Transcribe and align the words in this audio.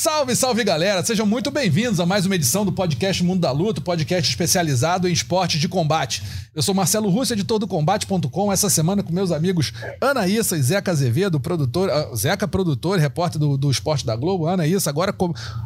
Salve, 0.00 0.34
salve 0.34 0.64
galera! 0.64 1.04
Sejam 1.04 1.26
muito 1.26 1.50
bem-vindos 1.50 2.00
a 2.00 2.06
mais 2.06 2.24
uma 2.24 2.34
edição 2.34 2.64
do 2.64 2.72
podcast 2.72 3.22
Mundo 3.22 3.42
da 3.42 3.52
Luta, 3.52 3.82
podcast 3.82 4.30
especializado 4.30 5.06
em 5.06 5.12
esportes 5.12 5.60
de 5.60 5.68
combate. 5.68 6.22
Eu 6.54 6.62
sou 6.62 6.74
Marcelo 6.74 7.10
Russo, 7.10 7.34
editor 7.34 7.58
do 7.58 7.68
Combate.com, 7.68 8.50
essa 8.50 8.70
semana 8.70 9.02
com 9.02 9.12
meus 9.12 9.30
amigos 9.30 9.74
Ana 10.00 10.26
Issa 10.26 10.56
e 10.56 10.62
Zeca 10.62 10.90
Azevedo, 10.90 11.38
produtor, 11.38 11.90
uh, 11.90 12.16
Zeca, 12.16 12.48
produtor 12.48 12.98
e 12.98 13.02
repórter 13.02 13.38
do, 13.38 13.58
do 13.58 13.70
Esporte 13.70 14.06
da 14.06 14.16
Globo. 14.16 14.46
Ana 14.46 14.66
Issa, 14.66 14.88
agora, 14.88 15.14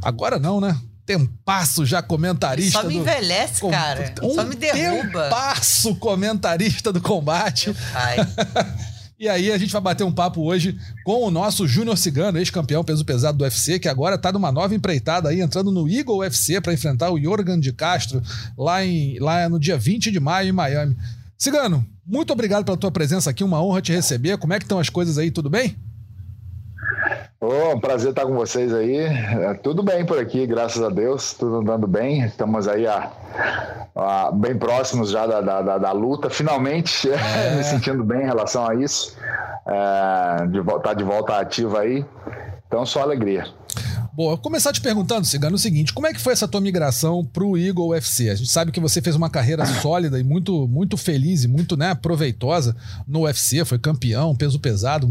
agora 0.03 0.37
não, 0.37 0.61
né? 0.61 0.77
Tempasso 1.07 1.87
já 1.87 2.03
comentarista. 2.03 2.83
Só 2.83 2.89
me 2.89 2.97
envelhece, 2.97 3.61
do, 3.61 3.71
cara. 3.71 4.13
Um 4.21 4.35
Só 4.35 4.43
me 4.43 4.57
derruba. 4.57 5.29
Tempasso 5.29 5.95
comentarista 5.95 6.93
do 6.93 7.01
combate. 7.01 7.67
Meu 7.67 7.77
pai. 7.93 8.17
E 9.19 9.29
aí 9.29 9.53
a 9.53 9.59
gente 9.59 9.73
vai 9.73 9.81
bater 9.81 10.03
um 10.03 10.13
papo 10.13 10.43
hoje 10.43 10.77
com 11.05 11.23
o 11.25 11.31
nosso 11.31 11.69
Júnior 11.69 11.97
Cigano, 11.97 12.39
ex-campeão 12.39 12.83
peso 12.83 13.05
pesado 13.05 13.39
do 13.39 13.45
UFC, 13.45 13.79
que 13.79 13.89
agora 13.89 14.17
está 14.17 14.33
numa 14.33 14.51
nova 14.51 14.75
empreitada 14.75 15.29
aí, 15.29 15.41
entrando 15.41 15.71
no 15.71 15.89
Eagle 15.89 16.19
UFC 16.19 16.61
para 16.61 16.73
enfrentar 16.73 17.11
o 17.11 17.21
Jorgan 17.21 17.61
de 17.61 17.73
Castro 17.73 18.21
lá, 18.59 18.85
em, 18.85 19.19
lá 19.21 19.49
no 19.49 19.61
dia 19.61 19.79
20 19.79 20.11
de 20.11 20.19
maio 20.19 20.49
em 20.49 20.53
Miami. 20.53 20.97
Cigano, 21.39 21.87
muito 22.05 22.33
obrigado 22.33 22.65
pela 22.65 22.77
tua 22.77 22.91
presença 22.91 23.31
aqui, 23.31 23.45
uma 23.45 23.63
honra 23.63 23.81
te 23.81 23.93
receber. 23.93 24.37
Como 24.37 24.53
é 24.53 24.59
que 24.59 24.65
estão 24.65 24.81
as 24.81 24.89
coisas 24.89 25.17
aí, 25.17 25.31
tudo 25.31 25.49
bem? 25.49 25.77
Oh, 27.47 27.75
um 27.75 27.81
prazer 27.81 28.11
estar 28.11 28.25
com 28.25 28.35
vocês 28.35 28.73
aí. 28.73 28.97
É, 28.97 29.53
tudo 29.63 29.83
bem 29.83 30.07
por 30.07 30.19
aqui, 30.19 30.47
graças 30.47 30.83
a 30.83 30.89
Deus, 30.89 31.35
tudo 31.35 31.57
andando 31.57 31.87
bem. 31.87 32.25
Estamos 32.25 32.67
aí 32.67 32.87
a, 32.87 33.13
a 33.95 34.31
bem 34.33 34.57
próximos 34.57 35.11
já 35.11 35.27
da, 35.27 35.43
da, 35.43 35.77
da 35.77 35.93
luta, 35.93 36.31
finalmente, 36.31 37.07
é. 37.13 37.55
me 37.55 37.63
sentindo 37.63 38.03
bem 38.03 38.23
em 38.23 38.27
relação 38.27 38.67
a 38.67 38.75
isso. 38.75 39.15
É, 39.67 40.47
de 40.47 40.61
voltar 40.61 40.91
tá 40.91 40.95
de 40.95 41.05
volta 41.05 41.39
ativa 41.39 41.81
aí. 41.81 42.03
Então, 42.67 42.87
só 42.87 43.03
alegria. 43.03 43.47
Bom, 44.15 44.29
vou 44.29 44.39
começar 44.39 44.73
te 44.73 44.81
perguntando, 44.81 45.27
Cigano, 45.27 45.57
o 45.57 45.59
seguinte: 45.59 45.93
como 45.93 46.07
é 46.07 46.15
que 46.15 46.21
foi 46.21 46.33
essa 46.33 46.49
tua 46.49 46.63
migração 46.63 47.23
para 47.25 47.45
o 47.45 47.59
Eagle 47.59 47.89
UFC? 47.89 48.31
A 48.31 48.35
gente 48.35 48.51
sabe 48.51 48.73
que 48.73 48.81
você 48.81 49.03
fez 49.03 49.17
uma 49.17 49.29
carreira 49.29 49.67
sólida 49.83 50.19
e 50.19 50.25
muito, 50.25 50.67
muito 50.67 50.97
feliz 50.97 51.45
e 51.45 51.49
muito 51.49 51.77
né, 51.77 51.95
proveitosa 51.95 52.75
no 53.07 53.25
UFC, 53.25 53.65
foi 53.67 53.79
campeão, 53.79 54.35
peso 54.35 54.59
pesado, 54.59 55.07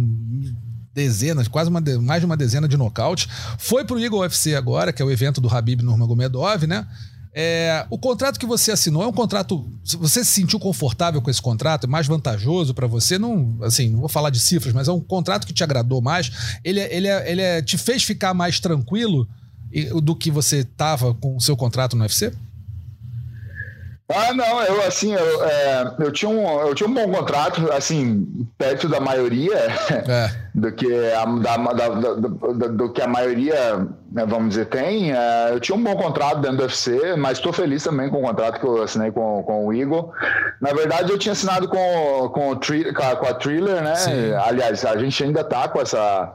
dezenas, 0.93 1.47
quase 1.47 1.69
uma, 1.69 1.81
mais 2.01 2.21
de 2.21 2.25
uma 2.25 2.37
dezena 2.37 2.67
de 2.67 2.77
nocaute. 2.77 3.27
Foi 3.57 3.83
pro 3.83 3.99
Eagle 3.99 4.19
UFC 4.19 4.55
agora, 4.55 4.93
que 4.93 5.01
é 5.01 5.05
o 5.05 5.11
evento 5.11 5.41
do 5.41 5.49
Habib 5.49 5.81
Nurmagomedov, 5.81 6.67
né? 6.67 6.87
É, 7.35 7.83
o 7.89 7.97
contrato 7.97 8.39
que 8.39 8.45
você 8.45 8.71
assinou 8.71 9.01
é 9.01 9.07
um 9.07 9.11
contrato. 9.11 9.67
Você 9.83 10.23
se 10.23 10.31
sentiu 10.31 10.59
confortável 10.59 11.19
com 11.19 11.31
esse 11.31 11.41
contrato? 11.41 11.85
É 11.85 11.87
mais 11.87 12.05
vantajoso 12.05 12.75
para 12.75 12.85
você? 12.85 13.17
Não, 13.17 13.57
assim, 13.63 13.89
não 13.89 14.01
vou 14.01 14.09
falar 14.09 14.29
de 14.29 14.39
cifras, 14.39 14.71
mas 14.73 14.87
é 14.87 14.91
um 14.91 14.99
contrato 14.99 15.47
que 15.47 15.53
te 15.53 15.63
agradou 15.63 15.99
mais. 15.99 16.59
Ele, 16.63 16.79
é, 16.79 16.95
ele, 16.95 17.07
é, 17.07 17.31
ele 17.31 17.41
é, 17.41 17.61
te 17.61 17.75
fez 17.77 18.03
ficar 18.03 18.35
mais 18.35 18.59
tranquilo 18.59 19.27
do 20.03 20.15
que 20.15 20.29
você 20.29 20.57
estava 20.57 21.15
com 21.15 21.35
o 21.35 21.41
seu 21.41 21.57
contrato 21.57 21.95
no 21.95 22.03
UFC? 22.03 22.31
Ah, 24.09 24.33
não, 24.33 24.61
eu 24.63 24.81
assim, 24.85 25.13
eu, 25.13 25.43
é, 25.45 25.95
eu, 25.99 26.11
tinha 26.11 26.29
um, 26.29 26.59
eu 26.61 26.75
tinha 26.75 26.89
um 26.89 26.93
bom 26.93 27.09
contrato, 27.09 27.71
assim, 27.71 28.27
perto 28.57 28.89
da 28.89 28.99
maioria 28.99 29.55
é. 29.55 30.29
do, 30.53 30.71
que 30.73 30.87
a, 31.13 31.25
da, 31.25 31.57
da, 31.57 31.89
da, 31.89 32.67
do 32.67 32.91
que 32.91 33.01
a 33.01 33.07
maioria, 33.07 33.87
né, 34.11 34.25
vamos 34.25 34.49
dizer, 34.49 34.65
tem. 34.65 35.13
É, 35.13 35.51
eu 35.51 35.59
tinha 35.59 35.75
um 35.75 35.83
bom 35.83 35.95
contrato 35.95 36.41
dentro 36.41 36.57
do 36.57 36.63
UFC, 36.63 37.15
mas 37.15 37.37
estou 37.37 37.53
feliz 37.53 37.81
também 37.81 38.09
com 38.09 38.19
o 38.19 38.21
contrato 38.21 38.59
que 38.59 38.65
eu 38.65 38.83
assinei 38.83 39.09
com, 39.09 39.41
com 39.43 39.67
o 39.67 39.73
Eagle. 39.73 40.11
Na 40.59 40.73
verdade, 40.73 41.09
eu 41.09 41.17
tinha 41.17 41.31
assinado 41.31 41.69
com, 41.69 42.29
com, 42.33 42.51
o 42.51 42.55
com 42.55 43.25
a 43.25 43.33
Thriller, 43.33 43.81
né? 43.81 43.95
Sim. 43.95 44.33
Aliás, 44.33 44.85
a 44.85 44.97
gente 44.97 45.23
ainda 45.23 45.41
está 45.41 45.69
com 45.69 45.79
essa, 45.79 46.33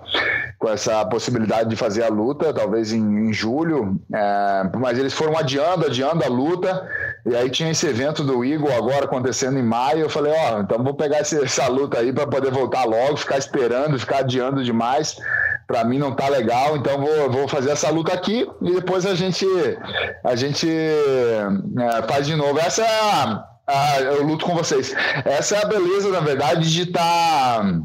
com 0.58 0.70
essa 0.70 1.04
possibilidade 1.04 1.68
de 1.68 1.76
fazer 1.76 2.02
a 2.02 2.08
luta, 2.08 2.52
talvez 2.52 2.92
em, 2.92 3.28
em 3.28 3.32
julho, 3.32 4.00
é, 4.12 4.70
mas 4.78 4.98
eles 4.98 5.12
foram 5.12 5.36
adiando, 5.36 5.86
adiando 5.86 6.24
a 6.24 6.28
luta, 6.28 6.88
e 7.28 7.36
aí 7.36 7.50
tinha 7.50 7.70
esse 7.70 7.86
evento 7.86 8.24
do 8.24 8.44
Eagle 8.44 8.72
agora 8.72 9.04
acontecendo 9.04 9.58
em 9.58 9.62
maio. 9.62 10.00
Eu 10.00 10.10
falei, 10.10 10.32
ó, 10.32 10.56
oh, 10.56 10.60
então 10.60 10.82
vou 10.82 10.94
pegar 10.94 11.18
essa 11.18 11.68
luta 11.68 11.98
aí 11.98 12.12
para 12.12 12.26
poder 12.26 12.50
voltar 12.50 12.84
logo, 12.84 13.16
ficar 13.18 13.36
esperando, 13.36 13.98
ficar 13.98 14.18
adiando 14.18 14.64
demais. 14.64 15.16
Para 15.66 15.84
mim 15.84 15.98
não 15.98 16.14
tá 16.14 16.28
legal, 16.28 16.76
então 16.76 16.98
vou, 16.98 17.30
vou 17.30 17.46
fazer 17.46 17.70
essa 17.70 17.90
luta 17.90 18.14
aqui 18.14 18.48
e 18.62 18.72
depois 18.72 19.04
a 19.04 19.14
gente 19.14 19.46
a 20.24 20.34
gente 20.34 20.66
é, 20.70 22.02
faz 22.08 22.26
de 22.26 22.34
novo. 22.34 22.58
Essa 22.58 22.82
é 22.82 23.00
a, 23.00 23.44
a, 23.66 24.00
eu 24.00 24.22
luto 24.24 24.46
com 24.46 24.54
vocês. 24.54 24.94
Essa 25.26 25.56
é 25.56 25.64
a 25.64 25.68
beleza, 25.68 26.08
na 26.08 26.20
verdade, 26.20 26.72
de 26.72 26.82
estar 26.84 27.00
tá 27.60 27.80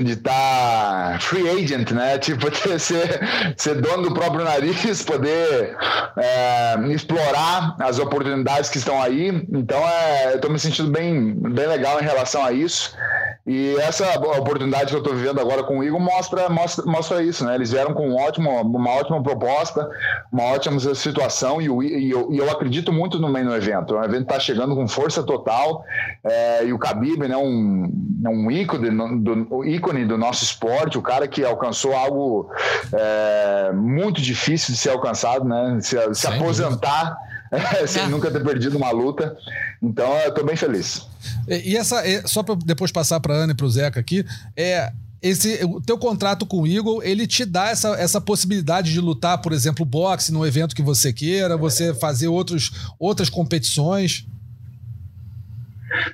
de 0.00 0.12
estar 0.12 1.12
tá 1.12 1.18
free 1.20 1.48
agent, 1.48 1.90
né? 1.92 2.18
Tipo, 2.26 2.50
ter, 2.50 2.78
ser, 2.78 3.20
ser 3.56 3.80
dono 3.80 4.04
do 4.04 4.14
próprio 4.14 4.44
nariz, 4.44 5.02
poder 5.02 5.76
é, 6.16 6.76
explorar 6.92 7.76
as 7.80 7.98
oportunidades 7.98 8.70
que 8.70 8.78
estão 8.78 9.00
aí. 9.00 9.28
Então, 9.52 9.78
é, 9.78 10.32
eu 10.32 10.36
estou 10.36 10.50
me 10.50 10.58
sentindo 10.58 10.90
bem, 10.90 11.34
bem 11.34 11.66
legal 11.66 12.00
em 12.00 12.04
relação 12.04 12.44
a 12.44 12.52
isso. 12.52 12.96
E 13.46 13.76
essa 13.76 14.18
oportunidade 14.18 14.86
que 14.86 14.94
eu 14.94 14.98
estou 14.98 15.14
vivendo 15.14 15.40
agora 15.40 15.62
com 15.62 15.78
o 15.78 15.84
Igor 15.84 16.00
mostra, 16.00 16.48
mostra, 16.48 16.84
mostra 16.84 17.22
isso, 17.22 17.44
né? 17.44 17.54
Eles 17.54 17.70
vieram 17.70 17.94
com 17.94 18.08
um 18.08 18.16
ótimo, 18.16 18.50
uma 18.62 18.90
ótima 18.90 19.22
proposta, 19.22 19.88
uma 20.32 20.42
ótima 20.44 20.80
situação, 20.96 21.62
e, 21.62 21.70
o, 21.70 21.80
e, 21.80 22.10
eu, 22.10 22.28
e 22.32 22.38
eu 22.38 22.50
acredito 22.50 22.92
muito 22.92 23.20
no 23.20 23.28
meio 23.28 23.46
do 23.46 23.54
evento. 23.54 23.94
O 23.94 24.02
evento 24.02 24.22
está 24.22 24.40
chegando 24.40 24.74
com 24.74 24.88
força 24.88 25.22
total, 25.22 25.84
é, 26.24 26.66
e 26.66 26.72
o 26.72 26.76
Khabib, 26.76 27.28
né, 27.28 27.36
um, 27.36 27.88
um 28.26 28.50
ícone 28.50 28.90
do, 28.90 29.64
ícone 29.64 30.04
do 30.04 30.18
nosso 30.18 30.42
esporte, 30.42 30.98
o 30.98 31.02
cara 31.02 31.28
que 31.28 31.44
alcançou 31.44 31.94
algo 31.94 32.50
é, 32.92 33.70
muito 33.72 34.20
difícil 34.20 34.74
de 34.74 34.80
ser 34.80 34.90
alcançado, 34.90 35.44
né? 35.44 35.78
Se, 35.80 35.96
se 36.14 36.26
aposentar 36.26 37.16
sem 37.86 38.02
ah. 38.02 38.08
nunca 38.08 38.30
ter 38.30 38.42
perdido 38.42 38.76
uma 38.76 38.90
luta. 38.90 39.36
Então, 39.82 40.12
eu 40.20 40.30
estou 40.30 40.44
bem 40.44 40.56
feliz. 40.56 41.06
E, 41.48 41.72
e 41.72 41.76
essa, 41.76 42.02
só 42.26 42.42
para 42.42 42.54
depois 42.54 42.90
passar 42.90 43.20
para 43.20 43.34
Ana 43.34 43.52
e 43.52 43.56
para 43.56 43.66
o 43.66 43.70
Zeca 43.70 44.00
aqui, 44.00 44.24
é 44.56 44.92
esse 45.22 45.64
o 45.64 45.80
teu 45.80 45.98
contrato 45.98 46.46
com 46.46 46.62
o 46.62 46.66
Eagle, 46.66 47.02
ele 47.02 47.26
te 47.26 47.44
dá 47.44 47.68
essa, 47.68 47.88
essa 47.96 48.20
possibilidade 48.20 48.92
de 48.92 49.00
lutar, 49.00 49.38
por 49.38 49.52
exemplo, 49.52 49.84
boxe 49.84 50.32
no 50.32 50.46
evento 50.46 50.76
que 50.76 50.82
você 50.82 51.12
queira, 51.12 51.56
você 51.56 51.94
fazer 51.94 52.28
outros, 52.28 52.70
outras 52.98 53.28
competições. 53.28 54.26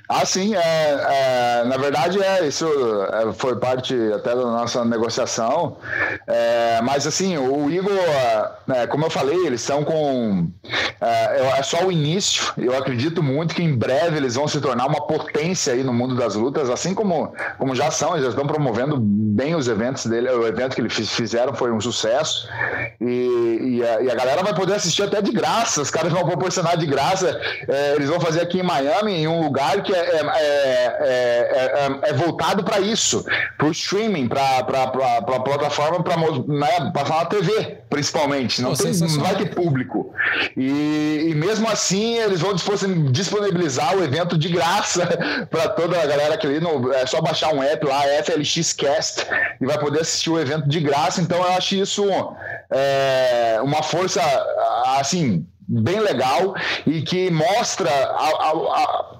Ah, 0.09 0.25
sim, 0.25 0.55
é, 0.55 0.59
é, 0.59 1.63
na 1.65 1.77
verdade 1.77 2.21
é 2.21 2.47
isso 2.47 2.67
é, 3.11 3.33
foi 3.33 3.55
parte 3.55 3.95
até 4.13 4.35
da 4.35 4.43
nossa 4.43 4.83
negociação, 4.85 5.77
é, 6.27 6.79
mas 6.81 7.07
assim 7.07 7.37
o 7.37 7.69
Igor, 7.69 7.93
é, 8.73 8.87
como 8.87 9.05
eu 9.05 9.09
falei, 9.09 9.45
eles 9.45 9.61
estão 9.61 9.83
com 9.83 10.47
é, 11.01 11.59
é, 11.59 11.63
só 11.63 11.85
o 11.85 11.91
início. 11.91 12.53
Eu 12.57 12.77
acredito 12.77 13.21
muito 13.21 13.53
que 13.53 13.61
em 13.61 13.75
breve 13.75 14.17
eles 14.17 14.35
vão 14.35 14.47
se 14.47 14.59
tornar 14.61 14.85
uma 14.85 15.05
potência 15.05 15.73
aí 15.73 15.83
no 15.83 15.93
mundo 15.93 16.15
das 16.15 16.35
lutas, 16.35 16.69
assim 16.69 16.93
como, 16.93 17.33
como 17.57 17.75
já 17.75 17.91
são, 17.91 18.11
eles 18.11 18.23
já 18.23 18.29
estão 18.29 18.47
promovendo 18.47 18.97
bem 18.99 19.55
os 19.55 19.67
eventos 19.67 20.05
dele. 20.05 20.29
O 20.29 20.47
evento 20.47 20.75
que 20.75 20.81
eles 20.81 20.93
fizeram 21.09 21.53
foi 21.53 21.71
um 21.71 21.81
sucesso 21.81 22.47
e, 23.01 23.77
e, 23.77 23.83
a, 23.83 24.01
e 24.01 24.11
a 24.11 24.15
galera 24.15 24.43
vai 24.43 24.53
poder 24.53 24.75
assistir 24.75 25.03
até 25.03 25.21
de 25.21 25.31
graça. 25.31 25.81
Os 25.81 25.91
caras 25.91 26.11
vão 26.11 26.25
proporcionar 26.25 26.77
de 26.77 26.85
graça. 26.85 27.39
eles 27.95 28.09
vão 28.09 28.19
fazer 28.19 28.41
aqui 28.41 28.59
em 28.59 28.63
Miami 28.63 29.13
em 29.13 29.27
um 29.27 29.41
lugar 29.41 29.72
lugar 29.73 29.81
que 29.81 29.93
é, 29.93 29.97
é, 29.97 31.99
é, 32.03 32.09
é 32.09 32.13
voltado 32.13 32.63
para 32.63 32.79
isso, 32.79 33.25
para 33.57 33.67
o 33.67 33.71
streaming, 33.71 34.27
para 34.27 34.59
a 34.59 35.39
plataforma, 35.39 36.03
para 36.03 36.17
né, 36.17 36.91
passar 36.93 37.19
na 37.19 37.25
TV, 37.25 37.77
principalmente. 37.89 38.61
Não, 38.61 38.73
tem, 38.73 38.93
não 38.93 39.19
vai 39.19 39.35
ter 39.35 39.53
público. 39.53 40.13
E, 40.55 41.27
e, 41.29 41.35
mesmo 41.35 41.69
assim, 41.69 42.17
eles 42.17 42.41
vão 42.41 42.53
disponibilizar 43.11 43.95
o 43.95 44.03
evento 44.03 44.37
de 44.37 44.49
graça 44.49 45.07
para 45.49 45.69
toda 45.69 45.99
a 45.99 46.05
galera 46.05 46.37
que 46.37 46.47
ali. 46.47 46.59
No, 46.59 46.93
é 46.93 47.05
só 47.05 47.21
baixar 47.21 47.53
um 47.53 47.63
app 47.63 47.85
lá, 47.85 48.01
FLX 48.23 48.73
Cast, 48.73 49.25
e 49.59 49.65
vai 49.65 49.79
poder 49.79 50.01
assistir 50.01 50.29
o 50.29 50.39
evento 50.39 50.67
de 50.67 50.79
graça. 50.79 51.21
Então, 51.21 51.37
eu 51.37 51.53
acho 51.53 51.75
isso 51.75 52.05
é, 52.71 53.59
uma 53.61 53.81
força, 53.81 54.21
assim, 54.97 55.45
bem 55.67 55.99
legal 55.99 56.55
e 56.85 57.01
que 57.01 57.31
mostra 57.31 57.89
a, 57.89 58.27
a, 58.27 58.51
a 58.51 59.12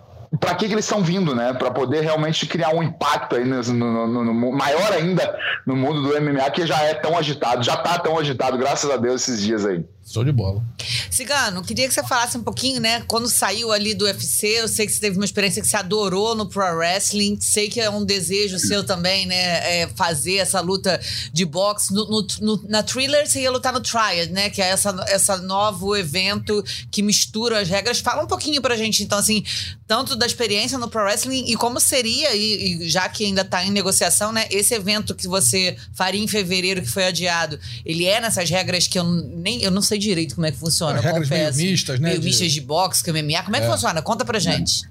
para 0.43 0.55
que, 0.55 0.67
que 0.67 0.73
eles 0.73 0.83
estão 0.83 1.01
vindo, 1.01 1.33
né? 1.33 1.53
Para 1.53 1.71
poder 1.71 2.01
realmente 2.01 2.45
criar 2.45 2.75
um 2.75 2.83
impacto 2.83 3.37
aí 3.37 3.45
no, 3.45 3.63
no, 3.63 4.25
no, 4.25 4.51
maior 4.51 4.91
ainda 4.91 5.39
no 5.65 5.73
mundo 5.73 6.01
do 6.01 6.21
MMA 6.21 6.51
que 6.51 6.67
já 6.67 6.81
é 6.81 6.93
tão 6.93 7.17
agitado, 7.17 7.63
já 7.63 7.75
está 7.75 7.97
tão 7.97 8.19
agitado, 8.19 8.57
graças 8.57 8.89
a 8.91 8.97
Deus, 8.97 9.21
esses 9.21 9.41
dias 9.41 9.65
aí. 9.65 9.85
Show 10.05 10.23
de 10.23 10.31
bola. 10.31 10.61
Cigano, 11.09 11.63
queria 11.63 11.87
que 11.87 11.93
você 11.93 12.03
falasse 12.03 12.37
um 12.37 12.43
pouquinho, 12.43 12.79
né? 12.81 13.01
Quando 13.07 13.29
saiu 13.29 13.71
ali 13.71 13.93
do 13.93 14.05
UFC, 14.05 14.47
eu 14.47 14.67
sei 14.67 14.85
que 14.85 14.91
você 14.91 14.99
teve 14.99 15.15
uma 15.15 15.25
experiência 15.25 15.61
que 15.61 15.67
você 15.67 15.77
adorou 15.77 16.35
no 16.35 16.47
Pro 16.47 16.75
Wrestling. 16.75 17.39
Sei 17.39 17.69
que 17.69 17.79
é 17.79 17.89
um 17.89 18.03
desejo 18.03 18.59
seu 18.59 18.83
também, 18.83 19.25
né? 19.25 19.81
É 19.81 19.87
fazer 19.95 20.35
essa 20.35 20.59
luta 20.59 20.99
de 21.31 21.45
boxe. 21.45 21.93
No, 21.93 22.05
no, 22.09 22.27
no, 22.41 22.63
na 22.67 22.83
Thriller, 22.83 23.25
você 23.25 23.41
ia 23.41 23.51
lutar 23.51 23.71
no 23.71 23.79
Triad, 23.79 24.29
né? 24.31 24.49
Que 24.49 24.61
é 24.61 24.67
essa, 24.69 24.93
essa 25.07 25.37
novo 25.37 25.95
evento 25.95 26.63
que 26.91 27.01
mistura 27.01 27.61
as 27.61 27.69
regras. 27.69 27.99
Fala 27.99 28.23
um 28.23 28.27
pouquinho 28.27 28.61
pra 28.61 28.75
gente, 28.75 29.03
então, 29.03 29.17
assim, 29.17 29.43
tanto 29.87 30.15
da 30.15 30.25
experiência 30.25 30.77
no 30.77 30.89
Pro 30.89 31.03
Wrestling 31.03 31.45
e 31.47 31.55
como 31.55 31.79
seria, 31.79 32.35
e, 32.35 32.83
e 32.83 32.89
já 32.89 33.07
que 33.07 33.23
ainda 33.23 33.45
tá 33.45 33.63
em 33.63 33.71
negociação, 33.71 34.31
né? 34.31 34.47
Esse 34.51 34.73
evento 34.73 35.15
que 35.15 35.27
você 35.27 35.77
faria 35.93 36.21
em 36.21 36.27
fevereiro, 36.27 36.81
que 36.81 36.89
foi 36.89 37.05
adiado, 37.05 37.59
ele 37.85 38.05
é 38.05 38.19
nessas 38.19 38.49
regras 38.49 38.87
que 38.87 38.99
eu 38.99 39.03
nem 39.03 39.61
eu 39.61 39.71
não 39.71 39.81
sei 39.81 39.92
direito 39.97 40.35
como 40.35 40.47
é 40.47 40.51
que 40.51 40.57
funciona. 40.57 40.99
É, 40.99 41.01
regras 41.01 41.29
meio 41.29 41.53
mistas, 41.53 41.99
né? 41.99 42.09
Meio 42.09 42.19
de... 42.19 42.25
mistas 42.27 42.51
de 42.51 42.61
boxe, 42.61 43.03
MMA. 43.11 43.43
Como 43.43 43.55
é 43.55 43.59
que 43.59 43.65
é. 43.65 43.69
funciona? 43.69 44.01
Conta 44.01 44.25
pra 44.25 44.39
gente. 44.39 44.87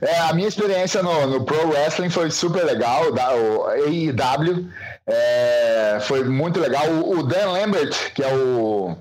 É, 0.00 0.18
a 0.20 0.32
minha 0.32 0.48
experiência 0.48 1.02
no, 1.02 1.26
no 1.26 1.44
Pro 1.44 1.68
Wrestling 1.68 2.10
foi 2.10 2.30
super 2.30 2.64
legal, 2.64 3.12
da, 3.12 3.34
o 3.34 3.66
AEW. 3.66 4.68
É, 5.10 5.98
foi 6.02 6.22
muito 6.22 6.60
legal. 6.60 6.84
O, 6.86 7.22
Dan 7.22 7.52
Lambert, 7.52 8.12
que 8.12 8.22
é 8.22 8.28
o, 8.28 8.94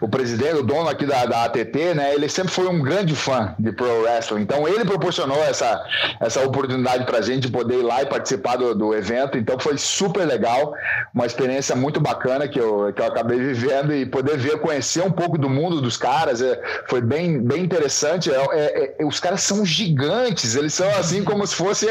o 0.00 0.08
presidente, 0.08 0.54
o 0.54 0.62
dono 0.62 0.88
aqui 0.88 1.04
da, 1.04 1.26
da 1.26 1.44
ATT, 1.44 1.94
né? 1.94 2.14
Ele 2.14 2.30
sempre 2.30 2.50
foi 2.50 2.66
um 2.66 2.80
grande 2.80 3.14
fã 3.14 3.54
de 3.58 3.70
Pro 3.70 4.02
Wrestling. 4.02 4.40
Então 4.40 4.66
ele 4.66 4.86
proporcionou 4.86 5.36
essa, 5.44 5.84
essa 6.18 6.40
oportunidade 6.40 7.04
pra 7.04 7.20
gente 7.20 7.42
de 7.42 7.48
poder 7.50 7.80
ir 7.80 7.82
lá 7.82 8.02
e 8.02 8.06
participar 8.06 8.56
do, 8.56 8.74
do 8.74 8.94
evento. 8.94 9.36
Então 9.36 9.58
foi 9.58 9.76
super 9.76 10.24
legal, 10.24 10.72
uma 11.14 11.26
experiência 11.26 11.76
muito 11.76 12.00
bacana 12.00 12.48
que 12.48 12.58
eu, 12.58 12.90
que 12.94 13.02
eu 13.02 13.06
acabei 13.06 13.38
vivendo 13.38 13.94
e 13.94 14.06
poder 14.06 14.38
ver, 14.38 14.60
conhecer 14.60 15.02
um 15.02 15.12
pouco 15.12 15.36
do 15.36 15.50
mundo 15.50 15.82
dos 15.82 15.98
caras. 15.98 16.40
É, 16.40 16.58
foi 16.88 17.02
bem, 17.02 17.38
bem 17.38 17.62
interessante. 17.62 18.32
É, 18.32 18.46
é, 18.52 18.96
é 18.98 19.04
os 19.04 19.20
caras 19.20 19.42
são 19.42 19.62
gigantes, 19.62 20.54
eles 20.54 20.72
são 20.72 20.88
assim 20.96 21.22
como 21.22 21.46
se 21.46 21.54
fosse 21.54 21.86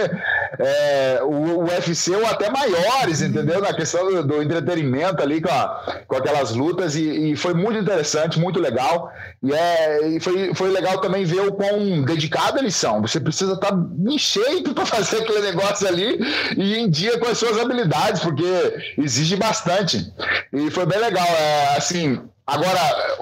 é, 0.58 1.20
o, 1.22 1.60
o 1.60 1.64
UFC 1.66 2.16
ou 2.16 2.26
até 2.26 2.50
maiores, 2.50 3.22
entendeu? 3.22 3.59
Na 3.62 3.74
questão 3.74 4.06
do, 4.06 4.24
do, 4.24 4.42
entretenimento 4.42 5.22
ali 5.22 5.42
com, 5.42 5.50
a, 5.50 6.02
com 6.08 6.16
aquelas 6.16 6.54
lutas 6.54 6.96
e, 6.96 7.32
e, 7.32 7.36
foi 7.36 7.54
muito 7.54 7.80
interessante, 7.80 8.40
muito 8.40 8.60
legal. 8.60 9.12
E, 9.42 9.54
é, 9.54 10.08
e 10.08 10.20
foi, 10.20 10.54
foi 10.54 10.70
legal 10.70 11.00
também 11.00 11.26
ver 11.26 11.42
o 11.42 11.54
quão 11.54 12.02
dedicado 12.04 12.60
eles 12.60 12.76
são. 12.76 13.02
Você 13.02 13.20
precisa 13.20 13.54
estar 13.54 13.72
tá 13.72 13.78
em 14.08 14.18
shape 14.18 14.72
para 14.74 14.86
fazer 14.86 15.18
aquele 15.18 15.42
negócio 15.42 15.88
ali 15.88 16.20
e 16.58 16.78
em 16.78 16.90
dia 16.90 17.18
com 17.20 17.28
as 17.28 17.38
suas 17.38 17.58
habilidades, 17.58 18.22
porque 18.22 18.94
exige 18.98 19.36
bastante. 19.36 20.12
E 20.54 20.70
foi 20.72 20.86
bem 20.86 21.00
legal. 21.00 21.28
É, 21.28 21.78
assim, 21.78 22.22
Agora, 22.50 23.16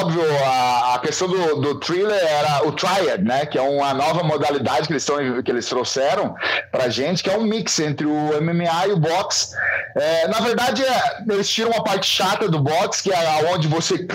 óbvio, 0.00 0.22
a, 0.44 0.94
a 0.94 0.98
questão 0.98 1.28
do, 1.28 1.60
do, 1.60 1.74
thriller 1.76 2.18
era 2.20 2.66
o 2.66 2.72
triad, 2.72 3.22
né? 3.22 3.46
Que 3.46 3.56
é 3.56 3.62
uma 3.62 3.94
nova 3.94 4.24
modalidade 4.24 4.88
que 4.88 4.92
eles, 4.92 5.04
tão, 5.04 5.42
que 5.42 5.50
eles 5.50 5.66
trouxeram 5.66 6.34
pra 6.72 6.88
gente, 6.88 7.22
que 7.22 7.30
é 7.30 7.38
um 7.38 7.44
mix 7.44 7.78
entre 7.78 8.04
o 8.04 8.42
MMA 8.42 8.88
e 8.88 8.92
o 8.92 8.96
boxe. 8.96 9.54
É, 9.94 10.26
na 10.26 10.40
verdade, 10.40 10.84
é, 10.84 11.22
eles 11.28 11.48
tiram 11.48 11.70
a 11.72 11.82
parte 11.82 12.06
chata 12.06 12.48
do 12.48 12.58
boxe, 12.58 13.02
que 13.02 13.12
é 13.12 13.50
onde 13.52 13.68
você. 13.68 14.06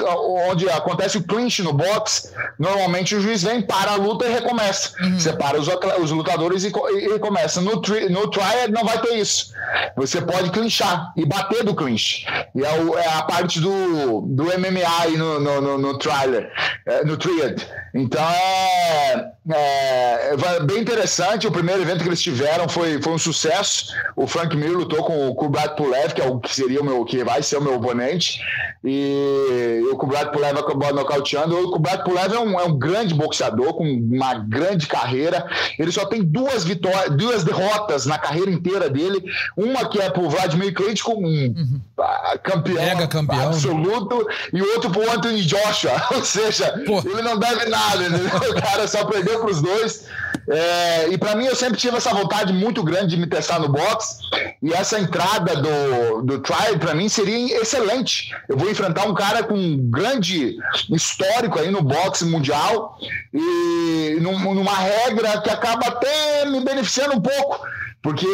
onde 0.49 0.69
acontece 0.69 1.17
o 1.17 1.23
clinch 1.23 1.61
no 1.63 1.71
boxe. 1.71 2.31
Normalmente 2.59 3.15
o 3.15 3.21
juiz 3.21 3.43
vem, 3.43 3.61
para 3.61 3.91
a 3.91 3.95
luta 3.95 4.25
e 4.25 4.31
recomeça. 4.31 4.93
Uhum. 5.01 5.19
Separa 5.19 5.59
os, 5.59 5.69
os 6.01 6.11
lutadores 6.11 6.65
e, 6.65 6.67
e, 6.67 7.15
e 7.15 7.19
começa. 7.19 7.61
No, 7.61 7.81
tri, 7.81 8.09
no 8.09 8.29
triad 8.29 8.71
não 8.71 8.83
vai 8.83 8.99
ter 8.99 9.15
isso. 9.15 9.53
Você 9.95 10.21
pode 10.21 10.51
clinchar 10.51 11.13
e 11.15 11.25
bater 11.25 11.63
do 11.63 11.73
clinch. 11.73 12.25
E 12.55 12.63
é, 12.63 12.81
o, 12.81 12.97
é 12.97 13.07
a 13.07 13.23
parte 13.23 13.59
do 13.59 14.21
do 14.21 14.44
MMA 14.44 15.01
aí 15.01 15.17
no, 15.17 15.39
no, 15.39 15.61
no, 15.61 15.77
no 15.77 15.97
trailer, 15.97 16.51
é, 16.85 17.03
no 17.03 17.17
Triad. 17.17 17.65
Então 17.93 18.23
é, 18.27 19.31
é, 19.51 20.33
é, 20.33 20.59
bem 20.63 20.79
interessante. 20.79 21.45
O 21.45 21.51
primeiro 21.51 21.81
evento 21.81 22.01
que 22.01 22.09
eles 22.09 22.21
tiveram 22.21 22.67
foi, 22.67 22.99
foi 23.01 23.13
um 23.13 23.17
sucesso. 23.19 23.93
O 24.15 24.25
Frank 24.25 24.55
Mir 24.55 24.71
lutou 24.71 25.03
com 25.03 25.29
o 25.29 25.35
Kubrat 25.35 25.75
Pulev, 25.75 26.13
que 26.13 26.21
é 26.21 26.25
o 26.25 26.39
que 26.39 26.53
seria 26.53 26.81
o 26.81 26.83
meu, 26.83 27.05
que 27.05 27.23
vai 27.23 27.43
ser 27.43 27.57
o 27.57 27.61
meu 27.61 27.75
oponente. 27.75 28.39
E 28.83 29.81
o 29.91 29.95
Kubrat 29.95 30.31
Pulev 30.31 30.57
acabou 30.57 30.93
nocauteando. 30.93 31.55
O 31.57 31.71
Kubrat 31.71 32.03
Pulev 32.03 32.33
é 32.33 32.39
um, 32.39 32.59
é 32.59 32.63
um 32.63 32.77
grande 32.77 33.13
boxeador 33.13 33.75
com 33.75 33.83
uma 33.83 34.33
grande 34.33 34.87
carreira. 34.87 35.45
Ele 35.77 35.91
só 35.91 36.05
tem 36.05 36.23
duas 36.23 36.63
vitórias, 36.63 37.15
duas 37.15 37.43
derrotas 37.43 38.05
na 38.07 38.17
carreira 38.17 38.49
inteira 38.49 38.89
dele. 38.89 39.23
Uma 39.55 39.87
que 39.87 40.01
é 40.01 40.09
pro 40.09 40.29
Vladimir 40.29 40.73
Klitschko, 40.73 41.13
um 41.13 41.25
uhum. 41.25 41.81
campeão, 42.41 42.83
Mega 42.83 43.07
campeão 43.07 43.47
absoluto, 43.49 44.27
e 44.51 44.61
outro 44.61 44.89
pro 44.89 45.11
Anthony 45.11 45.43
Joshua. 45.43 45.91
Ou 46.15 46.23
seja, 46.23 46.81
Pô. 46.85 46.99
ele 46.99 47.21
não 47.21 47.37
deve 47.37 47.65
nada, 47.69 47.82
entendeu? 47.95 48.27
o 48.51 48.62
cara 48.62 48.88
só 48.88 49.06
perdeu 49.06 49.39
pros 49.39 49.62
dois. 49.62 50.06
É, 50.50 51.07
e 51.09 51.18
para 51.18 51.35
mim 51.35 51.45
eu 51.45 51.56
sempre 51.56 51.77
tive 51.77 51.95
essa 51.95 52.13
vontade 52.13 52.51
muito 52.51 52.83
grande 52.83 53.15
de 53.15 53.18
me 53.18 53.27
testar 53.27 53.59
no 53.59 53.69
box 53.69 54.18
e 54.62 54.74
essa 54.74 55.00
entrada 55.00 55.56
do, 55.56 56.21
do 56.21 56.39
trial 56.39 56.77
para 56.80 56.94
mim 56.94 57.07
seria 57.07 57.62
excelente. 57.62 58.35
Eu 58.50 58.57
vou 58.57 58.69
enfrentar 58.69 59.07
um 59.07 59.13
cara 59.13 59.44
com 59.44 59.53
um 59.53 59.77
grande 59.89 60.57
histórico 60.89 61.59
aí 61.59 61.71
no 61.71 61.81
boxe 61.81 62.25
mundial 62.25 62.97
e 63.33 64.18
numa 64.19 64.75
regra 64.75 65.39
que 65.41 65.50
acaba 65.50 65.88
até 65.88 66.45
me 66.45 66.59
beneficiando 66.59 67.15
um 67.15 67.21
pouco 67.21 67.65
porque 68.03 68.27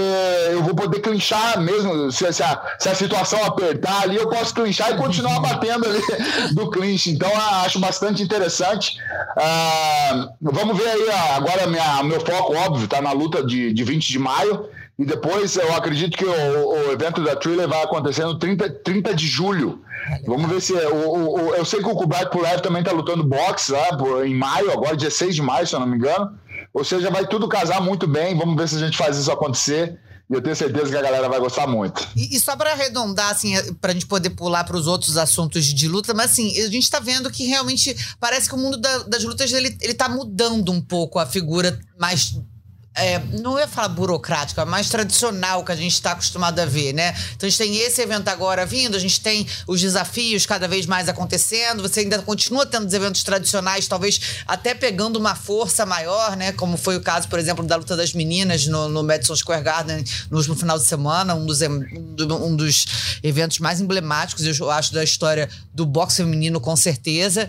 eu 0.51 0.63
vou 0.63 0.73
poder 0.73 0.99
clinchar 0.99 1.61
mesmo, 1.61 2.11
se, 2.11 2.33
se, 2.33 2.41
a, 2.41 2.59
se, 2.79 2.89
a, 2.89 2.95
situação 2.95 3.45
apertar 3.45 4.01
ali, 4.01 4.15
eu 4.15 4.27
posso 4.27 4.51
clinchar 4.51 4.91
e 4.91 4.97
continuar 4.97 5.39
batendo 5.39 5.85
ali 5.85 6.01
do 6.53 6.71
clinch. 6.71 7.11
Então, 7.11 7.31
acho 7.63 7.79
bastante 7.79 8.23
interessante. 8.23 8.97
Uh, 9.37 10.27
vamos 10.41 10.75
ver 10.75 10.89
aí, 10.89 11.09
agora 11.35 11.67
minha, 11.67 12.01
meu 12.01 12.19
foco, 12.19 12.55
óbvio, 12.55 12.85
está 12.85 12.99
na 12.99 13.11
luta 13.11 13.45
de, 13.45 13.71
de 13.71 13.83
20 13.83 14.07
de 14.07 14.17
maio. 14.17 14.67
E 14.97 15.05
depois 15.05 15.55
eu 15.55 15.73
acredito 15.73 16.17
que 16.17 16.25
o, 16.25 16.67
o 16.67 16.91
evento 16.91 17.23
da 17.23 17.35
Thriller 17.35 17.69
vai 17.69 17.83
acontecer 17.83 18.25
no 18.25 18.37
30, 18.37 18.69
30 18.83 19.13
de 19.13 19.27
julho. 19.27 19.81
Vamos 20.25 20.49
ver 20.49 20.61
se. 20.61 20.75
É, 20.75 20.89
o, 20.89 21.35
o, 21.35 21.55
eu 21.55 21.63
sei 21.63 21.79
que 21.79 21.87
o 21.87 21.95
Kubright 21.95 22.31
Pulev 22.31 22.59
também 22.59 22.81
está 22.81 22.91
lutando 22.91 23.23
boxe 23.23 23.71
lá 23.71 23.87
em 24.25 24.35
maio, 24.35 24.71
agora 24.71 24.97
16 24.97 25.35
de 25.35 25.41
maio, 25.41 25.65
se 25.67 25.75
eu 25.75 25.79
não 25.79 25.87
me 25.87 25.95
engano. 25.95 26.37
Ou 26.73 26.83
seja, 26.83 27.09
vai 27.09 27.27
tudo 27.27 27.47
casar 27.47 27.81
muito 27.81 28.07
bem. 28.07 28.37
Vamos 28.37 28.55
ver 28.55 28.67
se 28.67 28.75
a 28.75 28.79
gente 28.79 28.97
faz 28.97 29.17
isso 29.17 29.31
acontecer. 29.31 29.99
E 30.29 30.33
eu 30.33 30.41
tenho 30.41 30.55
certeza 30.55 30.91
que 30.91 30.95
a 30.95 31.01
galera 31.01 31.27
vai 31.27 31.39
gostar 31.39 31.65
muito. 31.65 32.07
E, 32.15 32.35
e 32.35 32.39
só 32.39 32.55
para 32.55 32.71
arredondar, 32.73 33.31
assim, 33.31 33.55
para 33.81 33.89
a 33.89 33.93
gente 33.93 34.05
poder 34.05 34.29
pular 34.29 34.63
para 34.63 34.77
os 34.77 34.85
outros 34.85 35.17
assuntos 35.17 35.65
de 35.65 35.87
luta, 35.87 36.13
mas 36.13 36.31
assim, 36.31 36.55
a 36.59 36.69
gente 36.69 36.83
está 36.83 36.99
vendo 36.99 37.31
que 37.31 37.45
realmente 37.45 37.95
parece 38.19 38.47
que 38.47 38.53
o 38.53 38.57
mundo 38.57 38.77
da, 38.77 38.99
das 38.99 39.23
lutas 39.23 39.51
ele, 39.51 39.75
ele 39.81 39.95
tá 39.95 40.07
mudando 40.07 40.71
um 40.71 40.79
pouco 40.79 41.17
a 41.17 41.25
figura 41.25 41.79
mais 41.99 42.39
é, 42.95 43.19
não 43.39 43.57
ia 43.57 43.67
falar 43.67 43.89
burocrática, 43.89 44.65
mais 44.65 44.89
tradicional 44.89 45.63
que 45.63 45.71
a 45.71 45.75
gente 45.75 45.93
está 45.93 46.11
acostumado 46.11 46.59
a 46.59 46.65
ver, 46.65 46.93
né? 46.93 47.15
Então 47.35 47.47
a 47.47 47.49
gente 47.49 47.57
tem 47.57 47.77
esse 47.77 48.01
evento 48.01 48.27
agora 48.27 48.65
vindo, 48.65 48.95
a 48.95 48.99
gente 48.99 49.21
tem 49.21 49.47
os 49.67 49.79
desafios 49.79 50.45
cada 50.45 50.67
vez 50.67 50.85
mais 50.85 51.07
acontecendo, 51.07 51.81
você 51.81 52.01
ainda 52.01 52.21
continua 52.21 52.65
tendo 52.65 52.87
os 52.87 52.93
eventos 52.93 53.23
tradicionais, 53.23 53.87
talvez 53.87 54.19
até 54.45 54.73
pegando 54.73 55.17
uma 55.17 55.35
força 55.35 55.85
maior, 55.85 56.35
né? 56.35 56.51
Como 56.51 56.77
foi 56.77 56.97
o 56.97 57.01
caso, 57.01 57.27
por 57.27 57.39
exemplo, 57.39 57.65
da 57.65 57.75
luta 57.75 57.95
das 57.95 58.13
meninas 58.13 58.65
no, 58.67 58.89
no 58.89 59.03
Madison 59.03 59.35
Square 59.35 59.63
Garden 59.63 60.03
no 60.29 60.37
último 60.37 60.55
final 60.55 60.77
de 60.77 60.85
semana, 60.85 61.35
um 61.35 61.45
dos, 61.45 61.61
um 61.61 62.55
dos 62.55 62.85
eventos 63.23 63.59
mais 63.59 63.79
emblemáticos, 63.79 64.45
eu 64.45 64.69
acho, 64.69 64.93
da 64.93 65.03
história 65.03 65.49
do 65.73 65.85
boxe 65.85 66.17
feminino, 66.17 66.59
com 66.59 66.75
certeza. 66.75 67.47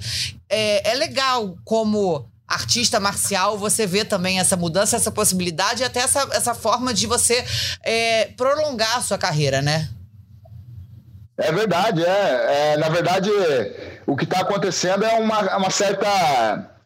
É, 0.48 0.90
é 0.90 0.94
legal 0.94 1.56
como 1.64 2.28
artista 2.50 2.98
marcial, 2.98 3.56
você 3.56 3.86
vê 3.86 4.04
também 4.04 4.40
essa 4.40 4.56
mudança, 4.56 4.96
essa 4.96 5.12
possibilidade 5.12 5.82
e 5.82 5.86
até 5.86 6.00
essa, 6.00 6.28
essa 6.32 6.52
forma 6.52 6.92
de 6.92 7.06
você 7.06 7.44
é, 7.84 8.26
prolongar 8.36 8.96
a 8.96 9.00
sua 9.00 9.16
carreira, 9.16 9.62
né? 9.62 9.88
É 11.38 11.52
verdade, 11.52 12.04
é. 12.04 12.72
é 12.72 12.76
na 12.76 12.88
verdade, 12.88 13.30
o 14.06 14.16
que 14.16 14.24
está 14.24 14.40
acontecendo 14.40 15.04
é 15.04 15.14
uma, 15.14 15.56
uma 15.56 15.70
certa 15.70 16.79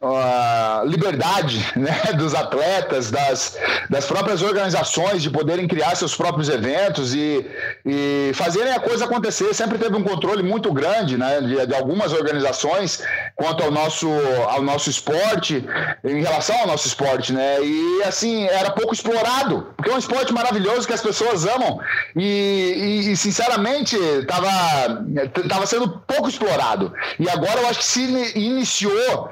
liberdade 0.84 1.64
né, 1.76 2.12
dos 2.16 2.34
atletas, 2.34 3.10
das, 3.10 3.58
das 3.88 4.04
próprias 4.06 4.42
organizações 4.42 5.22
de 5.22 5.30
poderem 5.30 5.66
criar 5.66 5.94
seus 5.94 6.14
próprios 6.14 6.48
eventos 6.48 7.14
e, 7.14 7.46
e 7.84 8.32
fazerem 8.34 8.72
a 8.72 8.80
coisa 8.80 9.04
acontecer. 9.04 9.52
Sempre 9.54 9.78
teve 9.78 9.96
um 9.96 10.02
controle 10.02 10.42
muito 10.42 10.72
grande 10.72 11.16
né, 11.16 11.40
de, 11.40 11.66
de, 11.66 11.74
algumas 11.74 12.12
organizações 12.12 13.02
quanto 13.34 13.62
ao 13.62 13.70
nosso, 13.70 14.08
ao 14.48 14.62
nosso 14.62 14.90
esporte, 14.90 15.64
em 16.04 16.22
relação 16.22 16.56
ao 16.60 16.66
nosso 16.66 16.86
esporte. 16.86 17.32
Né, 17.32 17.58
e 17.62 18.02
assim, 18.02 18.46
era 18.46 18.70
pouco 18.70 18.92
explorado, 18.92 19.68
porque 19.76 19.90
é 19.90 19.94
um 19.94 19.98
esporte 19.98 20.32
maravilhoso 20.32 20.86
que 20.86 20.92
as 20.92 21.02
pessoas 21.02 21.46
amam 21.46 21.80
e, 22.14 23.10
e, 23.10 23.16
sinceramente, 23.16 23.96
estava 23.96 25.04
tava 25.48 25.66
sendo 25.66 25.88
pouco 26.06 26.28
explorado. 26.28 26.92
E 27.18 27.28
agora 27.28 27.60
eu 27.60 27.68
acho 27.68 27.78
que 27.78 27.84
se 27.84 28.02
iniciou 28.34 29.30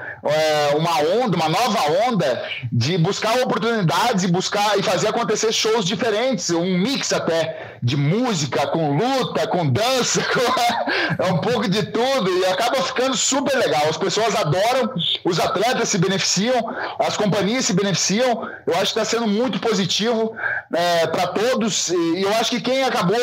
uma 0.76 1.00
onda, 1.21 1.37
uma 1.37 1.49
nova 1.49 2.09
onda 2.09 2.49
de 2.73 2.97
buscar 2.97 3.37
oportunidades 3.41 4.23
e 4.23 4.29
buscar 4.29 4.79
e 4.79 4.83
fazer 4.83 5.09
acontecer 5.09 5.52
shows 5.52 5.85
diferentes, 5.85 6.50
um 6.50 6.79
mix 6.79 7.12
até 7.12 7.79
de 7.83 7.97
música 7.97 8.69
com 8.69 8.97
luta, 8.97 9.47
com 9.49 9.69
dança, 9.69 10.23
com, 10.33 11.25
é 11.25 11.33
um 11.33 11.38
pouco 11.38 11.69
de 11.69 11.83
tudo 11.87 12.31
e 12.38 12.47
acaba 12.47 12.81
ficando 12.83 13.17
super 13.17 13.57
legal. 13.57 13.83
As 13.88 13.97
pessoas 13.97 14.37
adoram, 14.37 14.95
os 15.25 15.41
atletas 15.41 15.88
se 15.88 15.99
beneficiam, 15.99 16.55
as 17.00 17.17
companhias 17.17 17.64
se 17.64 17.73
beneficiam. 17.73 18.49
Eu 18.64 18.75
acho 18.75 18.95
que 18.95 19.00
está 19.00 19.05
sendo 19.05 19.26
muito 19.26 19.59
positivo 19.59 20.37
é, 20.73 21.07
para 21.09 21.26
todos 21.29 21.88
e 21.88 22.23
eu 22.23 22.33
acho 22.37 22.50
que 22.50 22.61
quem 22.61 22.85
acabou 22.85 23.19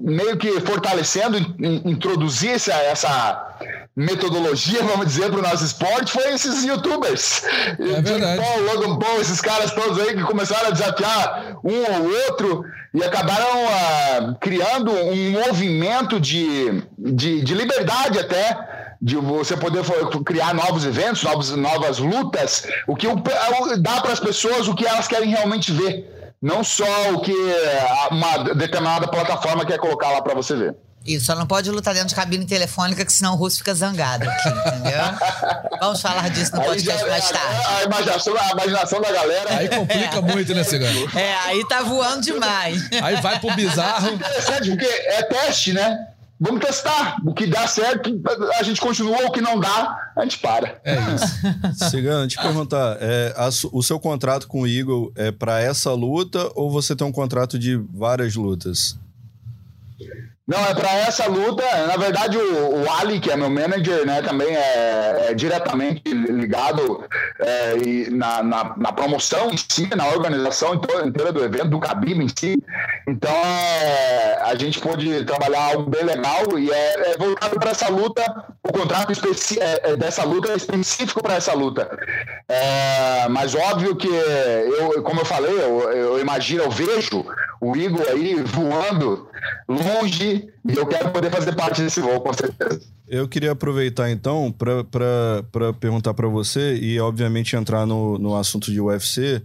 meio 0.00 0.36
que 0.36 0.60
fortalecendo, 0.62 1.38
introduzir 1.84 2.50
essa, 2.50 2.72
essa 2.72 3.50
metodologia, 3.96 4.82
vamos 4.84 5.06
dizer, 5.06 5.30
para 5.30 5.38
o 5.38 5.42
nosso 5.42 5.64
esporte 5.64 6.12
foi 6.12 6.32
esses 6.48 6.64
youtubers. 6.64 7.42
É 7.78 8.00
verdade. 8.00 8.40
Paul, 8.40 8.60
Logan 8.62 8.98
Paul, 8.98 9.20
esses 9.20 9.40
caras 9.40 9.72
todos 9.72 9.98
aí 10.00 10.14
que 10.14 10.22
começaram 10.22 10.68
a 10.68 10.70
desafiar 10.70 11.56
um 11.64 11.78
ou 11.92 12.14
outro 12.26 12.64
e 12.92 13.02
acabaram 13.02 13.46
uh, 13.46 14.38
criando 14.40 14.92
um 14.92 15.30
movimento 15.32 16.18
de, 16.18 16.82
de, 16.98 17.42
de 17.42 17.54
liberdade 17.54 18.18
até 18.18 18.96
de 19.00 19.16
você 19.16 19.56
poder 19.56 19.82
criar 20.24 20.52
novos 20.52 20.84
eventos, 20.84 21.22
novos, 21.22 21.50
novas 21.56 21.98
lutas, 21.98 22.66
o 22.86 22.94
que 22.94 23.06
dá 23.78 24.00
para 24.00 24.12
as 24.12 24.20
pessoas 24.20 24.68
o 24.68 24.74
que 24.74 24.86
elas 24.86 25.08
querem 25.08 25.30
realmente 25.30 25.72
ver, 25.72 26.34
não 26.42 26.62
só 26.62 27.14
o 27.14 27.20
que 27.20 27.32
uma 28.10 28.54
determinada 28.54 29.08
plataforma 29.08 29.64
quer 29.64 29.78
colocar 29.78 30.10
lá 30.10 30.20
para 30.20 30.34
você 30.34 30.54
ver. 30.54 30.76
Isso, 31.14 31.26
só 31.26 31.34
não 31.34 31.46
pode 31.46 31.70
lutar 31.70 31.94
dentro 31.94 32.08
de 32.08 32.14
cabine 32.14 32.44
telefônica, 32.44 33.04
que 33.04 33.12
senão 33.12 33.34
o 33.34 33.36
russo 33.36 33.58
fica 33.58 33.74
zangado 33.74 34.28
aqui, 34.28 34.48
entendeu? 34.48 35.00
Vamos 35.80 36.00
falar 36.00 36.28
disso 36.30 36.54
no 36.54 36.62
podcast 36.62 37.04
mais 37.08 37.30
é, 37.30 37.32
tarde. 37.32 37.66
A 37.66 37.84
imaginação, 37.84 38.34
a 38.36 38.50
imaginação 38.52 39.00
da 39.00 39.12
galera. 39.12 39.56
Aí 39.56 39.68
complica 39.68 40.18
é. 40.18 40.20
muito, 40.20 40.54
né, 40.54 40.62
Cigano? 40.62 41.18
É, 41.18 41.34
aí 41.46 41.66
tá 41.66 41.82
voando 41.82 42.22
demais. 42.22 42.88
Aí 43.02 43.16
vai 43.20 43.38
pro 43.40 43.54
bizarro. 43.54 44.08
É 44.08 44.12
interessante, 44.12 44.70
porque 44.70 44.86
é 44.86 45.22
teste, 45.24 45.72
né? 45.72 46.06
Vamos 46.42 46.64
testar. 46.64 47.16
O 47.26 47.34
que 47.34 47.46
dá 47.46 47.66
certo, 47.66 48.10
a 48.58 48.62
gente 48.62 48.80
continua. 48.80 49.26
O 49.26 49.30
que 49.30 49.42
não 49.42 49.60
dá, 49.60 50.10
a 50.16 50.22
gente 50.22 50.38
para. 50.38 50.80
É 50.82 50.96
isso. 51.14 51.90
Cigano, 51.90 52.26
te 52.26 52.36
perguntar: 52.38 52.96
é, 52.98 53.34
a, 53.36 53.50
o 53.72 53.82
seu 53.82 54.00
contrato 54.00 54.48
com 54.48 54.62
o 54.62 54.66
Eagle 54.66 55.12
é 55.16 55.30
para 55.30 55.60
essa 55.60 55.92
luta 55.92 56.50
ou 56.54 56.70
você 56.70 56.96
tem 56.96 57.06
um 57.06 57.12
contrato 57.12 57.58
de 57.58 57.76
várias 57.92 58.34
lutas? 58.36 58.98
Não, 60.50 60.66
é 60.66 60.74
para 60.74 60.90
essa 60.96 61.28
luta. 61.28 61.62
Na 61.86 61.96
verdade, 61.96 62.36
o, 62.36 62.82
o, 62.82 62.90
Ali, 62.90 63.20
que 63.20 63.30
é 63.30 63.36
meu 63.36 63.48
manager, 63.48 64.04
né, 64.04 64.20
também 64.20 64.48
é, 64.48 65.28
é 65.28 65.34
diretamente 65.34 66.02
ligado 66.12 67.04
é, 67.38 68.10
na, 68.10 68.42
na, 68.42 68.74
na, 68.76 68.92
promoção 68.92 69.52
em 69.52 69.56
si, 69.56 69.88
na 69.94 70.08
organização 70.08 70.74
inteira 70.74 71.30
do 71.32 71.44
evento, 71.44 71.68
do 71.68 71.78
Cabime 71.78 72.24
em 72.24 72.28
si. 72.28 72.60
Então, 73.06 73.30
é, 73.30 74.40
a 74.42 74.56
gente 74.56 74.80
pôde 74.80 75.24
trabalhar 75.24 75.70
algo 75.70 75.88
bem 75.88 76.02
legal 76.02 76.58
e 76.58 76.68
é, 76.68 77.12
é 77.12 77.16
voltado 77.16 77.54
para 77.60 77.70
essa 77.70 77.88
luta. 77.88 78.22
O 78.68 78.72
contrato 78.72 79.12
é, 79.12 79.90
é, 79.92 79.96
dessa 79.96 80.24
luta 80.24 80.50
é 80.50 80.56
específico 80.56 81.22
para 81.22 81.34
essa 81.34 81.54
luta. 81.54 81.96
Mas 83.30 83.54
óbvio 83.54 83.94
que, 83.94 84.08
eu, 84.08 85.00
como 85.04 85.20
eu 85.20 85.24
falei, 85.24 85.52
eu, 85.52 85.92
eu 85.92 86.18
imagino, 86.18 86.64
eu 86.64 86.70
vejo 86.70 87.24
o 87.60 87.76
Igor 87.76 88.04
aí 88.10 88.34
voando 88.42 89.28
longe 89.70 90.48
e 90.68 90.74
eu 90.76 90.86
quero 90.86 91.10
poder 91.10 91.30
fazer 91.30 91.54
parte 91.54 91.82
desse 91.82 92.00
voo, 92.00 92.20
com 92.20 92.32
certeza. 92.32 92.80
Eu 93.06 93.28
queria 93.28 93.52
aproveitar 93.52 94.10
então 94.10 94.52
para 94.52 95.72
perguntar 95.80 96.14
para 96.14 96.28
você 96.28 96.76
e, 96.76 96.98
obviamente, 97.00 97.56
entrar 97.56 97.86
no, 97.86 98.18
no 98.18 98.36
assunto 98.36 98.70
de 98.70 98.80
UFC, 98.80 99.42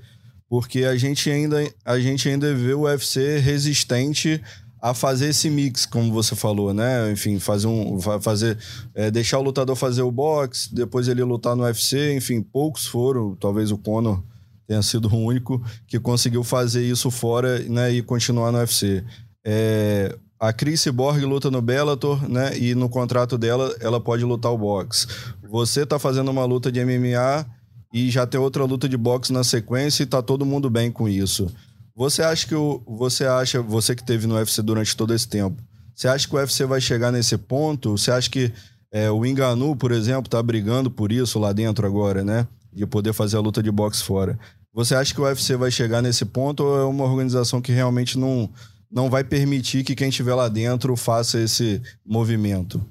porque 0.50 0.84
a 0.84 0.96
gente, 0.98 1.30
ainda, 1.30 1.64
a 1.84 2.00
gente 2.00 2.28
ainda 2.28 2.54
vê 2.54 2.74
o 2.74 2.82
UFC 2.82 3.38
resistente 3.40 4.42
a 4.82 4.94
fazer 4.94 5.30
esse 5.30 5.50
mix, 5.50 5.86
como 5.86 6.14
você 6.14 6.36
falou, 6.36 6.74
né? 6.74 7.12
Enfim, 7.12 7.40
fazer 7.40 7.68
um. 7.68 8.00
fazer 8.22 8.58
é, 8.94 9.10
deixar 9.10 9.40
o 9.40 9.42
lutador 9.42 9.76
fazer 9.76 10.04
o 10.04 10.12
boxe, 10.12 10.74
depois 10.74 11.08
ele 11.08 11.24
lutar 11.24 11.56
no 11.56 11.64
UFC, 11.64 12.14
enfim, 12.16 12.42
poucos 12.42 12.86
foram, 12.86 13.36
talvez 13.36 13.72
o 13.72 13.78
Conor 13.78 14.22
tenha 14.68 14.82
sido 14.82 15.08
o 15.08 15.18
único 15.18 15.64
que 15.88 16.00
conseguiu 16.00 16.44
fazer 16.44 16.84
isso 16.84 17.10
fora 17.12 17.60
né, 17.60 17.92
e 17.92 18.02
continuar 18.02 18.52
no 18.52 18.60
UFC. 18.60 19.04
É, 19.46 20.18
a 20.40 20.52
Chris 20.52 20.86
Borg 20.88 21.24
luta 21.24 21.52
no 21.52 21.62
Bellator, 21.62 22.28
né? 22.28 22.58
E 22.58 22.74
no 22.74 22.90
contrato 22.90 23.38
dela, 23.38 23.74
ela 23.80 24.02
pode 24.02 24.26
lutar 24.26 24.52
o 24.52 24.58
boxe. 24.58 25.08
Você 25.48 25.86
tá 25.86 26.00
fazendo 26.00 26.32
uma 26.32 26.44
luta 26.46 26.72
de 26.72 26.84
MMA 26.84 27.46
e 27.94 28.10
já 28.10 28.26
tem 28.26 28.40
outra 28.40 28.66
luta 28.66 28.90
de 28.90 28.98
boxe 28.98 29.32
na 29.32 29.44
sequência 29.44 30.04
e 30.04 30.06
tá 30.06 30.22
todo 30.22 30.46
mundo 30.46 30.70
bem 30.70 30.92
com 30.92 31.08
isso. 31.08 31.48
Você 31.96 32.22
acha 32.22 32.46
que 32.46 32.56
o, 32.56 32.82
você 32.86 33.26
acha, 33.26 33.62
você 33.62 33.96
que 33.96 34.04
teve 34.04 34.28
no 34.28 34.36
UFC 34.36 34.62
durante 34.62 34.98
todo 34.98 35.14
esse 35.14 35.28
tempo, 35.28 35.62
você 35.96 36.10
acha 36.10 36.28
que 36.28 36.36
o 36.36 36.38
UFC 36.38 36.66
vai 36.66 36.82
chegar 36.82 37.12
nesse 37.12 37.38
ponto? 37.38 37.98
Você 37.98 38.12
acha 38.12 38.30
que 38.30 38.52
é, 38.92 39.10
o 39.10 39.26
Enganu, 39.26 39.76
por 39.76 39.92
exemplo, 39.94 40.30
tá 40.30 40.44
brigando 40.44 40.92
por 40.92 41.12
isso 41.12 41.40
lá 41.40 41.54
dentro 41.54 41.88
agora, 41.88 42.24
né? 42.24 42.46
De 42.74 42.86
poder 42.86 43.14
fazer 43.14 43.38
a 43.38 43.40
luta 43.40 43.64
de 43.64 43.72
boxe 43.72 44.04
fora. 44.04 44.38
Você 44.74 44.94
acha 44.94 45.14
que 45.14 45.22
o 45.22 45.24
UFC 45.24 45.56
vai 45.56 45.72
chegar 45.72 46.02
nesse 46.02 46.26
ponto 46.26 46.64
ou 46.64 46.78
é 46.78 46.84
uma 46.84 47.06
organização 47.06 47.62
que 47.62 47.72
realmente 47.72 48.20
não 48.20 48.50
não 48.96 49.10
vai 49.10 49.26
permitir 49.26 49.84
que 49.84 49.94
quem 49.94 50.08
estiver 50.08 50.34
lá 50.34 50.48
dentro 50.48 50.96
faça 50.96 51.38
esse 51.38 51.82
movimento? 52.06 52.82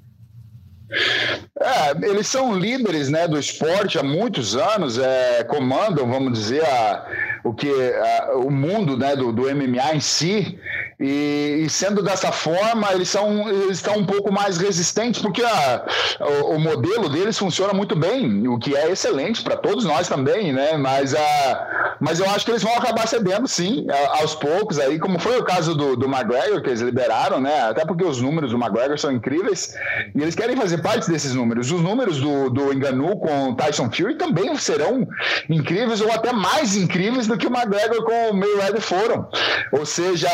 É, 1.60 2.08
eles 2.08 2.26
são 2.26 2.52
líderes 2.58 3.08
né, 3.08 3.28
do 3.28 3.38
esporte 3.38 3.96
há 3.96 4.02
muitos 4.02 4.56
anos, 4.56 4.98
é, 4.98 5.44
comandam, 5.44 6.10
vamos 6.10 6.36
dizer, 6.36 6.64
a, 6.64 7.06
o 7.44 7.54
que 7.54 7.68
a, 7.68 8.32
o 8.38 8.50
mundo 8.50 8.96
né, 8.96 9.14
do, 9.14 9.32
do 9.32 9.42
MMA 9.42 9.94
em 9.94 10.00
si. 10.00 10.58
E, 10.98 11.64
e, 11.64 11.70
sendo 11.70 12.02
dessa 12.02 12.30
forma, 12.30 12.92
eles, 12.92 13.08
são, 13.08 13.48
eles 13.48 13.78
estão 13.78 13.96
um 13.96 14.06
pouco 14.06 14.32
mais 14.32 14.58
resistentes, 14.58 15.20
porque 15.20 15.42
a, 15.42 15.84
o, 16.20 16.54
o, 16.54 16.60
modelo 16.60 17.08
deles 17.08 17.36
funciona 17.36 17.72
muito 17.72 17.96
bem, 17.96 18.46
o 18.46 18.58
que 18.58 18.76
é 18.76 18.90
excelente 18.90 19.42
para 19.42 19.56
todos 19.56 19.84
nós 19.84 20.08
também, 20.08 20.52
né? 20.52 20.76
Mas, 20.76 21.12
a, 21.14 21.96
mas 22.00 22.20
eu 22.20 22.30
acho 22.30 22.44
que 22.44 22.52
eles 22.52 22.62
vão 22.62 22.74
acabar 22.76 23.08
cedendo, 23.08 23.46
sim, 23.48 23.86
aos 24.20 24.36
poucos, 24.36 24.78
aí, 24.78 24.98
como 24.98 25.18
foi 25.18 25.38
o 25.38 25.44
caso 25.44 25.74
do, 25.74 25.96
do 25.96 26.06
McGregor, 26.06 26.62
que 26.62 26.68
eles 26.68 26.80
liberaram, 26.80 27.40
né? 27.40 27.62
Até 27.62 27.84
porque 27.84 28.04
os 28.04 28.20
números 28.20 28.52
do 28.52 28.56
McGregor 28.56 28.98
são 28.98 29.10
incríveis, 29.10 29.74
e 30.14 30.22
eles 30.22 30.36
querem 30.36 30.56
fazer 30.56 30.78
parte 30.78 31.10
desses 31.10 31.34
números. 31.34 31.43
Os 31.60 31.82
números 31.82 32.20
do, 32.20 32.50
do 32.50 32.72
Enganu 32.72 33.16
com 33.16 33.54
Tyson 33.54 33.90
Fury 33.90 34.16
também 34.16 34.54
serão 34.56 35.06
incríveis, 35.48 36.00
ou 36.00 36.10
até 36.12 36.32
mais 36.32 36.76
incríveis 36.76 37.26
do 37.26 37.36
que 37.36 37.46
o 37.46 37.54
McGregor 37.54 38.04
com 38.04 38.30
o 38.30 38.34
Mayweather 38.34 38.80
foram. 38.80 39.28
Ou 39.72 39.84
seja, 39.84 40.28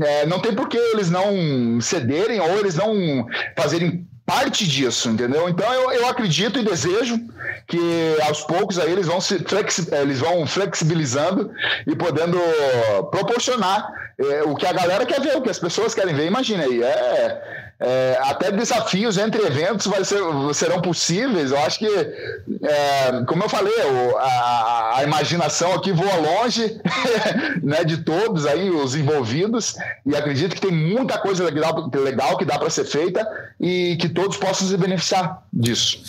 é, 0.00 0.26
não 0.26 0.40
tem 0.40 0.54
por 0.54 0.68
que 0.68 0.76
eles 0.76 1.10
não 1.10 1.80
cederem 1.80 2.40
ou 2.40 2.58
eles 2.58 2.74
não 2.74 3.26
fazerem 3.56 4.06
parte 4.26 4.66
disso, 4.66 5.10
entendeu? 5.10 5.48
Então 5.48 5.70
eu, 5.72 5.92
eu 5.92 6.08
acredito 6.08 6.58
e 6.58 6.64
desejo 6.64 7.20
que 7.66 8.16
aos 8.26 8.40
poucos 8.42 8.78
aí 8.78 8.90
eles 8.90 9.06
vão 9.06 9.20
se 9.20 9.38
flexi 9.40 9.86
eles 9.92 10.20
vão 10.20 10.46
flexibilizando 10.46 11.50
e 11.86 11.94
podendo 11.94 12.38
proporcionar 13.10 13.86
é, 14.18 14.42
o 14.42 14.54
que 14.54 14.66
a 14.66 14.72
galera 14.72 15.04
quer 15.04 15.20
ver, 15.20 15.36
o 15.36 15.42
que 15.42 15.50
as 15.50 15.58
pessoas 15.58 15.94
querem 15.94 16.14
ver. 16.14 16.26
Imagina 16.26 16.64
aí, 16.64 16.82
é, 16.82 17.63
é, 17.86 18.18
até 18.22 18.50
desafios 18.50 19.18
entre 19.18 19.42
eventos 19.42 19.86
vai 19.86 20.02
ser, 20.04 20.18
serão 20.54 20.80
possíveis. 20.80 21.50
Eu 21.50 21.58
acho 21.58 21.78
que, 21.78 21.86
é, 21.86 23.22
como 23.26 23.42
eu 23.42 23.48
falei, 23.48 23.74
a, 24.18 24.94
a, 24.96 25.04
imaginação 25.04 25.74
aqui 25.74 25.92
voa 25.92 26.16
longe 26.16 26.80
né, 27.62 27.84
de 27.84 27.98
todos 27.98 28.46
aí, 28.46 28.70
os 28.70 28.94
envolvidos, 28.94 29.76
e 30.06 30.16
acredito 30.16 30.54
que 30.54 30.62
tem 30.62 30.72
muita 30.72 31.18
coisa 31.18 31.44
legal, 31.44 31.90
legal 31.94 32.38
que 32.38 32.46
dá 32.46 32.58
para 32.58 32.70
ser 32.70 32.86
feita 32.86 33.26
e 33.60 33.98
que 34.00 34.08
todos 34.08 34.38
possam 34.38 34.66
se 34.66 34.76
beneficiar 34.78 35.42
disso. 35.52 36.02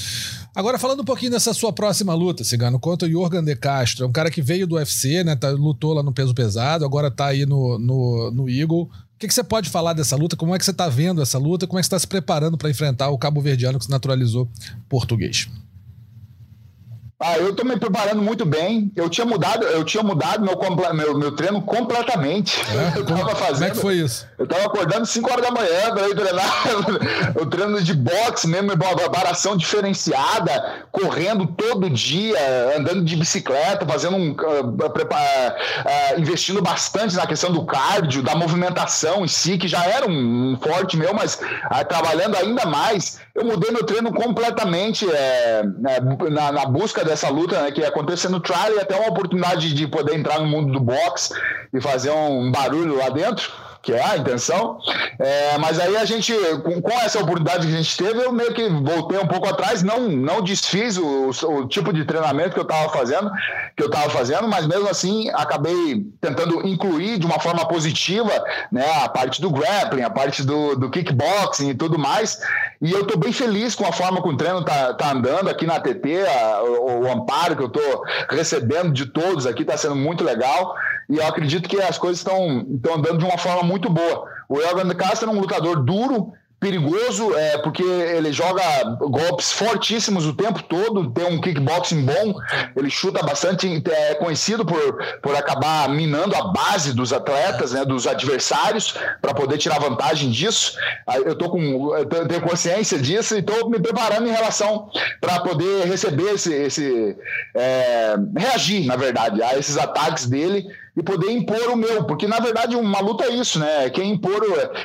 Agora, 0.55 0.79
falando 0.79 1.01
um 1.01 1.05
pouquinho 1.05 1.31
dessa 1.31 1.53
sua 1.53 1.73
próxima 1.73 2.13
luta, 2.13 2.45
Cigano, 2.45 2.79
contra 2.79 3.05
o 3.05 3.11
Jorgen 3.11 3.43
De 3.43 3.57
Castro, 3.57 4.05
é 4.05 4.07
um 4.07 4.11
cara 4.13 4.31
que 4.31 4.41
veio 4.41 4.65
do 4.65 4.75
UFC, 4.75 5.21
né? 5.21 5.35
Tá, 5.35 5.49
lutou 5.49 5.93
lá 5.93 6.01
no 6.01 6.13
peso 6.13 6.33
pesado, 6.33 6.85
agora 6.85 7.11
tá 7.11 7.25
aí 7.25 7.45
no, 7.45 7.77
no, 7.77 8.31
no 8.31 8.49
Eagle. 8.49 8.89
O 9.15 9.17
que, 9.17 9.27
que, 9.29 9.33
você 9.33 9.43
pode 9.45 9.69
falar 9.69 9.93
dessa 9.93 10.15
luta? 10.17 10.35
Como 10.35 10.53
é 10.53 10.59
que 10.59 10.65
você 10.65 10.71
está 10.71 10.89
vendo 10.89 11.21
essa 11.21 11.37
luta? 11.37 11.65
Como 11.65 11.79
é 11.79 11.81
que 11.81 11.85
você 11.85 11.87
está 11.87 11.99
se 11.99 12.05
preparando 12.07 12.57
para 12.57 12.69
enfrentar 12.69 13.09
o 13.09 13.17
cabo 13.17 13.39
verdiano 13.39 13.79
que 13.79 13.85
se 13.85 13.91
naturalizou 13.91 14.49
português? 14.89 15.49
Ah, 17.17 17.37
eu 17.37 17.55
tô 17.55 17.63
me 17.63 17.79
preparando 17.79 18.21
muito 18.21 18.45
bem. 18.45 18.91
Eu 18.93 19.09
tinha 19.09 19.25
mudado, 19.25 19.63
eu 19.65 19.85
tinha 19.85 20.03
mudado 20.03 20.43
meu, 20.43 20.93
meu, 20.93 21.17
meu 21.17 21.31
treino 21.31 21.61
completamente. 21.61 22.59
É? 22.61 22.99
Eu 22.99 23.05
tava 23.05 23.35
fazendo, 23.35 23.55
Como 23.55 23.65
é 23.65 23.71
que 23.71 23.77
foi 23.77 23.95
isso? 23.95 24.27
Eu 24.37 24.45
tava 24.45 24.65
acordando 24.65 25.05
5 25.05 25.31
horas 25.31 25.45
da 25.45 25.51
manhã 25.51 25.93
para 25.93 26.09
ir 26.09 26.15
treinar. 26.15 26.65
eu 27.35 27.45
treino 27.45 27.81
de 27.81 27.93
boxe 27.93 28.47
mesmo, 28.47 28.77
preparação 28.77 29.55
diferenciada, 29.55 30.85
correndo 30.91 31.47
todo 31.47 31.89
dia, 31.89 32.37
andando 32.77 33.03
de 33.03 33.15
bicicleta, 33.15 33.85
fazendo 33.85 34.17
um. 34.17 34.31
Uh, 34.31 34.75
uh, 34.75 36.19
investindo 36.19 36.61
bastante 36.61 37.15
na 37.15 37.25
questão 37.25 37.51
do 37.51 37.65
cardio, 37.65 38.23
da 38.23 38.35
movimentação 38.35 39.23
em 39.23 39.27
si, 39.27 39.57
que 39.57 39.67
já 39.67 39.85
era 39.85 40.05
um, 40.05 40.53
um 40.53 40.57
forte 40.57 40.97
meu, 40.97 41.13
mas 41.13 41.35
uh, 41.35 41.85
trabalhando 41.87 42.35
ainda 42.35 42.65
mais. 42.65 43.19
Eu 43.33 43.45
mudei 43.45 43.71
meu 43.71 43.83
treino 43.83 44.13
completamente 44.13 45.09
é, 45.11 45.63
na, 46.29 46.51
na 46.51 46.65
busca 46.65 47.04
dessa 47.05 47.29
luta, 47.29 47.61
né, 47.61 47.71
que 47.71 47.81
ia 47.81 47.87
acontecer 47.87 48.29
no 48.29 48.39
trial 48.39 48.73
e 48.73 48.79
até 48.79 48.95
uma 48.95 49.09
oportunidade 49.09 49.73
de 49.73 49.87
poder 49.87 50.15
entrar 50.15 50.39
no 50.39 50.47
mundo 50.47 50.73
do 50.73 50.79
boxe 50.79 51.33
e 51.73 51.79
fazer 51.79 52.11
um 52.11 52.51
barulho 52.51 52.97
lá 52.97 53.09
dentro 53.09 53.51
que 53.85 53.93
é 53.93 54.03
a 54.03 54.17
intenção. 54.17 54.79
É, 55.19 55.57
mas 55.59 55.79
aí 55.79 55.95
a 55.95 56.03
gente, 56.03 56.33
com, 56.63 56.81
com, 56.81 56.91
essa 56.91 57.19
oportunidade 57.19 57.67
que 57.67 57.73
a 57.73 57.77
gente 57.77 57.95
teve, 57.95 58.25
eu 58.25 58.31
meio 58.31 58.51
que 58.51 58.67
voltei 58.67 59.19
um 59.19 59.27
pouco 59.27 59.47
atrás, 59.47 59.83
não, 59.83 60.09
não 60.09 60.41
desfiz 60.41 60.97
o, 60.97 61.29
o 61.29 61.67
tipo 61.67 61.93
de 61.93 62.03
treinamento 62.03 62.55
que 62.55 62.59
eu 62.59 62.63
estava 62.63 62.89
fazendo, 62.89 63.31
que 63.77 63.83
eu 63.83 63.87
estava 63.87 64.09
fazendo, 64.09 64.47
mas 64.47 64.65
mesmo 64.65 64.89
assim 64.89 65.29
acabei 65.35 66.03
tentando 66.19 66.67
incluir 66.67 67.19
de 67.19 67.27
uma 67.27 67.39
forma 67.39 67.63
positiva 67.67 68.31
né, 68.71 68.85
a 69.03 69.07
parte 69.07 69.39
do 69.39 69.51
grappling, 69.51 70.01
a 70.01 70.09
parte 70.09 70.43
do, 70.43 70.75
do 70.75 70.89
kickboxing 70.89 71.69
e 71.69 71.75
tudo 71.75 71.99
mais. 71.99 72.39
E 72.81 72.91
eu 72.91 73.01
estou 73.01 73.19
bem 73.19 73.31
feliz 73.31 73.75
com 73.75 73.85
a 73.85 73.91
forma 73.91 74.19
que 74.19 74.29
o 74.29 74.35
treino 74.35 74.61
está 74.61 74.95
tá 74.95 75.11
andando 75.11 75.47
aqui 75.47 75.67
na 75.67 75.79
TT, 75.79 76.25
a, 76.27 76.63
o, 76.63 77.03
o 77.03 77.11
amparo 77.11 77.55
que 77.55 77.61
eu 77.61 77.67
estou 77.67 78.03
recebendo 78.31 78.91
de 78.91 79.05
todos 79.05 79.45
aqui 79.45 79.61
está 79.61 79.77
sendo 79.77 79.95
muito 79.95 80.23
legal. 80.23 80.75
E 81.09 81.17
eu 81.17 81.27
acredito 81.27 81.69
que 81.69 81.81
as 81.81 81.97
coisas 81.97 82.19
estão 82.19 82.65
andando 82.93 83.19
de 83.19 83.25
uma 83.25 83.37
forma 83.37 83.63
muito 83.63 83.89
boa. 83.89 84.27
O 84.49 84.59
Elgan 84.59 84.93
Castro 84.95 85.29
é 85.29 85.33
um 85.33 85.39
lutador 85.39 85.83
duro, 85.83 86.33
perigoso, 86.59 87.35
é, 87.35 87.57
porque 87.59 87.83
ele 87.83 88.31
joga 88.31 88.63
golpes 88.99 89.51
fortíssimos 89.51 90.25
o 90.25 90.33
tempo 90.33 90.63
todo, 90.63 91.11
tem 91.11 91.25
um 91.25 91.39
kickboxing 91.39 92.03
bom, 92.03 92.33
ele 92.75 92.89
chuta 92.89 93.21
bastante, 93.23 93.83
é 93.87 94.15
conhecido 94.15 94.65
por, 94.65 94.97
por 95.21 95.35
acabar 95.35 95.87
minando 95.89 96.35
a 96.35 96.47
base 96.47 96.93
dos 96.93 97.13
atletas, 97.13 97.73
né, 97.73 97.85
dos 97.85 98.07
adversários, 98.07 98.95
para 99.21 99.33
poder 99.33 99.57
tirar 99.57 99.79
vantagem 99.79 100.31
disso. 100.31 100.75
Eu 101.25 101.35
tô 101.35 101.49
com, 101.49 101.95
eu 101.95 102.27
tenho 102.27 102.41
consciência 102.41 102.97
disso 102.97 103.35
e 103.35 103.39
estou 103.39 103.69
me 103.69 103.79
preparando 103.79 104.27
em 104.27 104.31
relação 104.31 104.89
para 105.21 105.41
poder 105.41 105.85
receber 105.85 106.33
esse, 106.33 106.51
esse 106.51 107.15
é, 107.53 108.15
reagir, 108.35 108.85
na 108.85 108.95
verdade, 108.95 109.43
a 109.43 109.57
esses 109.57 109.77
ataques 109.77 110.25
dele 110.25 110.65
e 110.95 111.03
poder 111.03 111.31
impor 111.31 111.69
o 111.69 111.75
meu, 111.75 112.05
porque 112.05 112.27
na 112.27 112.39
verdade 112.39 112.75
uma 112.75 112.99
luta 112.99 113.25
é 113.25 113.29
isso, 113.31 113.59
né? 113.59 113.89
Quem 113.89 114.11
impor, 114.11 114.41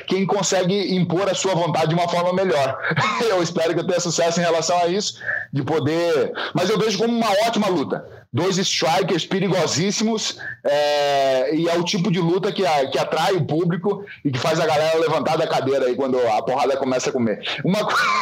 quem 0.07 0.25
consegue 0.25 0.95
impor 0.95 1.29
a 1.29 1.33
sua 1.33 1.55
vontade 1.55 1.89
de 1.89 1.95
uma 1.95 2.07
forma 2.07 2.33
melhor. 2.33 2.77
eu 3.29 3.41
espero 3.41 3.73
que 3.73 3.79
eu 3.79 3.87
tenha 3.87 3.99
sucesso 3.99 4.39
em 4.39 4.43
relação 4.43 4.77
a 4.77 4.87
isso, 4.87 5.19
de 5.51 5.63
poder. 5.63 6.33
Mas 6.53 6.69
eu 6.69 6.77
vejo 6.77 6.97
como 6.97 7.15
uma 7.15 7.31
ótima 7.45 7.67
luta 7.67 8.21
dois 8.33 8.57
strikers 8.57 9.25
perigosíssimos 9.25 10.37
é, 10.63 11.53
e 11.53 11.67
é 11.67 11.77
o 11.77 11.83
tipo 11.83 12.09
de 12.09 12.19
luta 12.19 12.51
que, 12.51 12.65
a, 12.65 12.89
que 12.89 12.97
atrai 12.97 13.33
o 13.33 13.45
público 13.45 14.05
e 14.23 14.31
que 14.31 14.39
faz 14.39 14.59
a 14.59 14.65
galera 14.65 14.97
levantar 14.99 15.37
da 15.37 15.45
cadeira 15.45 15.85
aí 15.85 15.95
quando 15.95 16.17
a 16.17 16.41
porrada 16.41 16.77
começa 16.77 17.09
a 17.09 17.13
comer. 17.13 17.41
Uma, 17.65 17.79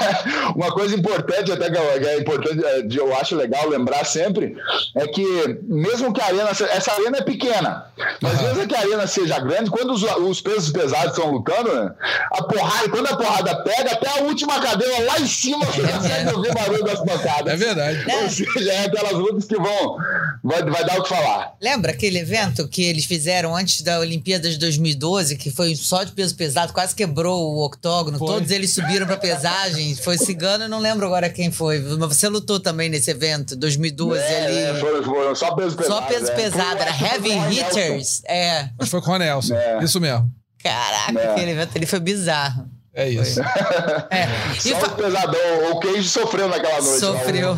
uma 0.55 0.71
coisa 0.71 0.95
importante, 0.95 1.51
até 1.51 1.69
que 1.69 1.77
é 2.07 2.19
importante, 2.19 2.65
é, 2.65 2.87
eu 2.91 3.15
acho 3.17 3.35
legal 3.35 3.69
lembrar 3.69 4.03
sempre, 4.03 4.55
é 4.95 5.07
que 5.07 5.23
mesmo 5.63 6.11
que 6.11 6.21
a 6.21 6.25
arena, 6.25 6.49
essa 6.49 6.91
arena 6.91 7.17
é 7.17 7.21
pequena, 7.21 7.78
mas 8.21 8.41
mesmo 8.41 8.67
que 8.67 8.75
a 8.75 8.79
arena 8.79 9.07
seja 9.07 9.39
grande, 9.39 9.69
quando 9.69 9.93
os, 9.93 10.03
os 10.03 10.41
pesos 10.41 10.71
pesados 10.71 11.17
estão 11.17 11.31
lutando, 11.31 11.73
né, 11.73 11.91
a 12.31 12.43
porrada, 12.43 12.89
quando 12.89 13.07
a 13.07 13.17
porrada 13.17 13.55
pega, 13.63 13.93
até 13.93 14.19
a 14.19 14.23
última 14.23 14.59
cadeira 14.59 15.03
lá 15.05 15.19
em 15.19 15.27
cima 15.27 15.65
você 15.65 15.81
consegue 15.81 16.35
ouvir 16.35 16.51
o 16.51 16.53
barulho 16.53 16.83
das 16.83 16.99
pancadas. 16.99 17.53
É 17.53 17.55
verdade. 17.55 18.05
Ou 18.11 18.29
seja, 18.29 18.71
é 18.71 18.85
aquelas 18.85 19.13
lutas 19.13 19.45
que 19.45 19.55
vão 19.55 19.97
vai, 20.43 20.63
vai 20.63 20.85
dar 20.85 20.99
o 20.99 21.03
que 21.03 21.09
falar. 21.09 21.55
Lembra 21.61 21.91
aquele 21.91 22.19
evento 22.19 22.67
que 22.67 22.83
eles 22.83 23.05
fizeram 23.05 23.55
antes 23.55 23.81
da 23.81 23.99
Olimpíada 23.99 24.49
de 24.49 24.57
2012, 24.57 25.35
que 25.37 25.51
foi 25.51 25.75
só 25.75 26.03
de 26.03 26.11
peso 26.11 26.35
pesado, 26.35 26.73
quase 26.73 26.95
quebrou 26.95 27.55
o 27.55 27.65
octógono, 27.65 28.17
foi. 28.17 28.27
todos 28.27 28.51
eles 28.51 28.73
subiram 28.73 29.05
pra 29.05 29.17
pesagem, 29.17 29.95
foi 29.95 30.17
cigano, 30.17 30.67
não 30.67 30.79
lembro 30.79 31.05
agora 31.05 31.29
quem 31.29 31.51
foi, 31.51 31.79
mas 31.79 32.17
você 32.17 32.27
lutou 32.27 32.59
também 32.59 32.89
nesse 32.89 33.11
evento, 33.11 33.55
2012 33.55 34.21
é, 34.21 34.45
ali. 34.45 34.57
É, 34.57 34.73
foram, 34.75 35.03
foram 35.03 35.35
só 35.35 35.55
peso 35.55 35.75
pesado. 35.75 35.95
Só 35.95 36.01
peso 36.03 36.31
é. 36.31 36.35
pesado, 36.35 36.81
era 36.81 36.91
Heavy 36.91 37.31
Hitters. 37.77 38.21
É. 38.25 38.59
Acho 38.59 38.71
que 38.79 38.85
foi 38.87 39.01
com 39.01 39.11
o 39.11 39.17
Nelson, 39.17 39.55
é. 39.55 39.83
isso 39.83 39.99
mesmo. 39.99 40.31
Caraca, 40.63 41.19
é. 41.19 41.31
aquele 41.31 41.51
evento 41.51 41.75
ali 41.75 41.85
foi 41.85 41.99
bizarro. 41.99 42.69
É 42.99 43.09
isso. 43.09 43.39
é. 44.11 44.27
E 44.57 44.59
Só 44.59 44.77
fa... 44.77 44.89
pesadão. 44.89 45.71
O 45.71 45.79
Cage 45.79 46.09
sofreu 46.09 46.49
naquela 46.49 46.81
noite. 46.81 46.99
Sofreu. 46.99 47.57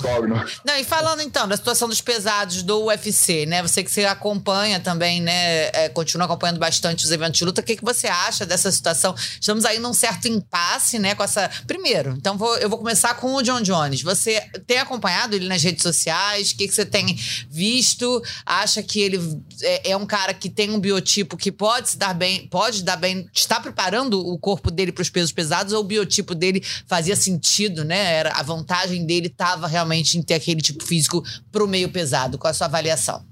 Não, 0.64 0.78
e 0.78 0.84
falando 0.84 1.22
então 1.22 1.48
da 1.48 1.58
situação 1.58 1.90
dos 1.90 2.00
pesados 2.00 2.62
do 2.62 2.86
UFC, 2.86 3.48
né? 3.48 3.64
Você 3.64 3.84
que 3.84 3.90
você 3.90 4.06
acompanha 4.06 4.80
também, 4.80 5.20
né? 5.20 5.70
É, 5.70 5.90
continua 5.90 6.26
acompanhando 6.26 6.60
bastante 6.60 7.06
os 7.06 7.12
eventos 7.12 7.40
de 7.40 7.46
luta. 7.46 7.60
O 7.60 7.64
que, 7.64 7.76
que 7.76 7.84
você 7.84 8.06
acha 8.06 8.46
dessa 8.46 8.72
situação? 8.72 9.16
Estamos 9.18 9.66
aí 9.66 9.80
num 9.80 9.94
certo 9.94 10.28
impasse, 10.28 11.00
né? 11.00 11.16
Com 11.16 11.24
essa. 11.24 11.50
Primeiro, 11.66 12.14
então 12.16 12.38
vou, 12.38 12.56
eu 12.58 12.70
vou 12.70 12.78
começar 12.78 13.16
com 13.16 13.34
o 13.34 13.42
John 13.42 13.62
Jones. 13.62 14.04
Você 14.04 14.42
tem 14.68 14.78
acompanhado 14.78 15.36
ele 15.36 15.48
nas 15.48 15.64
redes 15.64 15.82
sociais? 15.82 16.52
O 16.52 16.58
que, 16.58 16.68
que 16.68 16.76
você 16.76 16.86
tem 16.86 17.20
visto? 17.50 18.22
Acha 18.46 18.84
que 18.84 19.02
ele 19.02 19.42
é, 19.64 19.92
é 19.92 19.98
um 19.98 20.06
cara 20.06 20.36
que 20.36 20.52
tem 20.52 20.70
um 20.70 20.80
biotipo 20.80 21.36
que 21.36 21.52
pode 21.52 21.90
se 21.90 21.98
dar 21.98 22.14
bem, 22.14 22.48
pode 22.48 22.84
dar 22.84 22.96
bem, 22.96 23.28
está 23.34 23.60
preparando 23.60 24.20
o 24.20 24.38
corpo 24.38 24.70
dele 24.70 24.92
para 24.92 25.02
os 25.02 25.10
pesos 25.10 25.31
pesados 25.32 25.74
ou 25.74 25.82
o 25.82 25.84
biotipo 25.84 26.36
dele 26.36 26.64
fazia 26.88 27.16
sentido, 27.16 27.84
né? 27.84 28.14
Era, 28.14 28.34
a 28.34 28.44
vantagem 28.44 29.06
dele 29.06 29.28
estava 29.28 29.68
realmente 29.68 30.18
em 30.18 30.22
ter 30.22 30.36
aquele 30.36 30.62
tipo 30.62 30.84
físico 30.84 31.24
para 31.52 31.64
o 31.64 31.68
meio 31.68 31.90
pesado. 31.90 32.38
Qual 32.38 32.52
a 32.52 32.54
sua 32.54 32.68
avaliação? 32.68 33.26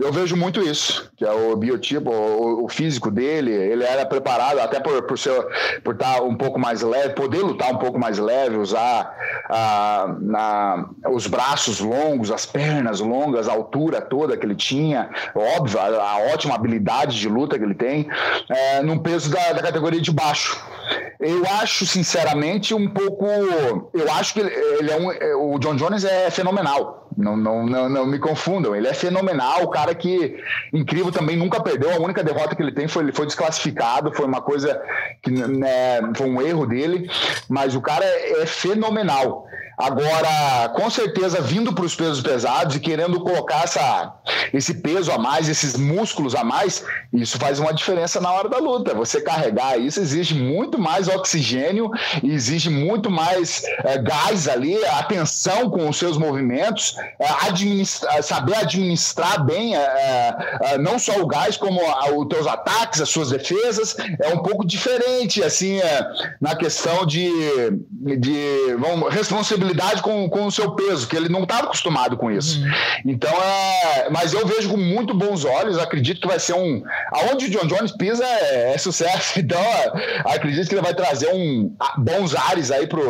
Eu 0.00 0.10
vejo 0.10 0.34
muito 0.34 0.62
isso, 0.62 1.12
que 1.14 1.24
é 1.26 1.30
o 1.30 1.54
biotipo, 1.54 2.10
o, 2.10 2.64
o 2.64 2.68
físico 2.70 3.10
dele, 3.10 3.52
ele 3.52 3.84
era 3.84 4.06
preparado 4.06 4.58
até 4.58 4.80
por, 4.80 5.02
por, 5.02 5.18
ser, 5.18 5.38
por 5.84 5.92
estar 5.92 6.22
um 6.22 6.34
pouco 6.34 6.58
mais 6.58 6.80
leve, 6.80 7.10
poder 7.10 7.42
lutar 7.42 7.70
um 7.70 7.76
pouco 7.76 7.98
mais 7.98 8.18
leve, 8.18 8.56
usar 8.56 9.14
na, 10.20 10.88
os 11.10 11.26
braços 11.26 11.80
longos, 11.80 12.30
as 12.30 12.46
pernas 12.46 13.00
longas, 13.00 13.46
a 13.46 13.52
altura 13.52 14.00
toda 14.00 14.38
que 14.38 14.46
ele 14.46 14.54
tinha, 14.54 15.10
óbvio, 15.34 15.78
a, 15.78 15.84
a 15.84 16.18
ótima 16.32 16.54
habilidade 16.54 17.20
de 17.20 17.28
luta 17.28 17.58
que 17.58 17.64
ele 17.64 17.74
tem, 17.74 18.08
é, 18.48 18.80
num 18.80 18.98
peso 18.98 19.30
da, 19.30 19.52
da 19.52 19.60
categoria 19.60 20.00
de 20.00 20.10
baixo. 20.10 20.58
Eu 21.20 21.44
acho, 21.60 21.84
sinceramente, 21.84 22.72
um 22.72 22.88
pouco. 22.88 23.26
Eu 23.92 24.10
acho 24.12 24.32
que 24.32 24.40
ele, 24.40 24.50
ele 24.78 24.90
é 24.90 24.96
um. 24.96 25.54
O 25.54 25.58
John 25.58 25.76
Jones 25.76 26.02
é 26.02 26.30
fenomenal. 26.30 26.99
Não, 27.16 27.36
não, 27.36 27.66
não, 27.66 27.88
não, 27.88 28.06
me 28.06 28.18
confundam. 28.18 28.74
Ele 28.74 28.88
é 28.88 28.94
fenomenal, 28.94 29.62
o 29.62 29.68
cara 29.68 29.94
que 29.94 30.36
incrível 30.72 31.10
também 31.10 31.36
nunca 31.36 31.60
perdeu. 31.62 31.92
A 31.92 31.98
única 31.98 32.22
derrota 32.22 32.54
que 32.54 32.62
ele 32.62 32.72
tem 32.72 32.88
foi 32.88 33.02
ele 33.02 33.12
foi 33.12 33.26
desclassificado, 33.26 34.12
foi 34.12 34.26
uma 34.26 34.40
coisa 34.40 34.80
que 35.22 35.30
né, 35.30 36.00
foi 36.14 36.28
um 36.28 36.40
erro 36.40 36.66
dele, 36.66 37.10
mas 37.48 37.74
o 37.74 37.80
cara 37.80 38.04
é, 38.04 38.42
é 38.42 38.46
fenomenal. 38.46 39.46
Agora, 39.80 40.68
com 40.74 40.90
certeza, 40.90 41.40
vindo 41.40 41.72
para 41.72 41.86
os 41.86 41.96
pesos 41.96 42.20
pesados 42.20 42.76
e 42.76 42.80
querendo 42.80 43.18
colocar 43.20 43.64
essa, 43.64 44.12
esse 44.52 44.74
peso 44.74 45.10
a 45.10 45.16
mais, 45.16 45.48
esses 45.48 45.74
músculos 45.74 46.34
a 46.34 46.44
mais, 46.44 46.84
isso 47.14 47.38
faz 47.38 47.58
uma 47.58 47.72
diferença 47.72 48.20
na 48.20 48.30
hora 48.30 48.50
da 48.50 48.58
luta. 48.58 48.94
Você 48.94 49.22
carregar 49.22 49.78
isso 49.78 49.98
exige 49.98 50.34
muito 50.34 50.78
mais 50.78 51.08
oxigênio, 51.08 51.90
exige 52.22 52.68
muito 52.68 53.10
mais 53.10 53.62
é, 53.84 53.96
gás 53.96 54.46
ali, 54.48 54.76
atenção 54.84 55.70
com 55.70 55.88
os 55.88 55.96
seus 55.96 56.18
movimentos, 56.18 56.94
é, 57.18 57.26
administra, 57.48 58.20
saber 58.22 58.56
administrar 58.56 59.42
bem 59.42 59.74
é, 59.74 60.76
não 60.78 60.98
só 60.98 61.20
o 61.22 61.26
gás, 61.26 61.56
como 61.56 61.80
os 62.18 62.28
teus 62.28 62.46
ataques, 62.46 63.00
as 63.00 63.08
suas 63.08 63.30
defesas. 63.30 63.96
É 64.20 64.28
um 64.28 64.42
pouco 64.42 64.66
diferente, 64.66 65.42
assim, 65.42 65.80
na 66.38 66.54
questão 66.54 67.06
de, 67.06 67.30
de 67.90 68.76
vamos, 68.78 69.12
responsabilidade 69.12 69.69
responsabilidade 69.70 70.02
com, 70.02 70.28
com 70.28 70.46
o 70.46 70.52
seu 70.52 70.72
peso, 70.72 71.06
que 71.06 71.16
ele 71.16 71.28
não 71.28 71.44
estava 71.44 71.64
acostumado 71.64 72.16
com 72.16 72.30
isso. 72.30 72.60
Uhum. 72.60 72.70
Então, 73.06 73.30
é, 73.30 74.10
mas 74.10 74.32
eu 74.32 74.46
vejo 74.46 74.68
com 74.68 74.76
muito 74.76 75.14
bons 75.14 75.44
olhos, 75.44 75.78
acredito 75.78 76.20
que 76.20 76.26
vai 76.26 76.38
ser 76.38 76.54
um. 76.54 76.82
Aonde 77.12 77.46
o 77.46 77.50
John 77.50 77.66
Jones 77.66 77.92
pisa 77.92 78.24
é, 78.24 78.74
é 78.74 78.78
sucesso, 78.78 79.38
então 79.40 79.60
é, 79.60 80.22
acredito 80.26 80.68
que 80.68 80.74
ele 80.74 80.82
vai 80.82 80.94
trazer 80.94 81.32
um, 81.32 81.74
bons 81.98 82.34
ares 82.34 82.70
aí 82.70 82.86
para 82.86 83.00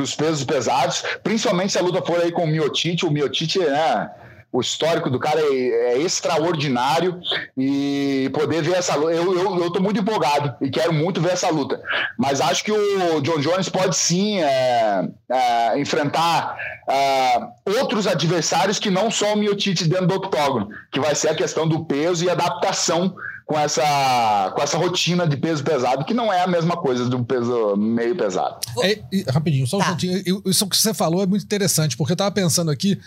os 0.00 0.14
pesos 0.14 0.44
pesados, 0.44 1.02
principalmente 1.22 1.72
se 1.72 1.78
a 1.78 1.82
luta 1.82 2.02
for 2.02 2.20
aí 2.20 2.30
com 2.30 2.44
o 2.44 2.46
Miotite. 2.46 3.06
O 3.06 3.10
Miotite, 3.10 3.58
né? 3.58 4.10
O 4.52 4.60
histórico 4.60 5.08
do 5.08 5.18
cara 5.18 5.40
é, 5.40 5.94
é 5.94 5.98
extraordinário 5.98 7.18
e 7.56 8.30
poder 8.34 8.62
ver 8.62 8.74
essa 8.74 8.94
luta. 8.94 9.12
Eu, 9.12 9.34
eu, 9.34 9.64
eu 9.64 9.70
tô 9.70 9.80
muito 9.80 10.00
empolgado 10.00 10.54
e 10.60 10.68
quero 10.68 10.92
muito 10.92 11.20
ver 11.20 11.32
essa 11.32 11.48
luta. 11.48 11.80
Mas 12.18 12.40
acho 12.40 12.62
que 12.62 12.70
o 12.70 13.20
John 13.22 13.40
Jones 13.40 13.68
pode 13.70 13.96
sim 13.96 14.42
é, 14.42 15.08
é, 15.30 15.80
enfrentar 15.80 16.56
é, 16.88 17.40
outros 17.78 18.06
adversários 18.06 18.78
que 18.78 18.90
não 18.90 19.10
só 19.10 19.32
o 19.32 19.36
Miotite 19.36 19.88
dentro 19.88 20.06
do 20.06 20.16
octógono, 20.16 20.68
que 20.90 21.00
vai 21.00 21.14
ser 21.14 21.30
a 21.30 21.34
questão 21.34 21.66
do 21.66 21.84
peso 21.86 22.24
e 22.24 22.30
adaptação 22.30 23.14
com 23.46 23.58
essa, 23.58 24.52
com 24.54 24.62
essa 24.62 24.78
rotina 24.78 25.26
de 25.26 25.36
peso 25.36 25.62
pesado, 25.62 26.04
que 26.04 26.14
não 26.14 26.32
é 26.32 26.42
a 26.42 26.46
mesma 26.46 26.76
coisa 26.76 27.08
do 27.08 27.24
peso 27.24 27.76
meio 27.76 28.16
pesado. 28.16 28.58
É, 28.82 29.02
e, 29.12 29.24
rapidinho, 29.28 29.66
só 29.66 29.78
um 29.78 29.80
tá. 29.80 29.96
Isso 30.46 30.66
que 30.66 30.76
você 30.76 30.94
falou 30.94 31.22
é 31.22 31.26
muito 31.26 31.44
interessante, 31.44 31.96
porque 31.96 32.12
eu 32.12 32.16
tava 32.16 32.30
pensando 32.30 32.70
aqui. 32.70 32.98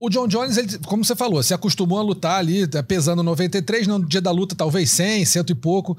O 0.00 0.08
John 0.08 0.28
Jones, 0.28 0.56
ele, 0.56 0.78
como 0.86 1.04
você 1.04 1.16
falou, 1.16 1.42
se 1.42 1.52
acostumou 1.52 1.98
a 1.98 2.02
lutar 2.02 2.38
ali, 2.38 2.68
tá 2.68 2.82
pesando 2.82 3.22
93, 3.22 3.86
no 3.88 4.04
dia 4.04 4.20
da 4.20 4.30
luta 4.30 4.54
talvez 4.54 4.90
100, 4.90 5.24
cento 5.24 5.50
e 5.50 5.54
pouco. 5.56 5.96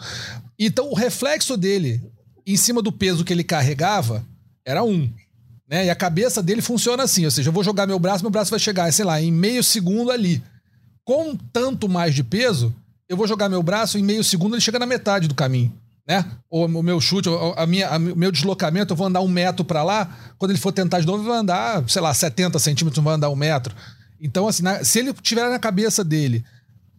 Então 0.58 0.90
o 0.90 0.96
reflexo 0.96 1.58
dele 1.58 2.02
em 2.48 2.56
cima 2.56 2.82
do 2.82 2.92
peso 2.92 3.26
que 3.26 3.34
ele 3.34 3.44
carregava 3.44 4.26
era 4.66 4.84
um. 4.84 5.12
Né? 5.70 5.86
E 5.86 5.90
a 5.90 5.96
cabeça 5.96 6.42
dele 6.42 6.62
funciona 6.62 7.04
assim, 7.04 7.26
ou 7.26 7.32
seja, 7.32 7.50
eu 7.50 7.54
vou 7.54 7.64
jogar 7.64 7.86
meu 7.86 8.00
braço, 8.00 8.24
meu 8.24 8.32
braço 8.32 8.50
vai 8.50 8.60
chegar, 8.60 8.92
sei 8.94 9.04
lá, 9.04 9.22
em 9.22 9.32
meio 9.32 9.64
segundo 9.64 10.12
ali. 10.12 10.42
Com 11.04 11.36
tanto 11.36 11.90
mais 11.90 12.16
de 12.16 12.24
peso, 12.24 12.74
eu 13.08 13.18
vou 13.18 13.28
jogar 13.28 13.50
meu 13.50 13.62
braço, 13.62 13.98
em 13.98 14.04
meio 14.04 14.24
segundo 14.24 14.56
ele 14.56 14.62
chega 14.62 14.80
na 14.80 14.86
metade 14.86 15.28
do 15.28 15.36
caminho. 15.36 15.74
Né? 16.10 16.26
Ou 16.50 16.66
o 16.66 16.82
meu 16.82 17.00
chute, 17.00 17.30
a 17.56 17.68
minha, 17.68 17.96
o 17.96 18.16
meu 18.16 18.32
deslocamento, 18.32 18.94
eu 18.94 18.98
vou 18.98 19.06
andar 19.06 19.22
um 19.22 19.28
metro 19.28 19.64
para 19.64 19.84
lá. 19.84 20.18
Quando 20.40 20.50
ele 20.50 20.60
for 20.60 20.72
tentar 20.72 21.00
de 21.00 21.06
novo, 21.06 21.24
vou 21.24 21.32
andar, 21.32 21.88
sei 21.88 22.02
lá, 22.02 22.12
70 22.12 22.58
centímetros, 22.58 23.04
vai 23.04 23.14
andar 23.14 23.30
um 23.30 23.36
metro. 23.36 23.76
Então, 24.20 24.48
assim, 24.48 24.64
na, 24.64 24.84
se 24.84 24.98
ele 24.98 25.14
tiver 25.14 25.48
na 25.48 25.60
cabeça 25.60 26.04
dele, 26.04 26.44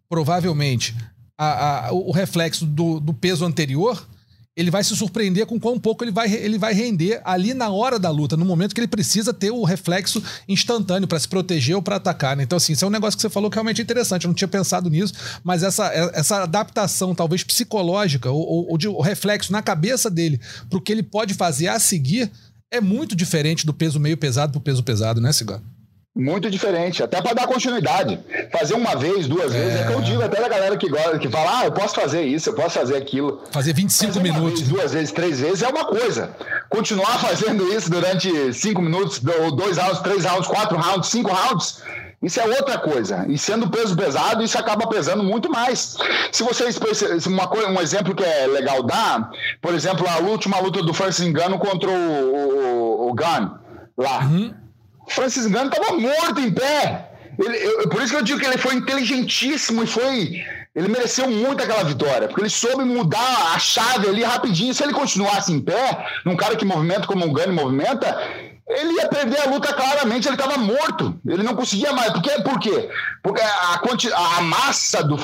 provavelmente, 0.09 0.95
a, 1.37 1.89
a, 1.89 1.93
o 1.93 2.13
reflexo 2.13 2.65
do, 2.65 3.01
do 3.01 3.13
peso 3.13 3.45
anterior, 3.45 4.07
ele 4.61 4.71
vai 4.71 4.85
se 4.85 4.95
surpreender 4.95 5.47
com 5.47 5.59
quão 5.59 5.79
pouco 5.79 6.05
ele 6.05 6.11
vai, 6.11 6.31
ele 6.31 6.59
vai 6.59 6.75
render 6.75 7.21
ali 7.25 7.55
na 7.55 7.71
hora 7.71 7.99
da 7.99 8.11
luta, 8.11 8.37
no 8.37 8.45
momento 8.45 8.75
que 8.75 8.81
ele 8.81 8.87
precisa 8.87 9.33
ter 9.33 9.51
o 9.51 9.65
reflexo 9.65 10.23
instantâneo 10.47 11.09
para 11.09 11.19
se 11.19 11.27
proteger 11.27 11.77
ou 11.77 11.83
para 11.83 11.97
atacar. 11.97 12.37
Né? 12.37 12.43
Então, 12.43 12.57
assim, 12.57 12.75
isso 12.75 12.85
é 12.85 12.89
um 12.89 12.91
negócio 12.91 13.17
que 13.17 13.23
você 13.23 13.31
falou 13.31 13.51
que 13.51 13.57
realmente 13.57 13.81
é 13.81 13.83
interessante. 13.83 14.25
Eu 14.25 14.29
não 14.29 14.35
tinha 14.35 14.49
pensado 14.49 14.91
nisso, 14.91 15.15
mas 15.43 15.63
essa, 15.63 15.87
essa 16.13 16.43
adaptação, 16.43 17.15
talvez 17.15 17.43
psicológica, 17.43 18.31
ou, 18.31 18.71
ou 18.71 18.77
de, 18.77 18.87
o 18.87 19.01
reflexo 19.01 19.51
na 19.51 19.63
cabeça 19.63 20.11
dele 20.11 20.39
para 20.69 20.79
o 20.79 20.83
que 20.83 20.93
ele 20.93 21.03
pode 21.03 21.33
fazer 21.33 21.69
a 21.69 21.79
seguir, 21.79 22.31
é 22.71 22.81
muito 22.81 23.17
diferente 23.17 23.65
do 23.65 23.73
peso 23.73 23.99
meio 23.99 24.17
pesado 24.17 24.53
para 24.53 24.59
o 24.59 24.63
peso 24.63 24.83
pesado, 24.83 25.21
né, 25.21 25.33
Cigar? 25.33 25.61
Muito 26.21 26.51
diferente, 26.51 27.03
até 27.03 27.23
para 27.23 27.33
dar 27.33 27.47
continuidade. 27.47 28.21
Fazer 28.53 28.75
uma 28.75 28.95
vez, 28.95 29.27
duas 29.27 29.55
é. 29.55 29.59
vezes, 29.59 29.81
é 29.81 29.87
que 29.87 29.93
eu 29.95 30.03
digo 30.03 30.23
até 30.23 30.39
da 30.39 30.49
galera 30.49 30.77
que 30.77 30.87
gosta, 30.87 31.19
que 31.19 31.31
fala, 31.31 31.61
ah, 31.61 31.65
eu 31.65 31.73
posso 31.73 31.95
fazer 31.95 32.21
isso, 32.21 32.51
eu 32.51 32.53
posso 32.53 32.79
fazer 32.79 32.95
aquilo. 32.95 33.43
Fazer 33.51 33.73
25 33.73 34.13
fazer 34.13 34.23
minutos. 34.23 34.61
Vez, 34.61 34.69
duas 34.69 34.93
vezes, 34.93 35.13
três 35.13 35.41
vezes 35.41 35.63
é 35.63 35.69
uma 35.69 35.87
coisa. 35.87 36.31
Continuar 36.69 37.19
fazendo 37.25 37.67
isso 37.73 37.91
durante 37.91 38.53
cinco 38.53 38.83
minutos, 38.83 39.19
dois 39.19 39.79
rounds, 39.79 40.01
três 40.01 40.27
rounds, 40.27 40.47
quatro 40.47 40.77
rounds, 40.77 41.09
cinco 41.09 41.33
rounds, 41.33 41.83
isso 42.23 42.39
é 42.39 42.45
outra 42.45 42.77
coisa. 42.77 43.25
E 43.27 43.39
sendo 43.39 43.71
peso 43.71 43.97
pesado, 43.97 44.43
isso 44.43 44.59
acaba 44.59 44.87
pesando 44.89 45.25
muito 45.25 45.51
mais. 45.51 45.97
Se 46.31 46.43
vocês 46.43 46.79
uma 47.27 47.49
coisa, 47.49 47.69
um 47.69 47.81
exemplo 47.81 48.15
que 48.15 48.23
é 48.23 48.47
legal 48.47 48.83
dar, 48.83 49.31
por 49.63 49.73
exemplo, 49.73 50.07
a 50.07 50.19
última 50.19 50.61
luta 50.61 50.83
do 50.83 50.93
Francis 50.93 51.27
Engano 51.27 51.59
contra 51.59 51.89
o, 51.89 51.95
o, 51.95 53.09
o 53.09 53.15
Gunn 53.15 53.59
lá. 53.97 54.21
Uhum. 54.25 54.60
Francis 55.11 55.47
Ngannou 55.47 55.73
estava 55.73 55.99
morto 55.99 56.41
em 56.41 56.53
pé. 56.53 57.11
Ele, 57.39 57.57
eu, 57.57 57.89
por 57.89 58.03
isso 58.03 58.13
que 58.13 58.19
eu 58.19 58.25
digo 58.25 58.39
que 58.39 58.47
ele 58.47 58.59
foi 58.59 58.75
inteligentíssimo 58.75 59.83
e 59.83 59.87
foi. 59.87 60.45
Ele 60.75 60.89
mereceu 60.89 61.29
muito 61.29 61.63
aquela 61.63 61.83
vitória, 61.83 62.29
porque 62.29 62.43
ele 62.43 62.51
soube 62.51 62.85
mudar 62.85 63.55
a 63.55 63.59
chave 63.59 64.09
ali 64.09 64.23
rapidinho. 64.23 64.73
Se 64.73 64.83
ele 64.85 64.93
continuasse 64.93 65.53
em 65.53 65.61
pé, 65.61 66.07
num 66.25 66.37
cara 66.37 66.55
que 66.55 66.65
movimenta 66.65 67.07
como 67.07 67.27
o 67.27 67.33
Gane 67.33 67.53
movimenta, 67.53 68.17
ele 68.71 68.95
ia 68.95 69.09
perder 69.09 69.41
a 69.41 69.51
luta 69.51 69.73
claramente, 69.73 70.29
ele 70.29 70.37
estava 70.37 70.57
morto. 70.59 71.19
Ele 71.27 71.43
não 71.43 71.55
conseguia 71.55 71.93
mais. 71.93 72.13
Por 72.13 72.23
quê? 72.23 72.31
Por 72.43 72.59
quê? 72.61 72.89
Porque 73.23 73.41
a, 73.41 74.39
a 74.39 74.41
massa 74.43 75.03
do. 75.03 75.17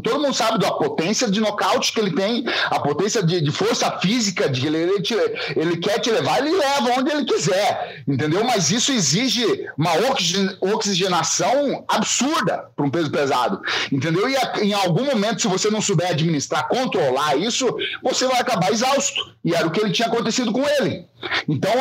Todo 0.00 0.20
mundo 0.20 0.34
sabe 0.34 0.58
da 0.58 0.70
potência 0.70 1.30
de 1.30 1.40
nocaute 1.40 1.92
que 1.92 2.00
ele 2.00 2.12
tem, 2.12 2.44
a 2.70 2.78
potência 2.80 3.22
de, 3.22 3.40
de 3.40 3.50
força 3.50 3.90
física, 3.98 4.48
de 4.48 4.66
ele, 4.66 4.76
ele, 4.78 5.02
te, 5.02 5.14
ele 5.56 5.76
quer 5.78 5.98
te 5.98 6.10
levar, 6.10 6.38
ele 6.38 6.56
leva 6.56 6.98
onde 6.98 7.10
ele 7.10 7.24
quiser. 7.24 8.02
Entendeu? 8.06 8.44
Mas 8.44 8.70
isso 8.70 8.92
exige 8.92 9.44
uma 9.76 9.92
oxigenação 10.60 11.84
absurda 11.88 12.70
para 12.76 12.86
um 12.86 12.90
peso 12.90 13.10
pesado. 13.10 13.60
Entendeu? 13.90 14.28
E 14.28 14.36
em 14.62 14.72
algum 14.72 15.04
momento, 15.04 15.42
se 15.42 15.48
você 15.48 15.70
não 15.70 15.80
souber 15.80 16.10
administrar, 16.10 16.68
controlar 16.68 17.36
isso, 17.36 17.74
você 18.02 18.26
vai 18.26 18.40
acabar 18.40 18.70
exausto. 18.70 19.32
E 19.44 19.54
era 19.54 19.66
o 19.66 19.70
que 19.70 19.80
ele 19.80 19.92
tinha 19.92 20.08
acontecido 20.08 20.52
com 20.52 20.62
ele. 20.66 21.06
Então, 21.48 21.72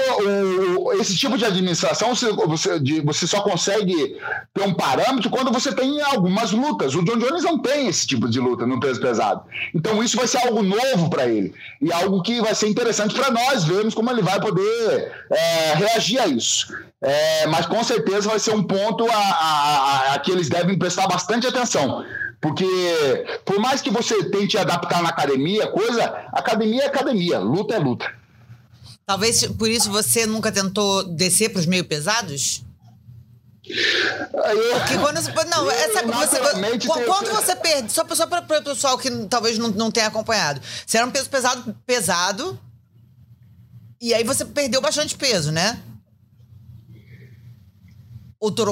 o, 0.77 0.93
esse 0.93 1.11
tipo 1.17 1.38
de 1.38 1.45
administração 1.45 2.15
você, 2.15 2.32
você, 2.32 2.80
de, 2.80 3.02
você 3.02 3.26
só 3.28 3.41
consegue 3.41 4.17
ter 4.54 4.63
um 4.63 4.74
parâmetro 4.74 5.30
quando 5.30 5.52
você 5.52 5.74
tem 5.74 6.02
algumas 6.02 6.52
lutas. 6.52 6.95
O 6.95 7.04
John 7.04 7.17
Jones 7.17 7.43
não 7.43 7.60
tem 7.60 7.88
esse 7.88 8.06
tipo 8.08 8.30
de 8.30 8.39
luta 8.39 8.65
no 8.65 8.80
peso 8.80 9.00
pesado. 9.02 9.43
Então, 9.74 10.04
isso 10.04 10.17
vai 10.17 10.28
ser 10.28 10.38
algo 10.39 10.62
novo 10.62 11.10
para 11.10 11.28
ele 11.28 11.54
e 11.82 11.91
algo 11.91 12.21
que 12.21 12.41
vai 12.41 12.56
ser 12.56 12.67
interessante 12.67 13.15
para 13.15 13.32
nós 13.32 13.63
vermos 13.63 13.93
como 13.93 14.12
ele 14.12 14.21
vai 14.21 14.39
poder 14.39 15.12
é, 15.30 15.74
reagir 15.76 16.19
a 16.19 16.28
isso. 16.28 16.74
É, 17.02 17.47
mas 17.47 17.65
com 17.65 17.84
certeza 17.84 18.30
vai 18.30 18.39
ser 18.39 18.54
um 18.54 18.63
ponto 18.63 19.10
a, 19.10 19.15
a, 19.15 20.13
a 20.13 20.19
que 20.19 20.32
eles 20.32 20.50
devem 20.50 20.78
prestar 20.78 21.08
bastante 21.08 21.47
atenção. 21.47 22.06
Porque 22.39 22.65
por 23.45 23.60
mais 23.60 23.82
que 23.82 23.91
você 23.91 24.24
tente 24.30 24.58
adaptar 24.58 25.04
na 25.04 25.10
academia, 25.10 25.67
coisa, 25.67 26.04
academia 26.34 26.84
é 26.84 26.88
academia, 26.88 27.39
luta 27.39 27.76
é 27.76 27.80
luta. 27.80 28.12
Talvez 29.06 29.46
por 29.46 29.70
isso 29.70 29.92
você 29.92 30.26
nunca 30.26 30.52
tentou 30.52 31.04
descer 31.04 31.50
para 31.50 31.60
os 31.60 31.66
meio 31.66 31.86
pesados? 31.86 32.64
Porque 33.62 34.98
quando 35.00 35.22
você, 35.22 35.32
não, 35.46 35.70
essa, 35.72 36.04
você, 36.04 36.40
quando 37.06 37.32
você 37.32 37.56
perde, 37.56 37.92
só, 37.92 38.06
só 38.14 38.28
para 38.28 38.60
o 38.60 38.64
pessoal 38.64 38.98
que 38.98 39.10
talvez 39.28 39.58
não, 39.58 39.70
não 39.70 39.92
tenha 39.92 40.08
acompanhado, 40.08 40.62
você 40.86 40.98
era 40.98 41.06
um 41.06 41.12
peso 41.12 41.30
pesado, 41.30 41.78
pesado, 41.86 42.60
e 44.02 44.14
aí 44.14 44.24
você 44.24 44.44
perdeu 44.44 44.82
bastante 44.82 45.16
peso, 45.16 45.52
né? 45.52 45.80
O 48.40 48.52
Toro, 48.52 48.72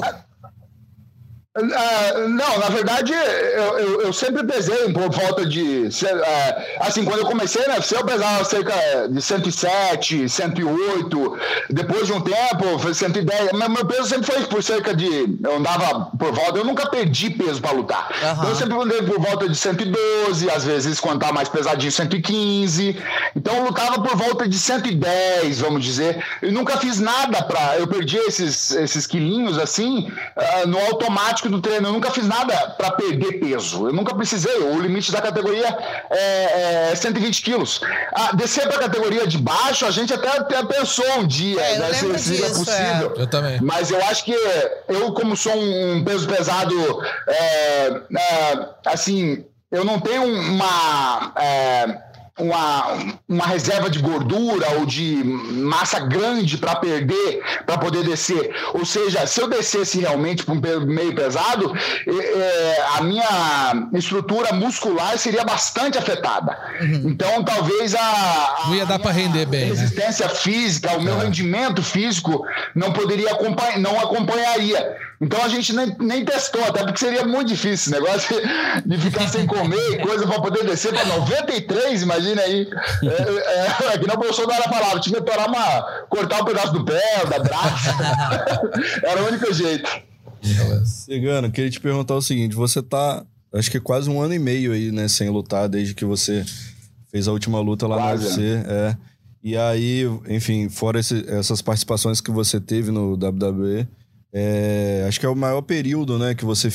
Uh, 1.58 2.28
não, 2.28 2.58
na 2.60 2.68
verdade, 2.68 3.12
eu, 3.12 3.78
eu, 3.78 4.02
eu, 4.02 4.12
sempre 4.12 4.46
pesei 4.46 4.92
por 4.92 5.10
volta 5.10 5.44
de. 5.44 5.88
Uh, 5.88 6.78
assim, 6.78 7.04
quando 7.04 7.18
eu 7.18 7.26
comecei 7.26 7.66
na 7.66 7.74
UFC, 7.74 7.96
eu 7.96 8.04
pesava 8.04 8.44
cerca 8.44 9.08
de 9.10 9.20
107, 9.20 10.28
108. 10.28 11.38
Depois 11.70 12.06
de 12.06 12.12
um 12.12 12.20
tempo, 12.20 12.78
foi 12.78 12.94
110. 12.94 13.50
Mas 13.54 13.68
meu 13.68 13.84
peso 13.84 14.06
sempre 14.06 14.32
foi 14.32 14.44
por 14.44 14.62
cerca 14.62 14.94
de. 14.94 15.36
Eu 15.42 15.56
andava 15.56 16.12
por 16.16 16.30
volta. 16.30 16.56
Eu 16.56 16.64
nunca 16.64 16.88
perdi 16.88 17.30
peso 17.30 17.60
para 17.60 17.72
lutar. 17.72 18.08
Uhum. 18.38 18.48
Eu 18.48 18.54
sempre 18.54 18.80
andei 18.80 19.02
por 19.02 19.18
volta 19.18 19.48
de 19.48 19.56
112, 19.56 20.48
às 20.50 20.64
vezes, 20.64 21.00
quando 21.00 21.18
tava 21.18 21.32
mais 21.32 21.48
pesadinho, 21.48 21.90
115. 21.90 22.96
Então, 23.34 23.56
eu 23.56 23.64
lutava 23.64 24.00
por 24.00 24.16
volta 24.16 24.48
de 24.48 24.56
110, 24.56 25.58
vamos 25.58 25.84
dizer. 25.84 26.24
Eu 26.40 26.52
nunca 26.52 26.76
fiz 26.76 27.00
nada 27.00 27.42
para. 27.42 27.76
Eu 27.76 27.88
perdi 27.88 28.18
esses, 28.18 28.70
esses 28.70 29.04
quilinhos 29.04 29.58
assim, 29.58 30.12
uh, 30.36 30.68
no 30.68 30.78
automático 30.78 31.39
prático 31.40 31.48
do 31.48 31.60
treino. 31.60 31.88
Eu 31.88 31.92
nunca 31.92 32.10
fiz 32.10 32.26
nada 32.26 32.54
para 32.76 32.92
perder 32.92 33.40
peso. 33.40 33.86
Eu 33.88 33.92
nunca 33.92 34.14
precisei. 34.14 34.58
O 34.58 34.78
limite 34.78 35.10
da 35.10 35.20
categoria 35.20 35.66
é, 36.10 36.90
é 36.90 36.94
120 36.94 37.42
quilos. 37.42 37.80
Ah, 38.12 38.32
descer 38.34 38.68
para 38.68 38.76
a 38.76 38.80
categoria 38.80 39.26
de 39.26 39.38
baixo, 39.38 39.86
a 39.86 39.90
gente 39.90 40.12
até, 40.12 40.28
até 40.28 40.62
pensou 40.64 41.04
um 41.18 41.26
dia 41.26 41.60
é, 41.60 41.78
né, 41.78 41.92
se 41.92 42.18
seria 42.18 42.46
é. 42.46 42.48
possível. 42.50 43.14
É. 43.16 43.22
Eu 43.22 43.26
também. 43.26 43.60
Mas 43.62 43.90
eu 43.90 44.02
acho 44.04 44.24
que 44.24 44.34
eu, 44.88 45.12
como 45.12 45.36
sou 45.36 45.54
um 45.56 46.04
peso 46.04 46.28
pesado, 46.28 46.74
é, 47.26 48.02
é, 48.16 48.68
assim, 48.86 49.44
eu 49.70 49.84
não 49.84 50.00
tenho 50.00 50.24
uma 50.24 51.32
uma, 52.40 52.98
uma 53.28 53.46
reserva 53.46 53.88
de 53.88 53.98
gordura 53.98 54.70
ou 54.78 54.86
de 54.86 55.22
massa 55.24 56.00
grande 56.00 56.58
para 56.58 56.76
perder, 56.76 57.42
para 57.66 57.78
poder 57.78 58.04
descer. 58.04 58.54
Ou 58.74 58.84
seja, 58.84 59.26
se 59.26 59.40
eu 59.40 59.48
descesse 59.48 60.00
realmente 60.00 60.44
para 60.44 60.54
um 60.54 60.86
meio 60.86 61.14
pesado, 61.14 61.72
é, 62.06 62.84
a 62.96 63.02
minha 63.02 63.88
estrutura 63.94 64.52
muscular 64.52 65.18
seria 65.18 65.44
bastante 65.44 65.98
afetada. 65.98 66.58
Uhum. 66.80 67.02
Então, 67.06 67.42
talvez 67.44 67.94
a, 67.94 68.00
a 68.00 68.66
não 68.66 68.74
ia 68.74 68.86
dar 68.86 68.98
para 68.98 69.12
render 69.12 69.46
bem, 69.46 69.60
né? 69.60 69.66
resistência 69.66 70.26
né? 70.26 70.34
física, 70.34 70.96
o 70.96 71.02
meu 71.02 71.18
é. 71.20 71.24
rendimento 71.24 71.82
físico 71.82 72.44
não 72.74 72.92
poderia 72.92 73.32
acompanhar, 73.32 73.78
não 73.78 73.98
acompanharia. 74.00 75.09
Então 75.20 75.42
a 75.42 75.48
gente 75.48 75.74
nem, 75.74 75.94
nem 76.00 76.24
testou, 76.24 76.64
até 76.64 76.82
porque 76.82 76.98
seria 76.98 77.26
muito 77.26 77.48
difícil 77.48 77.74
esse 77.74 77.90
negócio 77.90 78.34
de 78.86 78.98
ficar 78.98 79.28
sem 79.28 79.46
comer 79.46 79.92
e 79.92 79.98
coisa 79.98 80.26
para 80.26 80.40
poder 80.40 80.64
descer 80.64 80.94
para 80.94 81.04
93, 81.04 82.02
imagina 82.02 82.40
aí. 82.40 82.66
É, 83.02 83.06
é, 83.06 83.94
é, 83.94 83.98
que 83.98 84.06
não 84.06 84.14
o 84.14 84.18
Bolsonaro 84.18 84.62
falava, 84.62 84.98
tinha 84.98 85.20
que 85.20 85.26
torar 85.26 85.46
uma, 85.46 85.82
cortar 86.08 86.40
um 86.40 86.44
pedaço 86.46 86.72
do 86.72 86.84
pé, 86.84 87.26
da 87.28 87.38
braça. 87.38 87.94
Era 89.04 89.22
o 89.22 89.28
único 89.28 89.52
jeito. 89.52 89.90
Cigano, 90.86 91.50
queria 91.50 91.70
te 91.70 91.80
perguntar 91.80 92.14
o 92.14 92.22
seguinte: 92.22 92.54
você 92.54 92.82
tá, 92.82 93.22
acho 93.52 93.70
que 93.70 93.78
quase 93.78 94.08
um 94.08 94.22
ano 94.22 94.32
e 94.32 94.38
meio 94.38 94.72
aí, 94.72 94.90
né, 94.90 95.06
sem 95.06 95.28
lutar, 95.28 95.68
desde 95.68 95.94
que 95.94 96.04
você 96.06 96.46
fez 97.10 97.28
a 97.28 97.32
última 97.32 97.60
luta 97.60 97.86
lá 97.86 97.96
quase. 97.96 98.24
no 98.24 98.28
UFC. 98.28 98.66
É. 98.66 98.96
E 99.42 99.56
aí, 99.56 100.04
enfim, 100.28 100.70
fora 100.70 100.98
esse, 100.98 101.24
essas 101.28 101.60
participações 101.60 102.20
que 102.22 102.30
você 102.30 102.58
teve 102.58 102.90
no 102.90 103.14
WWE, 103.14 103.86
é, 104.32 105.04
acho 105.08 105.18
que 105.18 105.26
é 105.26 105.28
o 105.28 105.36
maior 105.36 105.62
período, 105.62 106.18
né, 106.18 106.34
que 106.34 106.44
você 106.44 106.70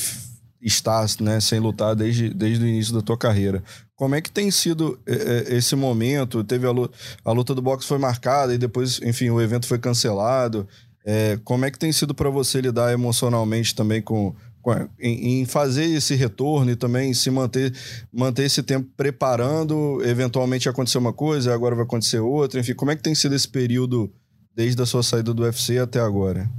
está 0.60 1.06
né, 1.20 1.40
sem 1.40 1.60
lutar 1.60 1.94
desde, 1.94 2.28
desde 2.28 2.64
o 2.64 2.68
início 2.68 2.92
da 2.92 3.00
tua 3.00 3.16
carreira. 3.16 3.62
Como 3.94 4.14
é 4.14 4.20
que 4.20 4.30
tem 4.30 4.50
sido 4.50 4.98
é, 5.06 5.14
é, 5.52 5.56
esse 5.56 5.76
momento? 5.76 6.44
Teve 6.44 6.66
a 6.66 6.70
luta, 6.70 6.96
a 7.24 7.32
luta 7.32 7.54
do 7.54 7.62
boxe 7.62 7.86
foi 7.86 7.98
marcada 7.98 8.54
e 8.54 8.58
depois, 8.58 9.00
enfim, 9.02 9.30
o 9.30 9.40
evento 9.40 9.66
foi 9.66 9.78
cancelado. 9.78 10.66
É, 11.04 11.38
como 11.44 11.64
é 11.64 11.70
que 11.70 11.78
tem 11.78 11.92
sido 11.92 12.14
para 12.14 12.28
você 12.28 12.60
lidar 12.60 12.92
emocionalmente 12.92 13.74
também 13.74 14.02
com, 14.02 14.34
com 14.60 14.72
em, 14.98 15.40
em, 15.40 15.46
fazer 15.46 15.84
esse 15.84 16.16
retorno 16.16 16.70
e 16.72 16.76
também 16.76 17.14
se 17.14 17.30
manter 17.30 17.72
manter 18.12 18.42
esse 18.44 18.60
tempo 18.60 18.90
preparando, 18.96 20.02
eventualmente 20.04 20.68
acontecer 20.68 20.98
uma 20.98 21.12
coisa, 21.12 21.54
agora 21.54 21.76
vai 21.76 21.84
acontecer 21.84 22.18
outra, 22.18 22.58
enfim, 22.58 22.74
como 22.74 22.90
é 22.90 22.96
que 22.96 23.02
tem 23.02 23.14
sido 23.14 23.36
esse 23.36 23.48
período 23.48 24.12
desde 24.52 24.82
a 24.82 24.86
sua 24.86 25.04
saída 25.04 25.32
do 25.32 25.44
UFC 25.44 25.78
até 25.78 26.00
agora? 26.00 26.50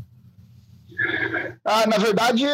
Ah, 1.69 1.86
na 1.86 1.97
verdade, 1.97 2.45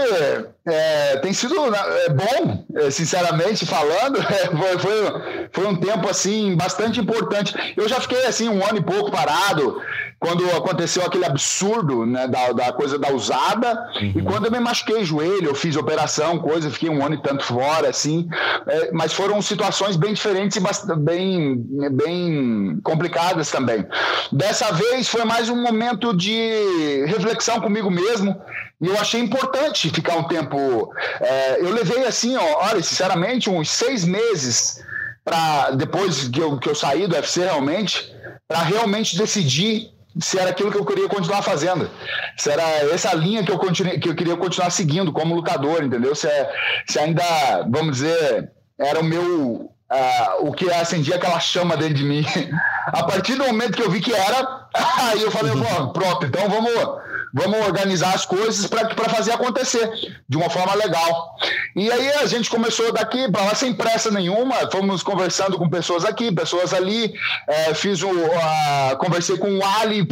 é, 0.65 1.17
tem 1.17 1.31
sido 1.33 1.53
é, 1.55 2.09
bom, 2.09 2.65
é, 2.75 2.89
sinceramente 2.89 3.63
falando. 3.63 4.17
É, 4.33 4.47
foi, 4.47 4.79
foi, 4.79 5.47
foi, 5.51 5.67
um 5.67 5.75
tempo 5.75 6.09
assim 6.09 6.55
bastante 6.55 6.99
importante. 6.99 7.53
Eu 7.77 7.87
já 7.87 7.99
fiquei 7.99 8.25
assim 8.25 8.49
um 8.49 8.65
ano 8.65 8.79
e 8.79 8.83
pouco 8.83 9.11
parado 9.11 9.79
quando 10.19 10.49
aconteceu 10.51 11.05
aquele 11.05 11.25
absurdo 11.25 12.05
né, 12.05 12.27
da, 12.27 12.51
da 12.53 12.73
coisa 12.73 12.97
da 12.97 13.11
usada 13.11 13.87
uhum. 13.95 14.13
e 14.15 14.21
quando 14.21 14.45
eu 14.45 14.51
me 14.51 14.59
machuquei 14.59 15.03
joelho, 15.03 15.49
eu 15.49 15.55
fiz 15.55 15.75
operação, 15.75 16.39
coisa, 16.39 16.71
fiquei 16.71 16.89
um 16.89 17.05
ano 17.05 17.15
e 17.15 17.21
tanto 17.21 17.43
fora, 17.43 17.89
assim. 17.89 18.27
É, 18.65 18.91
mas 18.91 19.13
foram 19.13 19.41
situações 19.41 19.95
bem 19.95 20.13
diferentes 20.13 20.57
e 20.57 20.95
bem, 20.95 21.57
bem 21.91 22.79
complicadas 22.83 23.51
também. 23.51 23.85
Dessa 24.31 24.71
vez 24.71 25.07
foi 25.07 25.25
mais 25.25 25.49
um 25.49 25.61
momento 25.61 26.15
de 26.15 27.05
reflexão 27.05 27.61
comigo 27.61 27.91
mesmo 27.91 28.41
e 28.83 28.87
eu 28.87 28.99
achei 28.99 29.21
importante 29.21 29.89
ficar 29.89 30.17
um 30.17 30.25
tempo. 30.25 30.93
É, 31.21 31.61
eu 31.61 31.71
levei 31.71 32.05
assim, 32.05 32.35
ó, 32.35 32.67
olha, 32.67 32.83
sinceramente, 32.83 33.49
uns 33.49 33.69
seis 33.69 34.03
meses 34.03 34.83
para 35.23 35.71
depois 35.71 36.27
que 36.27 36.41
eu, 36.41 36.59
que 36.59 36.67
eu 36.67 36.75
saí 36.75 37.07
do 37.07 37.15
UFC 37.15 37.39
realmente, 37.45 38.13
para 38.45 38.59
realmente 38.59 39.17
decidir 39.17 39.89
se 40.19 40.37
era 40.37 40.49
aquilo 40.49 40.69
que 40.69 40.77
eu 40.77 40.85
queria 40.85 41.07
continuar 41.07 41.41
fazendo. 41.41 41.89
Se 42.37 42.51
era 42.51 42.61
essa 42.93 43.13
linha 43.13 43.41
que 43.41 43.53
eu, 43.53 43.57
continue, 43.57 43.97
que 43.99 44.09
eu 44.09 44.15
queria 44.15 44.35
continuar 44.35 44.69
seguindo 44.69 45.13
como 45.13 45.33
lutador, 45.33 45.81
entendeu? 45.81 46.13
Se, 46.13 46.27
é, 46.27 46.53
se 46.85 46.99
ainda, 46.99 47.23
vamos 47.69 47.99
dizer, 47.99 48.51
era 48.77 48.99
o 48.99 49.03
meu. 49.03 49.69
Uh, 49.93 50.47
o 50.47 50.51
que 50.51 50.71
acendia 50.71 51.17
aquela 51.17 51.39
chama 51.39 51.77
dentro 51.77 51.93
de 51.93 52.03
mim. 52.03 52.25
A 52.87 53.03
partir 53.03 53.35
do 53.35 53.45
momento 53.45 53.77
que 53.77 53.83
eu 53.83 53.91
vi 53.91 54.01
que 54.01 54.13
era, 54.13 54.67
aí 55.09 55.21
eu 55.21 55.29
falei, 55.29 55.53
pronto, 55.93 56.25
então 56.25 56.49
vamos 56.49 57.02
vamos 57.33 57.59
organizar 57.65 58.13
as 58.13 58.25
coisas 58.25 58.67
para 58.67 59.09
fazer 59.09 59.31
acontecer 59.31 59.89
de 60.29 60.37
uma 60.37 60.49
forma 60.49 60.75
legal. 60.75 61.35
E 61.75 61.91
aí 61.91 62.11
a 62.13 62.25
gente 62.27 62.49
começou 62.49 62.93
daqui 62.93 63.29
para 63.31 63.45
lá 63.45 63.55
sem 63.55 63.73
pressa 63.73 64.11
nenhuma, 64.11 64.69
fomos 64.71 65.01
conversando 65.01 65.57
com 65.57 65.67
pessoas 65.67 66.05
aqui, 66.05 66.31
pessoas 66.31 66.73
ali, 66.73 67.13
é, 67.47 67.73
fiz 67.73 68.03
o, 68.03 68.09
uh, 68.09 68.97
conversei 68.99 69.37
com 69.37 69.57
o 69.57 69.65
Ali, 69.65 70.07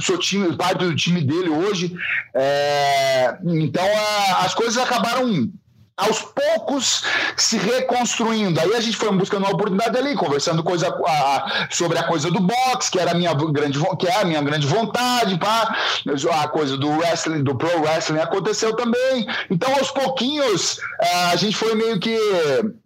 sou 0.00 0.18
time, 0.18 0.54
parte 0.56 0.78
do 0.78 0.94
time 0.94 1.22
dele 1.22 1.48
hoje, 1.48 1.96
é, 2.34 3.36
então 3.44 3.84
uh, 3.84 4.44
as 4.44 4.54
coisas 4.54 4.76
acabaram 4.76 5.50
aos 5.96 6.20
poucos 6.20 7.04
se 7.36 7.56
reconstruindo. 7.56 8.58
Aí 8.60 8.74
a 8.74 8.80
gente 8.80 8.96
foi 8.96 9.12
buscando 9.12 9.44
uma 9.44 9.54
oportunidade 9.54 9.96
ali, 9.96 10.16
conversando 10.16 10.62
coisa, 10.62 10.88
a, 10.88 11.68
sobre 11.70 11.98
a 11.98 12.02
coisa 12.02 12.30
do 12.30 12.40
boxe, 12.40 12.90
que 12.90 12.98
era 12.98 13.12
a 13.12 13.14
minha 13.14 13.32
grande, 13.32 13.78
que 13.98 14.06
é 14.06 14.20
a 14.20 14.24
minha 14.24 14.42
grande 14.42 14.66
vontade, 14.66 15.38
pá. 15.38 15.76
a 16.32 16.48
coisa 16.48 16.76
do 16.76 16.88
wrestling, 16.88 17.44
do 17.44 17.54
pro 17.54 17.82
wrestling 17.82 18.18
aconteceu 18.18 18.74
também. 18.74 19.26
Então, 19.48 19.72
aos 19.76 19.90
pouquinhos, 19.90 20.80
a 21.30 21.36
gente 21.36 21.56
foi 21.56 21.74
meio 21.76 22.00
que 22.00 22.18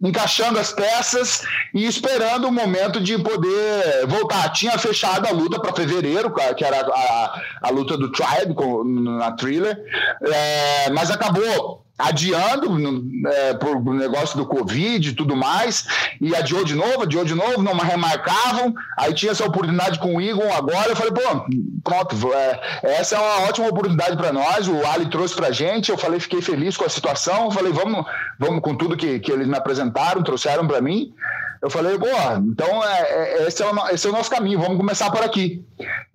encaixando 0.01 0.59
as 0.59 0.71
peças 0.71 1.41
e 1.73 1.85
esperando 1.85 2.47
o 2.47 2.51
momento 2.51 3.01
de 3.01 3.17
poder 3.17 4.05
voltar. 4.07 4.49
Tinha 4.49 4.77
fechado 4.77 5.27
a 5.27 5.31
luta 5.31 5.59
para 5.59 5.73
fevereiro, 5.73 6.31
que 6.55 6.63
era 6.63 6.81
a, 6.81 7.41
a, 7.63 7.69
luta 7.71 7.97
do 7.97 8.11
Tribe 8.11 8.55
na 8.85 9.31
thriller, 9.31 9.77
é, 10.21 10.89
mas 10.91 11.09
acabou 11.09 11.88
adiando 11.99 13.05
é, 13.27 13.53
por 13.55 13.83
negócio 13.93 14.37
do 14.37 14.45
Covid 14.45 15.09
e 15.09 15.13
tudo 15.13 15.35
mais, 15.35 15.85
e 16.21 16.33
adiou 16.33 16.63
de 16.63 16.73
novo, 16.73 17.03
adiou 17.03 17.25
de 17.25 17.35
novo, 17.35 17.61
não 17.61 17.75
remarcavam, 17.75 18.73
aí 18.97 19.13
tinha 19.13 19.33
essa 19.33 19.45
oportunidade 19.45 19.99
com 19.99 20.15
o 20.15 20.21
Eagle 20.21 20.49
agora, 20.53 20.91
eu 20.91 20.95
falei, 20.95 21.11
pô, 21.11 21.45
pronto, 21.83 22.33
é, 22.33 22.59
essa 22.83 23.17
é 23.17 23.19
uma 23.19 23.49
ótima 23.49 23.67
oportunidade 23.67 24.15
para 24.15 24.31
nós, 24.31 24.69
o 24.69 24.79
Ali 24.87 25.09
trouxe 25.09 25.35
pra 25.35 25.51
gente, 25.51 25.91
eu 25.91 25.97
falei, 25.97 26.21
fiquei 26.21 26.41
feliz 26.41 26.77
com 26.77 26.85
a 26.85 26.89
situação, 26.89 27.51
falei, 27.51 27.73
vamos, 27.73 28.05
vamos 28.39 28.61
com 28.61 28.73
tudo 28.75 28.95
que, 28.95 29.19
que 29.19 29.31
eles 29.31 29.47
me 29.47 29.57
apresentaram, 29.57 30.23
trouxeram 30.23 30.65
para 30.65 30.81
mim, 30.81 31.13
eu 31.61 31.69
falei, 31.69 31.97
boa, 31.97 32.41
então 32.41 32.81
é, 32.85 33.01
é, 33.01 33.47
esse, 33.47 33.61
é 33.61 33.65
o, 33.65 33.89
esse 33.89 34.07
é 34.07 34.09
o 34.09 34.13
nosso 34.13 34.29
caminho, 34.29 34.59
vamos 34.59 34.77
começar 34.77 35.11
por 35.11 35.21
aqui. 35.21 35.61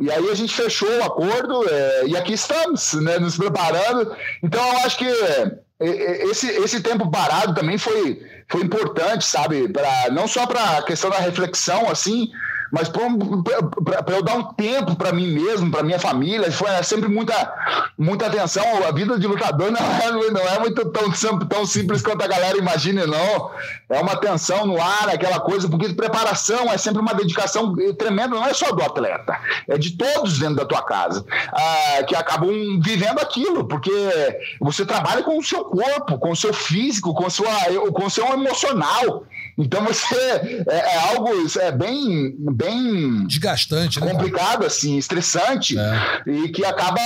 E 0.00 0.10
aí 0.10 0.30
a 0.30 0.34
gente 0.34 0.54
fechou 0.54 0.88
o 0.88 1.04
acordo 1.04 1.68
é, 1.68 2.06
e 2.06 2.16
aqui 2.16 2.32
estamos, 2.32 2.94
né, 2.94 3.18
nos 3.18 3.36
preparando. 3.36 4.16
Então 4.42 4.66
eu 4.66 4.78
acho 4.78 4.96
que 4.96 5.06
esse, 5.80 6.46
esse 6.48 6.80
tempo 6.80 7.10
parado 7.10 7.54
também 7.54 7.76
foi, 7.76 8.22
foi 8.48 8.62
importante, 8.62 9.24
sabe? 9.24 9.68
Pra, 9.68 10.10
não 10.12 10.28
só 10.28 10.46
para 10.46 10.78
a 10.78 10.82
questão 10.82 11.10
da 11.10 11.18
reflexão, 11.18 11.90
assim, 11.90 12.30
mas 12.74 12.88
para 12.88 14.16
eu 14.16 14.22
dar 14.22 14.34
um 14.34 14.52
tempo 14.52 14.96
para 14.96 15.12
mim 15.12 15.28
mesmo, 15.28 15.70
para 15.70 15.84
minha 15.84 15.98
família, 16.00 16.50
foi 16.50 16.68
sempre 16.82 17.08
muita, 17.08 17.32
muita 17.96 18.26
atenção. 18.26 18.64
A 18.84 18.90
vida 18.90 19.16
de 19.16 19.28
lutador 19.28 19.70
não 19.72 19.80
é, 19.80 20.30
não 20.32 20.40
é 20.40 20.58
muito 20.58 20.84
tão, 20.86 21.38
tão 21.38 21.64
simples 21.64 22.02
quanto 22.02 22.24
a 22.24 22.26
galera 22.26 22.58
imagina, 22.58 23.06
não. 23.06 23.52
É 23.88 24.00
uma 24.00 24.16
tensão 24.16 24.66
no 24.66 24.82
ar, 24.82 25.08
aquela 25.08 25.38
coisa, 25.38 25.68
porque 25.68 25.90
preparação 25.90 26.64
é 26.72 26.76
sempre 26.76 27.00
uma 27.00 27.14
dedicação 27.14 27.76
tremenda, 27.96 28.34
não 28.34 28.44
é 28.44 28.52
só 28.52 28.72
do 28.72 28.82
atleta, 28.82 29.38
é 29.68 29.78
de 29.78 29.96
todos 29.96 30.40
dentro 30.40 30.56
da 30.56 30.64
tua 30.64 30.82
casa, 30.82 31.24
ah, 31.52 32.02
que 32.02 32.16
acabam 32.16 32.80
vivendo 32.80 33.20
aquilo, 33.20 33.68
porque 33.68 33.92
você 34.60 34.84
trabalha 34.84 35.22
com 35.22 35.38
o 35.38 35.44
seu 35.44 35.64
corpo, 35.64 36.18
com 36.18 36.32
o 36.32 36.36
seu 36.36 36.52
físico, 36.52 37.14
com, 37.14 37.30
sua, 37.30 37.52
com 37.92 38.06
o 38.06 38.10
seu 38.10 38.26
emocional. 38.32 39.24
Então 39.56 39.84
você 39.84 40.14
é, 40.16 40.64
é 40.68 40.98
algo 41.10 41.30
é 41.60 41.70
bem, 41.70 42.34
bem 42.38 43.26
desgastante, 43.26 44.00
né? 44.00 44.10
complicado 44.10 44.66
assim, 44.66 44.98
estressante 44.98 45.78
é. 45.78 46.22
e 46.26 46.48
que 46.48 46.64
acaba 46.64 47.00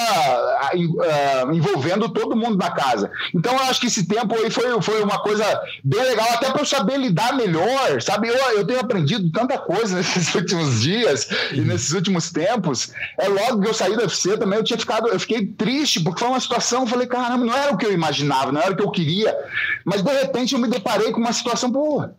uh, 0.75 1.53
envolvendo 1.53 2.09
todo 2.09 2.37
mundo 2.37 2.57
na 2.57 2.71
casa. 2.71 3.11
Então 3.35 3.53
eu 3.53 3.63
acho 3.65 3.81
que 3.81 3.87
esse 3.87 4.07
tempo 4.07 4.35
aí 4.35 4.51
foi, 4.51 4.81
foi 4.81 5.03
uma 5.03 5.19
coisa 5.21 5.45
bem 5.85 6.01
legal 6.03 6.29
até 6.33 6.51
para 6.51 6.63
eu 6.63 6.67
saber 6.67 6.97
lidar 6.99 7.35
melhor, 7.35 8.01
sabe? 8.01 8.29
Eu, 8.29 8.37
eu 8.57 8.67
tenho 8.67 8.81
aprendido 8.81 9.31
tanta 9.31 9.59
coisa 9.59 9.97
nesses 9.99 10.35
últimos 10.35 10.81
dias 10.81 11.29
e 11.53 11.61
nesses 11.61 11.93
últimos 11.93 12.31
tempos. 12.31 12.93
É 13.19 13.29
logo 13.29 13.61
que 13.61 13.69
eu 13.69 13.75
saí 13.75 13.95
do 13.95 14.03
UFC 14.03 14.39
também 14.39 14.59
eu 14.59 14.65
tinha 14.65 14.79
ficado, 14.79 15.09
eu 15.09 15.21
fiquei 15.21 15.47
triste 15.47 16.01
porque 16.01 16.21
foi 16.21 16.29
uma 16.29 16.41
situação, 16.41 16.83
eu 16.83 16.87
falei 16.87 17.07
caramba, 17.07 17.45
não 17.45 17.55
era 17.55 17.75
o 17.75 17.77
que 17.77 17.85
eu 17.85 17.93
imaginava, 17.93 18.51
não 18.51 18.61
era 18.61 18.73
o 18.73 18.77
que 18.77 18.83
eu 18.83 18.91
queria, 18.91 19.37
mas 19.85 20.03
de 20.03 20.11
repente 20.11 20.55
eu 20.55 20.61
me 20.61 20.69
deparei 20.69 21.13
com 21.13 21.21
uma 21.21 21.33
situação 21.33 21.71
porra 21.71 22.15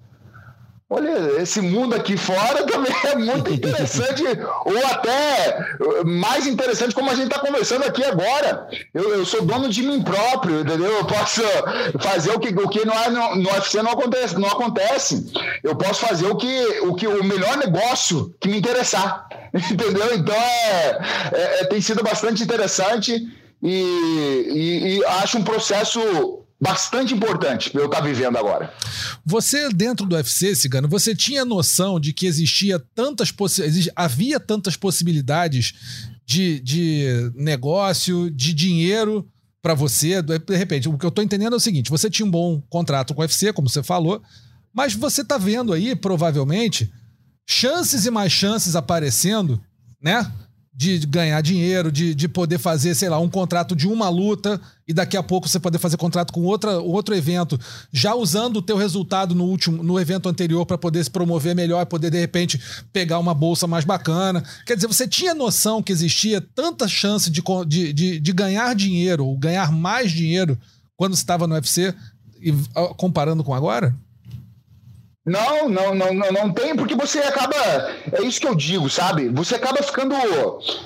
Olha, 0.92 1.40
esse 1.40 1.62
mundo 1.62 1.94
aqui 1.94 2.18
fora 2.18 2.66
também 2.66 2.92
é 3.04 3.16
muito 3.16 3.54
interessante, 3.54 4.24
ou 4.66 4.86
até 4.88 6.04
mais 6.04 6.48
interessante, 6.48 6.96
como 6.96 7.12
a 7.12 7.14
gente 7.14 7.28
está 7.28 7.38
conversando 7.38 7.84
aqui 7.84 8.04
agora. 8.04 8.68
Eu, 8.92 9.14
eu, 9.14 9.26
sou 9.26 9.44
dono 9.44 9.70
de 9.70 9.84
mim 9.84 10.02
próprio, 10.02 10.62
entendeu? 10.62 10.92
Eu 10.92 11.06
posso 11.06 11.44
fazer 12.00 12.32
o 12.32 12.40
que, 12.40 12.50
o 12.50 12.68
que 12.68 12.84
no, 12.86 12.94
no, 13.12 13.36
no 13.36 13.50
UFC 13.52 13.84
não 13.84 13.92
acontece, 13.92 14.40
não 14.40 14.50
acontece. 14.50 15.32
Eu 15.64 15.76
posso 15.76 16.02
fazer 16.02 16.26
o 16.26 16.36
que, 16.36 16.80
o 16.82 16.96
que 16.96 17.06
o 17.06 17.24
melhor 17.24 17.56
negócio 17.58 18.34
que 18.40 18.50
me 18.50 18.58
interessar, 18.58 19.28
entendeu? 19.54 20.16
Então 20.16 20.36
é, 20.36 21.00
é, 21.34 21.62
é 21.62 21.66
tem 21.66 21.80
sido 21.82 22.02
bastante 22.02 22.42
interessante 22.42 23.28
e, 23.62 24.48
e, 24.50 24.98
e 24.98 25.06
acho 25.06 25.38
um 25.38 25.44
processo 25.44 26.40
bastante 26.62 27.14
importante 27.14 27.70
para 27.70 27.82
eu 27.82 27.86
estar 27.86 28.00
tá 28.00 28.04
vivendo 28.04 28.38
agora. 28.38 28.74
Você, 29.26 29.70
dentro 29.70 30.06
do 30.06 30.16
UFC, 30.16 30.56
Cigano, 30.56 30.88
você 30.88 31.16
tinha 31.16 31.46
noção 31.46 32.00
de 32.00 32.12
que 32.12 32.26
existia 32.26 32.80
tantas 32.94 33.32
possi 33.32 33.92
havia 33.96 34.40
tantas 34.40 34.76
possibilidades 34.76 35.74
de, 36.26 36.60
de 36.60 37.32
negócio, 37.34 38.30
de 38.30 38.54
dinheiro 38.54 39.28
para 39.62 39.74
você? 39.74 40.22
De 40.22 40.56
repente, 40.56 40.90
o 40.90 40.98
que 40.98 41.06
eu 41.06 41.10
estou 41.10 41.24
entendendo 41.24 41.54
é 41.54 41.58
o 41.58 41.62
seguinte: 41.62 41.90
você 41.90 42.10
tinha 42.10 42.26
um 42.26 42.32
bom 42.32 42.62
contrato 42.70 43.14
com 43.14 43.22
o 43.22 43.24
UFC, 43.24 43.54
como 43.54 43.70
você 43.70 43.82
falou, 43.82 44.22
mas 44.74 44.94
você 44.94 45.22
está 45.22 45.38
vendo 45.38 45.72
aí, 45.72 45.96
provavelmente, 45.96 46.92
chances 47.48 48.06
e 48.06 48.12
mais 48.12 48.32
chances 48.32 48.76
aparecendo, 48.76 49.62
né? 50.02 50.30
De 50.80 50.98
ganhar 51.00 51.42
dinheiro, 51.42 51.92
de, 51.92 52.16
de 52.16 52.30
poder 52.30 52.58
fazer, 52.58 52.96
sei 52.96 53.10
lá, 53.10 53.20
um 53.20 53.28
contrato 53.28 53.76
de 53.76 53.86
uma 53.86 54.08
luta 54.08 54.62
e 54.88 54.94
daqui 54.94 55.18
a 55.18 55.22
pouco 55.22 55.46
você 55.46 55.60
poder 55.60 55.78
fazer 55.78 55.98
contrato 55.98 56.32
com 56.32 56.46
outra, 56.46 56.80
outro 56.80 57.14
evento, 57.14 57.60
já 57.92 58.16
usando 58.16 58.56
o 58.56 58.62
teu 58.62 58.78
resultado 58.78 59.36
no 59.36 59.44
último 59.44 59.84
no 59.84 60.00
evento 60.00 60.30
anterior 60.30 60.66
para 60.66 60.78
poder 60.78 61.04
se 61.04 61.12
promover 61.12 61.54
melhor, 61.54 61.86
poder 61.86 62.10
de 62.10 62.18
repente 62.18 62.62
pegar 62.94 63.20
uma 63.20 63.34
bolsa 63.34 63.68
mais 63.68 63.84
bacana. 63.84 64.42
Quer 64.66 64.76
dizer, 64.76 64.88
você 64.88 65.06
tinha 65.06 65.36
noção 65.36 65.84
que 65.84 65.92
existia 65.92 66.40
tanta 66.40 66.88
chance 66.88 67.30
de, 67.30 67.44
de, 67.68 67.92
de, 67.92 68.20
de 68.22 68.32
ganhar 68.32 68.74
dinheiro 68.74 69.26
ou 69.26 69.38
ganhar 69.38 69.74
mais 69.74 70.14
dinheiro 70.14 70.58
quando 70.96 71.14
estava 71.14 71.46
no 71.46 71.56
UFC 71.56 71.94
e 72.42 72.54
comparando 72.96 73.44
com 73.44 73.54
agora? 73.54 73.94
Não, 75.30 75.70
não, 75.70 75.94
não, 75.94 76.12
não, 76.12 76.32
não 76.32 76.52
tem, 76.52 76.76
porque 76.76 76.96
você 76.96 77.20
acaba. 77.20 77.56
É 78.12 78.24
isso 78.24 78.42
que 78.42 78.48
eu 78.48 78.56
digo, 78.56 78.90
sabe? 78.90 79.30
Você 79.30 79.56
acaba 79.56 79.84
ficando. 79.84 80.16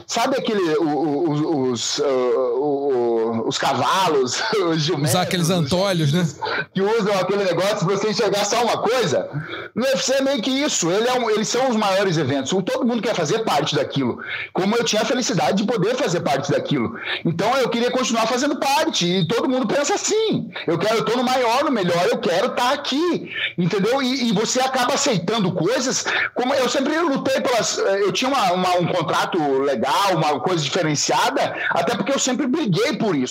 Sabe 0.06 0.38
aquele. 0.38 0.76
Os, 0.80 1.40
os, 1.40 1.42
os, 1.42 2.00
os 2.00 3.13
cavalos, 3.58 4.42
os 4.70 4.82
jumentos. 4.82 5.12
Usar 5.12 5.22
aqueles 5.22 5.50
antolhos, 5.50 6.14
né? 6.14 6.28
Que 6.74 6.82
usam 6.82 7.18
aquele 7.20 7.44
negócio 7.44 7.86
pra 7.86 7.96
você 7.96 8.10
enxergar 8.10 8.46
só 8.46 8.64
uma 8.64 8.78
coisa. 8.78 9.30
No 9.76 9.86
UFC 9.86 10.14
é 10.14 10.22
meio 10.22 10.42
que 10.42 10.52
isso. 10.52 10.92
Ele 10.92 11.08
é 11.08 11.14
um, 11.20 11.30
eles 11.30 11.48
são 11.48 11.70
os 11.70 11.76
maiores 11.76 12.18
eventos. 12.18 12.52
Todo 12.64 12.86
mundo 12.86 13.02
quer 13.02 13.16
fazer 13.16 13.40
parte 13.40 13.76
daquilo. 13.76 14.20
Como 14.54 14.76
eu 14.76 14.84
tinha 14.84 15.02
a 15.02 15.06
felicidade 15.06 15.58
de 15.58 15.64
poder 15.66 15.96
fazer 15.96 16.22
parte 16.22 16.52
daquilo. 16.52 16.96
Então 17.26 17.56
eu 17.58 17.70
queria 17.70 17.92
continuar 17.92 18.28
fazendo 18.28 18.58
parte. 18.58 19.06
E 19.06 19.28
todo 19.28 19.50
mundo 19.50 19.68
pensa 19.68 19.96
assim. 19.96 20.50
Eu 20.68 20.78
quero, 20.78 20.98
eu 20.98 21.06
tô 21.06 21.16
no 21.16 21.24
maior, 21.24 21.64
no 21.64 21.72
melhor, 21.72 22.08
eu 22.10 22.18
quero 22.18 22.48
estar 22.48 22.70
tá 22.70 22.74
aqui. 22.74 23.32
Entendeu? 23.58 24.02
E, 24.02 24.30
e 24.30 24.32
você 24.34 24.60
acaba 24.60 24.94
aceitando 24.94 25.52
coisas. 25.52 26.06
Como 26.34 26.54
eu 26.54 26.70
sempre 26.70 26.98
lutei 27.00 27.42
pelas. 27.42 27.78
Eh, 27.78 28.02
eu 28.02 28.12
tinha 28.12 28.30
uma, 28.30 28.52
uma, 28.54 28.76
um 28.78 28.88
contrato 28.88 29.38
legal, 29.62 30.16
uma 30.16 30.40
coisa 30.40 30.64
diferenciada, 30.64 31.56
até 31.70 31.96
porque 31.96 32.12
eu 32.12 32.20
sempre 32.20 32.48
briguei 32.48 32.94
por 32.94 33.16
isso. 33.16 33.23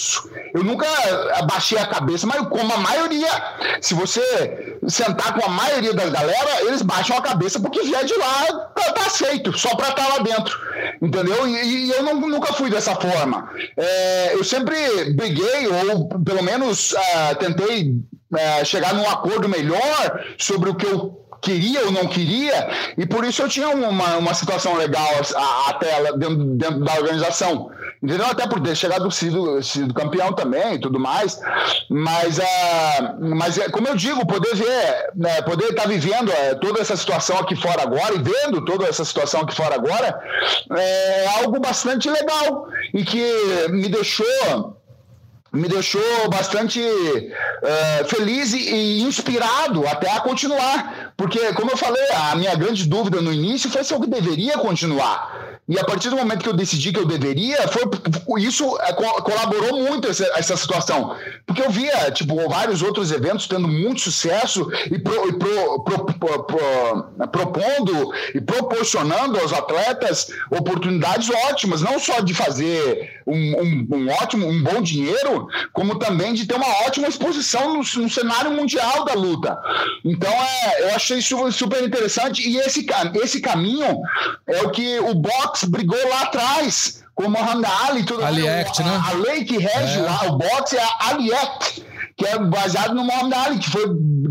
Eu 0.55 0.65
nunca 0.65 0.87
abaixei 1.37 1.79
a 1.79 1.87
cabeça, 1.87 2.27
mas 2.27 2.47
como 2.49 2.73
a 2.73 2.79
maioria, 2.79 3.29
se 3.81 3.95
você 3.95 4.79
sentar 4.89 5.35
com 5.35 5.45
a 5.45 5.49
maioria 5.49 5.95
da 5.95 6.09
galera, 6.09 6.63
eles 6.63 6.83
baixam 6.83 7.17
a 7.17 7.23
cabeça 7.23 7.61
porque 7.61 7.83
vier 7.83 8.05
de 8.05 8.15
lá, 8.15 8.47
tá, 8.75 8.93
tá 8.93 9.07
aceito, 9.07 9.57
só 9.57 9.75
para 9.75 9.91
estar 9.91 10.05
tá 10.05 10.15
lá 10.15 10.19
dentro. 10.19 10.59
Entendeu? 11.01 11.47
E, 11.47 11.87
e 11.87 11.91
eu 11.91 12.03
não, 12.03 12.15
nunca 12.15 12.53
fui 12.53 12.71
dessa 12.71 12.95
forma. 12.95 13.51
É, 13.77 14.35
eu 14.35 14.45
sempre 14.45 15.13
briguei, 15.15 15.67
ou 15.69 16.09
pelo 16.09 16.43
menos 16.43 16.93
uh, 16.93 17.35
tentei 17.39 17.95
é, 18.37 18.65
chegar 18.65 18.95
num 18.95 19.09
acordo 19.09 19.49
melhor 19.49 20.25
sobre 20.39 20.71
o 20.71 20.75
que 20.75 20.87
eu 20.87 21.23
queria 21.43 21.85
ou 21.85 21.91
não 21.91 22.07
queria, 22.07 22.69
e 22.97 23.05
por 23.05 23.25
isso 23.25 23.43
eu 23.43 23.49
tinha 23.49 23.69
uma, 23.69 24.17
uma 24.17 24.33
situação 24.33 24.77
legal 24.77 25.09
até 25.69 26.13
dentro, 26.17 26.45
dentro 26.55 26.85
da 26.85 26.95
organização. 26.95 27.71
Entendeu? 28.03 28.27
Até 28.27 28.49
por 28.49 28.61
ter 28.61 28.75
chegado 28.75 29.09
sido, 29.13 29.63
sido 29.63 29.95
campeão 29.95 30.33
também 30.33 30.75
e 30.75 30.81
tudo 30.81 30.99
mais. 30.99 31.39
Mas, 31.89 32.39
uh, 32.39 32.43
mas 33.21 33.59
é, 33.59 33.69
como 33.69 33.87
eu 33.87 33.95
digo, 33.95 34.27
poder 34.27 34.57
ver, 34.57 35.11
né, 35.15 35.41
poder 35.43 35.67
estar 35.67 35.83
tá 35.83 35.89
vivendo 35.89 36.29
uh, 36.29 36.61
toda 36.61 36.81
essa 36.81 36.97
situação 36.97 37.39
aqui 37.39 37.55
fora 37.55 37.83
agora 37.83 38.15
e 38.15 38.19
vendo 38.23 38.65
toda 38.65 38.89
essa 38.89 39.05
situação 39.05 39.43
aqui 39.43 39.55
fora 39.55 39.77
agora 39.77 40.21
é 40.77 41.27
algo 41.39 41.61
bastante 41.61 42.11
legal 42.11 42.67
e 42.93 43.05
que 43.05 43.25
me 43.71 43.89
deixou 43.89 44.77
me 45.53 45.69
deixou 45.69 46.31
bastante 46.31 46.81
uh, 46.81 48.09
feliz 48.09 48.55
e, 48.55 49.03
inspirado 49.03 49.87
até 49.87 50.11
a 50.11 50.21
continuar. 50.21 51.12
Porque, 51.17 51.53
como 51.55 51.71
eu 51.71 51.77
falei, 51.77 52.03
a 52.11 52.35
minha 52.35 52.55
grande 52.55 52.87
dúvida 52.87 53.21
no 53.21 53.33
início 53.33 53.71
foi 53.71 53.85
se 53.85 53.93
eu 53.93 54.01
deveria 54.01 54.59
continuar. 54.59 55.53
E 55.69 55.79
a 55.79 55.85
partir 55.85 56.11
do 56.11 56.17
momento 56.17 56.43
que 56.43 56.49
eu 56.49 56.57
decidi 56.57 56.93
que 56.93 56.99
eu 56.99 57.07
deveria, 57.07 57.57
foi, 57.69 58.43
isso 58.43 58.77
é, 58.81 58.93
colaborou 58.93 59.81
muito 59.81 60.09
essa, 60.09 60.25
essa 60.35 60.57
situação. 60.57 61.17
Porque 61.47 61.63
eu 61.63 61.71
via, 61.71 62.11
tipo, 62.11 62.37
vários 62.49 62.83
outros 62.83 63.13
eventos 63.13 63.47
tendo 63.47 63.69
muito 63.69 64.01
sucesso 64.01 64.69
e, 64.91 64.99
pro, 64.99 65.29
e 65.29 65.33
pro, 65.35 65.85
pro, 65.85 67.29
propondo 67.29 68.13
e 68.35 68.41
proporcionando 68.41 69.39
aos 69.39 69.53
atletas 69.53 70.33
oportunidades 70.51 71.31
ótimas, 71.49 71.81
não 71.81 71.99
só 71.99 72.21
de 72.21 72.35
fazer 72.35 73.23
um, 73.27 73.37
um, 73.37 73.89
um, 73.93 74.11
ótimo, 74.11 74.49
um 74.49 74.63
bom 74.63 74.83
dinheiro, 74.83 75.47
como 75.73 75.99
também 75.99 76.35
de 76.35 76.45
ter 76.45 76.57
uma 76.57 76.69
ótima 76.87 77.07
exposição 77.07 77.75
no, 77.75 78.03
no 78.03 78.11
cenário 78.11 78.51
mundial 78.51 79.05
da 79.05 79.15
luta. 79.15 79.57
Então, 80.05 80.33
é, 80.33 80.91
eu 80.91 80.97
achei 81.03 81.19
isso 81.19 81.53
super 81.53 81.83
interessante 81.83 82.49
e 82.49 82.57
esse, 82.59 82.87
esse 83.23 83.41
caminho 83.41 84.01
é 84.47 84.63
o 84.63 84.71
que 84.71 84.99
o 85.01 85.15
boxe 85.15 85.43
boxe 85.53 85.67
brigou 85.67 85.99
lá 86.09 86.23
atrás 86.23 87.03
com 87.15 87.25
o 87.25 87.31
Muhammad 87.31 87.71
Ali. 87.89 88.05
Tudo, 88.05 88.25
Ali 88.25 88.49
Act, 88.49 88.81
a, 88.81 88.85
né? 88.85 89.03
A 89.05 89.15
lei 89.15 89.45
que 89.45 89.59
rege 89.59 89.99
é. 89.99 90.03
lá 90.03 90.25
o 90.27 90.39
boxe 90.39 90.77
é 90.77 90.83
a 90.83 91.11
Ali 91.11 91.33
Act 91.33 91.85
que 92.17 92.27
é 92.27 92.39
baseado 92.39 92.95
no 92.95 93.05
Muhammad 93.05 93.33
Ali, 93.47 93.59
que 93.59 93.71
foi 93.71 93.85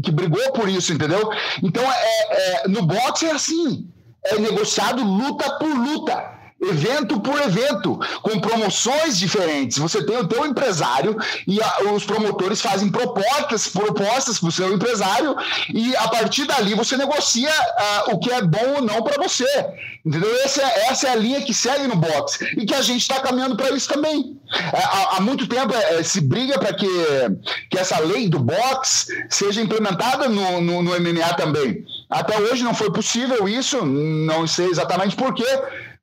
que 0.04 0.12
brigou 0.12 0.52
por 0.54 0.70
isso, 0.70 0.94
entendeu? 0.94 1.30
Então, 1.64 1.84
é, 1.84 2.64
é, 2.64 2.68
no 2.68 2.84
boxe 2.84 3.26
é 3.26 3.32
assim, 3.32 3.88
é 4.24 4.38
negociado 4.38 5.04
luta 5.04 5.50
por 5.58 5.68
luta 5.68 6.41
evento 6.62 7.20
por 7.20 7.40
evento, 7.42 8.00
com 8.22 8.40
promoções 8.40 9.18
diferentes. 9.18 9.78
Você 9.78 10.06
tem 10.06 10.18
o 10.18 10.28
teu 10.28 10.46
empresário 10.46 11.16
e 11.48 11.62
a, 11.62 11.92
os 11.94 12.06
promotores 12.06 12.62
fazem 12.62 12.90
propostas, 12.90 13.68
propostas 13.68 14.40
para 14.40 14.50
o 14.50 14.52
seu 14.52 14.74
empresário 14.74 15.36
e 15.74 15.96
a 15.96 16.08
partir 16.08 16.46
dali 16.46 16.74
você 16.76 16.96
negocia 16.96 17.50
uh, 17.50 18.14
o 18.14 18.20
que 18.20 18.32
é 18.32 18.42
bom 18.42 18.76
ou 18.76 18.82
não 18.82 19.02
para 19.02 19.22
você. 19.22 19.48
Entendeu? 20.06 20.34
Essa 20.44 20.62
é, 20.62 20.88
essa 20.88 21.08
é 21.08 21.12
a 21.12 21.16
linha 21.16 21.42
que 21.42 21.54
segue 21.54 21.88
no 21.88 21.96
boxe 21.96 22.44
e 22.58 22.66
que 22.66 22.74
a 22.74 22.82
gente 22.82 23.02
está 23.02 23.20
caminhando 23.20 23.56
para 23.56 23.72
isso 23.72 23.88
também. 23.88 24.40
É, 24.74 24.78
há, 24.78 25.18
há, 25.18 25.22
muito 25.22 25.48
tempo 25.48 25.74
é, 25.74 26.04
se 26.04 26.22
briga 26.22 26.60
para 26.60 26.74
que, 26.74 26.88
que 27.70 27.78
essa 27.78 28.00
lei 28.00 28.28
do 28.28 28.40
boxe 28.40 29.08
seja 29.30 29.62
implementada 29.62 30.28
no, 30.28 30.62
no, 30.62 30.82
no 30.82 31.00
MMA 31.00 31.34
também. 31.36 31.86
Até 32.10 32.38
hoje 32.40 32.64
não 32.64 32.74
foi 32.74 32.92
possível 32.92 33.48
isso, 33.48 33.86
não 33.86 34.46
sei 34.46 34.68
exatamente 34.68 35.16
por 35.16 35.34
quê, 35.34 35.46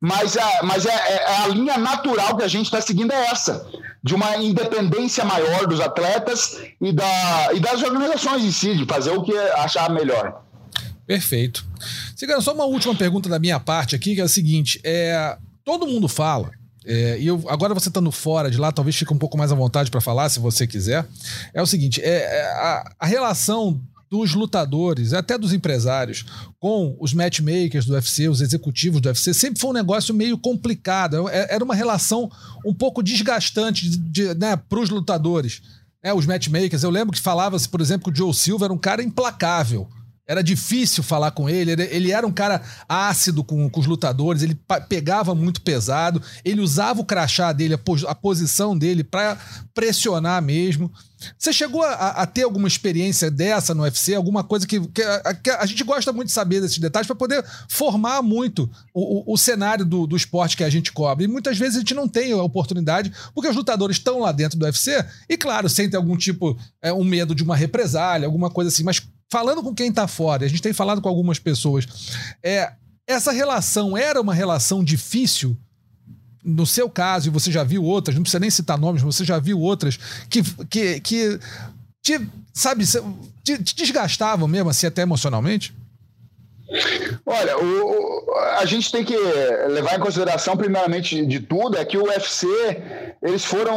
mas, 0.01 0.37
a, 0.37 0.63
mas 0.63 0.87
é, 0.87 0.91
é, 0.91 1.15
é 1.17 1.37
a 1.45 1.49
linha 1.49 1.77
natural 1.77 2.37
que 2.37 2.45
a 2.45 2.49
gente 2.49 2.67
está 2.67 2.81
seguindo 2.81 3.13
é 3.13 3.27
essa, 3.27 3.67
de 4.03 4.15
uma 4.15 4.37
independência 4.37 5.25
maior 5.25 5.67
dos 5.67 5.81
atletas 5.81 6.61
e, 6.81 6.93
da, 6.93 7.51
e 7.53 7.61
das 7.61 7.83
organizações 7.83 8.45
em 8.45 8.53
si, 8.53 8.77
de 8.77 8.85
fazer 8.85 9.11
o 9.11 9.23
que 9.23 9.37
achar 9.37 9.91
melhor. 9.91 10.43
Perfeito. 11.07 11.67
Cigano, 12.15 12.43
só 12.43 12.53
uma 12.53 12.67
última 12.67 12.95
pergunta 12.95 13.29
da 13.29 13.39
minha 13.39 13.59
parte 13.59 13.97
aqui, 13.97 14.15
que 14.15 14.21
é 14.21 14.25
a 14.25 14.29
seguinte: 14.29 14.81
é, 14.85 15.37
todo 15.65 15.87
mundo 15.87 16.07
fala, 16.07 16.51
é, 16.85 17.19
e 17.19 17.27
eu, 17.27 17.45
agora 17.49 17.75
você 17.75 17.89
estando 17.89 18.13
fora 18.13 18.51
de 18.51 18.57
lá, 18.57 18.71
talvez 18.71 18.95
fique 18.95 19.13
um 19.13 19.19
pouco 19.19 19.37
mais 19.37 19.51
à 19.51 19.55
vontade 19.55 19.91
para 19.91 20.01
falar, 20.01 20.29
se 20.29 20.39
você 20.39 20.67
quiser. 20.67 21.07
É 21.53 21.61
o 21.61 21.67
seguinte: 21.67 22.01
é, 22.03 22.41
é 22.41 22.43
a, 22.53 22.93
a 23.01 23.07
relação 23.07 23.81
dos 24.11 24.35
lutadores, 24.35 25.13
até 25.13 25.37
dos 25.37 25.53
empresários, 25.53 26.25
com 26.59 26.97
os 26.99 27.13
matchmakers 27.13 27.85
do 27.85 27.93
UFC, 27.93 28.29
os 28.29 28.41
executivos 28.41 29.01
do 29.01 29.07
UFC, 29.07 29.35
sempre 29.35 29.61
foi 29.61 29.71
um 29.71 29.75
negócio 29.75 30.15
meio 30.15 30.39
complicado. 30.39 31.29
É, 31.29 31.55
era 31.55 31.65
uma 31.65 31.75
relação 31.75 32.31
um 32.65 32.75
pouco 32.75 33.03
desgastante 33.03 33.89
de, 33.89 33.97
de, 33.99 34.35
né, 34.35 34.57
para 34.57 34.81
os 34.81 34.89
lutadores. 34.89 35.63
É, 36.03 36.13
os 36.15 36.27
matchmakers, 36.27 36.83
eu 36.83 36.91
lembro 36.91 37.13
que 37.13 37.21
falava-se, 37.21 37.69
por 37.69 37.81
exemplo, 37.81 38.05
que 38.05 38.21
o 38.21 38.25
Joe 38.25 38.35
Silva 38.35 38.67
era 38.67 38.73
um 38.73 38.79
cara 38.79 39.03
implacável. 39.03 39.89
Era 40.29 40.43
difícil 40.43 41.03
falar 41.03 41.31
com 41.31 41.49
ele, 41.49 41.73
ele 41.73 42.13
era 42.13 42.27
um 42.27 42.33
cara 42.33 42.61
ácido 42.87 43.43
com, 43.43 43.71
com 43.71 43.81
os 43.81 43.87
lutadores, 43.87 44.43
ele 44.43 44.61
pegava 44.87 45.35
muito 45.35 45.63
pesado, 45.63 46.23
ele 46.45 46.61
usava 46.61 47.01
o 47.01 47.05
crachá 47.05 47.51
dele, 47.51 47.73
a, 47.73 47.79
pos, 47.79 48.05
a 48.05 48.15
posição 48.15 48.77
dele 48.77 49.03
para 49.03 49.39
pressionar 49.73 50.43
mesmo. 50.43 50.93
Você 51.37 51.51
chegou 51.51 51.83
a, 51.83 52.11
a, 52.11 52.27
ter 52.27 52.43
alguma 52.43 52.69
experiência 52.69 53.31
dessa 53.31 53.75
no 53.75 53.83
UFC? 53.83 54.15
Alguma 54.15 54.45
coisa 54.45 54.67
que, 54.67 54.79
que, 54.89 55.03
a, 55.03 55.35
que 55.35 55.51
a, 55.51 55.65
gente 55.65 55.83
gosta 55.83 56.13
muito 56.13 56.29
de 56.29 56.35
saber 56.35 56.61
desses 56.61 56.79
detalhes 56.79 57.07
para 57.07 57.17
poder 57.17 57.45
formar 57.67 58.23
muito 58.23 58.71
o, 58.95 59.33
o, 59.33 59.35
o 59.35 59.37
cenário 59.39 59.85
do, 59.85 60.07
do, 60.07 60.17
esporte 60.17 60.59
que 60.59 60.63
a 60.63 60.71
gente 60.71 60.93
cobre. 60.93 61.25
E 61.25 61.29
muitas 61.29 61.57
vezes 61.57 61.77
a 61.77 61.79
gente 61.81 61.95
não 61.95 62.07
tem 62.07 62.33
a 62.33 62.43
oportunidade, 62.43 63.11
porque 63.35 63.49
os 63.49 63.57
lutadores 63.57 63.97
estão 63.97 64.21
lá 64.21 64.31
dentro 64.31 64.59
do 64.59 64.65
UFC 64.65 65.05
e, 65.29 65.39
claro, 65.39 65.71
sentem 65.71 65.97
algum 65.97 66.17
tipo, 66.17 66.57
é, 66.83 66.93
um 66.93 67.03
medo 67.03 67.35
de 67.35 67.43
uma 67.43 67.57
represália, 67.57 68.27
alguma 68.27 68.51
coisa 68.51 68.69
assim. 68.69 68.85
Mas 68.85 69.03
falando 69.31 69.63
com 69.63 69.75
quem 69.75 69.91
está 69.91 70.07
fora, 70.09 70.45
a 70.45 70.49
gente 70.49 70.63
tem 70.63 70.73
falado 70.73 71.01
com 71.01 71.09
algumas 71.09 71.39
pessoas, 71.39 71.87
é, 72.43 72.73
essa 73.07 73.33
relação 73.33 73.97
era 73.97 74.21
uma 74.21 74.35
relação 74.35 74.83
difícil? 74.83 75.57
No 76.45 76.65
seu 76.67 76.89
caso, 76.89 77.29
e 77.29 77.31
você 77.31 77.51
já 77.51 77.65
viu 77.65 77.85
outras, 77.85 78.15
não 78.15 78.23
precisa 78.23 78.41
nem 78.41 78.51
citar 78.51 78.79
nomes, 78.79 79.03
você 79.03 79.25
já 79.25 79.39
viu 79.39 79.61
outras 79.61 79.99
que, 80.31 80.43
que, 80.67 81.01
que 81.01 81.41
te, 82.01 82.29
sabe, 82.55 82.85
te, 83.45 83.63
te 83.63 83.75
desgastavam 83.75 84.49
mesmo, 84.49 84.71
assim, 84.71 84.87
até 84.87 85.03
emocionalmente? 85.03 85.75
Olha, 87.25 87.59
o, 87.59 88.35
a 88.59 88.65
gente 88.67 88.93
tem 88.93 89.05
que 89.05 89.17
levar 89.69 89.97
em 89.97 90.01
consideração, 90.01 90.57
primeiramente 90.57 91.25
de 91.27 91.41
tudo, 91.41 91.77
é 91.77 91.85
que 91.85 91.97
o 91.97 92.05
UFC, 92.05 92.47
eles 93.23 93.45
foram 93.45 93.75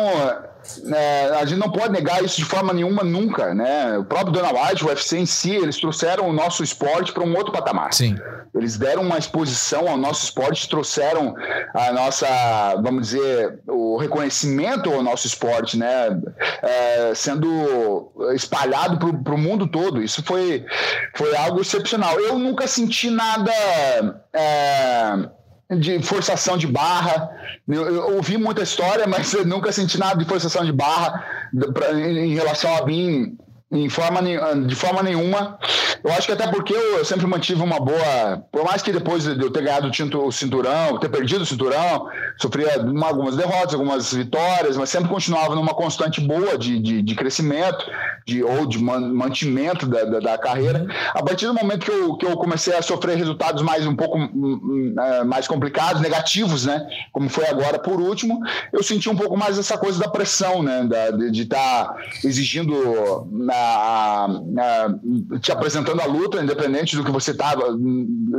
é, 0.94 1.30
a 1.36 1.46
gente 1.46 1.60
não 1.60 1.72
pode 1.72 1.92
negar 1.92 2.24
isso 2.24 2.38
de 2.38 2.46
forma 2.46 2.72
nenhuma 2.74 3.04
nunca, 3.04 3.54
né? 3.54 3.98
O 3.98 4.06
próprio 4.06 4.32
Dana 4.32 4.50
White, 4.50 4.84
o 4.84 4.88
UFC 4.88 5.18
em 5.18 5.26
si, 5.26 5.52
eles 5.52 5.78
trouxeram 5.78 6.30
o 6.30 6.34
nosso 6.34 6.64
esporte 6.64 7.12
para 7.12 7.24
um 7.24 7.36
outro 7.36 7.52
patamar. 7.52 7.94
Sim. 7.94 8.16
Eles 8.54 8.78
deram 8.78 9.02
uma 9.02 9.18
exposição 9.18 9.88
ao 9.88 9.98
nosso 9.98 10.26
esporte, 10.26 10.68
trouxeram 10.68 11.34
a 11.74 11.92
nossa, 11.92 12.28
vamos 12.82 13.10
dizer, 13.10 13.60
o 13.68 13.98
reconhecimento 13.98 14.92
ao 14.92 15.02
nosso 15.02 15.26
esporte, 15.26 15.78
né? 15.78 16.20
É, 16.62 17.14
sendo 17.16 18.12
espalhado 18.34 18.98
para 19.24 19.36
o 19.36 19.38
mundo 19.38 19.68
todo. 19.68 20.02
Isso 20.02 20.22
foi, 20.24 20.66
foi 21.16 21.36
algo 21.36 21.62
excepcional. 21.62 22.20
Eu 22.20 22.38
nunca 22.38 22.68
senti 22.68 23.10
nada. 23.10 23.52
É, 24.34 25.41
de 25.80 26.02
forçação 26.02 26.58
de 26.58 26.68
barra. 26.68 27.30
Eu, 27.68 27.96
eu, 27.96 28.16
ouvi 28.16 28.38
muita 28.38 28.62
história, 28.62 29.08
mas 29.08 29.34
eu 29.34 29.46
nunca 29.46 29.72
senti 29.72 29.98
nada 29.98 30.18
de 30.18 30.26
forçação 30.26 30.66
de 30.66 30.72
barra 30.72 31.24
pra, 31.74 31.94
em 31.94 32.34
relação 32.34 32.76
a 32.76 32.86
mim 32.86 33.38
em 33.72 33.90
forma, 33.90 34.22
de 34.66 34.76
forma 34.76 35.02
nenhuma. 35.02 35.58
Eu 36.04 36.12
acho 36.12 36.26
que 36.26 36.34
até 36.34 36.48
porque 36.48 36.74
eu 36.74 37.06
sempre 37.06 37.28
mantive 37.28 37.62
uma 37.62 37.80
boa. 37.80 38.44
Por 38.52 38.66
mais 38.66 38.82
que 38.82 38.92
depois 38.92 39.24
de 39.24 39.42
eu 39.42 39.52
ter 39.52 39.64
ganhado 39.64 39.90
o 39.90 40.32
cinturão, 40.32 40.98
ter 40.98 41.10
perdido 41.10 41.44
o 41.44 41.46
cinturão, 41.46 42.08
sofria 42.38 42.82
algumas 43.04 43.38
derrotas, 43.38 43.74
algumas 43.74 44.14
vitórias, 44.14 44.76
mas 44.78 44.90
sempre 44.90 45.10
continuava 45.10 45.56
numa 45.56 45.74
constante 45.74 46.20
boa 46.20 46.58
de, 46.58 46.80
de, 46.80 47.02
de 47.02 47.16
crescimento 47.16 47.86
de, 48.26 48.44
ou 48.44 48.66
de 48.66 48.80
mantimento 48.80 49.86
da, 49.86 50.04
da, 50.06 50.20
da, 50.20 50.38
carreira. 50.38 50.86
A 51.14 51.24
partir 51.24 51.46
do 51.46 51.54
momento 51.54 51.86
que 51.86 51.92
eu, 51.92 52.16
que 52.18 52.26
eu 52.26 52.36
comecei 52.38 52.76
a 52.76 52.82
sofrer 52.82 53.18
resultados 53.18 53.62
mais 53.62 53.86
um 53.86 53.96
pouco 53.96 54.18
uh, 54.18 55.26
mais 55.26 55.48
complicados, 55.48 56.02
negativos, 56.02 56.66
né? 56.66 56.88
Como 57.12 57.30
foi 57.30 57.46
agora 57.48 57.80
por 57.80 58.00
último, 58.00 58.40
eu 58.72 58.84
senti 58.84 59.10
um 59.10 59.16
pouco 59.16 59.38
mais 59.38 59.58
essa 59.58 59.78
coisa 59.78 60.00
da 60.00 60.10
pressão, 60.10 60.64
né? 60.64 60.84
Da, 60.84 61.12
de 61.12 61.44
estar 61.44 61.86
tá 61.86 61.96
exigindo. 62.24 62.74
Uh, 62.74 63.28
a, 63.62 64.26
a, 64.26 65.40
te 65.40 65.52
apresentando 65.52 66.02
a 66.02 66.06
luta, 66.06 66.42
independente 66.42 66.96
do 66.96 67.04
que 67.04 67.12
você 67.12 67.32
estava 67.32 67.64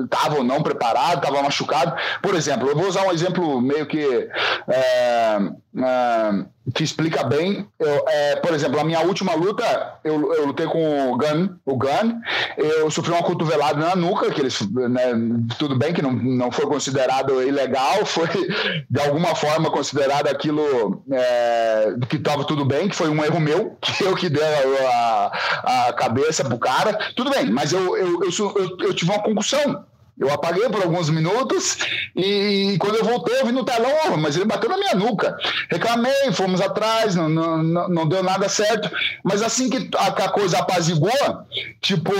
tava 0.08 0.36
ou 0.36 0.44
não 0.44 0.62
preparado, 0.62 1.18
estava 1.18 1.42
machucado. 1.42 1.94
Por 2.20 2.34
exemplo, 2.34 2.68
eu 2.68 2.76
vou 2.76 2.88
usar 2.88 3.06
um 3.06 3.12
exemplo 3.12 3.60
meio 3.60 3.86
que. 3.86 4.28
É, 4.68 5.38
é, 5.76 6.44
que 6.74 6.84
explica 6.84 7.24
bem. 7.24 7.66
Eu, 7.78 8.04
é, 8.06 8.36
por 8.36 8.54
exemplo, 8.54 8.78
a 8.78 8.84
minha 8.84 9.00
última 9.00 9.34
luta, 9.34 9.98
eu, 10.04 10.32
eu, 10.34 10.46
lutei 10.46 10.66
com 10.66 11.12
o 11.12 11.16
Gun, 11.16 11.48
o 11.64 11.76
Gun, 11.76 12.20
eu 12.56 12.90
sofri 12.90 13.12
uma 13.12 13.22
cotovelada 13.22 13.78
na 13.78 13.96
nuca, 13.96 14.30
que 14.30 14.40
eles, 14.40 14.60
né, 14.70 15.12
tudo 15.58 15.76
bem 15.76 15.92
que 15.92 16.02
não, 16.02 16.12
não 16.12 16.52
foi 16.52 16.66
considerado 16.66 17.42
ilegal, 17.42 18.04
foi 18.06 18.28
de 18.88 19.00
alguma 19.00 19.34
forma 19.34 19.70
considerado 19.70 20.28
aquilo 20.28 21.02
é, 21.10 21.94
que 22.08 22.16
estava 22.16 22.44
tudo 22.44 22.64
bem, 22.64 22.88
que 22.88 22.96
foi 22.96 23.08
um 23.08 23.24
erro 23.24 23.40
meu, 23.40 23.76
que 23.82 24.04
eu 24.04 24.14
que 24.14 24.28
dei 24.28 24.42
a, 24.42 25.32
a, 25.64 25.88
a 25.88 25.92
cabeça 25.92 26.44
pro 26.44 26.58
cara. 26.58 26.98
Tudo 27.16 27.30
bem, 27.30 27.50
mas 27.50 27.72
eu, 27.72 27.96
eu, 27.96 28.22
eu, 28.22 28.30
eu, 28.56 28.76
eu 28.86 28.94
tive 28.94 29.10
uma 29.10 29.22
concussão. 29.22 29.84
Eu 30.18 30.30
apaguei 30.32 30.68
por 30.68 30.82
alguns 30.82 31.08
minutos 31.08 31.78
e, 32.14 32.76
quando 32.78 32.96
eu 32.96 33.04
voltei, 33.04 33.40
eu 33.40 33.46
vi 33.46 33.52
no 33.52 33.64
telão, 33.64 34.16
mas 34.18 34.36
ele 34.36 34.44
bateu 34.44 34.68
na 34.68 34.76
minha 34.76 34.94
nuca. 34.94 35.36
Reclamei, 35.70 36.30
fomos 36.32 36.60
atrás, 36.60 37.14
não, 37.14 37.28
não, 37.28 37.88
não 37.88 38.08
deu 38.08 38.22
nada 38.22 38.48
certo. 38.48 38.90
Mas 39.24 39.42
assim 39.42 39.70
que 39.70 39.90
a, 39.96 40.08
a 40.08 40.28
coisa 40.28 40.58
apazigou, 40.58 41.10
tipo. 41.80 42.12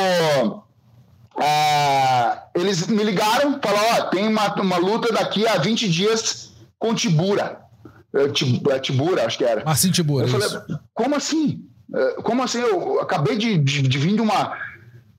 Ah, 1.38 2.44
eles 2.54 2.86
me 2.86 3.02
ligaram, 3.02 3.58
falaram: 3.62 3.86
Ó, 3.98 4.02
tem 4.10 4.26
uma, 4.26 4.54
uma 4.60 4.76
luta 4.76 5.12
daqui 5.12 5.46
a 5.46 5.56
20 5.56 5.88
dias 5.88 6.52
com 6.78 6.94
Tibura. 6.94 7.60
É, 8.14 8.74
é, 8.74 8.78
Tibura, 8.78 9.26
acho 9.26 9.38
que 9.38 9.44
era. 9.44 9.62
Assim, 9.64 9.90
Tibura. 9.90 10.26
Eu 10.26 10.30
falei: 10.30 10.78
como 10.92 11.14
assim? 11.14 11.64
É, 11.94 12.22
como 12.22 12.42
assim? 12.42 12.60
Eu 12.60 13.00
acabei 13.00 13.36
de, 13.36 13.58
de, 13.58 13.82
de 13.82 13.98
vir 13.98 14.14
de 14.14 14.20
uma 14.20 14.56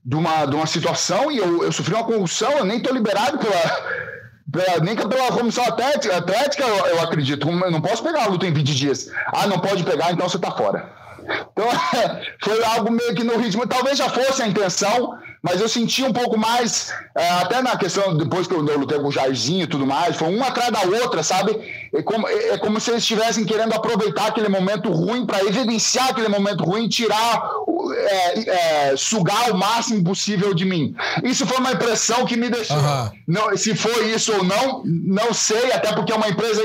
de 0.04 0.14
uma, 0.14 0.44
de 0.44 0.54
uma 0.54 0.66
situação 0.66 1.32
e 1.32 1.38
eu, 1.38 1.64
eu 1.64 1.72
sofri 1.72 1.94
uma 1.94 2.04
convulsão, 2.04 2.50
eu 2.52 2.64
nem 2.64 2.76
estou 2.76 2.92
liberado 2.92 3.38
pela, 3.38 4.04
pela, 4.52 4.80
nem 4.80 4.94
pela 4.94 5.32
comissão 5.32 5.64
atlética, 5.64 6.16
atlética 6.16 6.64
eu, 6.64 6.86
eu, 6.86 7.00
acredito. 7.00 7.48
Eu 7.48 7.70
não 7.70 7.80
posso 7.80 8.02
pegar 8.02 8.24
a 8.24 8.26
luta 8.26 8.46
em 8.46 8.52
20 8.52 8.74
dias. 8.74 9.10
Ah, 9.32 9.46
não 9.46 9.58
pode 9.58 9.82
pegar, 9.82 10.12
então 10.12 10.28
você 10.28 10.36
está 10.36 10.50
fora. 10.50 10.92
Então, 11.24 11.66
foi 12.42 12.62
algo 12.64 12.90
meio 12.90 13.14
que 13.14 13.24
no 13.24 13.38
ritmo. 13.38 13.66
Talvez 13.66 13.96
já 13.96 14.10
fosse 14.10 14.42
a 14.42 14.46
intenção, 14.46 15.18
mas 15.42 15.60
eu 15.60 15.68
senti 15.68 16.02
um 16.02 16.12
pouco 16.12 16.36
mais, 16.36 16.92
é, 17.16 17.30
até 17.30 17.62
na 17.62 17.76
questão, 17.76 18.16
depois 18.16 18.46
que 18.46 18.54
eu, 18.54 18.60
lutei 18.60 18.98
com 18.98 19.08
o 19.08 19.12
Jairzinho 19.12 19.64
e 19.64 19.66
tudo 19.66 19.86
mais, 19.86 20.16
foi 20.16 20.34
uma 20.34 20.48
atrás 20.48 20.70
da 20.70 20.82
outra, 21.02 21.22
sabe? 21.22 21.58
É 21.94 22.02
como, 22.02 22.28
é, 22.28 22.48
é 22.50 22.58
como 22.58 22.78
se 22.78 22.90
eles 22.90 23.02
estivessem 23.02 23.44
querendo 23.44 23.72
aproveitar 23.72 24.26
aquele 24.26 24.48
momento 24.48 24.90
ruim 24.90 25.24
para 25.24 25.42
evidenciar 25.44 26.10
aquele 26.10 26.28
momento 26.28 26.62
ruim, 26.62 26.88
tirar, 26.88 27.50
é, 27.92 28.90
é, 28.90 28.96
sugar 28.96 29.50
o 29.50 29.56
máximo 29.56 30.02
possível 30.02 30.54
de 30.54 30.64
mim. 30.64 30.94
Isso 31.22 31.46
foi 31.46 31.58
uma 31.58 31.72
impressão 31.72 32.24
que 32.24 32.36
me 32.36 32.48
deixou. 32.48 32.76
Uhum. 32.76 33.10
Não, 33.26 33.56
se 33.56 33.74
foi 33.74 34.12
isso 34.12 34.32
ou 34.32 34.44
não, 34.44 34.82
não 34.84 35.32
sei, 35.32 35.72
até 35.72 35.92
porque 35.92 36.12
é 36.12 36.16
uma 36.16 36.28
empresa 36.28 36.62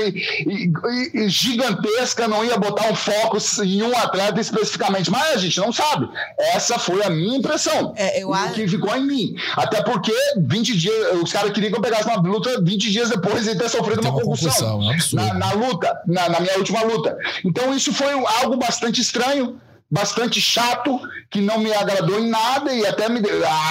gigantesca, 1.26 2.28
não 2.28 2.44
ia 2.44 2.56
botar 2.56 2.90
um 2.90 2.94
foco 2.94 3.38
em 3.64 3.82
um 3.82 3.96
atleta 3.96 4.40
especificamente, 4.40 5.10
mas 5.10 5.34
a 5.34 5.38
gente 5.38 5.58
não 5.58 5.72
sabe. 5.72 6.08
Essa 6.38 6.78
foi 6.78 7.02
a 7.04 7.10
minha 7.10 7.38
impressão. 7.38 7.92
É, 7.96 8.22
eu 8.22 8.32
acho 8.32 8.54
ficou 8.68 8.96
em 8.96 9.06
mim. 9.06 9.34
Até 9.56 9.82
porque 9.82 10.12
20 10.38 10.76
dias, 10.76 10.94
os 11.22 11.32
caras 11.32 11.52
queriam 11.52 11.72
que 11.72 11.78
eu 11.78 11.82
pegasse 11.82 12.04
uma 12.04 12.16
luta 12.16 12.60
20 12.62 12.90
dias 12.90 13.10
depois 13.10 13.44
de 13.44 13.56
ter 13.56 13.68
sofrido 13.68 14.00
uma, 14.00 14.10
uma 14.10 14.22
concussão, 14.22 14.78
concussão 14.80 15.18
é 15.20 15.32
na, 15.32 15.34
na, 15.34 15.52
luta, 15.52 16.00
na, 16.06 16.28
na 16.28 16.40
minha 16.40 16.56
última 16.56 16.82
luta. 16.82 17.16
Então 17.44 17.74
isso 17.74 17.92
foi 17.92 18.12
algo 18.12 18.56
bastante 18.56 19.00
estranho 19.00 19.60
bastante 19.90 20.40
chato, 20.40 21.00
que 21.28 21.40
não 21.40 21.58
me 21.58 21.72
agradou 21.72 22.18
em 22.20 22.28
nada 22.28 22.72
e 22.72 22.86
até 22.86 23.08
me 23.08 23.20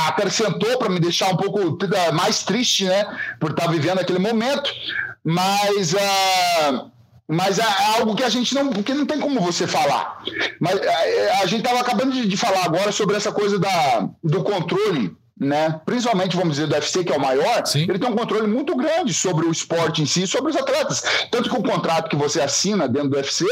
acrescentou 0.07 0.77
para 0.77 0.89
me 0.89 0.99
deixar 0.99 1.29
um 1.29 1.37
pouco 1.37 1.77
mais 2.13 2.43
triste, 2.43 2.85
né, 2.85 3.05
por 3.39 3.51
estar 3.51 3.67
vivendo 3.67 3.99
aquele 3.99 4.19
momento. 4.19 4.69
Mas 5.23 5.93
uh, 5.93 6.89
mas 7.31 7.59
é 7.59 7.63
algo 7.95 8.15
que 8.15 8.23
a 8.23 8.29
gente 8.29 8.55
não, 8.55 8.71
que 8.71 8.91
não 8.91 9.05
tem 9.05 9.19
como 9.19 9.39
você 9.39 9.67
falar. 9.67 10.23
Mas 10.59 10.79
é, 10.81 11.31
a, 11.33 11.45
gente 11.45 11.59
estava 11.59 11.79
acabando 11.79 12.11
de, 12.11 12.27
de, 12.27 12.35
falar 12.35 12.65
agora 12.65 12.91
sobre 12.91 13.15
essa 13.15 13.31
coisa 13.31 13.59
da, 13.59 14.09
do 14.23 14.43
controle, 14.43 15.15
né? 15.39 15.79
Principalmente, 15.85 16.35
vamos 16.35 16.55
dizer, 16.55 16.65
do 16.65 16.73
UFC, 16.73 17.03
que 17.03 17.13
é 17.13 17.15
o 17.15 17.21
maior, 17.21 17.63
Sim. 17.67 17.83
ele 17.83 17.99
tem 17.99 18.09
um 18.09 18.15
controle 18.15 18.47
muito 18.47 18.75
grande 18.75 19.13
sobre 19.13 19.45
o 19.45 19.51
esporte 19.51 20.01
em 20.01 20.07
si, 20.07 20.25
sobre 20.25 20.49
os 20.49 20.57
atletas. 20.57 21.03
Tanto 21.29 21.51
que 21.51 21.55
o 21.55 21.61
contrato 21.61 22.09
que 22.09 22.15
você 22.15 22.41
assina 22.41 22.87
dentro 22.87 23.09
do 23.09 23.17
UFC, 23.17 23.45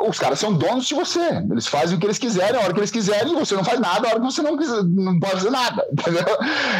os 0.00 0.18
caras 0.18 0.38
são 0.38 0.52
donos 0.52 0.86
de 0.86 0.94
você. 0.94 1.42
Eles 1.50 1.66
fazem 1.66 1.96
o 1.96 2.00
que 2.00 2.06
eles 2.06 2.18
quiserem, 2.18 2.60
a 2.60 2.62
hora 2.64 2.72
que 2.72 2.80
eles 2.80 2.90
quiserem, 2.90 3.32
e 3.32 3.36
você 3.36 3.54
não 3.54 3.64
faz 3.64 3.80
nada, 3.80 4.06
a 4.06 4.10
hora 4.10 4.20
que 4.20 4.26
você 4.26 4.42
não, 4.42 4.56
quiser, 4.56 4.82
não 4.82 5.18
pode 5.18 5.34
fazer 5.34 5.50
nada. 5.50 5.84
Entendeu? 5.92 6.38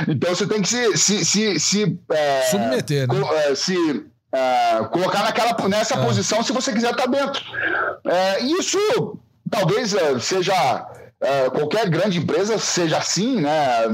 Então 0.09 0.35
você 0.35 0.47
tem 0.47 0.63
que 0.63 0.69
se. 0.69 0.97
se, 0.97 1.25
se, 1.25 1.61
se 1.61 1.99
é, 2.11 2.43
Submeter, 2.51 3.09
né? 3.09 3.21
É, 3.51 3.55
se 3.55 4.07
é, 4.33 4.85
colocar 4.91 5.23
naquela, 5.23 5.57
nessa 5.69 5.95
é. 5.95 6.05
posição 6.05 6.43
se 6.43 6.53
você 6.53 6.73
quiser 6.73 6.93
estar 6.93 7.07
dentro. 7.07 7.43
É, 8.05 8.41
isso 8.43 9.19
talvez 9.51 9.95
seja 10.21 10.87
é, 11.19 11.49
qualquer 11.49 11.89
grande 11.89 12.19
empresa 12.19 12.59
seja 12.59 12.99
assim, 12.99 13.41
né? 13.41 13.85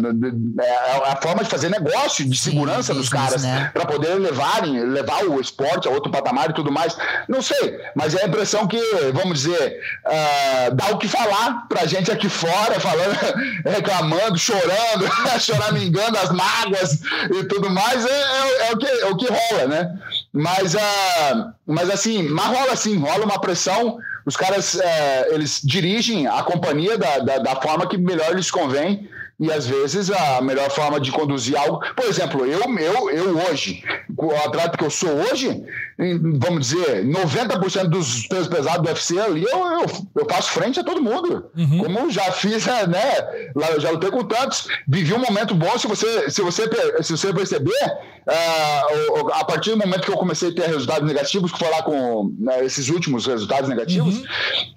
É, 0.61 0.65
é 0.65 1.13
a 1.13 1.17
forma 1.23 1.45
de 1.45 1.49
fazer 1.49 1.69
negócio, 1.69 2.29
de 2.29 2.37
segurança 2.37 2.93
Sim, 2.93 2.99
dos 2.99 3.09
caras, 3.09 3.43
né? 3.45 3.71
para 3.73 3.87
poder 3.87 4.15
levarem, 4.17 4.81
levar 4.87 5.25
o 5.25 5.41
esporte 5.41 5.87
a 5.87 5.91
outro 5.93 6.11
patamar 6.11 6.51
e 6.51 6.53
tudo 6.53 6.73
mais. 6.73 6.97
Não 7.29 7.41
sei, 7.41 7.79
mas 7.95 8.15
é 8.17 8.25
a 8.25 8.27
impressão 8.27 8.67
que, 8.67 8.81
vamos 9.13 9.43
dizer, 9.43 9.81
uh, 10.05 10.75
dá 10.75 10.87
o 10.91 10.99
que 10.99 11.07
falar 11.07 11.69
pra 11.69 11.87
gente 11.87 12.11
aqui 12.11 12.29
fora, 12.29 12.81
falando, 12.81 13.17
reclamando, 13.65 14.37
chorando, 14.37 15.09
choramingando 15.39 16.19
as 16.19 16.33
mágoas 16.33 17.01
e 17.31 17.45
tudo 17.45 17.71
mais, 17.71 18.05
é, 18.05 18.11
é, 18.11 18.69
é, 18.69 18.73
o, 18.73 18.79
que, 18.79 18.87
é 18.87 19.07
o 19.07 19.17
que 19.17 19.27
rola, 19.29 19.67
né? 19.69 19.99
Mas, 20.33 20.75
uh, 20.75 21.53
mas 21.65 21.89
assim, 21.89 22.29
mas 22.29 22.47
rola 22.47 22.73
assim, 22.73 22.99
rola 22.99 23.25
uma 23.25 23.41
pressão 23.41 23.99
os 24.25 24.37
caras 24.37 24.79
é, 24.79 25.35
eles 25.35 25.61
dirigem 25.63 26.27
a 26.27 26.43
companhia 26.43 26.97
da, 26.97 27.19
da, 27.19 27.39
da, 27.39 27.61
forma 27.61 27.89
que 27.89 27.97
melhor 27.97 28.35
lhes 28.35 28.51
convém 28.51 29.09
e 29.41 29.51
às 29.51 29.67
vezes 29.67 30.11
a 30.11 30.41
melhor 30.41 30.71
forma 30.71 31.01
de 31.01 31.11
conduzir 31.11 31.57
algo. 31.57 31.81
Por 31.95 32.05
exemplo, 32.05 32.47
eu, 32.47 32.61
eu, 32.79 33.11
eu 33.11 33.39
hoje, 33.39 33.83
o 34.17 34.31
atleta 34.37 34.77
que 34.77 34.85
eu 34.85 34.91
sou 34.91 35.11
hoje, 35.11 35.65
vamos 35.99 36.69
dizer, 36.69 37.05
90% 37.05 37.89
dos 37.89 38.27
pesos 38.27 38.49
pesados 38.49 38.83
do 38.83 38.89
UFC 38.89 39.19
ali, 39.19 39.45
eu, 39.45 39.59
eu, 39.59 39.87
eu 40.17 40.27
faço 40.31 40.53
frente 40.53 40.79
a 40.79 40.85
todo 40.85 41.03
mundo. 41.03 41.51
Uhum. 41.57 41.79
Como 41.79 42.11
já 42.11 42.31
fiz, 42.33 42.67
né? 42.67 43.51
Já 43.79 43.91
lutei 43.91 44.11
com 44.11 44.25
tantos, 44.25 44.69
vivi 44.87 45.13
um 45.13 45.19
momento 45.19 45.55
bom. 45.55 45.77
Se 45.79 45.87
você, 45.87 46.31
se 46.31 46.43
você, 46.43 46.63
se 47.03 47.13
você 47.13 47.33
perceber, 47.33 47.85
uh, 48.29 49.29
a 49.33 49.45
partir 49.45 49.71
do 49.71 49.79
momento 49.79 50.03
que 50.03 50.13
eu 50.13 50.17
comecei 50.17 50.51
a 50.51 50.55
ter 50.55 50.67
resultados 50.69 51.07
negativos, 51.07 51.51
que 51.51 51.59
foi 51.59 51.71
lá 51.71 51.83
com 51.83 52.33
né, 52.39 52.65
esses 52.65 52.89
últimos 52.89 53.27
resultados 53.27 53.69
negativos, 53.69 54.19
uhum. 54.19 54.25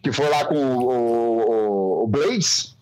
que 0.02 0.12
foi 0.12 0.30
lá 0.30 0.46
com 0.46 0.56
o, 0.56 0.90
o, 0.90 2.04
o 2.04 2.08
Blades 2.08 2.75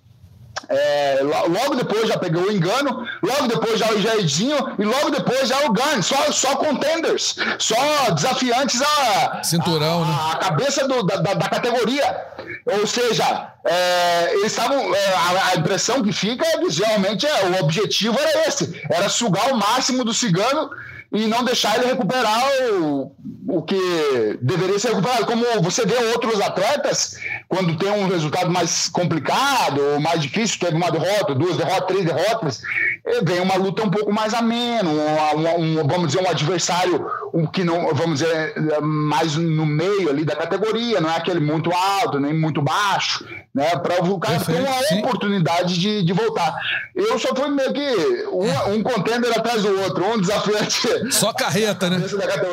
É, 0.70 1.20
logo 1.22 1.76
depois 1.76 2.08
já 2.08 2.18
pegou 2.18 2.44
o 2.44 2.52
engano, 2.52 3.06
logo 3.22 3.48
depois 3.48 3.80
já 3.80 3.92
o 3.92 4.02
Jairzinho 4.02 4.76
e 4.80 4.84
logo 4.84 5.10
depois 5.10 5.50
já 5.50 5.66
o 5.66 5.74
Gun. 5.74 6.02
Só, 6.02 6.32
só 6.32 6.56
contenders, 6.56 7.36
só 7.60 8.12
desafiantes 8.12 8.82
a, 8.82 9.44
Cinturão, 9.44 10.04
a, 10.04 10.08
né? 10.08 10.16
a 10.32 10.36
cabeça 10.38 10.88
do, 10.88 11.04
da, 11.04 11.18
da, 11.18 11.34
da, 11.34 11.50
categoria. 11.50 12.28
Ou 12.66 12.88
seja, 12.88 13.52
é, 13.66 14.34
eles 14.36 14.48
estavam. 14.48 14.96
É, 14.96 15.14
a, 15.14 15.50
a, 15.52 15.56
impressão 15.56 16.02
que 16.02 16.14
fica 16.14 16.46
é 16.46 16.58
que 16.58 16.82
realmente 16.82 17.26
é, 17.26 17.46
o 17.46 17.64
objetivo 17.64 18.18
era 18.18 18.48
esse: 18.48 18.82
era 18.90 19.10
sugar 19.10 19.52
o 19.52 19.58
máximo 19.58 20.06
do 20.06 20.14
cigano 20.14 20.70
e 21.14 21.28
não 21.28 21.44
deixar 21.44 21.78
ele 21.78 21.86
recuperar 21.86 22.44
o, 22.72 23.16
o 23.48 23.62
que 23.62 24.40
deveria 24.42 24.80
ser 24.80 24.90
recuperado. 24.90 25.28
Como 25.28 25.46
você 25.62 25.86
vê 25.86 25.96
outros 26.06 26.42
atletas, 26.42 27.18
quando 27.54 27.78
tem 27.78 27.92
um 27.92 28.08
resultado 28.08 28.50
mais 28.50 28.90
complicado 28.90 29.80
ou 29.80 30.00
mais 30.00 30.20
difícil, 30.20 30.58
teve 30.60 30.76
uma 30.76 30.90
derrota, 30.90 31.36
duas 31.36 31.56
derrotas, 31.56 31.86
três 31.86 32.04
derrotas, 32.04 32.62
eh, 33.06 33.22
vem 33.24 33.42
uma 33.42 33.56
luta 33.56 33.84
um 33.84 33.92
pouco 33.92 34.12
mais 34.12 34.34
ameno, 34.34 34.90
um, 34.90 35.60
um, 35.60 35.88
vamos 35.88 36.08
dizer, 36.08 36.24
um 36.24 36.30
adversário 36.30 37.06
um, 37.32 37.46
que 37.46 37.64
não, 37.64 37.94
vamos 37.94 38.20
dizer, 38.20 38.56
mais 38.82 39.36
no 39.36 39.66
meio 39.66 40.10
ali 40.10 40.26
da 40.26 40.36
categoria, 40.36 41.00
não 41.00 41.10
é 41.10 41.18
aquele 41.18 41.40
muito 41.40 41.72
alto, 41.72 42.20
nem 42.20 42.34
muito 42.34 42.62
baixo, 42.62 43.24
né? 43.54 43.70
Para 43.78 44.04
o 44.04 44.20
cara 44.20 44.40
ter 44.40 44.60
uma 44.60 44.84
sim. 44.84 45.00
oportunidade 45.00 45.80
de, 45.80 46.04
de 46.04 46.14
voltar. 46.14 46.56
Eu 46.96 47.18
só 47.20 47.36
fui 47.36 47.50
meio 47.50 47.74
que 47.74 48.26
um, 48.32 48.74
um 48.74 48.84
contender 48.84 49.32
atrás 49.38 49.62
do 49.62 49.80
outro, 49.82 50.06
um 50.06 50.22
desafiante 50.22 51.12
só 51.12 51.34
carreta, 51.34 51.90
né? 51.90 52.04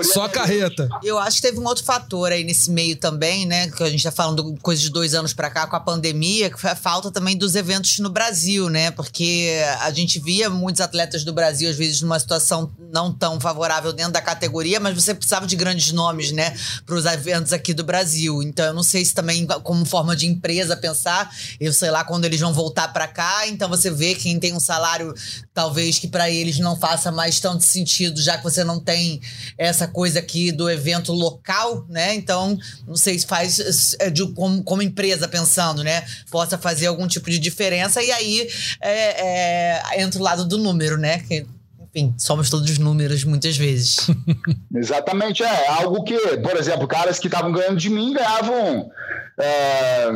Só 0.02 0.28
carreta. 0.28 0.88
Eu 1.02 1.18
acho 1.18 1.36
que 1.36 1.48
teve 1.48 1.58
um 1.58 1.66
outro 1.66 1.84
fator 1.84 2.32
aí 2.32 2.42
nesse 2.42 2.70
meio 2.70 2.96
também, 2.96 3.46
né? 3.46 3.70
Que 3.70 3.82
a 3.82 3.90
gente 3.90 4.02
tá 4.02 4.10
falando 4.10 4.56
coisa 4.62 4.89
de 4.90 4.92
dois 4.92 5.14
anos 5.14 5.32
para 5.32 5.48
cá 5.48 5.66
com 5.66 5.76
a 5.76 5.80
pandemia, 5.80 6.50
que 6.50 6.60
foi 6.60 6.70
a 6.70 6.76
falta 6.76 7.10
também 7.10 7.36
dos 7.36 7.54
eventos 7.54 7.98
no 8.00 8.10
Brasil, 8.10 8.68
né? 8.68 8.90
Porque 8.90 9.62
a 9.80 9.90
gente 9.92 10.18
via 10.18 10.50
muitos 10.50 10.80
atletas 10.80 11.24
do 11.24 11.32
Brasil, 11.32 11.70
às 11.70 11.76
vezes, 11.76 12.02
numa 12.02 12.18
situação 12.18 12.70
não 12.92 13.12
tão 13.12 13.40
favorável 13.40 13.92
dentro 13.92 14.12
da 14.12 14.20
categoria, 14.20 14.80
mas 14.80 14.94
você 14.94 15.14
precisava 15.14 15.46
de 15.46 15.54
grandes 15.54 15.92
nomes, 15.92 16.32
né? 16.32 16.54
Para 16.84 16.96
os 16.96 17.06
eventos 17.06 17.52
aqui 17.52 17.72
do 17.72 17.84
Brasil. 17.84 18.42
Então, 18.42 18.66
eu 18.66 18.74
não 18.74 18.82
sei 18.82 19.04
se 19.04 19.14
também, 19.14 19.46
como 19.62 19.84
forma 19.84 20.16
de 20.16 20.26
empresa, 20.26 20.76
pensar, 20.76 21.30
eu 21.60 21.72
sei 21.72 21.90
lá 21.90 22.04
quando 22.04 22.24
eles 22.24 22.40
vão 22.40 22.52
voltar 22.52 22.88
para 22.88 23.06
cá, 23.06 23.46
então 23.46 23.68
você 23.68 23.90
vê 23.90 24.14
quem 24.14 24.40
tem 24.40 24.52
um 24.52 24.60
salário, 24.60 25.14
talvez 25.54 25.98
que 25.98 26.08
para 26.08 26.28
eles 26.28 26.58
não 26.58 26.76
faça 26.76 27.12
mais 27.12 27.38
tanto 27.38 27.62
sentido, 27.62 28.20
já 28.20 28.36
que 28.36 28.44
você 28.44 28.64
não 28.64 28.80
tem 28.80 29.20
essa 29.56 29.86
coisa 29.86 30.18
aqui 30.18 30.50
do 30.50 30.68
evento 30.68 31.12
local, 31.12 31.86
né? 31.88 32.14
Então, 32.14 32.58
não 32.86 32.96
sei 32.96 33.18
se 33.18 33.26
faz 33.26 33.94
é, 34.00 34.10
de, 34.10 34.26
como, 34.32 34.62
como 34.70 34.82
empresa 34.82 35.26
pensando, 35.26 35.82
né? 35.82 36.04
Possa 36.30 36.56
fazer 36.56 36.86
algum 36.86 37.08
tipo 37.08 37.28
de 37.28 37.40
diferença 37.40 38.00
e 38.00 38.12
aí 38.12 38.48
é, 38.80 39.80
é, 39.90 40.00
entra 40.00 40.20
o 40.20 40.22
lado 40.22 40.44
do 40.44 40.56
número, 40.58 40.96
né? 40.96 41.18
Que, 41.18 41.44
enfim, 41.80 42.14
somos 42.16 42.48
todos 42.48 42.78
números 42.78 43.24
muitas 43.24 43.56
vezes. 43.56 44.06
Exatamente, 44.72 45.42
é 45.42 45.68
algo 45.70 46.04
que, 46.04 46.16
por 46.36 46.56
exemplo, 46.56 46.86
caras 46.86 47.18
que 47.18 47.26
estavam 47.26 47.50
ganhando 47.50 47.78
de 47.78 47.90
mim 47.90 48.12
ganhavam. 48.12 48.88
É, 49.40 50.08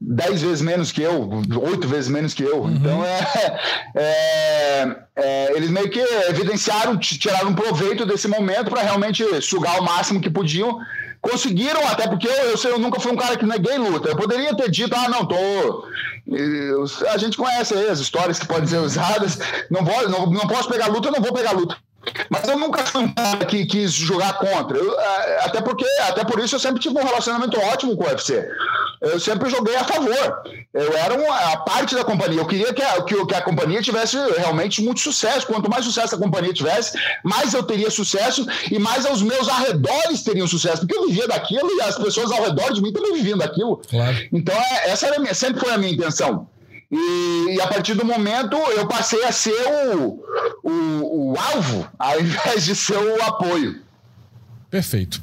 dez 0.00 0.42
vezes 0.42 0.60
menos 0.60 0.90
que 0.90 1.02
eu, 1.02 1.30
oito 1.62 1.86
vezes 1.86 2.10
menos 2.10 2.34
que 2.34 2.42
eu. 2.42 2.62
Uhum. 2.62 2.74
Então 2.74 3.04
é, 3.04 3.60
é, 3.94 4.96
é, 5.14 5.56
eles 5.56 5.70
meio 5.70 5.88
que 5.90 6.00
evidenciaram, 6.28 6.98
tiraram 6.98 7.50
um 7.50 7.54
proveito 7.54 8.04
desse 8.04 8.26
momento 8.26 8.68
para 8.68 8.82
realmente 8.82 9.22
sugar 9.40 9.78
o 9.78 9.84
máximo 9.84 10.20
que 10.20 10.28
podiam. 10.28 10.80
Conseguiram, 11.24 11.80
até 11.88 12.06
porque 12.06 12.28
eu, 12.28 12.50
eu, 12.50 12.58
eu, 12.64 12.78
nunca 12.78 13.00
fui 13.00 13.10
um 13.10 13.16
cara 13.16 13.34
que 13.34 13.46
neguei 13.46 13.78
luta. 13.78 14.10
Eu 14.10 14.16
poderia 14.16 14.54
ter 14.54 14.70
dito, 14.70 14.94
ah, 14.94 15.08
não, 15.08 15.24
tô. 15.24 15.88
A 17.08 17.16
gente 17.16 17.34
conhece 17.34 17.72
aí 17.72 17.88
as 17.88 17.98
histórias 17.98 18.38
que 18.38 18.46
podem 18.46 18.66
ser 18.66 18.76
usadas. 18.76 19.38
Não, 19.70 19.82
vou, 19.82 20.08
não, 20.08 20.26
não 20.26 20.46
posso 20.46 20.68
pegar 20.68 20.88
luta, 20.88 21.08
eu 21.08 21.12
não 21.12 21.22
vou 21.22 21.32
pegar 21.32 21.52
luta. 21.52 21.78
Mas 22.28 22.46
eu 22.46 22.58
nunca 22.58 22.84
fui 22.84 23.04
um 23.04 23.14
cara 23.14 23.42
que 23.46 23.64
quis 23.64 23.90
jogar 23.92 24.34
contra. 24.34 24.76
Eu, 24.76 24.94
até 25.40 25.62
porque, 25.62 25.86
até 26.06 26.24
por 26.24 26.38
isso, 26.40 26.56
eu 26.56 26.60
sempre 26.60 26.80
tive 26.80 26.98
um 26.98 27.04
relacionamento 27.04 27.58
ótimo 27.58 27.96
com 27.96 28.04
o 28.04 28.06
UFC. 28.06 28.46
Eu 29.04 29.20
sempre 29.20 29.50
joguei 29.50 29.76
a 29.76 29.84
favor. 29.84 30.42
Eu 30.72 30.96
era 30.96 31.14
uma, 31.14 31.36
a 31.52 31.56
parte 31.58 31.94
da 31.94 32.04
companhia. 32.04 32.40
Eu 32.40 32.46
queria 32.46 32.72
que 32.72 32.82
a, 32.82 33.02
que, 33.02 33.26
que 33.26 33.34
a 33.34 33.42
companhia 33.42 33.82
tivesse 33.82 34.16
realmente 34.36 34.82
muito 34.82 35.00
sucesso. 35.00 35.46
Quanto 35.46 35.70
mais 35.70 35.84
sucesso 35.84 36.14
a 36.14 36.18
companhia 36.18 36.52
tivesse, 36.52 36.98
mais 37.22 37.52
eu 37.52 37.62
teria 37.62 37.90
sucesso 37.90 38.46
e 38.70 38.78
mais 38.78 39.04
os 39.04 39.22
meus 39.22 39.48
arredores 39.48 40.22
teriam 40.22 40.46
sucesso. 40.46 40.78
Porque 40.78 40.96
eu 40.96 41.06
vivia 41.06 41.28
daquilo 41.28 41.68
e 41.76 41.82
as 41.82 41.96
pessoas 41.96 42.30
ao 42.32 42.42
redor 42.42 42.72
de 42.72 42.80
mim 42.80 42.92
também 42.92 43.12
viviam 43.14 43.38
daquilo. 43.38 43.80
Claro. 43.88 44.16
Então, 44.32 44.54
é, 44.54 44.90
essa 44.90 45.06
era 45.06 45.18
minha, 45.18 45.34
sempre 45.34 45.60
foi 45.60 45.72
a 45.72 45.78
minha 45.78 45.92
intenção. 45.92 46.48
E, 46.90 47.54
e, 47.54 47.60
a 47.60 47.66
partir 47.66 47.94
do 47.94 48.04
momento 48.04 48.56
eu 48.56 48.86
passei 48.86 49.24
a 49.24 49.32
ser 49.32 49.66
o, 49.96 50.22
o, 50.62 51.32
o 51.32 51.34
alvo, 51.38 51.88
ao 51.98 52.20
invés 52.20 52.64
de 52.64 52.76
ser 52.76 52.96
o 52.96 53.22
apoio. 53.22 53.82
Perfeito. 54.70 55.20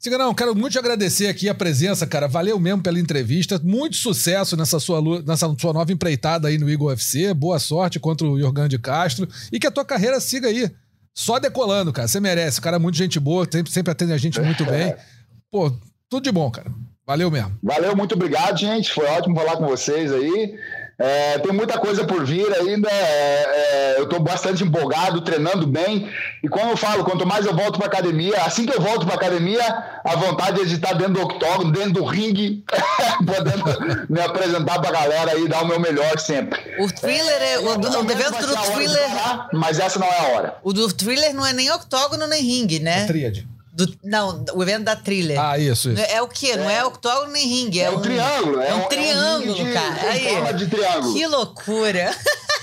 Ciganão, 0.00 0.34
quero 0.34 0.54
muito 0.54 0.72
te 0.72 0.78
agradecer 0.78 1.28
aqui 1.28 1.48
a 1.48 1.54
presença, 1.54 2.06
cara. 2.06 2.26
Valeu 2.26 2.58
mesmo 2.58 2.82
pela 2.82 2.98
entrevista. 2.98 3.60
Muito 3.62 3.96
sucesso 3.96 4.56
nessa 4.56 4.80
sua, 4.80 5.00
nessa 5.22 5.54
sua 5.58 5.72
nova 5.72 5.92
empreitada 5.92 6.48
aí 6.48 6.58
no 6.58 6.68
Eagle 6.68 6.88
UFC. 6.88 7.32
Boa 7.32 7.58
sorte 7.58 8.00
contra 8.00 8.26
o 8.26 8.38
Jorgan 8.38 8.68
de 8.68 8.78
Castro. 8.78 9.28
E 9.52 9.58
que 9.58 9.66
a 9.66 9.70
tua 9.70 9.84
carreira 9.84 10.20
siga 10.20 10.48
aí. 10.48 10.70
Só 11.14 11.38
decolando, 11.38 11.92
cara. 11.92 12.08
Você 12.08 12.20
merece. 12.20 12.58
O 12.58 12.62
cara 12.62 12.76
é 12.76 12.78
muito 12.78 12.98
gente 12.98 13.18
boa, 13.18 13.48
sempre, 13.50 13.72
sempre 13.72 13.92
atende 13.92 14.12
a 14.12 14.18
gente 14.18 14.40
muito 14.40 14.64
bem. 14.64 14.94
Pô, 15.50 15.72
tudo 16.10 16.24
de 16.24 16.32
bom, 16.32 16.50
cara. 16.50 16.70
Valeu 17.06 17.30
mesmo. 17.30 17.56
Valeu, 17.62 17.96
muito 17.96 18.14
obrigado, 18.14 18.58
gente. 18.58 18.92
Foi 18.92 19.06
ótimo 19.06 19.36
falar 19.36 19.56
com 19.56 19.66
vocês 19.66 20.12
aí. 20.12 20.58
É, 20.98 21.38
tem 21.40 21.52
muita 21.52 21.78
coisa 21.78 22.04
por 22.04 22.24
vir 22.24 22.50
ainda. 22.54 22.88
É, 22.90 23.94
é, 23.94 23.94
eu 23.98 24.04
estou 24.04 24.18
bastante 24.20 24.64
empolgado, 24.64 25.20
treinando 25.20 25.66
bem. 25.66 26.10
E 26.42 26.48
como 26.48 26.70
eu 26.70 26.76
falo, 26.76 27.04
quanto 27.04 27.26
mais 27.26 27.44
eu 27.44 27.54
volto 27.54 27.78
para 27.78 27.86
academia, 27.86 28.42
assim 28.42 28.64
que 28.64 28.74
eu 28.74 28.80
volto 28.80 29.04
para 29.04 29.14
academia, 29.14 29.62
a 30.04 30.16
vontade 30.16 30.62
é 30.62 30.64
de 30.64 30.74
estar 30.74 30.94
dentro 30.94 31.14
do 31.14 31.22
octógono, 31.22 31.70
dentro 31.70 31.92
do 31.92 32.04
ringue, 32.04 32.64
podendo 33.26 34.06
me 34.08 34.20
apresentar 34.20 34.80
para 34.80 34.88
a 34.88 35.02
galera 35.02 35.38
e 35.38 35.46
dar 35.46 35.62
o 35.62 35.66
meu 35.66 35.78
melhor 35.78 36.18
sempre. 36.18 36.60
O 36.78 36.90
thriller 36.90 37.42
é. 37.42 37.58
O, 37.58 37.76
do, 37.76 37.88
o 37.88 38.10
evento 38.10 38.46
do 38.46 38.56
thriller. 38.72 39.08
Parar, 39.08 39.48
mas 39.52 39.78
essa 39.78 39.98
não 39.98 40.06
é 40.06 40.18
a 40.18 40.36
hora. 40.36 40.56
O 40.62 40.72
do 40.72 40.90
thriller 40.92 41.34
não 41.34 41.44
é 41.44 41.52
nem 41.52 41.70
octógono 41.70 42.26
nem 42.26 42.42
ringue, 42.42 42.80
né? 42.80 43.02
É 43.02 43.06
tríade. 43.06 43.55
Do, 43.76 43.94
não, 44.02 44.42
o 44.54 44.62
evento 44.62 44.84
da 44.84 44.96
trilha. 44.96 45.38
Ah, 45.38 45.58
isso, 45.58 45.90
isso. 45.90 46.00
É 46.00 46.22
o 46.22 46.26
quê? 46.26 46.52
É. 46.52 46.56
Não 46.56 46.70
é 46.70 46.82
octógono 46.82 47.32
nem 47.32 47.46
ringue. 47.46 47.78
É, 47.78 47.84
é 47.84 47.90
um, 47.90 47.98
um 47.98 48.00
triângulo. 48.00 48.62
É 48.62 48.72
um, 48.74 48.78
um 48.78 48.88
triângulo, 48.88 49.50
é 49.50 49.62
um 49.62 49.64
de, 49.66 49.72
cara. 49.74 50.10
Aí, 50.10 50.28
forma 50.30 50.54
de 50.54 50.66
triângulo. 50.66 51.12
Que 51.12 51.26
loucura. 51.26 52.16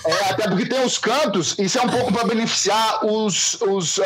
É, 0.06 0.32
até 0.32 0.48
porque 0.48 0.66
tem 0.66 0.84
os 0.84 0.98
cantos, 0.98 1.56
isso 1.60 1.78
é 1.78 1.84
um 1.84 1.88
pouco 1.88 2.12
para 2.12 2.26
beneficiar 2.26 3.06
os, 3.06 3.62
os, 3.62 4.00
uh, 4.00 4.04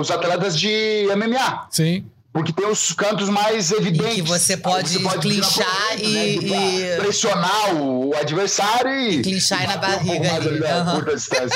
os 0.00 0.10
atletas 0.10 0.58
de 0.58 1.06
MMA. 1.16 1.68
Sim. 1.70 2.04
Porque 2.32 2.52
tem 2.52 2.66
os 2.66 2.92
cantos 2.92 3.28
mais 3.28 3.70
evidentes. 3.70 4.18
E 4.18 4.22
que 4.22 4.22
você 4.22 4.56
pode, 4.56 4.88
você 4.88 4.98
pode 4.98 5.20
clinchar 5.20 6.00
e, 6.00 6.40
né, 6.48 6.96
e, 6.96 7.00
pressionar 7.00 7.76
o 7.76 8.12
adversário 8.16 8.90
e. 8.90 9.18
e 9.18 9.22
clinchar 9.22 9.62
e 9.62 9.66
na 9.68 9.76
barriga. 9.76 10.32
Um 10.32 10.36
ali. 10.36 10.48
Uhum. 10.48 11.48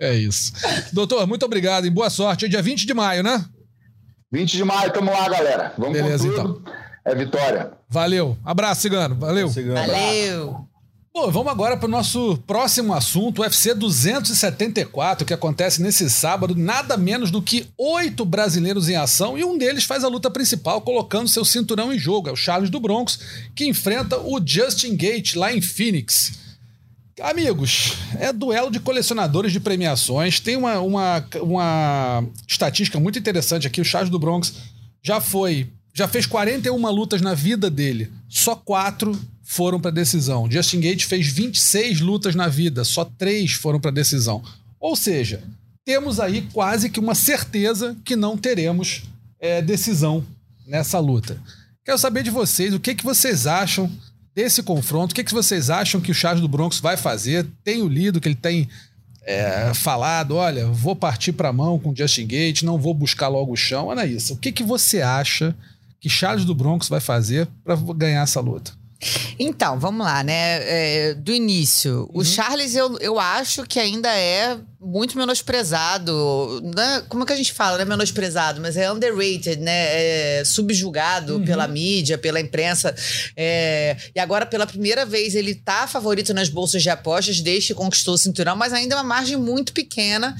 É 0.00 0.14
isso. 0.14 0.52
Doutor, 0.90 1.26
muito 1.26 1.44
obrigado 1.44 1.86
e 1.86 1.90
boa 1.90 2.08
sorte. 2.08 2.46
É 2.46 2.48
dia 2.48 2.62
20 2.62 2.86
de 2.86 2.94
maio, 2.94 3.22
né? 3.22 3.44
20 4.32 4.56
de 4.56 4.64
maio, 4.64 4.90
tamo 4.90 5.12
lá, 5.12 5.28
galera. 5.28 5.74
Vamos 5.76 5.92
Beleza, 5.92 6.26
com 6.26 6.34
tudo. 6.34 6.60
Então. 6.62 6.74
É 7.04 7.14
vitória. 7.14 7.72
Valeu. 7.88 8.36
Abraço, 8.44 8.80
Cigano. 8.80 9.14
Valeu. 9.14 9.48
Cigano. 9.50 9.86
Valeu. 9.86 10.66
Bom, 11.14 11.30
vamos 11.30 11.52
agora 11.52 11.76
para 11.76 11.86
o 11.86 11.90
nosso 11.90 12.38
próximo 12.46 12.94
assunto, 12.94 13.40
o 13.40 13.42
UFC 13.42 13.74
274, 13.74 15.26
que 15.26 15.34
acontece 15.34 15.82
nesse 15.82 16.08
sábado. 16.08 16.54
Nada 16.56 16.96
menos 16.96 17.30
do 17.30 17.42
que 17.42 17.66
oito 17.76 18.24
brasileiros 18.24 18.88
em 18.88 18.96
ação 18.96 19.36
e 19.36 19.44
um 19.44 19.58
deles 19.58 19.84
faz 19.84 20.04
a 20.04 20.08
luta 20.08 20.30
principal, 20.30 20.80
colocando 20.80 21.28
seu 21.28 21.44
cinturão 21.44 21.92
em 21.92 21.98
jogo. 21.98 22.30
É 22.30 22.32
o 22.32 22.36
Charles 22.36 22.70
do 22.70 22.80
Broncos, 22.80 23.18
que 23.54 23.66
enfrenta 23.66 24.18
o 24.18 24.40
Justin 24.42 24.96
Gate 24.96 25.34
lá 25.34 25.52
em 25.52 25.60
Phoenix. 25.60 26.41
Amigos, 27.22 27.98
é 28.18 28.32
duelo 28.32 28.68
de 28.68 28.80
colecionadores 28.80 29.52
de 29.52 29.60
premiações. 29.60 30.40
Tem 30.40 30.56
uma, 30.56 30.80
uma, 30.80 31.24
uma 31.40 32.24
estatística 32.48 32.98
muito 32.98 33.16
interessante 33.16 33.64
aqui. 33.64 33.80
O 33.80 33.84
Charles 33.84 34.10
do 34.10 34.18
Bronx 34.18 34.52
já 35.00 35.20
foi. 35.20 35.68
Já 35.94 36.08
fez 36.08 36.26
41 36.26 36.90
lutas 36.90 37.20
na 37.20 37.32
vida 37.32 37.70
dele. 37.70 38.10
Só 38.28 38.56
quatro 38.56 39.16
foram 39.44 39.78
para 39.80 39.92
decisão. 39.92 40.50
Justin 40.50 40.80
Gate 40.80 41.04
fez 41.04 41.28
26 41.28 42.00
lutas 42.00 42.34
na 42.34 42.48
vida. 42.48 42.82
Só 42.82 43.04
três 43.04 43.52
foram 43.52 43.78
para 43.78 43.92
decisão. 43.92 44.42
Ou 44.80 44.96
seja, 44.96 45.44
temos 45.84 46.18
aí 46.18 46.48
quase 46.52 46.90
que 46.90 46.98
uma 46.98 47.14
certeza 47.14 47.96
que 48.04 48.16
não 48.16 48.36
teremos 48.36 49.04
é, 49.38 49.62
decisão 49.62 50.24
nessa 50.66 50.98
luta. 50.98 51.40
Quero 51.84 51.98
saber 51.98 52.24
de 52.24 52.30
vocês 52.30 52.74
o 52.74 52.80
que, 52.80 52.96
que 52.96 53.04
vocês 53.04 53.46
acham 53.46 53.88
desse 54.34 54.62
confronto. 54.62 55.12
O 55.12 55.14
que, 55.14 55.24
que 55.24 55.32
vocês 55.32 55.70
acham 55.70 56.00
que 56.00 56.10
o 56.10 56.14
Charles 56.14 56.40
do 56.40 56.48
Bronx 56.48 56.80
vai 56.80 56.96
fazer? 56.96 57.46
Tenho 57.64 57.88
lido 57.88 58.20
que 58.20 58.28
ele 58.28 58.34
tem 58.34 58.68
é, 59.24 59.72
falado: 59.74 60.36
olha, 60.36 60.66
vou 60.66 60.96
partir 60.96 61.32
para 61.32 61.48
a 61.48 61.52
mão 61.52 61.78
com 61.78 61.94
Justin 61.94 62.26
Gate, 62.26 62.62
não 62.62 62.78
vou 62.78 62.94
buscar 62.94 63.28
logo 63.28 63.52
o 63.52 63.56
chão. 63.56 63.86
Olha 63.86 64.06
isso. 64.06 64.34
O 64.34 64.36
que, 64.36 64.52
que 64.52 64.62
você 64.62 65.00
acha 65.00 65.54
que 66.00 66.08
Charles 66.08 66.44
do 66.44 66.54
Bronx 66.54 66.88
vai 66.88 67.00
fazer 67.00 67.48
para 67.64 67.76
ganhar 67.76 68.22
essa 68.22 68.40
luta? 68.40 68.72
Então, 69.38 69.78
vamos 69.78 70.06
lá, 70.06 70.22
né? 70.22 70.60
É, 70.62 71.14
do 71.14 71.32
início. 71.32 72.08
Uhum. 72.12 72.20
O 72.20 72.24
Charles, 72.24 72.74
eu, 72.74 72.96
eu 72.98 73.18
acho 73.18 73.64
que 73.64 73.80
ainda 73.80 74.08
é 74.08 74.58
muito 74.80 75.16
menosprezado. 75.16 76.60
Né? 76.74 77.02
Como 77.08 77.22
é 77.22 77.26
que 77.26 77.32
a 77.32 77.36
gente 77.36 77.52
fala? 77.52 77.76
Não 77.76 77.82
é 77.82 77.84
menosprezado, 77.84 78.60
mas 78.60 78.76
é 78.76 78.90
underrated, 78.90 79.56
né? 79.56 80.40
É 80.40 80.44
subjugado 80.44 81.36
uhum. 81.36 81.44
pela 81.44 81.66
mídia, 81.66 82.16
pela 82.16 82.40
imprensa. 82.40 82.94
É, 83.36 83.96
e 84.14 84.20
agora, 84.20 84.46
pela 84.46 84.66
primeira 84.66 85.04
vez, 85.04 85.34
ele 85.34 85.54
tá 85.54 85.86
favorito 85.86 86.32
nas 86.32 86.48
bolsas 86.48 86.82
de 86.82 86.90
apostas 86.90 87.40
desde 87.40 87.68
que 87.68 87.74
conquistou 87.74 88.14
o 88.14 88.18
cinturão, 88.18 88.56
mas 88.56 88.72
ainda 88.72 88.94
é 88.94 88.98
uma 88.98 89.04
margem 89.04 89.36
muito 89.36 89.72
pequena. 89.72 90.36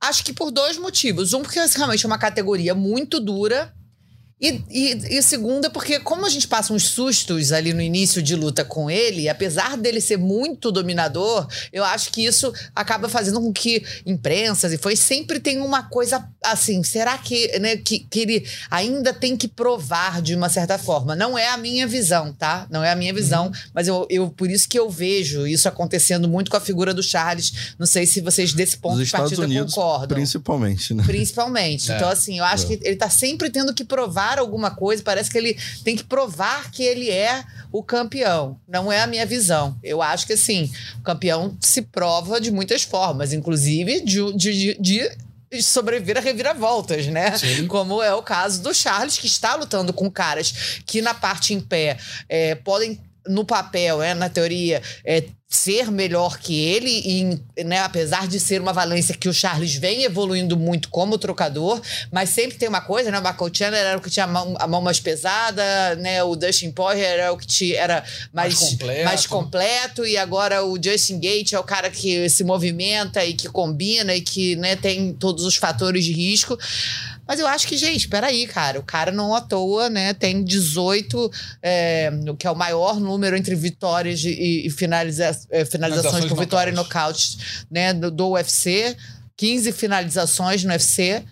Acho 0.00 0.24
que 0.24 0.32
por 0.32 0.50
dois 0.50 0.76
motivos. 0.76 1.32
Um, 1.32 1.42
porque 1.42 1.60
realmente 1.60 2.04
é 2.04 2.06
uma 2.06 2.18
categoria 2.18 2.74
muito 2.74 3.20
dura 3.20 3.72
e, 4.40 4.64
e, 4.70 5.18
e 5.18 5.22
segunda, 5.22 5.68
porque 5.68 6.00
como 6.00 6.24
a 6.24 6.30
gente 6.30 6.48
passa 6.48 6.72
uns 6.72 6.84
sustos 6.84 7.52
ali 7.52 7.74
no 7.74 7.82
início 7.82 8.22
de 8.22 8.34
luta 8.34 8.64
com 8.64 8.90
ele, 8.90 9.28
apesar 9.28 9.76
dele 9.76 10.00
ser 10.00 10.16
muito 10.16 10.72
dominador, 10.72 11.46
eu 11.70 11.84
acho 11.84 12.10
que 12.10 12.24
isso 12.24 12.52
acaba 12.74 13.08
fazendo 13.08 13.40
com 13.40 13.52
que 13.52 13.84
imprensas 14.06 14.72
e 14.72 14.78
foi 14.78 14.96
sempre 14.96 15.38
tem 15.38 15.60
uma 15.60 15.82
coisa 15.82 16.26
assim, 16.42 16.82
será 16.82 17.18
que, 17.18 17.58
né, 17.58 17.76
que, 17.76 17.98
que 17.98 18.20
ele 18.20 18.46
ainda 18.70 19.12
tem 19.12 19.36
que 19.36 19.46
provar 19.46 20.22
de 20.22 20.34
uma 20.34 20.48
certa 20.48 20.78
forma? 20.78 21.14
Não 21.14 21.36
é 21.36 21.48
a 21.48 21.58
minha 21.58 21.86
visão, 21.86 22.32
tá? 22.32 22.66
Não 22.70 22.82
é 22.82 22.90
a 22.90 22.96
minha 22.96 23.12
visão, 23.12 23.46
uhum. 23.46 23.52
mas 23.74 23.88
eu, 23.88 24.06
eu 24.08 24.30
por 24.30 24.50
isso 24.50 24.66
que 24.66 24.78
eu 24.78 24.88
vejo 24.88 25.46
isso 25.46 25.68
acontecendo 25.68 26.26
muito 26.26 26.50
com 26.50 26.56
a 26.56 26.60
figura 26.60 26.94
do 26.94 27.02
Charles. 27.02 27.74
Não 27.78 27.86
sei 27.86 28.06
se 28.06 28.22
vocês 28.22 28.54
desse 28.54 28.78
ponto 28.78 29.04
de 29.04 29.10
partida 29.10 29.42
Unidos, 29.42 29.74
concordam. 29.74 30.16
Principalmente, 30.16 30.94
né? 30.94 31.04
Principalmente. 31.04 31.90
É. 31.90 31.96
Então, 31.96 32.08
assim, 32.08 32.38
eu 32.38 32.44
acho 32.44 32.64
é. 32.64 32.76
que 32.76 32.86
ele 32.86 32.96
tá 32.96 33.10
sempre 33.10 33.50
tendo 33.50 33.74
que 33.74 33.84
provar 33.84 34.29
alguma 34.38 34.70
coisa, 34.70 35.02
parece 35.02 35.30
que 35.30 35.38
ele 35.38 35.58
tem 35.84 35.96
que 35.96 36.04
provar 36.04 36.70
que 36.70 36.82
ele 36.82 37.10
é 37.10 37.44
o 37.72 37.82
campeão. 37.82 38.58
Não 38.68 38.92
é 38.92 39.00
a 39.00 39.06
minha 39.06 39.26
visão. 39.26 39.76
Eu 39.82 40.02
acho 40.02 40.26
que 40.26 40.32
assim, 40.32 40.70
o 40.98 41.02
campeão 41.02 41.56
se 41.60 41.82
prova 41.82 42.40
de 42.40 42.50
muitas 42.50 42.82
formas, 42.82 43.32
inclusive 43.32 44.00
de, 44.00 44.32
de, 44.34 44.78
de 44.80 45.10
sobreviver 45.62 46.16
a 46.16 46.20
reviravoltas, 46.20 47.06
né? 47.06 47.36
Sim. 47.36 47.66
Como 47.66 48.02
é 48.02 48.14
o 48.14 48.22
caso 48.22 48.62
do 48.62 48.72
Charles, 48.72 49.18
que 49.18 49.26
está 49.26 49.56
lutando 49.56 49.92
com 49.92 50.10
caras 50.10 50.82
que 50.86 51.02
na 51.02 51.12
parte 51.12 51.52
em 51.52 51.60
pé 51.60 51.98
é, 52.28 52.54
podem 52.54 53.00
no 53.26 53.44
papel, 53.44 54.02
é, 54.02 54.14
na 54.14 54.28
teoria, 54.28 54.82
é, 55.04 55.24
ser 55.50 55.90
melhor 55.90 56.38
que 56.38 56.56
ele, 56.56 57.02
e, 57.04 57.64
né, 57.64 57.80
apesar 57.80 58.28
de 58.28 58.38
ser 58.38 58.60
uma 58.60 58.72
valência 58.72 59.16
que 59.16 59.28
o 59.28 59.34
Charles 59.34 59.74
vem 59.74 60.04
evoluindo 60.04 60.56
muito 60.56 60.88
como 60.88 61.18
trocador, 61.18 61.82
mas 62.12 62.30
sempre 62.30 62.56
tem 62.56 62.68
uma 62.68 62.80
coisa, 62.80 63.10
né? 63.10 63.18
O 63.18 63.20
Michael 63.20 63.50
Chandler 63.52 63.80
era 63.80 63.98
o 63.98 64.00
que 64.00 64.08
tinha 64.08 64.26
a 64.26 64.28
mão, 64.28 64.54
a 64.60 64.66
mão 64.68 64.80
mais 64.80 65.00
pesada, 65.00 65.96
né? 65.96 66.22
O 66.22 66.36
Dustin 66.36 66.70
Poirier 66.70 67.04
era 67.04 67.32
o 67.32 67.36
que 67.36 67.48
te, 67.48 67.74
era 67.74 68.04
mais, 68.32 68.54
mais 68.54 68.70
completo. 68.70 69.04
mais, 69.04 69.26
completo. 69.26 70.06
e 70.06 70.16
agora 70.16 70.64
o 70.64 70.80
Justin 70.80 71.18
Gate 71.18 71.52
é 71.52 71.58
o 71.58 71.64
cara 71.64 71.90
que 71.90 72.28
se 72.28 72.44
movimenta 72.44 73.24
e 73.24 73.34
que 73.34 73.48
combina 73.48 74.14
e 74.14 74.20
que 74.20 74.54
né, 74.54 74.76
tem 74.76 75.12
todos 75.12 75.44
os 75.44 75.56
fatores 75.56 76.04
de 76.04 76.12
risco. 76.12 76.56
Mas 77.30 77.38
eu 77.38 77.46
acho 77.46 77.68
que, 77.68 77.76
gente, 77.76 78.08
peraí, 78.08 78.44
cara. 78.44 78.80
O 78.80 78.82
cara 78.82 79.12
não 79.12 79.32
à 79.32 79.40
toa, 79.40 79.88
né? 79.88 80.12
Tem 80.12 80.42
18, 80.42 81.30
é, 81.62 82.10
que 82.36 82.44
é 82.44 82.50
o 82.50 82.56
maior 82.56 82.98
número 82.98 83.36
entre 83.36 83.54
vitórias 83.54 84.24
e, 84.24 84.66
e 84.66 84.68
finaliza, 84.68 85.30
é, 85.48 85.64
finalizações 85.64 86.24
por 86.24 86.36
vitória 86.36 86.72
e 86.72 86.74
nocaute 86.74 87.38
né, 87.70 87.94
do, 87.94 88.10
do 88.10 88.30
UFC. 88.30 88.96
15 89.36 89.70
finalizações 89.70 90.64
no 90.64 90.72
UFC. 90.72 91.22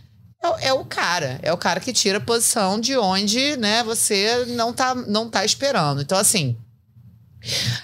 É, 0.41 0.69
é, 0.69 0.73
o 0.73 0.85
cara, 0.85 1.41
é 1.43 1.53
o 1.53 1.59
cara 1.59 1.81
que 1.81 1.93
tira 1.93 2.19
a 2.19 2.21
posição 2.21 2.79
de 2.79 2.97
onde, 2.97 3.57
né, 3.57 3.83
você 3.83 4.45
não 4.51 4.73
tá, 4.73 4.95
não 4.95 5.29
tá 5.29 5.45
esperando. 5.45 6.01
Então, 6.01 6.17
assim, 6.17 6.57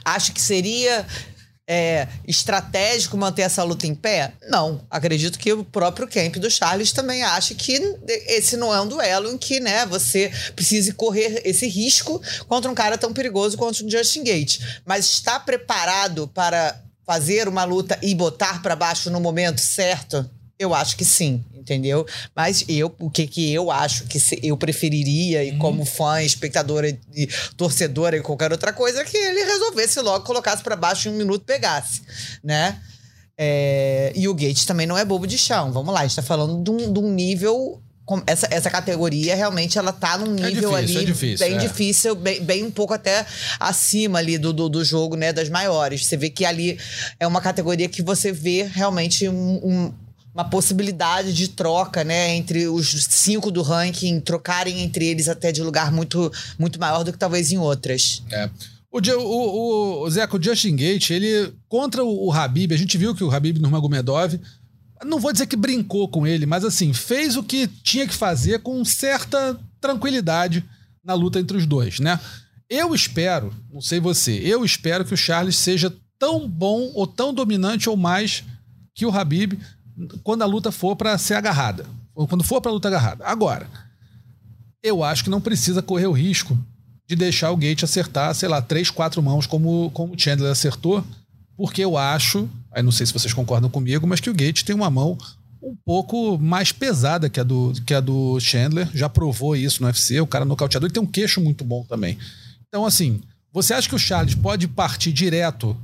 acho 0.05 0.33
que 0.33 0.41
seria 0.41 1.05
é, 1.67 2.09
estratégico 2.27 3.17
manter 3.17 3.43
essa 3.43 3.63
luta 3.63 3.87
em 3.87 3.95
pé? 3.95 4.33
Não. 4.49 4.85
Acredito 4.91 5.39
que 5.39 5.53
o 5.53 5.65
próprio 5.65 6.07
camp 6.07 6.37
do 6.37 6.51
Charles 6.51 6.93
também 6.93 7.23
acha 7.23 7.55
que 7.55 7.97
esse 8.27 8.57
não 8.57 8.75
é 8.75 8.81
um 8.81 8.89
duelo 8.89 9.31
em 9.31 9.39
que 9.39 9.61
né, 9.61 9.87
você 9.87 10.31
precise 10.55 10.93
correr 10.93 11.43
esse 11.45 11.67
risco 11.67 12.21
contra 12.47 12.71
um 12.71 12.75
cara 12.75 12.99
tão 12.99 13.13
perigoso 13.13 13.57
quanto 13.57 13.85
o 13.85 13.91
Justin 13.91 14.25
Gate. 14.25 14.61
Mas 14.85 15.07
está 15.07 15.41
preparado 15.41 16.29
para 16.29 16.81
fazer 17.07 17.49
uma 17.49 17.65
luta 17.65 17.99
e 18.03 18.15
botar 18.15 18.63
para 18.63 18.77
baixo 18.77 19.11
no 19.11 19.21
momento 19.21 19.61
certo? 19.61 20.29
Eu 20.59 20.73
acho 20.73 20.97
que 20.97 21.05
sim, 21.05 21.45
entendeu? 21.53 22.07
Mas 22.35 22.65
eu, 22.69 22.95
o 22.99 23.11
que 23.11 23.27
que 23.27 23.53
eu 23.53 23.71
acho 23.71 24.05
que 24.05 24.19
eu 24.43 24.57
preferiria, 24.57 25.43
e 25.43 25.51
uhum. 25.51 25.59
como 25.59 25.85
fã, 25.85 26.23
espectadora 26.23 26.89
e 27.15 27.29
torcedora 27.57 28.17
e 28.17 28.21
qualquer 28.21 28.53
outra 28.53 28.73
coisa, 28.73 29.01
é 29.01 29.05
que 29.05 29.17
ele 29.17 29.43
resolvesse 29.45 30.01
logo, 30.01 30.25
colocasse 30.25 30.63
para 30.63 30.77
baixo 30.77 31.09
em 31.09 31.13
um 31.13 31.17
minuto 31.17 31.45
pegasse, 31.45 32.03
né? 32.43 32.81
É, 33.37 34.13
e 34.15 34.29
o 34.29 34.35
Gates 34.35 34.65
também 34.65 34.87
não 34.87 34.97
é 34.97 35.05
bobo 35.05 35.27
de 35.27 35.37
chão. 35.37 35.73
Vamos 35.73 35.93
lá, 35.93 36.01
a 36.01 36.07
gente 36.07 36.15
tá 36.15 36.23
falando 36.23 36.63
de 36.63 36.71
um, 36.71 36.93
de 36.93 37.01
um 37.01 37.13
nível 37.13 37.83
essa, 38.27 38.47
essa 38.51 38.71
categoria 38.71 39.35
realmente 39.35 39.79
ela 39.79 39.91
tá 39.91 40.19
num 40.19 40.37
é 40.37 40.51
nível 40.51 40.77
é 40.77 40.83
difícil, 40.83 40.99
ali 40.99 40.99
é 40.99 41.05
difícil, 41.07 41.47
bem 41.47 41.55
é. 41.55 41.59
difícil, 41.59 42.15
bem, 42.15 42.43
bem 42.43 42.63
um 42.63 42.71
pouco 42.71 42.93
até 42.93 43.25
acima 43.59 44.19
ali 44.19 44.37
do, 44.37 44.53
do, 44.53 44.69
do, 44.69 44.85
jogo, 44.85 45.17
né, 45.17 45.33
das 45.33 45.49
maiores. 45.49 46.05
Você 46.05 46.17
vê 46.17 46.29
que 46.29 46.45
ali 46.45 46.79
é 47.19 47.27
uma 47.27 47.41
categoria 47.41 47.89
que 47.89 48.03
você 48.03 48.31
vê 48.31 48.63
realmente 48.63 49.27
um, 49.27 49.61
um 49.65 49.95
uma 50.35 50.45
possibilidade 50.45 51.33
de 51.33 51.47
troca, 51.47 52.03
né, 52.03 52.35
entre 52.35 52.67
os 52.67 52.89
cinco 53.09 53.53
do 53.53 53.63
ranking, 53.63 54.19
trocarem 54.21 54.81
entre 54.81 55.07
eles 55.07 55.29
até 55.29 55.53
de 55.53 55.63
lugar 55.63 55.93
muito, 55.93 56.31
muito 56.59 56.81
maior 56.81 57.05
do 57.05 57.13
que 57.13 57.19
talvez 57.19 57.53
em 57.53 57.59
outras. 57.59 58.23
É. 58.33 58.51
O, 58.91 58.99
o, 58.99 60.03
o, 60.03 60.11
Zeca, 60.11 60.37
o 60.37 60.43
Justin 60.43 60.77
Gate, 60.77 61.11
ele, 61.11 61.53
contra 61.69 62.05
o, 62.05 62.27
o 62.27 62.33
Habib, 62.33 62.73
a 62.73 62.77
gente 62.77 62.99
viu 62.99 63.15
que 63.15 63.23
o 63.23 63.31
Habib 63.31 63.59
Nurmagomedov, 63.59 64.39
não 65.05 65.21
vou 65.21 65.33
dizer 65.33 65.47
que 65.47 65.57
brincou 65.57 66.09
com 66.09 66.27
ele, 66.27 66.47
mas 66.47 66.65
assim, 66.65 66.93
fez 66.93 67.37
o 67.37 67.43
que 67.43 67.69
tinha 67.69 68.07
que 68.07 68.15
fazer 68.15 68.61
com 68.61 68.85
certa 68.85 69.59
tranquilidade 69.81 70.65
na 71.05 71.15
luta 71.15 71.39
entre 71.39 71.57
os 71.57 71.67
dois, 71.67 72.01
né? 72.01 72.19
Eu 72.69 72.95
espero, 72.95 73.55
não 73.71 73.81
sei 73.81 74.01
você, 74.01 74.33
eu 74.33 74.65
espero 74.65 75.05
que 75.05 75.15
o 75.15 75.17
Charles 75.17 75.57
seja 75.57 75.95
tão 76.19 76.49
bom 76.49 76.91
ou 76.95 77.07
tão 77.07 77.35
dominante 77.35 77.89
ou 77.89 77.97
mais 77.97 78.43
que 78.95 79.05
o 79.05 79.11
Habib 79.11 79.59
quando 80.23 80.43
a 80.43 80.47
luta 80.47 80.73
for 80.73 80.97
para 80.97 81.17
ser 81.19 81.35
agarrada. 81.35 81.87
Ou 82.15 82.27
quando 82.27 82.45
for 82.45 82.61
para 82.61 82.71
luta 82.71 82.89
agarrada. 82.89 83.25
Agora, 83.27 83.69
eu 84.83 85.03
acho 85.03 85.25
que 85.25 85.31
não 85.31 85.41
precisa 85.41 85.83
correr 85.83 86.07
o 86.07 86.13
risco 86.13 86.59
de 87.07 87.17
deixar 87.17 87.51
o 87.51 87.57
Gate 87.57 87.83
acertar, 87.83 88.35
sei 88.35 88.49
lá, 88.49 88.63
três, 88.63 88.91
quatro 88.91 89.23
mãos 89.23 89.47
como, 89.47 89.91
como 89.93 90.15
o 90.15 90.19
Chandler 90.19 90.51
acertou, 90.51 91.05
porque 91.57 91.85
eu 91.85 91.97
acho, 91.97 92.49
aí 92.73 92.83
não 92.83 92.93
sei 92.93 93.07
se 93.07 93.13
vocês 93.13 93.33
concordam 93.33 93.71
comigo, 93.71 94.07
mas 94.07 94.21
que 94.21 94.31
o 94.31 94.35
Gate 94.35 94.63
tem 94.63 94.75
uma 94.75 94.91
mão 94.91 95.19
um 95.63 95.75
pouco 95.85 96.39
mais 96.39 96.73
pesada 96.73 97.29
que 97.31 97.41
a 97.41 97.43
do, 97.43 97.73
que 97.87 97.95
a 97.95 98.01
do 98.01 98.39
Chandler, 98.39 98.89
já 98.95 99.09
provou 99.09 99.57
isso 99.57 99.81
no 99.81 99.87
UFC, 99.87 100.21
o 100.21 100.27
cara 100.27 100.45
nocauteador, 100.45 100.87
ele 100.87 100.95
tem 100.95 101.03
um 101.03 101.07
queixo 101.07 101.41
muito 101.41 101.65
bom 101.65 101.85
também. 101.85 102.19
Então, 102.69 102.85
assim, 102.85 103.21
você 103.53 103.73
acha 103.73 103.89
que 103.89 103.95
o 103.95 103.99
Charles 103.99 104.35
pode 104.35 104.69
partir 104.69 105.13
direto 105.13 105.77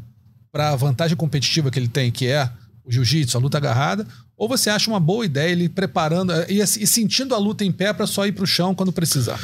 para 0.52 0.70
a 0.70 0.76
vantagem 0.76 1.16
competitiva 1.16 1.70
que 1.70 1.78
ele 1.78 1.88
tem, 1.88 2.10
que 2.10 2.26
é 2.26 2.50
o 2.84 2.90
jiu-jitsu, 2.90 3.36
a 3.36 3.40
luta 3.40 3.58
agarrada, 3.58 4.06
ou 4.36 4.48
você 4.48 4.70
acha 4.70 4.90
uma 4.90 5.00
boa 5.00 5.24
ideia 5.24 5.50
ele 5.50 5.68
preparando 5.68 6.32
e, 6.48 6.60
e 6.60 6.86
sentindo 6.86 7.34
a 7.34 7.38
luta 7.38 7.64
em 7.64 7.72
pé 7.72 7.92
para 7.92 8.06
só 8.06 8.26
ir 8.26 8.32
para 8.32 8.44
o 8.44 8.46
chão 8.46 8.74
quando 8.74 8.92
precisar? 8.92 9.40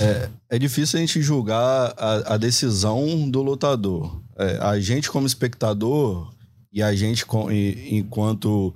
É, 0.00 0.28
é 0.50 0.58
difícil 0.58 0.98
a 0.98 1.00
gente 1.00 1.22
julgar 1.22 1.94
a, 1.96 2.34
a 2.34 2.36
decisão 2.36 3.30
do 3.30 3.42
lutador. 3.42 4.22
É, 4.38 4.58
a 4.60 4.80
gente, 4.80 5.10
como 5.10 5.26
espectador, 5.26 6.32
e 6.72 6.82
a 6.82 6.94
gente, 6.94 7.26
com, 7.26 7.52
e, 7.52 7.98
enquanto 7.98 8.74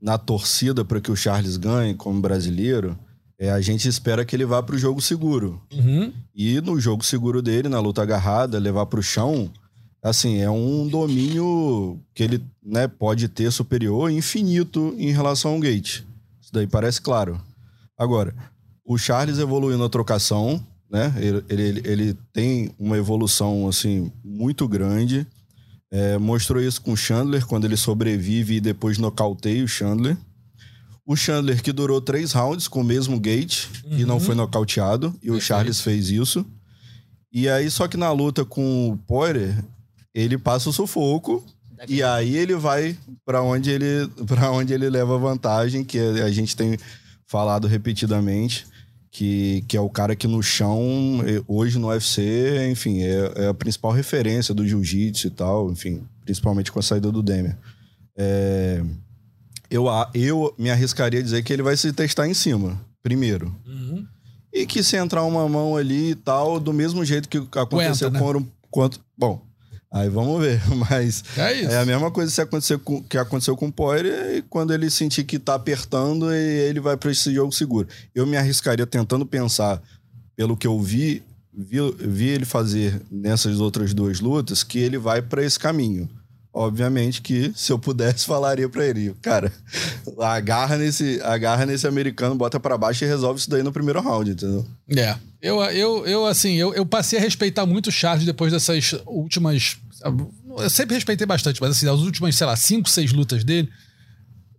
na 0.00 0.18
torcida 0.18 0.84
para 0.84 1.00
que 1.00 1.10
o 1.10 1.16
Charles 1.16 1.56
ganhe 1.56 1.94
como 1.94 2.20
brasileiro, 2.20 2.98
é, 3.38 3.50
a 3.50 3.60
gente 3.60 3.88
espera 3.88 4.24
que 4.24 4.34
ele 4.34 4.44
vá 4.44 4.62
para 4.62 4.74
o 4.74 4.78
jogo 4.78 5.00
seguro. 5.00 5.60
Uhum. 5.72 6.12
E 6.34 6.60
no 6.60 6.78
jogo 6.80 7.04
seguro 7.04 7.42
dele, 7.42 7.68
na 7.68 7.80
luta 7.80 8.02
agarrada, 8.02 8.58
levar 8.58 8.86
para 8.86 9.00
o 9.00 9.02
chão, 9.02 9.50
assim, 10.04 10.36
é 10.42 10.50
um 10.50 10.86
domínio 10.86 11.98
que 12.14 12.22
ele 12.22 12.44
né, 12.62 12.86
pode 12.86 13.26
ter 13.26 13.50
superior 13.50 14.10
infinito 14.10 14.94
em 14.98 15.10
relação 15.10 15.54
ao 15.54 15.60
Gate. 15.60 16.02
Isso 16.42 16.52
daí 16.52 16.66
parece 16.66 17.00
claro. 17.00 17.40
Agora, 17.98 18.34
o 18.84 18.98
Charles 18.98 19.38
evoluiu 19.38 19.78
na 19.78 19.88
trocação, 19.88 20.62
né? 20.90 21.14
Ele, 21.16 21.44
ele, 21.48 21.82
ele 21.84 22.18
tem 22.34 22.70
uma 22.78 22.98
evolução 22.98 23.66
assim 23.66 24.12
muito 24.22 24.68
grande. 24.68 25.26
É, 25.90 26.18
mostrou 26.18 26.62
isso 26.62 26.82
com 26.82 26.92
o 26.92 26.96
Chandler 26.96 27.46
quando 27.46 27.64
ele 27.64 27.76
sobrevive 27.76 28.56
e 28.56 28.60
depois 28.60 28.98
nocauteia 28.98 29.64
o 29.64 29.68
Chandler. 29.68 30.18
O 31.06 31.16
Chandler 31.16 31.62
que 31.62 31.72
durou 31.72 32.00
três 32.00 32.32
rounds 32.32 32.68
com 32.68 32.82
o 32.82 32.84
mesmo 32.84 33.18
gate 33.18 33.68
uhum. 33.84 33.98
e 33.98 34.04
não 34.04 34.14
uhum. 34.16 34.20
foi 34.20 34.34
nocauteado. 34.34 35.06
E 35.06 35.10
Perfeito. 35.10 35.36
o 35.36 35.40
Charles 35.40 35.80
fez 35.80 36.10
isso. 36.10 36.44
E 37.32 37.48
aí, 37.48 37.70
só 37.70 37.88
que 37.88 37.96
na 37.96 38.12
luta 38.12 38.44
com 38.44 38.90
o 38.90 38.96
Poirier, 38.96 39.64
ele 40.14 40.38
passa 40.38 40.70
o 40.70 40.72
sufoco 40.72 41.44
Daqui. 41.76 41.94
e 41.94 42.02
aí 42.02 42.36
ele 42.36 42.54
vai 42.54 42.96
para 43.24 43.42
onde 43.42 43.70
ele 43.70 44.08
para 44.26 44.50
onde 44.50 44.72
ele 44.72 44.88
leva 44.88 45.18
vantagem, 45.18 45.84
que 45.84 45.98
a 45.98 46.30
gente 46.30 46.56
tem 46.56 46.78
falado 47.26 47.66
repetidamente, 47.66 48.66
que, 49.10 49.64
que 49.66 49.76
é 49.76 49.80
o 49.80 49.88
cara 49.88 50.14
que 50.14 50.26
no 50.26 50.42
chão, 50.42 51.20
hoje 51.48 51.78
no 51.78 51.88
UFC, 51.88 52.68
enfim, 52.70 53.02
é, 53.02 53.32
é 53.36 53.48
a 53.48 53.54
principal 53.54 53.92
referência 53.92 54.54
do 54.54 54.66
jiu-jitsu 54.66 55.26
e 55.26 55.30
tal, 55.30 55.70
enfim, 55.70 56.02
principalmente 56.24 56.70
com 56.70 56.78
a 56.78 56.82
saída 56.82 57.10
do 57.10 57.22
Demer. 57.22 57.56
É, 58.16 58.82
eu, 59.70 59.86
eu 60.14 60.54
me 60.58 60.70
arriscaria 60.70 61.20
a 61.20 61.22
dizer 61.22 61.42
que 61.42 61.52
ele 61.52 61.62
vai 61.62 61.76
se 61.76 61.92
testar 61.92 62.28
em 62.28 62.34
cima, 62.34 62.80
primeiro. 63.02 63.54
Uhum. 63.66 64.06
E 64.52 64.66
que 64.66 64.82
se 64.84 64.96
entrar 64.96 65.24
uma 65.24 65.48
mão 65.48 65.76
ali 65.76 66.10
e 66.10 66.14
tal, 66.14 66.60
do 66.60 66.72
mesmo 66.72 67.04
jeito 67.04 67.28
que 67.28 67.38
aconteceu 67.38 68.08
Aguenta, 68.08 68.38
né? 68.40 68.46
com, 68.70 68.88
com. 68.88 68.90
Bom, 69.18 69.42
Aí 69.94 70.08
vamos 70.08 70.42
ver, 70.42 70.60
mas 70.90 71.22
é, 71.36 71.62
é, 71.62 71.78
a 71.78 71.86
mesma 71.86 72.10
coisa 72.10 72.28
se 72.28 72.40
acontecer 72.40 72.76
com, 72.78 73.00
que 73.00 73.16
aconteceu 73.16 73.56
com 73.56 73.68
o 73.68 73.72
Poirier 73.72 74.42
quando 74.50 74.74
ele 74.74 74.90
sentir 74.90 75.22
que 75.22 75.38
tá 75.38 75.54
apertando 75.54 76.34
e 76.34 76.36
ele 76.36 76.80
vai 76.80 76.96
para 76.96 77.12
esse 77.12 77.32
jogo 77.32 77.52
seguro. 77.52 77.86
Eu 78.12 78.26
me 78.26 78.36
arriscaria 78.36 78.84
tentando 78.84 79.24
pensar 79.24 79.80
pelo 80.34 80.56
que 80.56 80.66
eu 80.66 80.80
vi, 80.80 81.22
vi, 81.56 81.78
vi 81.96 82.26
ele 82.26 82.44
fazer 82.44 83.00
nessas 83.08 83.60
outras 83.60 83.94
duas 83.94 84.18
lutas 84.18 84.64
que 84.64 84.80
ele 84.80 84.98
vai 84.98 85.22
para 85.22 85.44
esse 85.44 85.60
caminho. 85.60 86.10
Obviamente 86.52 87.22
que 87.22 87.52
se 87.54 87.70
eu 87.70 87.78
pudesse 87.78 88.26
falaria 88.26 88.68
para 88.68 88.84
ele, 88.84 89.14
cara, 89.22 89.52
agarra 90.18 90.76
nesse, 90.76 91.20
agarra 91.22 91.66
nesse 91.66 91.86
americano, 91.86 92.34
bota 92.34 92.58
para 92.58 92.76
baixo 92.76 93.04
e 93.04 93.08
resolve 93.08 93.38
isso 93.38 93.50
daí 93.50 93.62
no 93.62 93.72
primeiro 93.72 94.00
round, 94.00 94.28
entendeu? 94.28 94.66
É. 94.88 95.16
Eu, 95.44 95.62
eu, 95.64 96.06
eu 96.06 96.26
assim, 96.26 96.54
eu, 96.54 96.72
eu 96.72 96.86
passei 96.86 97.18
a 97.18 97.22
respeitar 97.22 97.66
muito 97.66 97.88
o 97.88 97.92
Charles 97.92 98.24
depois 98.24 98.50
dessas 98.50 98.94
últimas 99.06 99.76
eu 100.58 100.70
sempre 100.70 100.94
respeitei 100.94 101.26
bastante, 101.26 101.60
mas 101.60 101.70
assim, 101.72 101.88
as 101.88 102.00
últimas, 102.00 102.34
sei 102.36 102.46
lá, 102.46 102.56
cinco, 102.56 102.88
seis 102.88 103.12
lutas 103.12 103.42
dele, 103.44 103.68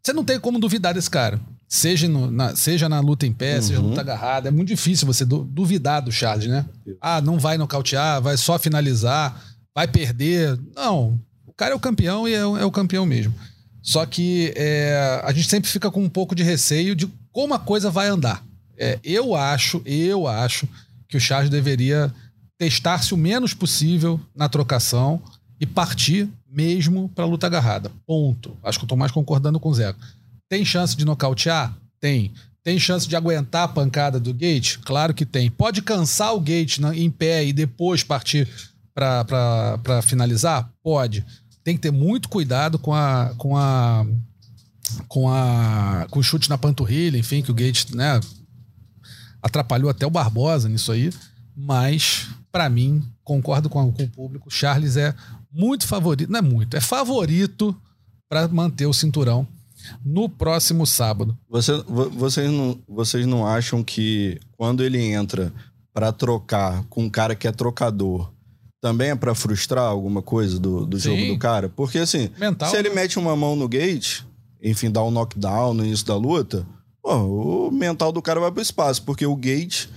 você 0.04 0.14
não 0.14 0.24
tem 0.24 0.40
como 0.40 0.60
duvidar 0.60 0.94
desse 0.94 1.10
cara. 1.10 1.40
Seja, 1.68 2.08
no, 2.08 2.30
na, 2.30 2.56
seja 2.56 2.88
na 2.88 3.00
luta 3.00 3.26
em 3.26 3.34
pé, 3.34 3.56
uhum. 3.56 3.62
seja 3.62 3.82
na 3.82 3.88
luta 3.88 4.02
agarrada. 4.02 4.50
É 4.50 4.52
muito 4.52 4.68
difícil 4.68 5.08
você 5.08 5.26
duvidar 5.26 6.02
do 6.02 6.12
Charles, 6.12 6.48
né? 6.48 6.66
Ah, 7.02 7.22
não 7.22 7.40
vai 7.40 7.58
nocautear, 7.58 8.22
vai 8.22 8.38
só 8.38 8.60
finalizar, 8.60 9.42
vai 9.74 9.88
perder. 9.88 10.60
Não. 10.76 11.20
O 11.48 11.54
cara 11.54 11.74
é 11.74 11.76
o 11.76 11.80
campeão 11.80 12.28
e 12.28 12.34
é, 12.34 12.40
é 12.40 12.66
o 12.66 12.72
campeão 12.72 13.06
mesmo. 13.06 13.34
Só 13.82 14.06
que 14.06 14.54
é, 14.56 15.22
a 15.24 15.32
gente 15.32 15.50
sempre 15.50 15.70
fica 15.70 15.90
com 15.90 16.04
um 16.04 16.10
pouco 16.10 16.36
de 16.36 16.44
receio 16.44 16.96
de 16.96 17.08
como 17.32 17.54
a 17.54 17.60
coisa 17.60 17.90
vai 17.90 18.08
andar. 18.08 18.44
É, 18.78 19.00
eu 19.04 19.36
acho, 19.36 19.82
eu 19.86 20.28
acho 20.28 20.68
que 21.08 21.18
o 21.18 21.20
Charles 21.20 21.50
deveria 21.50 22.14
testar-se 22.58 23.14
o 23.14 23.18
menos 23.18 23.54
possível 23.54 24.20
na 24.36 24.48
trocação 24.48 25.22
e 25.60 25.66
partir 25.66 26.30
mesmo 26.50 27.10
para 27.10 27.26
luta 27.26 27.48
agarrada. 27.48 27.92
Ponto. 28.06 28.58
Acho 28.64 28.80
que 28.80 28.86
eu 28.86 28.90
tô 28.90 28.96
mais 28.96 29.12
concordando 29.12 29.60
com 29.60 29.70
o 29.70 29.74
Zé. 29.74 29.94
Tem 30.48 30.64
chance 30.64 30.96
de 30.96 31.06
nocautear? 31.06 31.76
Tem. 32.00 32.32
Tem 32.64 32.80
chance 32.80 33.08
de 33.08 33.16
aguentar 33.16 33.64
a 33.64 33.68
pancada 33.68 34.20
do 34.20 34.34
Gate? 34.34 34.78
Claro 34.80 35.14
que 35.14 35.26
tem. 35.26 35.52
Pode 35.52 35.82
cansar 35.82 36.34
o 36.34 36.40
Gate 36.40 36.80
em 36.96 37.12
pé 37.12 37.46
e 37.46 37.54
depois 37.54 38.04
partir 38.04 38.48
para 38.94 40.02
finalizar? 40.02 40.70
Pode. 40.82 41.26
Tem 41.64 41.76
que 41.76 41.82
ter 41.82 41.92
muito 41.92 42.30
cuidado 42.30 42.80
com 42.80 42.94
a 42.94 43.34
com 43.38 43.58
a 43.58 44.06
com 45.08 45.30
a 45.30 46.08
com 46.10 46.20
o 46.20 46.24
chute 46.24 46.50
na 46.50 46.58
panturrilha, 46.58 47.18
enfim, 47.18 47.42
que 47.42 47.52
o 47.52 47.56
Gate, 47.56 47.92
né, 47.92 48.20
atrapalhou 49.46 49.92
até 49.92 50.08
o 50.08 50.10
Barbosa 50.10 50.68
nisso 50.68 50.92
aí, 50.92 51.12
mas 51.56 52.28
para 52.52 52.68
mim, 52.68 53.04
concordo 53.24 53.70
com, 53.70 53.92
com 53.92 54.04
o 54.04 54.10
público, 54.10 54.50
Charles 54.50 54.98
é 54.98 55.14
muito 55.52 55.88
favorito, 55.88 56.32
não 56.32 56.40
é 56.40 56.42
muito, 56.42 56.76
é 56.76 56.82
favorito 56.82 57.76
para 58.28 58.48
manter 58.48 58.88
o 58.88 58.94
cinturão 58.94 59.48
no 60.04 60.28
próximo 60.28 60.88
sábado. 60.88 61.38
Você, 61.48 61.72
vocês, 61.84 62.52
não, 62.52 62.80
vocês 62.88 63.26
não 63.28 63.46
acham 63.46 63.84
que 63.84 64.40
quando 64.58 64.84
ele 64.84 65.00
entra 65.00 65.54
para 65.94 66.12
trocar 66.12 66.84
com 66.90 67.04
um 67.04 67.10
cara 67.10 67.36
que 67.36 67.48
é 67.48 67.52
trocador, 67.52 68.32
também 68.82 69.12
é 69.12 69.16
para 69.16 69.36
frustrar 69.36 69.86
alguma 69.86 70.24
coisa 70.24 70.60
do, 70.60 70.88
do 70.88 70.98
jogo 70.98 71.28
do 71.28 71.38
cara? 71.38 71.70
Porque 71.70 72.00
assim, 72.00 72.32
Mental, 72.40 72.68
se 72.68 72.78
ele 72.78 72.90
né? 72.90 72.96
mete 72.96 73.20
uma 73.20 73.36
mão 73.36 73.56
no 73.56 73.70
gate, 73.70 74.22
enfim, 74.62 74.90
dá 74.90 75.04
um 75.04 75.12
knockdown 75.12 75.76
no 75.76 75.86
início 75.86 76.06
da 76.06 76.16
luta, 76.16 76.66
pô, 77.06 77.68
o 77.68 77.72
mental 77.72 78.12
do 78.12 78.22
cara 78.22 78.40
vai 78.40 78.52
pro 78.52 78.62
espaço, 78.62 79.04
porque 79.04 79.28
o 79.28 79.36
gate 79.36 79.88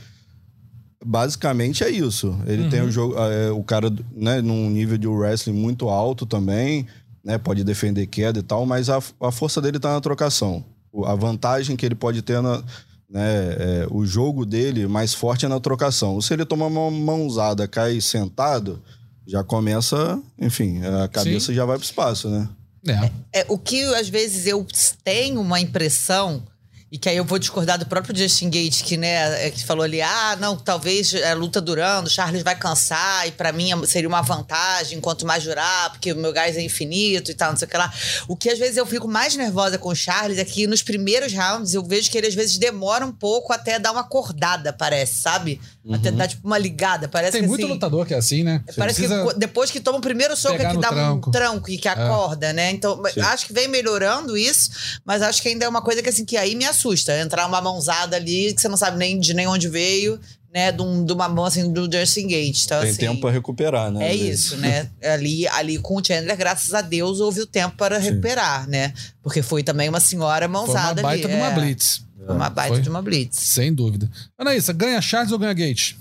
basicamente 1.03 1.83
é 1.83 1.89
isso. 1.89 2.39
Ele 2.47 2.65
uhum. 2.65 2.71
tem 2.71 2.83
o 2.83 2.91
jogo, 2.91 3.15
é, 3.17 3.51
o 3.51 3.65
cara, 3.65 3.91
né, 4.13 4.43
num 4.43 4.69
nível 4.69 4.99
de 4.99 5.07
wrestling 5.07 5.55
muito 5.55 5.89
alto 5.89 6.27
também, 6.27 6.87
né, 7.25 7.39
pode 7.39 7.65
defender 7.65 8.07
queda 8.07 8.41
e 8.41 8.43
tal, 8.43 8.67
mas 8.67 8.91
a, 8.91 9.03
a 9.21 9.33
força 9.33 9.61
dele 9.63 9.79
tá 9.79 9.95
na 9.95 10.01
trocação. 10.03 10.63
A 11.07 11.15
vantagem 11.15 11.77
que 11.77 11.87
ele 11.87 11.95
pode 11.95 12.21
ter 12.21 12.43
na, 12.43 12.63
né, 13.09 13.57
é, 13.59 13.87
o 13.91 14.05
jogo 14.05 14.45
dele 14.45 14.87
mais 14.87 15.15
forte 15.15 15.47
é 15.47 15.49
na 15.49 15.61
trocação. 15.61 16.21
Se 16.21 16.35
ele 16.35 16.45
tomar 16.45 16.67
uma 16.67 16.91
mãozada, 16.91 17.67
cai 17.67 18.01
sentado, 18.03 18.83
já 19.27 19.43
começa, 19.43 20.21
enfim, 20.39 20.83
a 20.85 21.09
cabeça 21.09 21.47
Sim. 21.47 21.55
já 21.55 21.65
vai 21.65 21.79
pro 21.79 21.87
espaço, 21.87 22.29
né? 22.29 22.49
É. 22.87 23.41
é. 23.41 23.47
o 23.49 23.59
que 23.59 23.83
às 23.95 24.09
vezes 24.09 24.47
eu 24.47 24.67
tenho 25.03 25.41
uma 25.41 25.61
impressão 25.61 26.43
e 26.91 26.99
que 26.99 27.09
aí 27.09 27.17
eu 27.17 27.25
vou 27.25 27.39
discordar 27.39 27.79
do 27.79 27.87
próprio 27.87 28.17
Justin 28.17 28.49
Gate, 28.49 28.83
que, 28.83 28.97
né, 28.97 29.47
é, 29.47 29.51
que 29.51 29.65
falou 29.65 29.85
ali, 29.85 30.01
ah, 30.01 30.37
não, 30.41 30.57
talvez 30.57 31.15
a 31.15 31.35
luta 31.35 31.61
durando, 31.61 32.09
Charles 32.09 32.43
vai 32.43 32.57
cansar, 32.57 33.29
e 33.29 33.33
para 33.33 33.53
mim 33.53 33.71
seria 33.87 34.09
uma 34.09 34.23
vantagem 34.23 35.01
quanto 35.01 35.27
mais 35.27 35.45
durar, 35.45 35.91
porque 35.91 36.13
o 36.13 36.17
meu 36.17 36.33
gás 36.33 36.57
é 36.57 36.63
infinito 36.63 37.31
e 37.31 37.35
tal, 37.35 37.51
não 37.51 37.59
sei 37.59 37.67
o 37.67 37.71
que 37.71 37.77
lá. 37.77 37.93
O 38.27 38.37
que 38.37 38.49
às 38.49 38.59
vezes 38.59 38.77
eu 38.77 38.87
fico 38.87 39.07
mais 39.07 39.37
nervosa 39.37 39.77
com 39.77 39.91
o 39.91 39.95
Charles 39.95 40.39
é 40.39 40.45
que 40.45 40.67
nos 40.67 40.83
primeiros 40.83 41.33
rounds 41.33 41.75
eu 41.75 41.85
vejo 41.85 42.11
que 42.11 42.17
ele 42.17 42.27
às 42.27 42.35
vezes 42.35 42.57
demora 42.57 43.05
um 43.05 43.13
pouco 43.13 43.53
até 43.53 43.79
dar 43.79 43.93
uma 43.93 44.01
acordada, 44.01 44.73
parece, 44.73 45.21
sabe? 45.21 45.61
Uhum. 45.89 45.95
Até 45.95 46.11
dar 46.11 46.29
tipo 46.29 46.47
uma 46.47 46.59
ligada. 46.59 47.09
Parece 47.09 47.33
Tem 47.33 47.41
que, 47.41 47.49
muito 47.49 47.65
assim, 47.65 47.73
lutador 47.73 48.05
que 48.05 48.13
é 48.13 48.19
assim, 48.19 48.45
né? 48.45 48.63
Você 48.67 48.77
parece 48.77 49.01
que 49.01 49.39
depois 49.39 49.71
que 49.71 49.81
toma 49.81 49.97
o 49.97 50.01
primeiro 50.03 50.37
soco 50.37 50.57
é 50.57 50.67
que 50.71 50.77
dá 50.77 50.89
tranco. 50.91 51.31
um 51.31 51.33
tranco 51.33 51.71
e 51.71 51.79
que 51.79 51.89
é. 51.89 51.93
acorda, 51.93 52.49
é. 52.49 52.53
né? 52.53 52.71
Então, 52.71 53.01
Sim. 53.15 53.21
acho 53.23 53.47
que 53.47 53.55
vem 53.55 53.69
melhorando 53.69 54.37
isso, 54.37 54.71
mas 55.03 55.23
acho 55.23 55.41
que 55.41 55.49
ainda 55.49 55.65
é 55.65 55.69
uma 55.69 55.81
coisa 55.81 56.03
que 56.03 56.11
assim, 56.11 56.27
que 56.27 56.37
aí 56.37 56.55
me 56.55 56.67
assusta. 56.67 57.19
Entrar 57.19 57.47
uma 57.47 57.63
mãozada 57.63 58.17
ali 58.17 58.53
que 58.53 58.61
você 58.61 58.69
não 58.69 58.77
sabe 58.77 58.99
nem 58.99 59.19
de 59.19 59.33
nem 59.33 59.47
onde 59.47 59.67
veio, 59.67 60.21
né? 60.53 60.71
De, 60.71 60.83
um, 60.83 61.03
de 61.03 61.13
uma 61.15 61.27
mão 61.27 61.47
assim 61.47 61.73
do 61.73 61.91
Justin 61.91 62.27
Gate. 62.27 62.65
Então, 62.65 62.81
Tem 62.83 62.91
assim, 62.91 62.99
tempo 62.99 63.23
para 63.23 63.31
recuperar, 63.31 63.91
né? 63.91 64.09
É 64.11 64.15
isso, 64.15 64.59
né? 64.59 64.91
ali, 65.03 65.49
ali 65.49 65.79
com 65.79 65.97
o 65.97 66.05
Chandler, 66.05 66.37
graças 66.37 66.75
a 66.75 66.83
Deus, 66.83 67.19
houve 67.19 67.41
o 67.41 67.47
tempo 67.47 67.79
para 67.79 67.99
Sim. 67.99 68.11
recuperar, 68.11 68.69
né? 68.69 68.93
Porque 69.23 69.41
foi 69.41 69.63
também 69.63 69.89
uma 69.89 70.01
senhora 70.01 70.47
mãozada 70.47 71.01
foi 71.01 71.03
uma 71.03 71.09
baita 71.09 71.29
ali. 71.29 71.35
de 71.35 71.41
uma 71.41 71.51
é. 71.51 71.55
blitz. 71.55 72.08
Foi 72.29 72.37
uma 72.37 72.51
baita 72.51 72.75
foi. 72.75 72.83
de 72.83 72.91
uma 72.91 73.01
blitz. 73.01 73.39
Sem 73.39 73.73
dúvida. 73.73 74.11
Anaísa, 74.37 74.71
ganha 74.75 75.01
Charles 75.01 75.33
ou 75.33 75.39
ganha 75.39 75.55
Gate? 75.55 75.95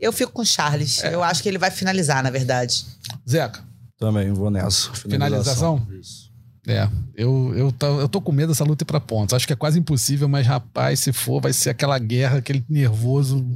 Eu 0.00 0.12
fico 0.12 0.32
com 0.32 0.44
Charles. 0.44 1.04
É. 1.04 1.14
Eu 1.14 1.22
acho 1.22 1.42
que 1.42 1.48
ele 1.48 1.58
vai 1.58 1.70
finalizar, 1.70 2.24
na 2.24 2.30
verdade. 2.30 2.84
Zeca. 3.28 3.60
Também 3.96 4.32
vou 4.32 4.50
nessa. 4.50 4.92
Finalização? 4.94 5.78
Finalização? 5.78 6.00
Isso. 6.00 6.30
É, 6.66 6.88
eu, 7.14 7.52
eu, 7.56 7.72
tô, 7.72 8.00
eu 8.00 8.08
tô 8.08 8.20
com 8.20 8.32
medo 8.32 8.48
dessa 8.48 8.64
luta 8.64 8.82
ir 8.82 8.86
pra 8.86 9.00
pontos. 9.00 9.32
Acho 9.32 9.46
que 9.46 9.52
é 9.52 9.56
quase 9.56 9.78
impossível, 9.78 10.28
mas 10.28 10.46
rapaz, 10.46 11.00
se 11.00 11.12
for, 11.12 11.40
vai 11.40 11.52
ser 11.52 11.70
aquela 11.70 11.98
guerra, 11.98 12.38
aquele 12.38 12.64
nervoso 12.68 13.46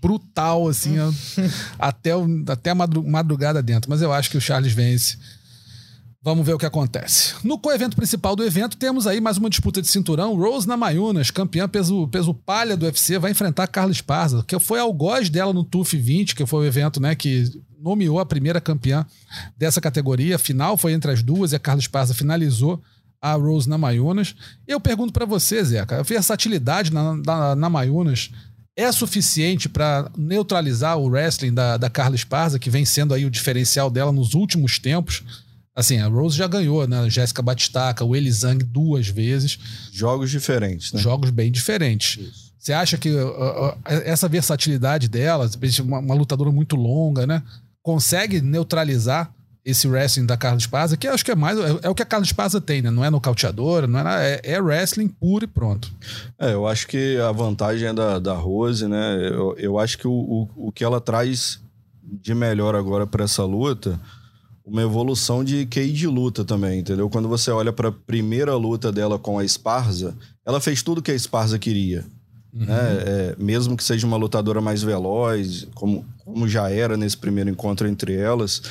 brutal, 0.00 0.68
assim, 0.68 0.96
até, 1.78 2.16
o, 2.16 2.26
até 2.48 2.70
a 2.70 2.74
madrugada 2.74 3.62
dentro. 3.62 3.90
Mas 3.90 4.02
eu 4.02 4.12
acho 4.12 4.30
que 4.30 4.38
o 4.38 4.40
Charles 4.40 4.72
vence. 4.72 5.18
Vamos 6.26 6.44
ver 6.44 6.54
o 6.54 6.58
que 6.58 6.66
acontece. 6.66 7.34
No 7.44 7.56
co-evento 7.56 7.94
principal 7.94 8.34
do 8.34 8.42
evento, 8.42 8.76
temos 8.76 9.06
aí 9.06 9.20
mais 9.20 9.36
uma 9.36 9.48
disputa 9.48 9.80
de 9.80 9.86
cinturão. 9.86 10.34
Rose 10.34 10.66
Namayunas, 10.66 11.30
campeã 11.30 11.68
peso, 11.68 12.08
peso 12.08 12.34
palha 12.34 12.76
do 12.76 12.84
UFC, 12.84 13.16
vai 13.16 13.30
enfrentar 13.30 13.68
Carla 13.68 13.92
Esparza, 13.92 14.44
que 14.44 14.58
foi 14.58 14.80
algoz 14.80 15.30
dela 15.30 15.52
no 15.52 15.62
TUF 15.62 15.96
20, 15.96 16.34
que 16.34 16.44
foi 16.44 16.64
o 16.64 16.66
evento 16.66 17.00
né, 17.00 17.14
que 17.14 17.48
nomeou 17.80 18.18
a 18.18 18.26
primeira 18.26 18.60
campeã 18.60 19.06
dessa 19.56 19.80
categoria. 19.80 20.34
A 20.34 20.38
final 20.38 20.76
foi 20.76 20.94
entre 20.94 21.12
as 21.12 21.22
duas 21.22 21.52
e 21.52 21.54
a 21.54 21.60
Carla 21.60 21.80
Esparza 21.80 22.12
finalizou 22.12 22.82
a 23.22 23.34
Rose 23.34 23.68
Namayunas. 23.68 24.34
Eu 24.66 24.80
pergunto 24.80 25.12
para 25.12 25.26
você, 25.26 25.62
Zeca, 25.62 26.00
a 26.00 26.02
versatilidade 26.02 26.92
na, 26.92 27.14
na, 27.14 27.54
Namayunas 27.54 28.32
é 28.76 28.90
suficiente 28.90 29.68
para 29.68 30.10
neutralizar 30.18 30.98
o 30.98 31.06
wrestling 31.06 31.54
da, 31.54 31.76
da 31.76 31.88
Carla 31.88 32.16
Esparza, 32.16 32.58
que 32.58 32.68
vem 32.68 32.84
sendo 32.84 33.14
aí 33.14 33.24
o 33.24 33.30
diferencial 33.30 33.88
dela 33.88 34.10
nos 34.10 34.34
últimos 34.34 34.80
tempos? 34.80 35.22
Assim, 35.76 36.00
a 36.00 36.08
Rose 36.08 36.34
já 36.34 36.46
ganhou, 36.46 36.88
né? 36.88 37.10
Jéssica 37.10 37.42
Batistaca, 37.42 38.02
o 38.02 38.16
Elizang 38.16 38.64
duas 38.64 39.08
vezes. 39.08 39.58
Jogos 39.92 40.30
diferentes, 40.30 40.90
né? 40.90 41.00
Jogos 41.00 41.28
bem 41.28 41.52
diferentes. 41.52 42.16
Isso. 42.16 42.46
Você 42.58 42.72
acha 42.72 42.96
que 42.96 43.10
uh, 43.10 43.28
uh, 43.28 43.78
essa 43.84 44.26
versatilidade 44.26 45.06
dela, 45.06 45.48
uma, 45.84 45.98
uma, 45.98 46.14
lutadora 46.14 46.50
muito 46.50 46.74
longa, 46.76 47.26
né? 47.26 47.42
Consegue 47.82 48.40
neutralizar 48.40 49.30
esse 49.62 49.86
wrestling 49.86 50.24
da 50.24 50.36
Carla 50.36 50.58
Esparza, 50.58 50.96
que 50.96 51.06
acho 51.06 51.24
que 51.24 51.30
é 51.30 51.34
mais. 51.34 51.58
É, 51.58 51.80
é, 51.82 51.88
o 51.90 51.94
que 51.94 52.02
a 52.02 52.06
Carla 52.06 52.24
Esparza 52.24 52.60
tem, 52.60 52.80
né? 52.80 52.90
Não 52.90 53.04
é 53.04 53.10
nocauteadora, 53.10 53.86
não 53.86 54.00
é, 54.00 54.40
é, 54.42 54.52
é 54.54 54.60
wrestling 54.60 55.08
puro 55.08 55.44
e 55.44 55.46
pronto. 55.46 55.92
É, 56.38 56.54
eu 56.54 56.66
acho 56.66 56.88
que 56.88 57.18
a 57.20 57.30
vantagem 57.30 57.88
é 57.88 57.92
da, 57.92 58.18
da 58.18 58.34
Rose, 58.34 58.88
né? 58.88 59.28
Eu, 59.28 59.54
eu 59.58 59.78
acho 59.78 59.98
que 59.98 60.08
o, 60.08 60.12
o, 60.12 60.68
o 60.68 60.72
que 60.72 60.82
ela 60.82 61.00
traz 61.00 61.60
de 62.02 62.34
melhor 62.34 62.74
agora 62.74 63.06
para 63.06 63.24
essa 63.24 63.44
luta 63.44 64.00
uma 64.66 64.82
evolução 64.82 65.44
de 65.44 65.64
QI 65.66 65.92
de 65.92 66.08
luta 66.08 66.44
também, 66.44 66.80
entendeu? 66.80 67.08
Quando 67.08 67.28
você 67.28 67.52
olha 67.52 67.72
para 67.72 67.88
a 67.88 67.92
primeira 67.92 68.56
luta 68.56 68.90
dela 68.90 69.16
com 69.16 69.38
a 69.38 69.44
Esparza, 69.44 70.16
ela 70.44 70.60
fez 70.60 70.82
tudo 70.82 71.00
que 71.00 71.12
a 71.12 71.14
Esparza 71.14 71.56
queria. 71.56 72.04
Uhum. 72.52 72.66
Né? 72.66 72.76
É, 73.06 73.36
mesmo 73.38 73.76
que 73.76 73.84
seja 73.84 74.04
uma 74.04 74.16
lutadora 74.16 74.60
mais 74.60 74.82
veloz, 74.82 75.68
como, 75.72 76.04
como 76.24 76.48
já 76.48 76.68
era 76.68 76.96
nesse 76.96 77.16
primeiro 77.16 77.48
encontro 77.48 77.86
entre 77.86 78.14
elas, 78.16 78.62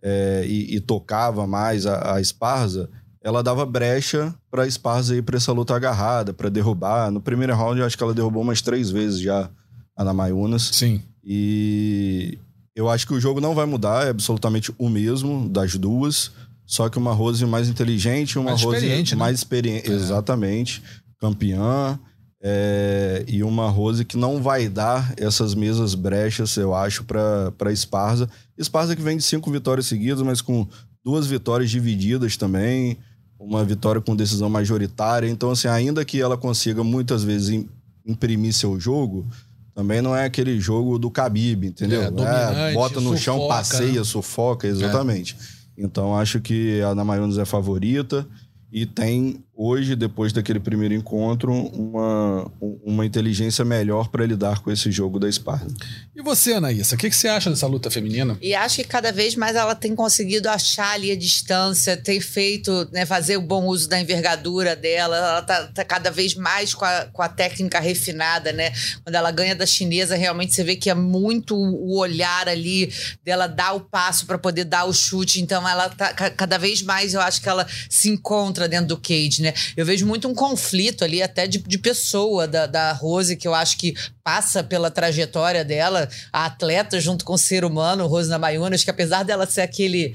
é, 0.00 0.44
e, 0.46 0.76
e, 0.76 0.80
tocava 0.80 1.46
mais 1.46 1.84
a, 1.84 2.14
a 2.14 2.20
Esparza, 2.20 2.88
ela 3.22 3.42
dava 3.42 3.66
brecha 3.66 4.34
para 4.50 4.62
a 4.62 4.66
Esparza 4.66 5.14
ir 5.14 5.22
para 5.22 5.36
essa 5.36 5.52
luta 5.52 5.76
agarrada, 5.76 6.32
para 6.32 6.48
derrubar. 6.48 7.10
No 7.10 7.20
primeiro 7.20 7.54
round, 7.54 7.78
eu 7.78 7.86
acho 7.86 7.96
que 7.96 8.02
ela 8.02 8.14
derrubou 8.14 8.42
umas 8.42 8.62
três 8.62 8.90
vezes 8.90 9.20
já 9.20 9.50
a 9.94 10.02
Namayunas. 10.02 10.70
Sim. 10.72 11.02
E 11.22 12.38
eu 12.74 12.88
acho 12.88 13.06
que 13.06 13.14
o 13.14 13.20
jogo 13.20 13.40
não 13.40 13.54
vai 13.54 13.66
mudar, 13.66 14.06
é 14.06 14.10
absolutamente 14.10 14.72
o 14.78 14.88
mesmo 14.88 15.48
das 15.48 15.76
duas. 15.76 16.32
Só 16.64 16.88
que 16.88 16.96
uma 16.96 17.12
Rose 17.12 17.44
mais 17.44 17.68
inteligente, 17.68 18.38
uma 18.38 18.50
mais 18.50 18.62
Rose 18.62 18.76
experiente, 18.76 19.16
mais 19.16 19.32
né? 19.32 19.34
experiente. 19.34 19.90
É. 19.90 19.94
Exatamente. 19.94 20.82
Campeã. 21.20 21.98
É, 22.44 23.24
e 23.28 23.44
uma 23.44 23.68
Rose 23.68 24.04
que 24.04 24.16
não 24.16 24.42
vai 24.42 24.68
dar 24.68 25.14
essas 25.16 25.54
mesmas 25.54 25.94
brechas, 25.94 26.56
eu 26.56 26.74
acho, 26.74 27.04
para 27.04 27.70
Esparza. 27.70 28.28
Esparza 28.58 28.96
que 28.96 29.02
vem 29.02 29.16
de 29.16 29.22
cinco 29.22 29.50
vitórias 29.50 29.86
seguidas, 29.86 30.22
mas 30.22 30.40
com 30.40 30.66
duas 31.04 31.26
vitórias 31.26 31.70
divididas 31.70 32.36
também, 32.36 32.96
uma 33.38 33.64
vitória 33.64 34.00
com 34.00 34.16
decisão 34.16 34.48
majoritária. 34.48 35.28
Então, 35.28 35.50
assim, 35.50 35.68
ainda 35.68 36.04
que 36.04 36.20
ela 36.20 36.36
consiga 36.36 36.82
muitas 36.82 37.22
vezes 37.22 37.64
imprimir 38.04 38.52
seu 38.52 38.78
jogo, 38.80 39.26
também 39.74 40.02
não 40.02 40.14
é 40.14 40.24
aquele 40.24 40.60
jogo 40.60 40.98
do 40.98 41.08
Khabib, 41.08 41.66
entendeu? 41.66 42.02
É, 42.02 42.70
é 42.70 42.74
bota 42.74 43.00
no 43.00 43.16
sufoca, 43.16 43.20
chão, 43.20 43.48
passeia, 43.48 43.98
né? 43.98 44.04
sufoca, 44.04 44.66
exatamente. 44.66 45.36
É. 45.78 45.84
Então, 45.84 46.16
acho 46.16 46.40
que 46.40 46.80
a 46.82 46.88
Ana 46.88 47.04
Mayunas 47.04 47.38
é 47.38 47.44
favorita 47.44 48.26
e 48.70 48.84
tem 48.84 49.42
hoje, 49.54 49.94
depois 49.94 50.32
daquele 50.32 50.58
primeiro 50.58 50.94
encontro, 50.94 51.52
uma, 51.52 52.50
uma 52.82 53.04
inteligência 53.04 53.64
melhor 53.64 54.08
para 54.08 54.24
lidar 54.24 54.60
com 54.60 54.70
esse 54.70 54.90
jogo 54.90 55.18
da 55.18 55.28
Esparta. 55.28 55.66
E 56.16 56.22
você, 56.22 56.54
Anaísa, 56.54 56.94
o 56.94 56.98
que, 56.98 57.10
que, 57.10 57.16
você 57.16 57.28
acha 57.28 57.50
dessa 57.50 57.66
luta 57.66 57.90
feminina? 57.90 58.36
E 58.40 58.54
acho 58.54 58.76
que 58.76 58.84
cada 58.84 59.12
vez 59.12 59.34
mais 59.34 59.54
ela 59.54 59.74
tem 59.74 59.94
conseguido 59.94 60.48
achar 60.48 60.94
ali 60.94 61.10
a 61.10 61.16
distância, 61.16 61.96
tem 61.96 62.20
feito, 62.20 62.88
né, 62.92 63.04
fazer 63.04 63.36
o 63.36 63.42
bom 63.42 63.66
uso 63.66 63.88
da 63.88 64.00
envergadura 64.00 64.74
dela, 64.74 65.16
ela 65.16 65.42
tá, 65.42 65.66
tá, 65.68 65.84
cada 65.84 66.10
vez 66.10 66.34
mais 66.34 66.74
com 66.74 66.84
a, 66.84 67.06
com 67.12 67.22
a 67.22 67.28
técnica 67.28 67.78
refinada, 67.78 68.52
né? 68.52 68.72
Quando 69.04 69.14
ela 69.14 69.30
ganha 69.30 69.54
da 69.54 69.66
chinesa, 69.66 70.16
realmente 70.16 70.54
você 70.54 70.64
vê 70.64 70.76
que 70.76 70.88
é 70.88 70.94
muito 70.94 71.54
o 71.54 71.98
olhar 71.98 72.48
ali 72.48 72.92
dela 73.22 73.46
dar 73.46 73.72
o 73.72 73.80
passo 73.80 74.26
para 74.26 74.38
poder 74.38 74.64
dar 74.64 74.84
o 74.84 74.92
chute, 74.92 75.40
então 75.40 75.68
ela 75.68 75.88
tá 75.88 76.12
cada 76.12 76.58
vez 76.58 76.82
mais, 76.82 77.14
eu 77.14 77.20
acho 77.20 77.40
que 77.42 77.48
ela 77.48 77.66
se 77.90 78.08
encontra 78.08 78.68
dentro 78.68 78.86
do 78.86 78.96
cage, 78.96 79.41
né? 79.42 79.52
Eu 79.76 79.84
vejo 79.84 80.06
muito 80.06 80.28
um 80.28 80.34
conflito 80.34 81.04
ali, 81.04 81.22
até 81.22 81.46
de, 81.46 81.58
de 81.58 81.78
pessoa 81.78 82.46
da, 82.46 82.66
da 82.66 82.92
Rose, 82.92 83.36
que 83.36 83.46
eu 83.46 83.54
acho 83.54 83.76
que 83.76 83.94
passa 84.22 84.62
pela 84.62 84.90
trajetória 84.90 85.64
dela, 85.64 86.08
a 86.32 86.46
atleta 86.46 87.00
junto 87.00 87.24
com 87.24 87.34
o 87.34 87.38
ser 87.38 87.64
humano, 87.64 88.06
Rose 88.06 88.30
Namayunas, 88.30 88.84
que 88.84 88.90
apesar 88.90 89.24
dela 89.24 89.46
ser 89.46 89.62
aquele 89.62 90.14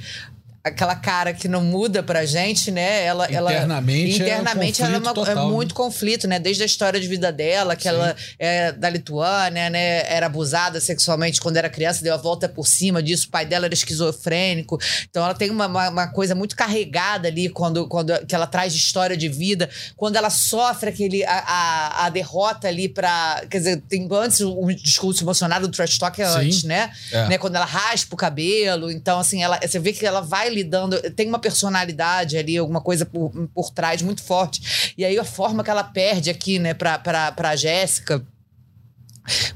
aquela 0.68 0.96
cara 0.96 1.34
que 1.34 1.48
não 1.48 1.64
muda 1.64 2.02
pra 2.02 2.26
gente, 2.26 2.72
né? 2.72 3.04
Ela, 3.04 3.26
internamente, 3.26 4.22
ela, 4.22 4.30
internamente 4.30 4.82
é, 4.82 4.86
um 4.86 4.88
ela 4.88 4.96
é, 4.96 5.00
uma, 5.00 5.14
total, 5.14 5.38
é 5.38 5.52
muito 5.52 5.70
né? 5.70 5.76
conflito, 5.76 6.28
né? 6.28 6.40
Desde 6.40 6.64
a 6.64 6.66
história 6.66 7.00
de 7.00 7.08
vida 7.08 7.32
dela, 7.32 7.76
que 7.76 7.84
Sim. 7.84 7.90
ela 7.90 8.16
é 8.40 8.72
da 8.72 8.90
Lituânia, 8.90 9.70
né? 9.70 10.04
Era 10.12 10.26
abusada 10.26 10.80
sexualmente 10.80 11.42
quando 11.42 11.58
era 11.58 11.70
criança, 11.70 12.04
deu 12.04 12.14
a 12.14 12.18
volta 12.18 12.48
por 12.48 12.68
cima 12.68 13.02
disso. 13.02 13.28
O 13.28 13.32
pai 13.32 13.46
dela 13.46 13.66
era 13.66 13.74
esquizofrênico. 13.74 14.80
Então 15.10 15.24
ela 15.24 15.34
tem 15.34 15.50
uma, 15.50 15.68
uma, 15.68 15.90
uma 15.90 16.08
coisa 16.08 16.36
muito 16.36 16.56
carregada 16.56 17.28
ali 17.28 17.50
quando, 17.50 17.88
quando 17.88 18.14
que 18.26 18.36
ela 18.36 18.48
traz 18.48 18.74
de 18.74 18.80
história 18.80 19.18
de 19.18 19.30
vida. 19.30 19.70
Quando 19.96 20.16
ela 20.16 20.30
sofre 20.30 20.90
aquele, 20.90 21.24
a, 21.26 21.40
a, 21.40 22.06
a 22.06 22.10
derrota 22.10 22.68
ali 22.68 22.90
pra. 22.90 23.44
Quer 23.50 23.58
dizer, 23.58 23.82
tem 23.90 24.08
antes 24.12 24.42
o, 24.42 24.54
o 24.54 24.74
discurso 24.74 25.24
emocionado 25.24 25.68
do 25.68 25.74
trash 25.74 25.98
talk 25.98 26.22
é 26.22 26.26
antes, 26.26 26.64
né? 26.64 26.92
É. 27.12 27.28
né? 27.30 27.38
Quando 27.38 27.56
ela 27.56 27.66
raspa 27.66 28.14
o 28.14 28.18
cabelo. 28.18 28.92
Então, 28.92 29.20
assim, 29.20 29.44
ela, 29.44 29.60
você 29.62 29.80
vê 29.80 29.94
que 29.94 30.06
ela 30.06 30.22
vai 30.22 30.50
lidando, 30.58 31.00
tem 31.12 31.28
uma 31.28 31.40
personalidade 31.40 32.38
ali, 32.38 32.58
alguma 32.58 32.82
coisa 32.82 33.06
por, 33.06 33.32
por 33.54 33.70
trás 33.72 34.02
muito 34.02 34.24
forte. 34.24 34.94
E 34.98 35.06
aí 35.06 35.18
a 35.18 35.24
forma 35.24 35.64
que 35.64 35.70
ela 35.70 35.84
perde 35.84 36.30
aqui, 36.30 36.60
né, 36.60 36.74
pra, 36.74 36.98
pra, 36.98 37.32
pra 37.32 37.56
Jéssica 37.56 38.26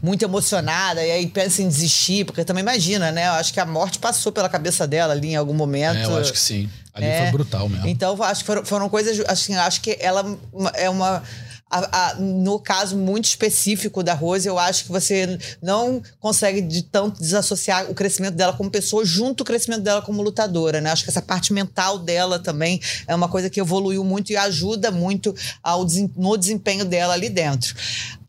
muito 0.02 0.24
emocionada, 0.24 1.02
e 1.02 1.12
aí 1.12 1.28
pensa 1.28 1.62
em 1.62 1.68
desistir, 1.68 2.26
porque 2.26 2.44
também 2.44 2.62
imagina, 2.62 3.12
né? 3.12 3.28
Eu 3.28 3.34
acho 3.34 3.54
que 3.54 3.60
a 3.60 3.66
morte 3.66 4.00
passou 4.00 4.32
pela 4.32 4.50
cabeça 4.50 4.86
dela 4.86 5.14
ali 5.14 5.30
em 5.30 5.36
algum 5.36 5.54
momento. 5.54 5.98
É, 5.98 6.06
eu 6.06 6.18
acho 6.18 6.34
que 6.34 6.40
sim. 6.40 6.70
Ali 6.94 7.06
é. 7.06 7.22
foi 7.22 7.32
brutal 7.32 7.70
mesmo. 7.70 7.88
Então, 7.88 8.22
acho 8.22 8.42
que 8.42 8.48
foram, 8.48 8.66
foram 8.66 8.90
coisas. 8.90 9.24
Assim, 9.28 9.56
acho 9.56 9.80
que 9.82 9.98
ela 10.02 10.38
é 10.74 10.90
uma 10.90 11.24
a, 11.72 12.10
a, 12.10 12.16
no 12.16 12.60
caso 12.60 12.98
muito 12.98 13.26
específico 13.26 14.04
da 14.04 14.14
Rose, 14.14 14.48
eu 14.48 14.60
acho 14.60 14.84
que 14.84 14.92
você 14.92 15.40
não 15.62 16.04
consegue 16.20 16.62
de 16.62 16.84
tanto 16.84 17.22
desassociar 17.22 17.90
o 17.90 17.96
crescimento 17.96 18.36
dela 18.36 18.54
como 18.54 18.70
pessoa 18.70 19.06
junto 19.06 19.42
o 19.42 19.46
crescimento 19.46 19.82
dela 19.82 20.02
como 20.02 20.22
lutadora, 20.22 20.82
né? 20.82 20.92
Acho 20.92 21.06
que 21.06 21.10
essa 21.10 21.22
parte 21.22 21.54
mental 21.54 21.98
dela 21.98 22.38
também 22.38 22.82
é 23.08 23.16
uma 23.16 23.30
coisa 23.30 23.50
que 23.50 23.60
evoluiu 23.60 24.04
muito 24.04 24.32
e 24.32 24.38
ajuda 24.38 24.92
muito 24.92 25.34
ao, 25.64 25.88
no 26.18 26.36
desempenho 26.36 26.84
dela 26.84 27.14
ali 27.14 27.30
dentro. 27.30 27.74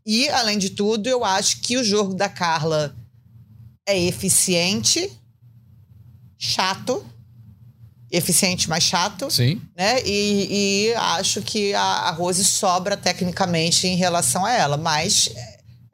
E, 0.06 0.28
além 0.28 0.58
de 0.58 0.70
tudo, 0.70 1.08
eu 1.08 1.24
acho 1.24 1.60
que 1.60 1.76
o 1.76 1.84
jogo 1.84 2.14
da 2.14 2.28
Carla 2.28 2.94
é 3.86 3.98
eficiente, 3.98 5.10
chato, 6.38 7.04
eficiente, 8.12 8.68
mais 8.68 8.84
chato. 8.84 9.30
Sim. 9.30 9.60
Né? 9.76 10.02
E, 10.04 10.90
e 10.90 10.94
acho 10.94 11.40
que 11.40 11.72
a, 11.72 11.80
a, 11.80 12.10
Rose 12.10 12.44
sobra 12.44 12.96
tecnicamente 12.96 13.86
em 13.86 13.96
relação 13.96 14.44
a 14.44 14.52
ela. 14.52 14.76
Mas 14.76 15.30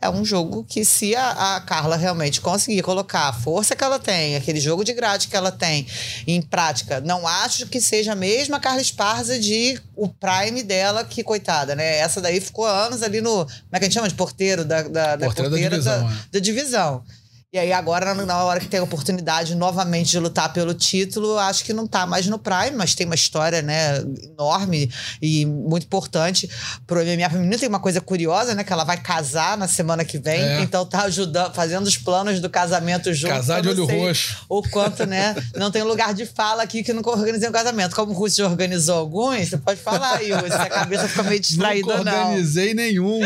é 0.03 0.11
um 0.11 0.25
jogo 0.25 0.65
que, 0.65 0.85
se 0.85 1.15
a, 1.15 1.57
a, 1.57 1.61
Carla 1.61 1.97
realmente 1.97 2.41
conseguir 2.41 2.83
colocar 2.83 3.29
a 3.29 3.33
força 3.33 3.77
que 3.77 3.83
ela 3.83 3.99
tem, 3.99 4.37
aquele 4.37 4.61
jogo 4.61 4.85
de 4.85 4.93
grade 4.93 5.29
que 5.29 5.37
ela 5.37 5.53
tem 5.53 5.87
em 6.27 6.43
prática, 6.43 7.01
não 7.01 7.27
acho 7.27 7.67
que 7.67 7.81
seja 7.81 8.13
a 8.13 8.17
mesma 8.17 8.59
Carla 8.59 8.81
Esparza 8.81 9.39
de 9.39 9.81
o 9.97 10.09
prime 10.09 10.63
dela, 10.63 11.05
que 11.05 11.23
coitada, 11.23 11.75
né? 11.77 11.99
Essa 11.99 12.21
daí 12.21 12.41
ficou 12.41 12.67
anos 12.67 13.03
ali 13.03 13.21
no. 13.21 13.45
Como 13.45 13.49
é 13.73 13.79
que 13.79 13.85
a 13.85 13.89
gente 13.89 13.95
chama? 13.95 14.09
De 14.09 14.15
porteiro 14.15 14.65
da, 14.65 14.83
da, 14.83 15.17
da 15.17 15.27
porteira 15.27 15.51
da 15.51 15.57
divisão. 15.57 16.05
Da, 16.05 16.13
é. 16.13 16.17
da 16.33 16.39
divisão. 16.39 17.05
E 17.51 17.59
aí 17.59 17.73
agora, 17.73 18.13
na 18.13 18.45
hora 18.45 18.61
que 18.61 18.69
tem 18.69 18.79
a 18.79 18.83
oportunidade 18.83 19.55
novamente 19.55 20.11
de 20.11 20.19
lutar 20.19 20.53
pelo 20.53 20.75
título, 20.75 21.39
acho 21.39 21.65
que 21.65 21.73
não 21.73 21.87
tá 21.87 22.05
mais 22.05 22.27
no 22.27 22.39
Prime, 22.39 22.73
mas 22.77 22.95
tem 22.95 23.07
uma 23.07 23.15
história, 23.15 23.63
né, 23.63 24.05
enorme 24.23 24.93
e 25.23 25.47
muito 25.47 25.85
importante 25.85 26.47
pro 26.87 27.01
MMA 27.01 27.31
feminino. 27.31 27.59
Tem 27.59 27.67
uma 27.67 27.81
coisa 27.81 28.03
curiosa, 28.03 28.55
né, 28.55 28.63
que 28.63 28.71
ela 28.71 28.85
vai 28.85 28.99
casar 28.99 29.57
na 29.57 29.67
semana 29.67 30.05
que 30.05 30.19
vem, 30.19 30.43
é. 30.43 30.61
então 30.61 30.85
tá 30.85 31.05
ajudando, 31.05 31.55
fazendo 31.55 31.87
os 31.87 31.97
planos 31.97 32.39
do 32.39 32.51
casamento 32.51 33.15
junto. 33.15 33.33
Casar 33.33 33.63
de 33.63 33.71
olho 33.71 33.87
roxo. 33.87 34.45
O 34.47 34.63
quanto, 34.69 35.07
né, 35.07 35.35
não 35.57 35.71
tem 35.71 35.83
lugar 35.83 36.13
de 36.13 36.27
fala 36.27 36.63
aqui 36.63 36.83
que 36.83 36.93
nunca 36.93 37.09
organizei 37.09 37.49
um 37.49 37.53
casamento. 37.53 37.97
Como 37.97 38.13
o 38.13 38.15
Russo 38.15 38.45
organizou 38.45 38.99
alguns, 38.99 39.49
você 39.49 39.57
pode 39.57 39.81
falar 39.81 40.19
aí, 40.19 40.27
se 40.27 40.55
a 40.55 40.69
cabeça 40.69 41.09
fica 41.09 41.23
meio 41.23 41.41
distraída 41.41 41.97
nunca 41.97 42.11
não. 42.11 42.25
organizei 42.27 42.75
nenhum, 42.75 43.21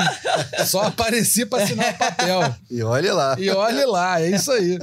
só 0.64 0.82
apareci 0.82 1.44
pra 1.44 1.64
assinar 1.64 1.92
o 1.92 1.98
papel. 1.98 2.54
E 2.70 2.84
olhe 2.84 3.10
lá. 3.10 3.34
E 3.36 3.50
olhe 3.50 3.84
lá 3.84 4.11
é 4.20 4.30
isso 4.30 4.50
aí. 4.50 4.78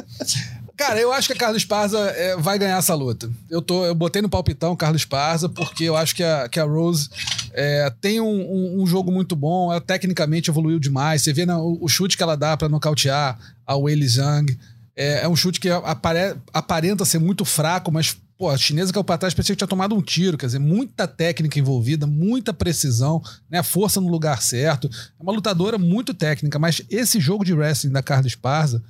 Cara, 0.79 0.97
eu 0.97 1.11
acho 1.11 1.27
que 1.27 1.33
a 1.33 1.35
Carlos 1.35 1.65
Parza 1.65 1.99
é, 1.99 2.37
vai 2.37 2.57
ganhar 2.57 2.77
essa 2.77 2.95
luta. 2.95 3.29
Eu, 3.49 3.61
tô, 3.61 3.85
eu 3.85 3.93
botei 3.93 4.21
no 4.21 4.29
palpitão 4.29 4.77
Carlos 4.77 5.03
Parza 5.03 5.49
porque 5.49 5.83
eu 5.83 5.97
acho 5.97 6.15
que 6.15 6.23
a, 6.23 6.47
que 6.47 6.57
a 6.57 6.63
Rose 6.63 7.09
é, 7.51 7.91
tem 7.99 8.21
um, 8.21 8.25
um, 8.25 8.81
um, 8.81 8.87
jogo 8.87 9.11
muito 9.11 9.35
bom, 9.35 9.73
ela 9.73 9.81
tecnicamente 9.81 10.49
evoluiu 10.49 10.79
demais. 10.79 11.21
Você 11.21 11.33
vê 11.33 11.45
na, 11.45 11.59
o, 11.59 11.77
o, 11.81 11.89
chute 11.89 12.15
que 12.15 12.23
ela 12.23 12.37
dá 12.37 12.55
para 12.55 12.69
nocautear 12.69 13.37
a 13.67 13.75
Weili 13.75 14.07
Zhang. 14.07 14.57
É, 14.95 15.23
é, 15.23 15.27
um 15.27 15.35
chute 15.35 15.59
que 15.59 15.67
apare, 15.69 16.37
aparenta 16.53 17.03
ser 17.03 17.19
muito 17.19 17.43
fraco, 17.43 17.91
mas 17.91 18.15
pô, 18.37 18.49
a 18.49 18.55
chinesa 18.57 18.93
caiu 18.93 19.03
pra 19.03 19.17
trás, 19.17 19.33
parecia 19.33 19.53
que 19.53 19.57
tinha 19.57 19.67
tomado 19.67 19.93
um 19.93 20.01
tiro. 20.01 20.37
Quer 20.37 20.45
dizer, 20.45 20.59
muita 20.59 21.05
técnica 21.05 21.59
envolvida, 21.59 22.07
muita 22.07 22.53
precisão, 22.53 23.21
né? 23.49 23.61
Força 23.61 23.99
no 23.99 24.07
lugar 24.07 24.41
certo. 24.41 24.89
É 25.19 25.21
uma 25.21 25.33
lutadora 25.33 25.77
muito 25.77 26.13
técnica, 26.13 26.57
mas 26.57 26.81
esse 26.89 27.19
jogo 27.19 27.43
de 27.43 27.53
wrestling 27.53 27.91
da 27.91 28.01
Carlos 28.01 28.33
Parza 28.33 28.81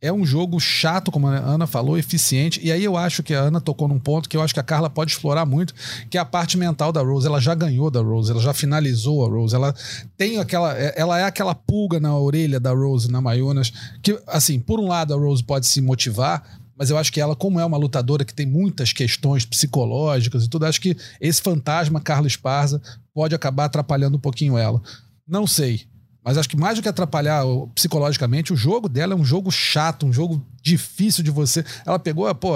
é 0.00 0.12
um 0.12 0.24
jogo 0.24 0.60
chato, 0.60 1.10
como 1.10 1.26
a 1.26 1.36
Ana 1.36 1.66
falou, 1.66 1.98
eficiente. 1.98 2.60
E 2.62 2.70
aí 2.70 2.84
eu 2.84 2.96
acho 2.96 3.22
que 3.22 3.34
a 3.34 3.40
Ana 3.40 3.60
tocou 3.60 3.88
num 3.88 3.98
ponto 3.98 4.28
que 4.28 4.36
eu 4.36 4.42
acho 4.42 4.54
que 4.54 4.60
a 4.60 4.62
Carla 4.64 4.88
pode 4.88 5.10
explorar 5.10 5.44
muito, 5.44 5.74
que 6.08 6.16
é 6.16 6.20
a 6.20 6.24
parte 6.24 6.56
mental 6.56 6.92
da 6.92 7.02
Rose. 7.02 7.26
Ela 7.26 7.40
já 7.40 7.54
ganhou 7.54 7.90
da 7.90 8.00
Rose, 8.00 8.30
ela 8.30 8.40
já 8.40 8.54
finalizou 8.54 9.24
a 9.26 9.28
Rose. 9.28 9.54
Ela 9.54 9.74
tem 10.16 10.38
aquela. 10.38 10.78
É, 10.78 10.94
ela 10.96 11.18
é 11.18 11.24
aquela 11.24 11.54
pulga 11.54 11.98
na 11.98 12.16
orelha 12.16 12.60
da 12.60 12.72
Rose, 12.72 13.10
na 13.10 13.20
Mayunas. 13.20 13.72
Que, 14.00 14.20
assim, 14.28 14.60
por 14.60 14.78
um 14.78 14.86
lado, 14.86 15.12
a 15.12 15.16
Rose 15.16 15.42
pode 15.42 15.66
se 15.66 15.80
motivar, 15.80 16.60
mas 16.76 16.90
eu 16.90 16.96
acho 16.96 17.12
que 17.12 17.20
ela, 17.20 17.34
como 17.34 17.58
é 17.58 17.64
uma 17.64 17.76
lutadora 17.76 18.24
que 18.24 18.34
tem 18.34 18.46
muitas 18.46 18.92
questões 18.92 19.44
psicológicas 19.44 20.44
e 20.44 20.48
tudo, 20.48 20.64
acho 20.64 20.80
que 20.80 20.96
esse 21.20 21.42
fantasma, 21.42 22.00
Carla 22.00 22.28
Esparza, 22.28 22.80
pode 23.12 23.34
acabar 23.34 23.64
atrapalhando 23.64 24.16
um 24.16 24.20
pouquinho 24.20 24.56
ela. 24.56 24.80
Não 25.26 25.44
sei. 25.44 25.88
Mas 26.24 26.36
acho 26.36 26.48
que 26.48 26.56
mais 26.56 26.76
do 26.76 26.82
que 26.82 26.88
atrapalhar 26.88 27.42
psicologicamente, 27.74 28.52
o 28.52 28.56
jogo 28.56 28.88
dela 28.88 29.14
é 29.14 29.16
um 29.16 29.24
jogo 29.24 29.50
chato, 29.50 30.06
um 30.06 30.12
jogo 30.12 30.44
difícil 30.62 31.24
de 31.24 31.30
você. 31.30 31.64
Ela 31.86 31.98
pegou, 31.98 32.32
pô, 32.34 32.52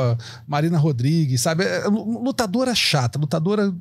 Marina 0.47 0.79
Rodrigues, 0.79 1.41
sabe? 1.41 1.65
É, 1.65 1.85
lutadora 1.87 2.75
chata, 2.75 3.19
lutadora 3.19 3.73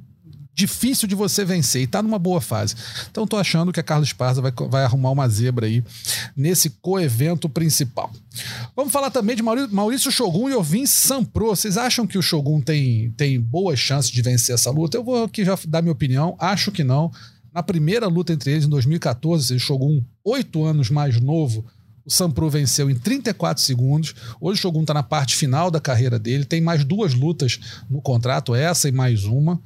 difícil 0.53 1.07
de 1.07 1.15
você 1.15 1.43
vencer 1.43 1.81
e 1.81 1.87
tá 1.87 2.01
numa 2.01 2.19
boa 2.19 2.41
fase. 2.41 2.75
Então 3.09 3.25
tô 3.25 3.37
achando 3.37 3.71
que 3.71 3.79
a 3.79 3.83
Carlos 3.83 4.09
Esparza 4.09 4.41
vai, 4.41 4.51
vai 4.69 4.83
arrumar 4.83 5.11
uma 5.11 5.27
zebra 5.27 5.65
aí 5.65 5.83
nesse 6.35 6.69
coevento 6.81 7.49
principal. 7.49 8.11
Vamos 8.75 8.91
falar 8.91 9.09
também 9.09 9.35
de 9.35 9.43
Maurício 9.43 10.11
Shogun 10.11 10.49
e 10.49 10.53
Ovin 10.53 10.85
Sampro. 10.85 11.47
Vocês 11.47 11.77
acham 11.77 12.05
que 12.05 12.17
o 12.17 12.21
Shogun 12.21 12.61
tem, 12.61 13.11
tem 13.11 13.39
boas 13.39 13.79
chances 13.79 14.11
de 14.11 14.21
vencer 14.21 14.53
essa 14.53 14.69
luta? 14.69 14.97
Eu 14.97 15.03
vou 15.03 15.23
aqui 15.23 15.43
já 15.43 15.57
dar 15.67 15.81
minha 15.81 15.93
opinião. 15.93 16.35
Acho 16.39 16.71
que 16.71 16.83
não. 16.83 17.11
Na 17.53 17.61
primeira 17.61 18.07
luta 18.07 18.31
entre 18.31 18.51
eles, 18.51 18.65
em 18.65 18.69
2014, 18.69 19.55
o 19.55 19.59
Shogun, 19.59 20.01
oito 20.23 20.63
anos 20.63 20.89
mais 20.89 21.19
novo, 21.19 21.65
o 22.05 22.09
Sampro 22.09 22.49
venceu 22.49 22.89
em 22.89 22.95
34 22.95 23.61
segundos. 23.61 24.15
Hoje 24.39 24.59
o 24.59 24.61
Shogun 24.61 24.81
está 24.81 24.93
na 24.93 25.03
parte 25.03 25.35
final 25.35 25.69
da 25.69 25.79
carreira 25.79 26.17
dele. 26.17 26.45
Tem 26.45 26.61
mais 26.61 26.85
duas 26.85 27.13
lutas 27.13 27.59
no 27.89 28.01
contrato, 28.01 28.55
essa 28.55 28.87
e 28.87 28.91
mais 28.91 29.25
uma. 29.25 29.61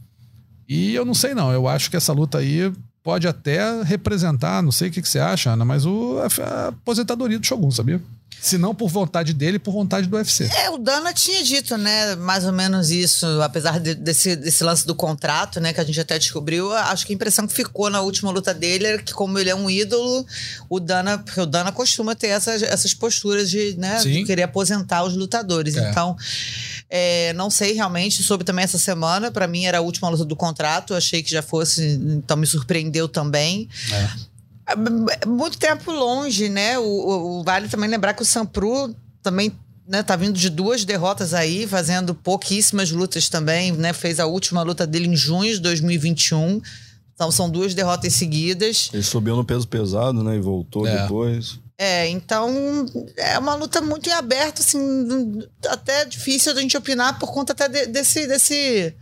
E 0.67 0.95
eu 0.95 1.05
não 1.05 1.13
sei 1.13 1.35
não, 1.35 1.51
eu 1.51 1.67
acho 1.67 1.91
que 1.91 1.95
essa 1.95 2.11
luta 2.11 2.39
aí 2.39 2.73
pode 3.05 3.27
até 3.27 3.83
representar, 3.83 4.63
não 4.63 4.71
sei 4.71 4.89
o 4.89 4.91
que, 4.91 4.99
que 4.99 5.07
você 5.07 5.19
acha, 5.19 5.51
Ana, 5.51 5.63
mas 5.63 5.85
o, 5.85 6.17
a, 6.17 6.43
a 6.43 6.67
aposentadoria 6.69 7.37
do 7.37 7.45
Shogun, 7.45 7.69
sabia? 7.69 8.01
Se 8.41 8.57
não 8.57 8.73
por 8.73 8.89
vontade 8.89 9.31
dele, 9.31 9.59
por 9.59 9.71
vontade 9.71 10.07
do 10.07 10.15
UFC. 10.15 10.49
É, 10.55 10.71
o 10.71 10.77
Dana 10.79 11.13
tinha 11.13 11.43
dito, 11.43 11.77
né, 11.77 12.15
mais 12.15 12.45
ou 12.45 12.51
menos 12.51 12.89
isso, 12.89 13.25
apesar 13.43 13.79
de, 13.79 13.93
desse, 13.93 14.35
desse 14.35 14.63
lance 14.63 14.87
do 14.87 14.95
contrato, 14.95 15.59
né, 15.59 15.71
que 15.71 15.79
a 15.79 15.83
gente 15.83 15.99
até 15.99 16.17
descobriu, 16.17 16.73
acho 16.73 17.05
que 17.05 17.13
a 17.13 17.15
impressão 17.15 17.45
que 17.47 17.53
ficou 17.53 17.91
na 17.91 18.01
última 18.01 18.31
luta 18.31 18.55
dele 18.55 18.87
era 18.87 19.01
que 19.01 19.13
como 19.13 19.37
ele 19.37 19.51
é 19.51 19.55
um 19.55 19.69
ídolo, 19.69 20.25
o 20.67 20.79
Dana, 20.79 21.19
porque 21.19 21.41
o 21.41 21.45
Dana 21.45 21.71
costuma 21.71 22.15
ter 22.15 22.27
essas, 22.29 22.63
essas 22.63 22.93
posturas 22.93 23.51
de, 23.51 23.75
né, 23.77 23.99
de 23.99 24.23
querer 24.23 24.43
aposentar 24.43 25.03
os 25.03 25.15
lutadores. 25.15 25.77
É. 25.77 25.89
Então, 25.91 26.17
é, 26.89 27.33
não 27.33 27.49
sei 27.49 27.73
realmente, 27.73 28.23
soube 28.23 28.43
também 28.43 28.63
essa 28.63 28.77
semana, 28.77 29.31
para 29.31 29.47
mim 29.47 29.65
era 29.65 29.79
a 29.79 29.81
última 29.81 30.09
luta 30.09 30.23
do 30.23 30.35
contrato, 30.35 30.93
achei 30.93 31.23
que 31.23 31.31
já 31.31 31.41
fosse, 31.41 31.83
então 31.83 32.37
me 32.37 32.45
surpreendeu 32.45 33.07
também. 33.07 33.67
É. 33.91 35.25
Muito 35.27 35.57
tempo 35.57 35.91
longe, 35.91 36.49
né? 36.49 36.77
O, 36.79 36.83
o, 36.83 37.39
o, 37.39 37.43
vale 37.43 37.67
também 37.67 37.89
lembrar 37.89 38.13
que 38.13 38.21
o 38.21 38.25
Sampru 38.25 38.95
também 39.21 39.51
né, 39.87 40.01
tá 40.01 40.15
vindo 40.15 40.37
de 40.37 40.49
duas 40.49 40.83
derrotas 40.83 41.33
aí, 41.33 41.67
fazendo 41.67 42.15
pouquíssimas 42.15 42.91
lutas 42.91 43.29
também, 43.29 43.71
né? 43.71 43.93
Fez 43.93 44.19
a 44.19 44.25
última 44.25 44.63
luta 44.63 44.87
dele 44.87 45.07
em 45.07 45.15
junho 45.15 45.53
de 45.53 45.59
2021. 45.59 46.61
Então 47.13 47.31
são 47.31 47.49
duas 47.49 47.73
derrotas 47.73 48.13
seguidas. 48.13 48.89
Ele 48.91 49.03
subiu 49.03 49.35
no 49.35 49.45
peso 49.45 49.67
pesado, 49.67 50.23
né? 50.23 50.35
E 50.35 50.39
voltou 50.39 50.87
é. 50.87 51.03
depois. 51.03 51.59
É, 51.77 52.07
então 52.07 52.85
é 53.17 53.37
uma 53.37 53.53
luta 53.55 53.81
muito 53.81 54.07
em 54.07 54.13
aberto, 54.13 54.61
assim, 54.61 55.41
até 55.67 56.05
difícil 56.05 56.53
da 56.53 56.61
gente 56.61 56.77
opinar 56.77 57.19
por 57.19 57.33
conta 57.33 57.51
até 57.51 57.67
de, 57.67 57.87
desse, 57.87 58.25
desse, 58.27 58.95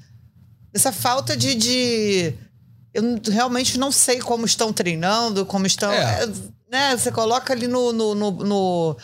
dessa 0.72 0.92
falta 0.92 1.38
de, 1.38 1.54
de 1.54 2.34
eu 2.94 3.20
realmente 3.32 3.78
não 3.78 3.92
sei 3.92 4.20
como 4.20 4.46
estão 4.46 4.72
treinando, 4.72 5.46
como 5.46 5.66
estão. 5.66 5.92
É. 5.92 6.24
É, 6.24 6.28
né, 6.74 6.98
você 6.98 7.12
coloca 7.12 7.54
ali 7.54 7.68
no, 7.68 7.94
no, 7.94 8.16
no, 8.16 8.32
no, 8.32 8.98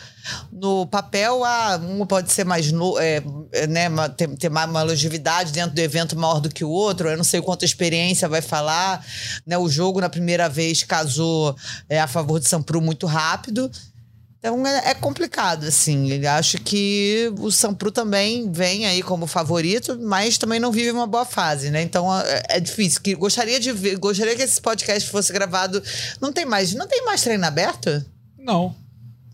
no 0.50 0.86
papel, 0.88 1.44
ah, 1.44 1.80
um 1.80 2.04
pode 2.04 2.32
ser 2.32 2.42
mais. 2.42 2.72
No, 2.72 2.98
é, 2.98 3.22
é 3.52 3.66
né, 3.68 3.88
ter, 4.16 4.28
ter 4.36 4.48
mais 4.48 4.68
uma 4.68 4.82
longevidade 4.82 5.52
dentro 5.52 5.76
do 5.76 5.78
evento 5.78 6.18
maior 6.18 6.40
do 6.40 6.48
que 6.48 6.64
o 6.64 6.68
outro. 6.68 7.08
Eu 7.08 7.16
não 7.16 7.22
sei 7.22 7.40
quanta 7.40 7.64
experiência 7.64 8.28
vai 8.28 8.42
falar. 8.42 9.06
Né, 9.46 9.56
o 9.56 9.68
jogo, 9.68 10.00
na 10.00 10.08
primeira 10.08 10.48
vez, 10.48 10.82
casou 10.82 11.54
é, 11.88 12.00
a 12.00 12.08
favor 12.08 12.40
de 12.40 12.48
Sampru 12.48 12.80
muito 12.80 13.06
rápido. 13.06 13.70
Então 14.40 14.66
é, 14.66 14.90
é, 14.90 14.94
complicado, 14.94 15.64
assim. 15.64 16.10
Ele 16.10 16.26
acho 16.26 16.56
que 16.58 17.30
o 17.38 17.50
Sampru 17.50 17.92
também 17.92 18.50
vem 18.50 18.86
aí 18.86 19.02
como 19.02 19.26
favorito, 19.26 19.98
mas 20.00 20.38
também 20.38 20.58
não 20.58 20.72
vive 20.72 20.90
uma 20.90 21.06
boa 21.06 21.26
fase, 21.26 21.70
né? 21.70 21.82
Então 21.82 22.08
é, 22.18 22.42
é 22.48 22.60
difícil. 22.60 23.02
Que, 23.02 23.14
gostaria 23.14 23.60
de 23.60 23.70
ver, 23.70 23.98
gostaria 23.98 24.34
que 24.34 24.42
esse 24.42 24.60
podcast 24.60 25.10
fosse 25.10 25.30
gravado. 25.30 25.82
Não 26.20 26.32
tem 26.32 26.46
mais, 26.46 26.72
não 26.74 26.88
tem 26.88 27.04
mais 27.04 27.20
treino 27.20 27.44
aberto? 27.44 28.02
Não. 28.38 28.74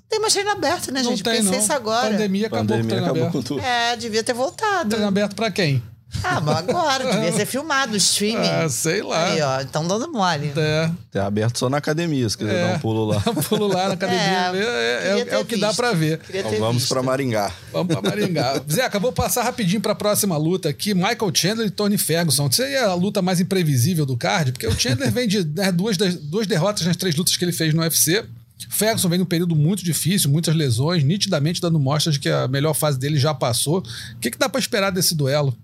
Tem 0.09 0.19
mais 0.21 0.33
treino 0.33 0.51
aberto, 0.51 0.93
né, 0.93 1.03
não 1.03 1.11
gente? 1.11 1.23
Tem, 1.23 1.37
Pensei 1.37 1.53
não. 1.53 1.59
isso 1.59 1.73
agora. 1.73 2.11
Pandemia 2.11 2.49
acabou 2.49 2.67
Pandemia 2.67 2.83
com 2.83 2.87
o 2.87 2.89
treino 2.89 3.07
acabou. 3.07 3.31
Com 3.31 3.43
tudo. 3.43 3.61
É, 3.61 3.97
devia 3.97 4.25
ter 4.25 4.35
voltado. 4.35 4.91
Treino 4.91 5.07
aberto 5.07 5.37
pra 5.37 5.53
quem? 5.53 5.83
Ah, 6.23 6.41
mas 6.41 6.59
agora, 6.59 7.11
devia 7.13 7.33
ser 7.33 7.47
filmado 7.47 7.95
o 7.95 7.97
streaming. 7.97 8.49
Ah, 8.49 8.69
sei 8.69 9.03
lá. 9.03 9.33
Aí, 9.33 9.41
ó, 9.41 9.61
então 9.61 9.87
dando 9.87 10.11
mole. 10.11 10.53
É. 10.57 10.91
Tá 11.11 11.27
aberto 11.27 11.59
só 11.59 11.69
na 11.69 11.79
academia, 11.79 12.29
se 12.29 12.37
quiser 12.37 12.55
é. 12.55 12.69
dar 12.69 12.77
um 12.77 12.79
pulo 12.79 13.05
lá. 13.07 13.23
um 13.27 13.35
pulo 13.43 13.67
lá 13.67 13.89
na 13.89 13.95
academia. 13.95 14.53
É, 14.55 14.57
é, 14.57 15.21
é, 15.21 15.35
é 15.35 15.39
o 15.39 15.45
que 15.45 15.57
dá 15.57 15.73
pra 15.73 15.93
ver. 15.93 16.21
Então 16.33 16.59
vamos 16.59 16.87
para 16.87 17.03
Maringá. 17.03 17.53
Vamos 17.73 17.95
para 17.95 18.11
Maringá. 18.11 18.61
Zeca, 18.71 18.99
vou 18.99 19.13
passar 19.13 19.43
rapidinho 19.43 19.81
pra 19.81 19.95
próxima 19.95 20.37
luta 20.37 20.69
aqui. 20.69 20.95
Michael 20.95 21.31
Chandler 21.35 21.67
e 21.69 21.71
Tony 21.71 21.99
Ferguson. 21.99 22.49
Isso 22.49 22.63
aí 22.63 22.75
é 22.75 22.85
a 22.85 22.95
luta 22.95 23.23
mais 23.23 23.41
imprevisível 23.41 24.05
do 24.05 24.17
card, 24.17 24.53
porque 24.53 24.67
o 24.67 24.79
Chandler 24.79 25.11
vem 25.13 25.29
de 25.29 25.45
né, 25.45 25.71
duas, 25.73 25.97
duas 25.97 26.47
derrotas 26.47 26.87
nas 26.87 26.97
três 26.97 27.15
lutas 27.15 27.37
que 27.37 27.45
ele 27.45 27.53
fez 27.53 27.73
no 27.73 27.83
UFC. 27.83 28.25
Ferguson 28.71 29.09
vem 29.09 29.19
num 29.19 29.27
período 29.27 29.55
muito 29.55 29.85
difícil, 29.85 30.31
muitas 30.31 30.55
lesões, 30.55 31.05
nitidamente 31.05 31.61
dando 31.61 31.79
mostras 31.79 32.15
de 32.15 32.21
que 32.21 32.29
a 32.29 32.49
melhor 32.49 32.75
fase 32.75 32.99
dele 32.99 33.19
já 33.19 33.35
passou. 33.35 33.79
O 33.79 34.19
que, 34.19 34.31
que 34.31 34.39
dá 34.39 34.49
para 34.49 34.59
esperar 34.59 34.91
desse 34.91 35.15
duelo? 35.15 35.57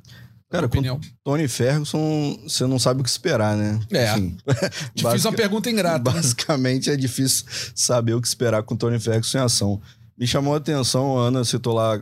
Cara, 0.53 0.66
opinião. 0.66 1.00
Tony 1.24 1.48
Ferguson, 1.48 2.38
você 2.42 2.66
não 2.66 2.78
sabe 2.78 3.00
o 3.00 3.05
que 3.05 3.09
esperar, 3.09 3.57
né? 3.57 3.80
É. 3.90 4.11
Assim, 4.11 4.36
difícil 4.94 5.30
uma 5.30 5.36
pergunta 5.36 5.70
ingrata. 5.70 6.11
Né? 6.11 6.16
Basicamente 6.16 6.90
é 6.90 6.96
difícil 6.96 7.46
saber 7.74 8.12
o 8.12 8.20
que 8.20 8.28
esperar 8.28 8.62
com 8.62 8.76
Tony 8.76 9.00
Ferguson 9.00 9.38
em 9.38 9.40
ação. 9.40 9.80
Me 10.18 10.26
chamou 10.26 10.53
a 10.53 10.59
atenção, 10.59 11.18
a 11.18 11.28
Ana 11.28 11.42
citou 11.42 11.72
lá 11.72 11.94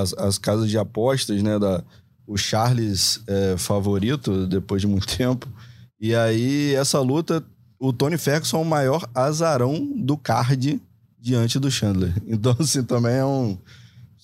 as, 0.00 0.12
as 0.12 0.36
casas 0.36 0.68
de 0.68 0.76
apostas, 0.76 1.42
né? 1.42 1.58
Da, 1.58 1.82
o 2.26 2.36
Charles 2.36 3.20
é, 3.26 3.56
favorito 3.56 4.46
depois 4.46 4.82
de 4.82 4.86
muito 4.86 5.06
tempo. 5.16 5.48
E 5.98 6.14
aí, 6.14 6.74
essa 6.74 7.00
luta, 7.00 7.42
o 7.78 7.90
Tony 7.90 8.18
Ferguson 8.18 8.58
é 8.58 8.60
o 8.60 8.64
maior 8.66 9.08
azarão 9.14 9.90
do 9.96 10.18
card 10.18 10.78
diante 11.18 11.58
do 11.58 11.70
Chandler. 11.70 12.12
Então, 12.28 12.54
assim, 12.60 12.82
também 12.82 13.14
é 13.14 13.24
um 13.24 13.56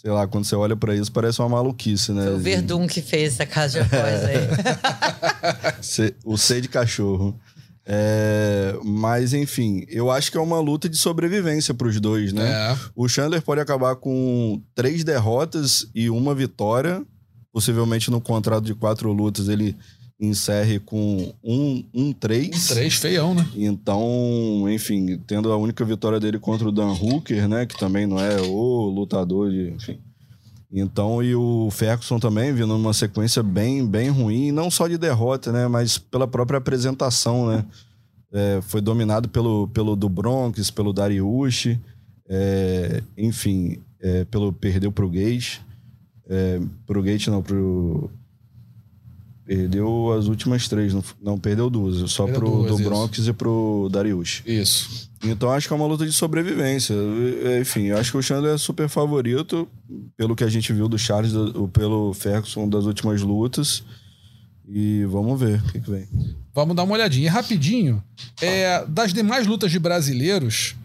sei 0.01 0.11
lá, 0.11 0.27
quando 0.27 0.47
você 0.47 0.57
olha 0.57 0.75
para 0.75 0.97
isso, 0.97 1.13
parece 1.13 1.41
uma 1.41 1.49
maluquice, 1.51 2.13
né? 2.13 2.25
Foi 2.25 2.35
o 2.35 2.39
Verdun 2.39 2.87
que 2.87 3.03
fez 3.03 3.35
essa 3.35 3.45
casa 3.45 3.83
de 3.83 3.87
após 3.87 4.25
aí. 4.25 6.15
o 6.25 6.39
C 6.39 6.61
de 6.61 6.69
cachorro. 6.69 7.39
É, 7.85 8.79
mas, 8.83 9.35
enfim, 9.35 9.85
eu 9.89 10.11
acho 10.11 10.31
que 10.31 10.39
é 10.39 10.41
uma 10.41 10.59
luta 10.59 10.89
de 10.89 10.97
sobrevivência 10.97 11.75
para 11.75 11.87
os 11.87 12.01
dois, 12.01 12.33
né? 12.33 12.51
É. 12.51 12.79
O 12.95 13.09
Chandler 13.09 13.43
pode 13.43 13.61
acabar 13.61 13.95
com 13.97 14.63
três 14.75 15.05
derrotas 15.05 15.87
e 15.95 16.09
uma 16.09 16.35
vitória. 16.35 17.05
Possivelmente 17.53 18.11
no 18.11 18.21
contrato 18.21 18.65
de 18.65 18.75
quatro 18.75 19.13
lutas 19.13 19.49
ele 19.49 19.77
encerre 20.21 20.79
com 20.79 21.33
um, 21.43 21.83
um 21.95 22.13
três. 22.13 22.71
Um 22.71 22.75
três 22.75 22.95
feião, 22.95 23.35
né? 23.35 23.49
Então, 23.57 24.67
enfim, 24.69 25.19
tendo 25.27 25.51
a 25.51 25.57
única 25.57 25.85
vitória 25.85 26.21
dele 26.21 26.39
contra 26.39 26.69
o 26.69 26.73
Dan 26.73 26.93
Hooker, 26.93 27.49
né? 27.49 27.65
Que 27.65 27.79
também 27.79 28.07
não 28.07 28.21
é 28.21 28.41
o 28.41 28.91
lutador 28.91 29.51
de. 29.51 29.71
Enfim. 29.71 29.99
Então, 30.71 31.23
e 31.23 31.35
o 31.35 31.69
Ferguson 31.71 32.21
também 32.21 32.53
vindo 32.53 32.69
numa 32.69 32.93
sequência 32.93 33.43
bem, 33.43 33.85
bem 33.85 34.09
ruim, 34.09 34.53
não 34.53 34.71
só 34.71 34.87
de 34.87 34.99
derrota, 34.99 35.51
né? 35.51 35.67
Mas 35.67 35.97
pela 35.99 36.29
própria 36.29 36.59
apresentação, 36.59 37.49
né? 37.49 37.65
É, 38.33 38.61
foi 38.63 38.81
dominado 38.81 39.29
pelo, 39.29 39.67
pelo 39.69 39.97
do 39.97 40.09
Bronx, 40.09 40.71
pelo 40.71 40.93
Dariush, 40.93 41.77
é, 42.29 43.03
enfim, 43.19 43.79
é, 44.01 44.25
pelo 44.27 44.53
perdeu 44.53 44.93
pro 44.93 45.11
Gate, 45.11 45.59
é, 46.29 46.61
pro 46.87 47.03
Gate 47.03 47.27
não, 47.27 47.43
pro 47.43 48.09
Perdeu 49.51 50.13
as 50.13 50.27
últimas 50.27 50.69
três, 50.69 50.95
não, 50.95 51.03
não 51.21 51.37
perdeu 51.37 51.69
duas, 51.69 52.09
só 52.13 52.25
perdeu 52.25 52.41
pro 52.41 52.63
duas, 52.63 52.71
do 52.71 52.85
Bronx 52.85 53.19
e 53.27 53.33
pro 53.33 53.89
Darius. 53.91 54.43
Isso. 54.47 55.11
Então 55.25 55.51
acho 55.51 55.67
que 55.67 55.73
é 55.73 55.77
uma 55.77 55.89
luta 55.89 56.07
de 56.07 56.13
sobrevivência. 56.13 56.95
Enfim, 57.61 57.91
acho 57.91 58.13
que 58.13 58.17
o 58.17 58.23
Chandler 58.23 58.55
é 58.55 58.59
super 58.59 58.89
favorito, 58.89 59.67
pelo 60.17 60.37
que 60.37 60.45
a 60.45 60.49
gente 60.49 60.73
viu 60.73 60.87
do 60.89 60.97
Charles, 60.97 61.33
do, 61.33 61.67
pelo 61.67 62.15
Ferguson 62.15 62.69
das 62.69 62.85
últimas 62.85 63.23
lutas. 63.23 63.83
E 64.69 65.05
vamos 65.07 65.41
ver 65.41 65.61
o 65.61 65.73
que, 65.73 65.81
que 65.81 65.91
vem. 65.91 66.07
Vamos 66.55 66.77
dar 66.77 66.85
uma 66.85 66.95
olhadinha. 66.95 67.27
E 67.27 67.29
rapidinho, 67.29 68.01
é, 68.41 68.85
das 68.87 69.13
demais 69.13 69.49
lutas 69.49 69.73
de 69.73 69.81
brasileiros, 69.81 70.77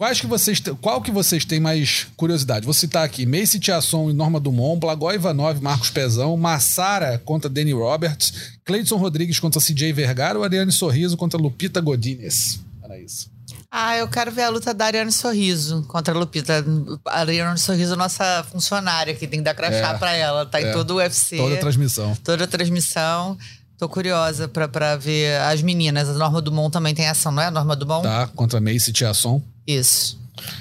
Quais 0.00 0.18
que 0.18 0.26
vocês, 0.26 0.62
qual 0.80 1.02
que 1.02 1.10
vocês 1.10 1.44
têm 1.44 1.60
mais 1.60 2.06
curiosidade? 2.16 2.64
Vou 2.64 2.72
citar 2.72 3.04
aqui: 3.04 3.26
Macy 3.26 3.60
Tiasson 3.60 4.08
e 4.08 4.14
Norma 4.14 4.40
Dumont, 4.40 4.80
Blagoj 4.80 5.14
Ivanov, 5.14 5.60
Marcos 5.60 5.90
Pezão, 5.90 6.38
Massara 6.38 7.18
contra 7.18 7.50
Danny 7.50 7.74
Roberts, 7.74 8.32
Cleidson 8.64 8.96
Rodrigues 8.96 9.38
contra 9.38 9.60
CJ 9.60 9.92
Vergara 9.92 10.38
ou 10.38 10.42
Ariane 10.42 10.72
Sorriso 10.72 11.18
contra 11.18 11.38
Lupita 11.38 11.82
Godinez. 11.82 12.60
Era 12.82 12.98
isso. 12.98 13.30
Ah, 13.70 13.94
eu 13.98 14.08
quero 14.08 14.32
ver 14.32 14.44
a 14.44 14.48
luta 14.48 14.72
da 14.72 14.86
Ariane 14.86 15.12
Sorriso 15.12 15.82
contra 15.86 16.14
a 16.14 16.18
Lupita. 16.18 16.64
A 17.04 17.20
Ariane 17.20 17.58
Sorriso, 17.58 17.94
nossa 17.94 18.42
funcionária, 18.50 19.14
que 19.14 19.26
tem 19.26 19.40
que 19.40 19.44
dar 19.44 19.52
crachá 19.52 19.90
é, 19.90 19.98
pra 19.98 20.14
ela. 20.14 20.46
Tá 20.46 20.62
é, 20.62 20.70
em 20.70 20.72
todo 20.72 20.92
o 20.92 20.96
UFC. 20.96 21.36
Toda 21.36 21.56
a 21.56 21.58
transmissão. 21.58 22.16
Toda 22.24 22.44
a 22.44 22.46
transmissão. 22.46 23.36
Tô 23.76 23.86
curiosa 23.86 24.48
pra, 24.48 24.66
pra 24.66 24.96
ver 24.96 25.38
as 25.42 25.60
meninas. 25.60 26.08
A 26.08 26.14
Norma 26.14 26.40
Dumont 26.40 26.72
também 26.72 26.94
tem 26.94 27.06
ação, 27.06 27.30
não 27.30 27.42
é? 27.42 27.46
A 27.46 27.50
Norma 27.50 27.76
Dumont? 27.76 28.02
Tá, 28.02 28.26
contra 28.28 28.56
a 28.56 28.62
Macy 28.62 28.94
Tiasson. 28.94 29.42
Isso. 29.66 30.18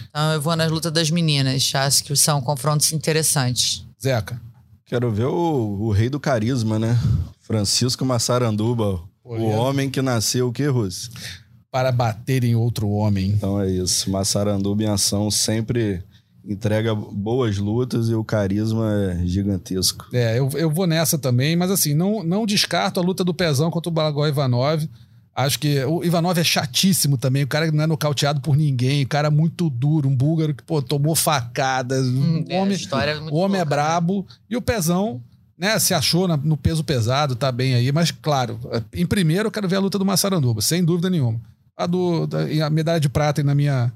Então 0.09 0.33
eu 0.33 0.41
vou 0.41 0.55
nas 0.55 0.71
lutas 0.71 0.91
das 0.91 1.09
meninas. 1.09 1.71
Acho 1.73 2.03
que 2.03 2.15
são 2.15 2.41
confrontos 2.41 2.91
interessantes. 2.91 3.85
Zeca, 4.01 4.39
Quero 4.89 5.11
ver 5.11 5.25
o, 5.25 5.77
o 5.81 5.91
rei 5.91 6.09
do 6.09 6.19
carisma, 6.19 6.79
né? 6.79 6.97
Francisco 7.41 8.03
Massaranduba. 8.03 8.99
o 9.23 9.43
homem 9.49 9.87
que 9.87 10.01
nasceu 10.01 10.47
o 10.47 10.51
que, 10.51 10.65
Russo? 10.65 11.11
Para 11.69 11.91
bater 11.91 12.43
em 12.43 12.55
outro 12.55 12.89
homem. 12.89 13.27
Então 13.29 13.61
é 13.61 13.69
isso. 13.69 14.09
Massaranduba 14.09 14.81
em 14.81 14.87
ação 14.87 15.29
sempre 15.29 16.01
entrega 16.43 16.95
boas 16.95 17.59
lutas 17.59 18.09
e 18.09 18.15
o 18.15 18.23
carisma 18.23 18.91
é 19.11 19.27
gigantesco. 19.27 20.07
É, 20.11 20.39
eu, 20.39 20.49
eu 20.55 20.71
vou 20.71 20.87
nessa 20.87 21.19
também, 21.19 21.55
mas 21.55 21.69
assim, 21.69 21.93
não, 21.93 22.23
não 22.23 22.43
descarto 22.43 22.99
a 22.99 23.03
luta 23.03 23.23
do 23.23 23.31
Pezão 23.31 23.69
contra 23.69 23.89
o 23.89 23.93
Balagó 23.93 24.27
Ivanov. 24.27 24.89
Acho 25.39 25.57
que 25.57 25.81
o 25.85 26.03
Ivanov 26.03 26.37
é 26.37 26.43
chatíssimo 26.43 27.17
também. 27.17 27.43
O 27.43 27.47
cara 27.47 27.71
não 27.71 27.85
é 27.85 27.87
nocauteado 27.87 28.41
por 28.41 28.57
ninguém. 28.57 29.05
O 29.05 29.07
cara 29.07 29.29
é 29.29 29.31
muito 29.31 29.69
duro. 29.69 30.09
Um 30.09 30.15
búlgaro 30.15 30.53
que, 30.53 30.61
pô, 30.61 30.81
tomou 30.81 31.15
facadas. 31.15 32.05
Hum, 32.07 32.43
o 32.49 32.55
homem, 32.55 32.77
é, 32.77 33.31
o 33.31 33.37
homem 33.37 33.61
é 33.61 33.63
né? 33.63 33.65
brabo. 33.65 34.27
E 34.49 34.57
o 34.57 34.61
Pezão, 34.61 35.23
né, 35.57 35.79
se 35.79 35.93
achou 35.93 36.27
no 36.27 36.57
peso 36.57 36.83
pesado, 36.83 37.37
tá 37.37 37.53
bem 37.53 37.73
aí. 37.73 37.89
Mas, 37.89 38.11
claro, 38.11 38.59
em 38.93 39.05
primeiro 39.05 39.47
eu 39.47 39.51
quero 39.51 39.65
ver 39.65 39.77
a 39.77 39.79
luta 39.79 39.97
do 39.97 40.03
Massaranduba, 40.03 40.61
sem 40.61 40.83
dúvida 40.83 41.09
nenhuma. 41.09 41.39
A, 41.77 41.85
do, 41.85 42.27
a 42.61 42.69
medalha 42.69 42.99
de 42.99 43.07
prata 43.07 43.41
na 43.41 43.55
minha, 43.55 43.93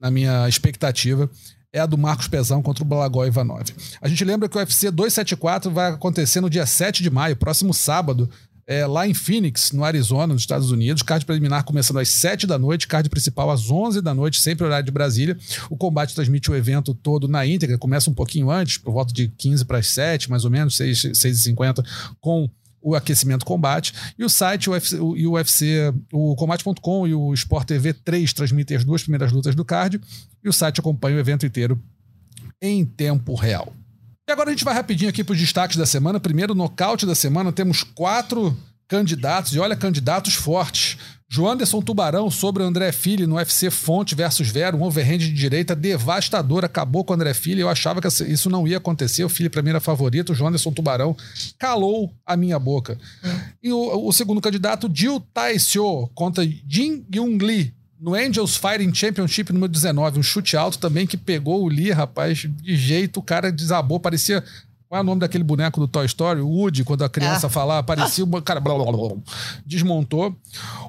na 0.00 0.10
minha 0.10 0.48
expectativa 0.48 1.28
é 1.74 1.80
a 1.80 1.84
do 1.84 1.98
Marcos 1.98 2.26
Pezão 2.26 2.62
contra 2.62 2.82
o 2.82 2.86
Balagó 2.86 3.26
Ivanov. 3.26 3.66
A 4.00 4.08
gente 4.08 4.24
lembra 4.24 4.48
que 4.48 4.56
o 4.56 4.58
UFC 4.58 4.90
274 4.90 5.70
vai 5.70 5.92
acontecer 5.92 6.40
no 6.40 6.48
dia 6.48 6.64
7 6.64 7.02
de 7.02 7.10
maio, 7.10 7.36
próximo 7.36 7.74
sábado, 7.74 8.30
é, 8.66 8.84
lá 8.84 9.06
em 9.06 9.14
Phoenix, 9.14 9.70
no 9.70 9.84
Arizona, 9.84 10.32
nos 10.32 10.42
Estados 10.42 10.70
Unidos. 10.70 11.02
Card 11.02 11.24
preliminar 11.24 11.64
começando 11.64 11.98
às 11.98 12.08
7 12.08 12.46
da 12.46 12.58
noite, 12.58 12.88
card 12.88 13.08
principal 13.08 13.50
às 13.50 13.70
11 13.70 14.02
da 14.02 14.14
noite, 14.14 14.40
sempre 14.40 14.64
horário 14.64 14.84
de 14.84 14.90
Brasília. 14.90 15.36
O 15.70 15.76
combate 15.76 16.14
transmite 16.14 16.50
o 16.50 16.56
evento 16.56 16.92
todo 16.92 17.28
na 17.28 17.46
íntegra, 17.46 17.78
começa 17.78 18.10
um 18.10 18.14
pouquinho 18.14 18.50
antes, 18.50 18.78
por 18.78 18.92
volta 18.92 19.14
de 19.14 19.28
15 19.28 19.64
para 19.64 19.78
as 19.78 19.86
7, 19.88 20.28
mais 20.28 20.44
ou 20.44 20.50
menos, 20.50 20.76
6, 20.76 21.12
6h50, 21.12 21.84
com 22.20 22.50
o 22.82 22.94
aquecimento 22.94 23.44
combate. 23.44 23.92
E 24.18 24.24
o 24.24 24.28
site, 24.28 24.68
o 24.68 24.72
UFC, 24.72 24.96
o, 24.98 25.10
o, 25.10 25.32
UFC, 25.32 25.92
o 26.12 26.34
combate.com 26.36 27.06
e 27.06 27.14
o 27.14 27.32
Sport 27.34 27.66
TV 27.68 27.92
3 27.92 28.32
transmitem 28.32 28.76
as 28.76 28.84
duas 28.84 29.02
primeiras 29.02 29.32
lutas 29.32 29.54
do 29.54 29.64
card. 29.64 30.00
E 30.42 30.48
o 30.48 30.52
site 30.52 30.80
acompanha 30.80 31.16
o 31.16 31.20
evento 31.20 31.46
inteiro 31.46 31.80
em 32.60 32.84
tempo 32.84 33.34
real. 33.34 33.72
E 34.28 34.32
agora 34.32 34.50
a 34.50 34.52
gente 34.52 34.64
vai 34.64 34.74
rapidinho 34.74 35.08
aqui 35.08 35.22
para 35.22 35.34
os 35.34 35.38
destaques 35.38 35.76
da 35.76 35.86
semana. 35.86 36.18
Primeiro, 36.18 36.52
nocaute 36.52 37.06
da 37.06 37.14
semana, 37.14 37.52
temos 37.52 37.84
quatro 37.84 38.56
candidatos, 38.88 39.54
e 39.54 39.58
olha, 39.60 39.76
candidatos 39.76 40.34
fortes. 40.34 40.98
Joanderson 41.28 41.80
Tubarão 41.80 42.30
sobre 42.30 42.62
André 42.62 42.92
Filho 42.92 43.26
no 43.26 43.36
UFC 43.36 43.68
Fonte 43.70 44.14
versus 44.14 44.48
Vero, 44.48 44.76
um 44.76 44.82
overhand 44.82 45.18
de 45.18 45.32
direita 45.32 45.74
devastador, 45.74 46.64
acabou 46.64 47.04
com 47.04 47.12
o 47.12 47.14
André 47.14 47.34
Filho. 47.34 47.60
Eu 47.60 47.68
achava 47.68 48.00
que 48.00 48.06
isso 48.06 48.48
não 48.48 48.66
ia 48.66 48.78
acontecer. 48.78 49.24
O 49.24 49.28
Filho 49.28 49.50
para 49.50 49.62
mim 49.62 49.70
era 49.70 49.80
favorito. 49.80 50.30
O 50.30 50.34
Joanderson 50.34 50.72
Tubarão 50.72 51.16
calou 51.58 52.12
a 52.24 52.36
minha 52.36 52.58
boca. 52.58 52.98
Hum. 53.24 53.40
E 53.62 53.72
o, 53.72 54.08
o, 54.08 54.12
segundo 54.12 54.40
candidato, 54.40 54.90
Jiu 54.92 55.20
Taisio 55.20 56.08
contra 56.14 56.44
Jin 56.44 57.04
Young 57.12 57.38
Lee 57.38 57.75
no 57.98 58.14
Angels 58.14 58.56
Fighting 58.56 58.92
Championship 58.94 59.52
número 59.52 59.72
19, 59.72 60.18
um 60.18 60.22
chute 60.22 60.56
alto 60.56 60.78
também 60.78 61.06
que 61.06 61.16
pegou 61.16 61.62
o 61.62 61.68
Lee, 61.68 61.90
rapaz, 61.90 62.38
de 62.38 62.76
jeito, 62.76 63.20
o 63.20 63.22
cara 63.22 63.50
desabou, 63.50 63.98
parecia. 63.98 64.44
Qual 64.88 65.00
é 65.00 65.02
o 65.02 65.04
nome 65.04 65.20
daquele 65.20 65.42
boneco 65.42 65.80
do 65.80 65.88
Toy 65.88 66.06
Story? 66.06 66.40
O 66.40 66.48
Woody, 66.48 66.84
quando 66.84 67.02
a 67.02 67.08
criança 67.08 67.48
ah. 67.48 67.50
falava, 67.50 67.82
parecia 67.82 68.24
um 68.24 68.30
cara. 68.40 68.60
Blá, 68.60 68.72
blá, 68.72 68.92
blá, 68.92 69.16
desmontou. 69.64 70.36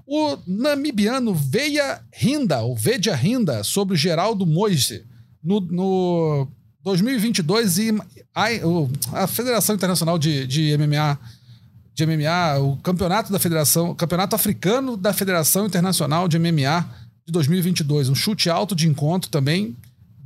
O 0.05 0.37
namibiano 0.45 1.33
Veia 1.33 1.99
Rinda, 2.13 2.63
o 2.63 2.75
Veja 2.75 3.15
Rinda, 3.15 3.63
sobre 3.63 3.95
o 3.95 3.97
Geraldo 3.97 4.45
Moise, 4.45 5.03
no, 5.43 5.61
no 5.61 6.47
2022, 6.83 7.77
e 7.79 7.97
a, 8.35 9.23
a 9.23 9.25
Federação 9.25 9.75
Internacional 9.75 10.19
de, 10.19 10.45
de 10.45 10.77
MMA 10.77 11.17
de 11.97 12.05
MMA, 12.05 12.59
o 12.59 12.77
campeonato 12.77 13.31
da 13.31 13.39
Federação, 13.39 13.95
campeonato 13.95 14.35
africano 14.35 14.95
da 14.95 15.11
Federação 15.11 15.65
Internacional 15.65 16.27
de 16.27 16.37
MMA 16.37 16.87
de 17.25 17.33
2022, 17.33 18.09
um 18.09 18.13
chute 18.13 18.51
alto 18.51 18.75
de 18.75 18.87
encontro 18.87 19.31
também 19.31 19.75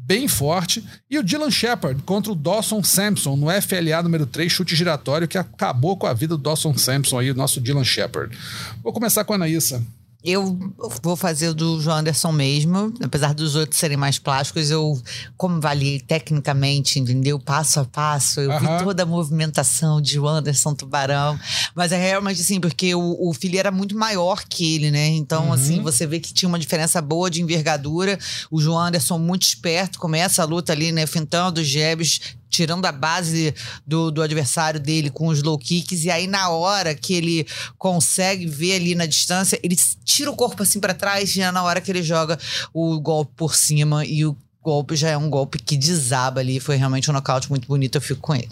bem 0.03 0.27
forte, 0.27 0.83
e 1.09 1.17
o 1.17 1.23
Dylan 1.23 1.49
Shepard 1.49 2.01
contra 2.03 2.33
o 2.33 2.35
Dawson 2.35 2.83
Sampson 2.83 3.37
no 3.37 3.47
FLA 3.61 4.03
número 4.03 4.25
3, 4.25 4.51
chute 4.51 4.75
giratório 4.75 5.29
que 5.29 5.37
acabou 5.37 5.95
com 5.95 6.05
a 6.05 6.13
vida 6.13 6.35
do 6.35 6.43
Dawson 6.43 6.77
Sampson 6.77 7.19
aí, 7.19 7.31
o 7.31 7.35
nosso 7.35 7.61
Dylan 7.61 7.85
Shepard. 7.85 8.37
Vou 8.83 8.91
começar 8.91 9.23
com 9.23 9.31
a 9.31 9.37
Anaísa. 9.37 9.81
Eu 10.23 10.73
vou 11.01 11.15
fazer 11.15 11.49
o 11.49 11.53
do 11.53 11.81
João 11.81 11.97
Anderson 11.97 12.31
mesmo, 12.31 12.93
apesar 13.03 13.33
dos 13.33 13.55
outros 13.55 13.79
serem 13.79 13.97
mais 13.97 14.19
plásticos, 14.19 14.69
eu, 14.69 15.01
como 15.35 15.57
avaliei 15.57 15.99
tecnicamente, 15.99 16.99
entendeu? 16.99 17.39
Passo 17.39 17.79
a 17.79 17.85
passo, 17.85 18.39
eu 18.39 18.59
vi 18.59 18.67
toda 18.83 19.01
a 19.01 19.05
movimentação 19.05 19.99
de 19.99 20.13
João 20.13 20.35
Anderson 20.35 20.75
Tubarão. 20.75 21.39
Mas 21.73 21.91
é 21.91 21.97
realmente 21.97 22.39
assim, 22.39 22.59
porque 22.59 22.93
o, 22.93 23.17
o 23.19 23.33
filho 23.33 23.57
era 23.57 23.71
muito 23.71 23.97
maior 23.97 24.43
que 24.47 24.75
ele, 24.75 24.91
né? 24.91 25.07
Então, 25.07 25.47
uhum. 25.47 25.53
assim, 25.53 25.81
você 25.81 26.05
vê 26.05 26.19
que 26.19 26.33
tinha 26.33 26.47
uma 26.47 26.59
diferença 26.59 27.01
boa 27.01 27.29
de 27.29 27.41
envergadura. 27.41 28.19
O 28.51 28.61
João 28.61 28.79
Anderson, 28.79 29.17
muito 29.17 29.43
esperto, 29.43 29.97
começa 29.97 30.43
a 30.43 30.45
luta 30.45 30.71
ali, 30.71 30.91
né? 30.91 31.07
Fintando 31.07 31.61
os 31.61 31.67
jebs, 31.67 32.21
tirando 32.51 32.85
a 32.85 32.91
base 32.91 33.55
do, 33.87 34.11
do 34.11 34.21
adversário 34.21 34.79
dele 34.79 35.09
com 35.09 35.27
os 35.27 35.41
low 35.41 35.57
kicks, 35.57 36.03
e 36.03 36.11
aí 36.11 36.27
na 36.27 36.49
hora 36.49 36.93
que 36.93 37.13
ele 37.13 37.47
consegue 37.77 38.45
ver 38.45 38.75
ali 38.75 38.93
na 38.93 39.05
distância, 39.05 39.59
ele 39.63 39.75
tira 40.03 40.29
o 40.29 40.35
corpo 40.35 40.61
assim 40.61 40.79
para 40.79 40.93
trás, 40.93 41.35
e 41.35 41.41
é 41.41 41.49
na 41.49 41.63
hora 41.63 41.81
que 41.81 41.89
ele 41.89 42.03
joga 42.03 42.37
o 42.73 42.99
golpe 42.99 43.31
por 43.35 43.55
cima, 43.55 44.05
e 44.05 44.25
o 44.25 44.37
golpe 44.61 44.95
já 44.95 45.09
é 45.09 45.17
um 45.17 45.29
golpe 45.29 45.57
que 45.57 45.77
desaba 45.77 46.41
ali. 46.41 46.59
Foi 46.59 46.75
realmente 46.75 47.09
um 47.09 47.13
nocaute 47.13 47.49
muito 47.49 47.67
bonito, 47.67 47.95
eu 47.95 48.01
fico 48.01 48.21
com 48.21 48.35
ele. 48.35 48.49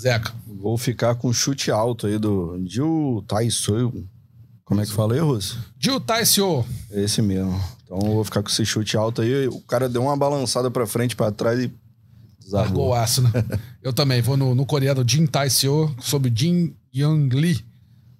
Zeca. 0.00 0.32
Vou 0.46 0.76
ficar 0.76 1.14
com 1.14 1.32
chute 1.32 1.70
alto 1.70 2.06
aí 2.06 2.18
do 2.18 2.60
Jiu 2.66 3.24
Taiso. 3.28 4.04
Como 4.64 4.80
é 4.80 4.86
que 4.86 4.92
falei, 4.92 5.20
Russo? 5.20 5.58
Jiu 5.78 6.00
Taiso. 6.00 6.64
Esse 6.90 7.22
mesmo. 7.22 7.60
Então 7.84 7.98
eu 7.98 8.14
vou 8.14 8.24
ficar 8.24 8.42
com 8.42 8.48
esse 8.48 8.66
chute 8.66 8.96
alto 8.96 9.22
aí. 9.22 9.48
O 9.48 9.60
cara 9.60 9.88
deu 9.88 10.02
uma 10.02 10.16
balançada 10.16 10.70
para 10.70 10.86
frente, 10.86 11.14
para 11.14 11.32
trás 11.32 11.58
e 11.60 11.72
Largou 12.50 12.88
o 12.88 12.94
aço, 12.94 13.22
né? 13.22 13.30
Eu 13.82 13.92
também 13.92 14.22
vou 14.22 14.36
no, 14.36 14.54
no 14.54 14.66
coreano 14.66 15.04
Jin 15.06 15.26
Taiseo 15.26 15.94
sobre 16.00 16.32
Jin 16.34 16.74
Young 16.94 17.28
Lee 17.28 17.64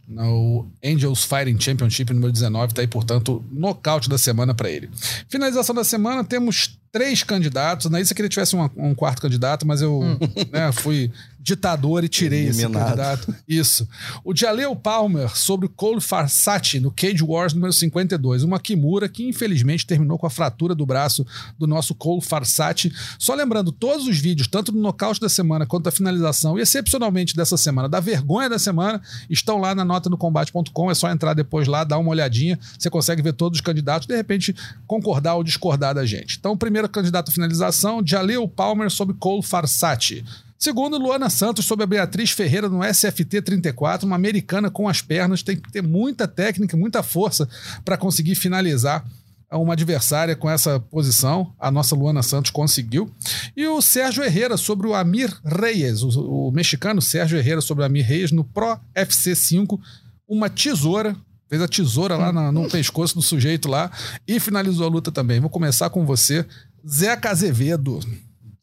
no 0.09 0.67
Angels 0.83 1.23
Fighting 1.25 1.61
Championship 1.61 2.13
número 2.15 2.33
19, 2.33 2.73
tá 2.73 2.81
aí, 2.81 2.87
portanto, 2.87 3.45
nocaute 3.53 4.09
da 4.09 4.17
semana 4.17 4.55
para 4.55 4.71
ele. 4.71 4.89
Finalização 5.29 5.75
da 5.75 5.85
semana, 5.85 6.25
temos 6.25 6.79
três 6.91 7.23
candidatos. 7.23 7.91
Não 7.91 7.99
é 7.99 8.03
isso 8.03 8.15
que 8.15 8.23
ele 8.23 8.29
tivesse 8.31 8.57
um, 8.57 8.71
um 8.75 8.95
quarto 8.95 9.21
candidato, 9.21 9.67
mas 9.67 9.83
eu 9.83 10.01
hum. 10.01 10.19
né, 10.51 10.73
fui 10.73 11.13
ditador 11.41 12.05
e 12.05 12.09
tirei 12.09 12.47
Eliminado. 12.47 12.71
esse 12.71 12.85
candidato. 12.85 13.35
Isso. 13.47 13.89
O 14.25 14.35
Jaleel 14.35 14.75
Palmer 14.75 15.35
sobre 15.37 15.69
Cole 15.69 16.01
Farsati 16.01 16.81
no 16.81 16.91
Cage 16.91 17.23
Wars 17.23 17.55
número 17.55 17.73
52. 17.73 18.43
Uma 18.43 18.59
Kimura 18.59 19.09
que 19.09 19.27
infelizmente 19.27 19.87
terminou 19.87 20.19
com 20.19 20.27
a 20.27 20.31
fratura 20.31 20.75
do 20.75 20.85
braço 20.85 21.27
do 21.59 21.67
nosso 21.67 21.95
Cole 21.95 22.21
Farsati. 22.21 22.93
Só 23.19 23.35
lembrando, 23.35 23.73
todos 23.73 24.07
os 24.07 24.19
vídeos, 24.19 24.49
tanto 24.49 24.73
do 24.73 24.79
nocaute 24.79 25.21
da 25.21 25.29
semana 25.29 25.67
quanto 25.67 25.85
da 25.85 25.91
finalização, 25.91 26.59
e 26.59 26.63
excepcionalmente 26.63 27.37
dessa 27.37 27.57
semana, 27.57 27.89
da 27.89 28.01
vergonha 28.01 28.49
da 28.49 28.59
semana, 28.59 29.01
estão 29.31 29.59
lá 29.59 29.75
na 29.75 29.85
nota 29.85 30.11
no 30.11 30.19
combate.com. 30.19 30.91
É 30.91 30.95
só 30.95 31.11
entrar 31.11 31.35
depois 31.35 31.69
lá, 31.69 31.85
dar 31.85 31.99
uma 31.99 32.11
olhadinha. 32.11 32.59
Você 32.79 32.91
consegue 32.91 33.23
ver 33.23 33.33
todos 33.33 33.59
os 33.59 33.63
candidatos, 33.63 34.07
de 34.07 34.17
repente 34.17 34.55
concordar 34.87 35.35
ou 35.37 35.45
discordar 35.45 35.95
da 35.95 36.05
gente. 36.05 36.37
Então, 36.39 36.53
o 36.53 36.57
primeiro 36.57 36.89
candidato 36.89 37.31
à 37.31 37.33
finalização, 37.33 38.03
Jaleel 38.05 38.49
Palmer 38.49 38.91
sobre 38.91 39.15
Cole 39.15 39.43
Farsati. 39.43 40.25
Segundo, 40.59 40.99
Luana 40.99 41.31
Santos 41.31 41.67
sobre 41.67 41.85
a 41.85 41.87
Beatriz 41.87 42.33
Ferreira 42.33 42.69
no 42.69 42.83
SFT 42.83 43.41
34, 43.43 44.05
uma 44.07 44.17
americana 44.17 44.69
com 44.69 44.89
as 44.89 45.01
pernas, 45.01 45.43
tem 45.43 45.57
que 45.57 45.71
ter 45.71 45.83
muita 45.83 46.27
técnica, 46.27 46.77
muita 46.77 47.01
força 47.03 47.49
para 47.85 47.97
conseguir 47.97 48.35
finalizar 48.35 49.05
uma 49.53 49.73
adversária 49.73 50.35
com 50.35 50.51
essa 50.51 50.81
posição. 50.81 51.55
A 51.59 51.71
nossa 51.71 51.95
Luana 51.95 52.23
Santos 52.23 52.51
conseguiu. 52.51 53.11
E 53.57 53.67
o 53.67 53.81
Sérgio 53.81 54.25
Herrera 54.25 54.57
sobre 54.57 54.89
o 54.89 54.95
Amir 54.95 55.33
Reyes, 55.45 56.03
o, 56.03 56.49
o 56.49 56.53
mexicano 56.53 57.01
Sérgio 57.01 57.39
Herrera 57.39 57.61
sobre 57.61 57.85
o 57.85 57.87
Amir 57.87 58.05
Reyes 58.05 58.33
no 58.33 58.43
Pro 58.43 58.79
FC 58.95 59.37
5, 59.37 59.81
uma 60.29 60.51
tesoura. 60.51 61.17
Fez 61.49 61.63
a 61.63 61.69
tesoura 61.69 62.15
lá 62.15 62.53
no 62.53 62.69
pescoço 62.69 63.15
do 63.15 63.23
sujeito 63.23 63.71
lá 63.71 63.91
e 64.27 64.39
finalizou 64.39 64.87
a 64.87 64.91
luta 64.91 65.11
também. 65.11 65.41
Vou 65.41 65.49
começar 65.49 65.89
com 65.89 66.05
você, 66.05 66.45
Zeca 66.87 67.31
Azevedo. 67.31 68.01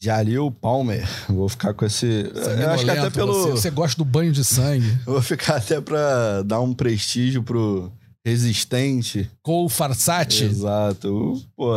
Jalil 0.06 0.52
Palmer. 0.52 1.08
Vou 1.28 1.50
ficar 1.50 1.74
com 1.74 1.84
esse. 1.84 2.06
Eu 2.06 2.70
acho 2.70 2.86
que 2.86 2.92
até 2.92 3.10
pelo. 3.10 3.34
Você, 3.34 3.52
você 3.52 3.70
gosta 3.72 3.98
do 3.98 4.06
banho 4.06 4.32
de 4.32 4.44
sangue. 4.46 4.88
Vou 5.04 5.22
ficar 5.22 5.56
até 5.56 5.82
pra 5.82 6.44
dar 6.44 6.62
um 6.62 6.76
prestígio 6.76 7.42
pro 7.42 7.92
resistente. 8.24 9.30
Cole 9.42 9.68
Farsati. 9.68 10.44
Exato. 10.44 11.42
Pô, 11.56 11.72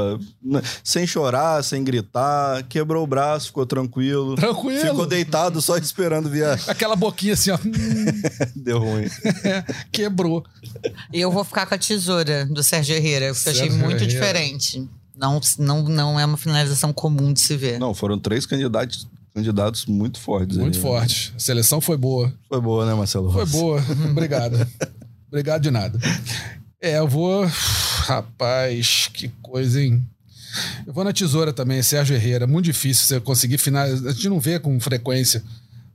sem 0.84 1.06
chorar, 1.06 1.62
sem 1.64 1.82
gritar, 1.82 2.62
quebrou 2.64 3.02
o 3.04 3.06
braço, 3.06 3.46
ficou 3.46 3.64
tranquilo. 3.64 4.34
Tranquilo. 4.34 4.80
Ficou 4.80 5.06
deitado 5.06 5.62
só 5.62 5.78
esperando 5.78 6.28
viajar. 6.28 6.68
Aquela 6.72 6.96
boquinha 6.96 7.32
assim, 7.32 7.50
ó. 7.50 7.58
Deu 8.54 8.78
ruim. 8.78 9.06
quebrou. 9.90 10.44
Eu 11.12 11.30
vou 11.30 11.44
ficar 11.44 11.64
com 11.64 11.74
a 11.74 11.78
tesoura 11.78 12.44
do 12.44 12.62
Sérgio 12.62 12.94
Herrera, 12.94 13.32
porque 13.32 13.48
eu 13.48 13.52
achei 13.52 13.70
muito 13.70 14.02
Herrera. 14.02 14.06
diferente. 14.06 14.88
Não, 15.18 15.40
não, 15.58 15.82
não 15.82 16.20
é 16.20 16.24
uma 16.24 16.36
finalização 16.36 16.92
comum 16.92 17.32
de 17.32 17.40
se 17.40 17.56
ver. 17.56 17.78
Não, 17.78 17.92
foram 17.92 18.18
três 18.18 18.46
candidatos 18.46 19.06
candidatos 19.34 19.86
muito 19.86 20.18
fortes. 20.18 20.56
Muito 20.56 20.76
aí, 20.76 20.82
fortes. 20.82 21.32
A 21.36 21.38
seleção 21.38 21.80
foi 21.80 21.96
boa. 21.96 22.32
Foi 22.48 22.60
boa, 22.60 22.84
né, 22.84 22.94
Marcelo? 22.94 23.32
Foi 23.32 23.46
boa. 23.46 23.80
Obrigado. 24.10 24.66
Obrigado 25.28 25.62
de 25.62 25.70
nada. 25.70 25.98
É, 26.80 26.98
eu 26.98 27.06
vou. 27.06 27.44
Rapaz, 27.46 29.08
que 29.12 29.28
coisa, 29.42 29.80
hein? 29.80 30.04
Eu 30.86 30.92
vou 30.92 31.04
na 31.04 31.12
tesoura 31.12 31.52
também, 31.52 31.82
Sérgio 31.82 32.16
Herrera. 32.16 32.46
Muito 32.46 32.64
difícil 32.64 33.04
você 33.04 33.20
conseguir 33.20 33.58
finalizar. 33.58 34.10
A 34.10 34.12
gente 34.12 34.28
não 34.28 34.40
vê 34.40 34.58
com 34.58 34.78
frequência 34.80 35.42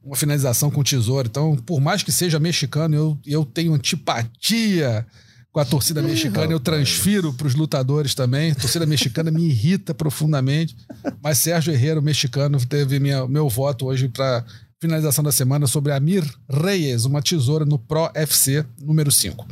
uma 0.04 0.16
finalização 0.16 0.70
com 0.70 0.84
tesoura. 0.84 1.28
Então, 1.28 1.56
por 1.56 1.82
mais 1.82 2.04
que 2.04 2.12
seja 2.12 2.40
mexicano, 2.40 2.96
eu, 2.96 3.18
eu 3.26 3.46
tenho 3.46 3.74
antipatia 3.74 5.06
com 5.54 5.60
a 5.60 5.66
torcida 5.66 6.02
mexicana, 6.02 6.52
eu 6.52 6.60
transfiro 6.60 7.32
para 7.32 7.46
os 7.46 7.54
lutadores 7.54 8.16
também. 8.16 8.52
A 8.52 8.56
torcida 8.56 8.88
mexicana 8.88 9.30
me 9.30 9.44
irrita 9.44 9.94
profundamente. 9.94 10.76
Mas 11.22 11.38
Sérgio 11.38 11.72
Herrera, 11.72 12.00
o 12.00 12.04
mexicano, 12.04 12.58
teve 12.66 13.00
minha, 13.00 13.28
meu 13.28 13.48
voto 13.48 13.86
hoje 13.86 14.10
para 14.10 14.44
finalização 14.84 15.24
da 15.24 15.32
semana 15.32 15.66
sobre 15.66 15.94
Amir 15.94 16.26
Reyes, 16.50 17.06
uma 17.06 17.22
tesoura 17.22 17.64
no 17.64 17.80
Pro 17.80 18.12
FC 18.14 18.66
número 18.82 19.10
5. 19.10 19.48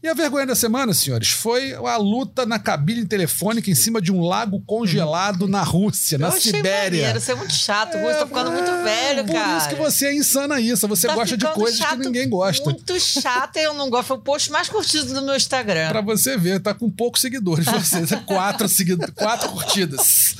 E 0.00 0.06
a 0.06 0.14
vergonha 0.14 0.46
da 0.46 0.54
semana, 0.54 0.94
senhores, 0.94 1.30
foi 1.30 1.74
a 1.74 1.96
luta 1.96 2.46
na 2.46 2.56
cabine 2.56 3.04
telefônica 3.04 3.68
em 3.68 3.74
cima 3.74 4.00
de 4.00 4.12
um 4.12 4.20
lago 4.20 4.62
congelado 4.64 5.48
na 5.48 5.64
Rússia, 5.64 6.18
na 6.18 6.30
Sibéria. 6.30 7.00
Maneiro, 7.00 7.20
você 7.20 7.32
é 7.32 7.34
muito 7.34 7.52
chato, 7.52 7.96
é, 7.96 8.14
tá 8.14 8.26
ficando 8.28 8.52
muito 8.52 8.70
velho, 8.84 9.24
por 9.24 9.32
cara. 9.32 9.48
Por 9.48 9.58
isso 9.58 9.68
que 9.70 9.74
você 9.74 10.06
é 10.06 10.14
insana 10.14 10.60
isso, 10.60 10.86
você 10.86 11.08
tá 11.08 11.14
gosta 11.16 11.36
de 11.36 11.46
coisas 11.52 11.78
chato, 11.78 11.98
que 11.98 12.06
ninguém 12.06 12.28
gosta. 12.28 12.62
Muito 12.62 13.00
chato, 13.00 13.56
eu 13.56 13.74
não 13.74 13.90
gosto. 13.90 14.06
Foi 14.06 14.16
o 14.18 14.20
post 14.20 14.52
mais 14.52 14.68
curtido 14.68 15.12
do 15.12 15.22
meu 15.22 15.34
Instagram. 15.34 15.88
Pra 15.88 16.00
você 16.00 16.36
ver, 16.38 16.60
tá 16.60 16.72
com 16.72 16.88
poucos 16.88 17.20
seguidores, 17.20 17.66
vocês, 17.66 18.12
é 18.12 18.16
quatro, 18.18 18.68
seguido, 18.68 19.10
quatro 19.12 19.48
curtidas. 19.48 20.36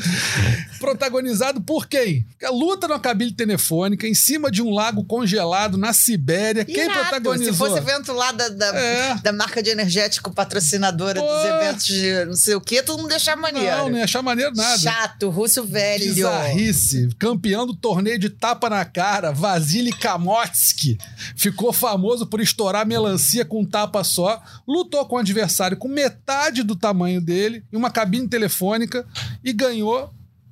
Protagonizado 0.79 1.61
por 1.61 1.89
quem? 1.89 2.25
A 2.45 2.51
luta 2.51 2.87
na 2.87 3.01
cabine 3.01 3.33
telefônica 3.33 4.07
em 4.07 4.15
cima 4.15 4.36
cima 4.37 4.51
de 4.51 4.63
um 4.63 4.71
lago 4.71 5.03
congelado 5.03 5.79
na 5.79 5.93
Sibéria. 5.93 6.61
Irado. 6.61 6.73
Quem 6.73 6.91
protagonizou? 6.91 7.53
Se 7.53 7.59
fosse 7.59 7.79
evento 7.79 8.13
lá 8.13 8.33
da, 8.33 8.49
da, 8.51 8.67
é. 8.67 9.15
da 9.17 9.33
marca 9.33 9.63
de 9.63 9.71
energético 9.71 10.31
patrocinadora 10.31 11.21
Pô. 11.21 11.27
dos 11.27 11.45
eventos 11.45 11.87
de 11.87 12.25
não 12.27 12.35
sei 12.35 12.55
o 12.55 12.61
quê, 12.61 12.83
todo 12.83 13.01
mundo 13.01 13.11
ia 13.11 13.17
achar 13.17 13.37
maneiro. 13.37 13.77
Não, 13.79 13.89
não 13.91 13.99
ia 13.99 14.05
achar 14.05 14.23
maneiro 14.23 14.55
nada. 14.55 14.79
Chato, 14.79 15.31
russo 15.31 15.65
velho. 15.65 16.15
Bizarrice. 16.15 17.09
Campeão 17.19 17.67
do 17.67 17.75
torneio 17.75 18.19
de 18.19 18.29
tapa 18.29 18.69
na 18.69 18.85
cara, 18.85 19.33
Vasily 19.33 19.93
Kamotsky. 19.93 20.99
Ficou 21.35 21.73
famoso 21.73 22.27
por 22.27 22.41
estourar 22.41 22.87
melancia 22.87 23.45
com 23.45 23.63
um 23.63 23.65
tapa 23.65 24.05
só. 24.05 24.43
Lutou 24.69 25.05
com 25.07 25.17
o 25.17 25.19
adversário 25.19 25.79
com 25.79 25.89
metade 25.89 26.63
do 26.63 26.77
tamanho 26.77 27.21
dele, 27.21 27.65
em 27.73 27.77
uma 27.77 27.91
cabine 27.91 28.29
telefônica, 28.29 29.07
e 29.43 29.53
ganhou. 29.53 30.11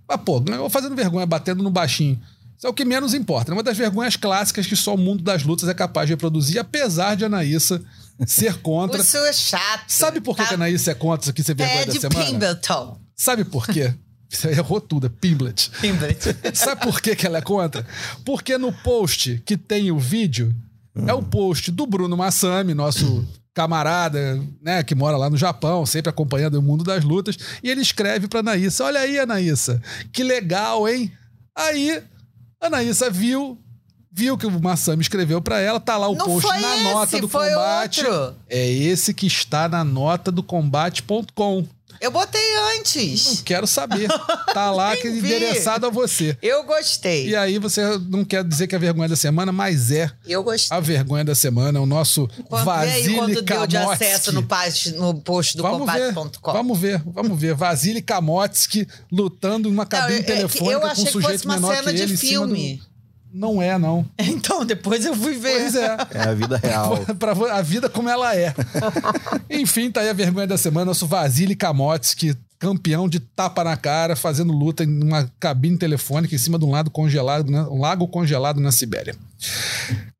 Ah, 0.09 0.19
pô, 0.19 0.41
ganhou 0.41 0.69
fazendo 0.71 0.95
vergonha, 0.95 1.27
batendo 1.27 1.63
no 1.63 1.71
baixinho. 1.71 2.21
Isso 2.65 2.69
é 2.69 2.71
o 2.71 2.75
que 2.75 2.87
menos 2.87 3.13
importa. 3.13 3.53
É 3.53 3.55
uma 3.55 3.63
das 3.63 3.77
vergonhas 3.77 4.17
clássicas 4.17 4.67
que 4.67 4.75
só 4.75 4.95
o 4.95 4.99
mundo 4.99 5.23
das 5.23 5.43
lutas 5.43 5.69
é 5.69 5.75
capaz 5.75 6.07
de 6.07 6.15
reproduzir, 6.15 6.59
apesar 6.59 7.15
de 7.15 7.23
Anaísa 7.23 7.83
ser 8.27 8.55
contra. 8.63 8.99
Isso 9.03 9.19
é 9.19 9.33
chato. 9.35 9.85
Sabe 9.87 10.19
por 10.19 10.35
que, 10.35 10.41
tá... 10.41 10.49
que 10.49 10.55
a 10.55 10.57
Anaísa 10.57 10.93
é 10.93 10.95
contra 10.95 11.25
isso 11.25 11.31
aqui 11.31 11.45
ser 11.45 11.55
vergonha 11.55 11.83
é 11.83 11.85
da 11.85 11.93
semana? 11.93 12.25
Pimbleton. 12.25 12.99
Sabe 13.15 13.45
por 13.45 13.67
quê? 13.67 13.93
Você 14.31 14.49
errou 14.49 14.81
tudo, 14.81 15.09
é 15.09 15.11
Pimblet. 15.11 15.71
Pimblet. 15.79 16.19
Sabe 16.57 16.81
por 16.81 17.03
que, 17.03 17.15
que 17.15 17.27
ela 17.27 17.37
é 17.37 17.43
contra? 17.43 17.87
Porque 18.25 18.57
no 18.57 18.73
post 18.73 19.43
que 19.45 19.59
tem 19.59 19.91
o 19.91 19.99
vídeo, 19.99 20.55
é 21.07 21.13
o 21.13 21.23
post 21.23 21.71
do 21.71 21.87
Bruno 21.87 22.17
Massami, 22.17 22.73
nosso 22.73 23.29
camarada, 23.53 24.43
né, 24.63 24.83
que 24.83 24.95
mora 24.95 25.19
lá 25.19 25.29
no 25.29 25.37
Japão, 25.37 25.85
sempre 25.85 26.09
acompanhando 26.09 26.55
o 26.55 26.63
mundo 26.63 26.83
das 26.83 27.05
lutas, 27.05 27.37
e 27.63 27.69
ele 27.69 27.83
escreve 27.83 28.27
pra 28.27 28.41
Anaísa: 28.41 28.85
Olha 28.85 29.01
aí, 29.01 29.19
Anaísa, 29.19 29.83
que 30.11 30.23
legal, 30.23 30.89
hein? 30.89 31.13
Aí 31.55 32.03
Anaísa 32.67 33.11
viu, 33.11 33.59
viu 34.11 34.39
que 34.39 34.47
o 34.47 34.61
Massami 34.61 35.03
escreveu 35.03 35.41
para 35.43 35.61
ela, 35.61 35.81
tá 35.81 35.97
lá 35.97 36.09
o 36.09 36.15
Não 36.15 36.27
post 36.27 36.49
na 36.49 36.77
esse, 36.77 36.85
nota 36.85 37.21
do 37.21 37.29
combate. 37.29 38.07
Outro. 38.07 38.37
É 38.49 38.67
esse 38.69 39.13
que 39.13 39.27
está 39.27 39.69
na 39.69 39.85
nota 39.85 40.31
do 40.31 40.43
combate.com. 40.43 41.67
Eu 42.01 42.11
botei 42.11 42.41
antes. 42.77 43.37
Não 43.37 43.43
quero 43.45 43.67
saber. 43.67 44.09
Tá 44.53 44.71
lá 44.73 44.97
que 44.97 45.09
endereçado 45.09 45.87
a 45.87 45.91
você. 45.91 46.37
Eu 46.43 46.65
gostei. 46.65 47.29
E 47.29 47.37
aí 47.37 47.59
você 47.59 47.81
não 48.11 48.25
quer 48.25 48.45
dizer 48.45 48.67
que 48.67 48.75
é 48.75 48.79
a 48.79 48.81
vergonha 48.81 49.09
da 49.09 49.17
semana, 49.17 49.53
mas 49.53 49.91
é. 49.91 50.11
Eu 50.27 50.43
gostei. 50.43 50.77
A 50.77 50.81
vergonha 50.81 51.25
da 51.25 51.35
semana, 51.35 51.81
o 51.81 51.87
nosso 51.87 52.29
quanto, 52.49 52.65
Vasily 52.65 53.15
quanto 53.15 53.43
deu 53.43 53.67
de 53.67 53.77
acesso 53.77 54.33
no, 54.33 54.43
post, 54.43 54.93
no 54.93 55.15
post 55.15 55.57
do 55.57 55.63
combate.com? 55.63 56.53
Vamos 56.53 56.79
ver, 56.79 57.03
vamos 57.07 57.41
ver. 57.41 57.55
Vasily 57.55 58.03
Kamotsky 58.03 58.87
lutando 59.11 59.69
em 59.69 59.73
uma 59.73 59.87
cabine 59.87 60.19
não, 60.19 60.27
telefônica 60.27 60.95
com 60.95 61.03
um 61.03 61.07
sujeito 61.07 61.49
menor 61.49 61.75
que 61.83 61.89
ele. 61.89 61.95
Eu 61.95 61.95
achei 61.95 61.95
que 61.95 61.95
fosse 61.95 61.95
uma 61.95 62.01
cena 62.01 62.07
de 62.07 62.17
filme. 62.17 62.83
Não 63.35 63.61
é, 63.61 63.77
não. 63.77 64.07
Então, 64.17 64.65
depois 64.65 65.05
eu 65.05 65.15
fui 65.17 65.35
ver. 65.35 65.59
Pois 65.59 65.75
é. 65.75 65.97
É 66.13 66.23
a 66.23 66.35
vida 66.35 66.57
real. 66.57 66.99
pra, 67.19 67.33
a 67.33 67.63
vida 67.63 67.89
como 67.89 68.09
ela 68.09 68.35
é. 68.37 68.55
Enfim, 69.51 69.91
tá 69.91 70.01
aí 70.01 70.09
a 70.09 70.13
vergonha 70.13 70.47
da 70.47 70.57
semana. 70.57 70.87
Nosso 70.87 71.07
Vasily 71.07 71.57
Kamotsky, 71.57 72.37
campeão 72.59 73.09
de 73.09 73.19
tapa 73.19 73.65
na 73.65 73.77
cara, 73.77 74.15
fazendo 74.15 74.53
luta 74.53 74.85
em 74.85 75.03
uma 75.03 75.31
cabine 75.41 75.77
telefônica 75.77 76.35
em 76.35 76.39
cima 76.39 76.59
de 76.59 76.65
um 76.65 76.71
lado 76.71 76.91
congelado, 76.91 77.51
né? 77.51 77.63
um 77.63 77.81
lago 77.81 78.07
congelado 78.07 78.61
na 78.61 78.71
Sibéria. 78.71 79.17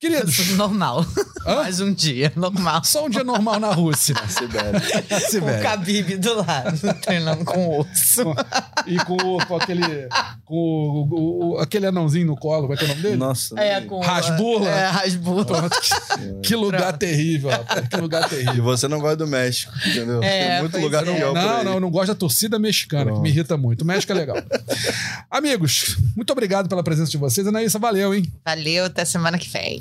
Queridos. 0.05 0.49
Normal. 0.57 1.07
Hã? 1.47 1.57
Mais 1.57 1.81
um 1.81 1.93
dia, 1.93 2.33
normal. 2.37 2.83
Só 2.85 3.05
um 3.07 3.11
dia 3.11 3.23
normal 3.23 3.61
na 3.61 3.71
Rússia. 3.71 4.15
Na 4.15 4.29
Sibéria. 4.29 4.81
Sibéria. 5.29 5.59
Com 5.59 5.61
o 5.61 5.63
Khabib 5.63 6.17
do 6.17 6.35
lado, 6.37 6.79
treinando 7.03 7.45
com 7.45 7.69
o 7.69 7.81
osso. 7.81 8.23
E 8.87 8.97
com, 8.99 9.17
com 9.47 9.57
aquele. 9.57 10.09
Com 10.45 10.55
o, 10.55 11.55
o, 11.55 11.59
aquele 11.59 11.87
anãozinho 11.87 12.27
no 12.27 12.37
colo, 12.37 12.63
como 12.63 12.75
é 12.75 12.77
que 12.77 12.85
é 12.85 12.87
o 12.87 12.89
nome 12.89 13.03
dele? 13.03 13.17
Nossa. 13.17 13.59
É, 13.59 13.81
com. 13.83 14.01
Rasbula. 14.01 14.69
É, 14.71 14.87
Rasbula. 14.89 15.71
Que, 15.71 16.49
que 16.49 16.57
lugar 16.57 16.81
Pronto. 16.83 16.99
terrível, 16.99 17.51
rapaz. 17.51 17.89
Que 17.89 17.97
lugar 17.99 18.29
terrível. 18.29 18.55
E 18.55 18.61
você 18.61 18.89
não 18.89 19.01
gosta 19.01 19.17
do 19.17 19.27
México, 19.27 19.73
entendeu? 19.87 20.23
É, 20.23 20.53
Tem 20.53 20.61
muito 20.61 20.79
lugar 20.79 21.07
é. 21.07 21.11
legal. 21.11 21.35
Não, 21.35 21.65
não, 21.65 21.73
eu 21.75 21.81
não 21.81 21.91
gosto 21.91 22.09
da 22.09 22.15
torcida 22.15 22.59
mexicana, 22.59 23.05
Pronto. 23.07 23.17
que 23.19 23.23
me 23.23 23.29
irrita 23.29 23.57
muito. 23.57 23.83
O 23.83 23.87
México 23.87 24.13
é 24.13 24.15
legal. 24.15 24.37
Amigos, 25.31 25.97
muito 26.17 26.31
obrigado 26.31 26.69
pela 26.69 26.83
presença 26.83 27.11
de 27.11 27.19
vocês. 27.19 27.47
Anaísa, 27.47 27.79
valeu, 27.79 28.15
hein? 28.15 28.31
Valeu, 28.45 28.87
até 28.87 29.04
semana 29.05 29.39
que 29.39 29.49
vem. 29.49 29.81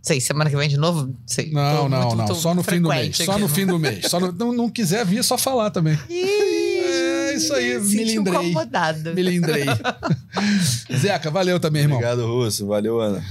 Sei, 0.00 0.20
semana 0.20 0.50
que 0.50 0.56
vem 0.56 0.68
de 0.68 0.76
novo? 0.76 1.14
Sei, 1.26 1.50
não, 1.50 1.88
não, 1.88 2.00
muito, 2.02 2.16
não. 2.16 2.34
Só 2.34 2.54
no 2.54 2.62
fim 2.62 2.80
do 2.80 2.88
mês. 2.88 3.16
Só 3.16 3.38
no 3.38 3.48
fim 3.48 3.66
do 3.66 3.78
mês. 3.78 4.06
Só 4.06 4.20
no, 4.20 4.32
não, 4.32 4.52
não 4.52 4.70
quiser 4.70 5.04
vir, 5.04 5.18
é 5.18 5.22
só 5.22 5.38
falar 5.38 5.70
também. 5.70 5.98
é 6.10 7.34
isso 7.34 7.52
aí, 7.54 7.78
me 7.80 8.04
lindrei. 8.04 8.40
incomodado. 8.40 9.14
Me 9.14 9.22
lindrei. 9.22 9.64
Zeca, 10.96 11.30
valeu 11.30 11.58
também, 11.58 11.82
irmão. 11.82 11.98
Obrigado, 11.98 12.26
Russo. 12.26 12.66
Valeu, 12.66 13.00
Ana. 13.00 13.24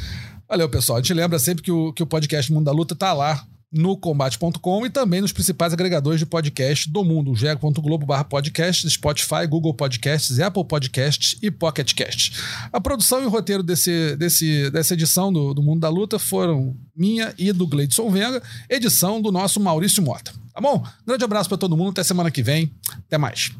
Valeu, 0.47 0.67
pessoal. 0.69 0.97
A 0.97 1.01
gente 1.01 1.13
lembra 1.13 1.39
sempre 1.39 1.63
que 1.63 1.71
o, 1.71 1.93
que 1.93 2.03
o 2.03 2.05
podcast 2.05 2.51
Mundo 2.51 2.65
da 2.65 2.71
Luta 2.71 2.95
tá 2.95 3.13
lá 3.13 3.45
no 3.71 3.95
combate.com 3.95 4.85
e 4.85 4.89
também 4.89 5.21
nos 5.21 5.31
principais 5.31 5.71
agregadores 5.71 6.19
de 6.19 6.25
podcast 6.25 6.89
do 6.89 7.03
mundo, 7.03 7.35
jego.globo 7.35 8.05
barra 8.05 8.23
podcast, 8.23 8.89
Spotify, 8.89 9.47
Google 9.47 9.73
Podcasts, 9.73 10.39
Apple 10.39 10.65
Podcasts 10.65 11.37
e 11.41 11.49
Pocket 11.49 11.93
Cast. 11.93 12.33
A 12.71 12.81
produção 12.81 13.21
e 13.21 13.25
o 13.25 13.29
roteiro 13.29 13.63
desse, 13.63 14.15
desse, 14.17 14.69
dessa 14.71 14.93
edição 14.93 15.31
do, 15.31 15.53
do 15.53 15.63
Mundo 15.63 15.79
da 15.79 15.89
Luta 15.89 16.19
foram 16.19 16.75
minha 16.95 17.33
e 17.37 17.53
do 17.53 17.65
Gleidson 17.65 18.09
Venga, 18.09 18.43
edição 18.69 19.21
do 19.21 19.31
nosso 19.31 19.59
Maurício 19.59 20.03
Mota. 20.03 20.33
Tá 20.53 20.59
bom? 20.59 20.83
Grande 21.07 21.23
abraço 21.23 21.47
para 21.47 21.57
todo 21.57 21.77
mundo, 21.77 21.91
até 21.91 22.03
semana 22.03 22.29
que 22.29 22.43
vem. 22.43 22.73
Até 23.07 23.17
mais. 23.17 23.51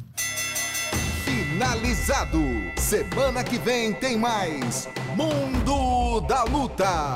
Finalizado. 1.24 2.40
Semana 2.78 3.44
que 3.44 3.58
vem 3.58 3.94
tem 3.94 4.18
mais 4.18 4.90
Mundo 5.16 6.22
da 6.22 6.44
Luta. 6.44 7.14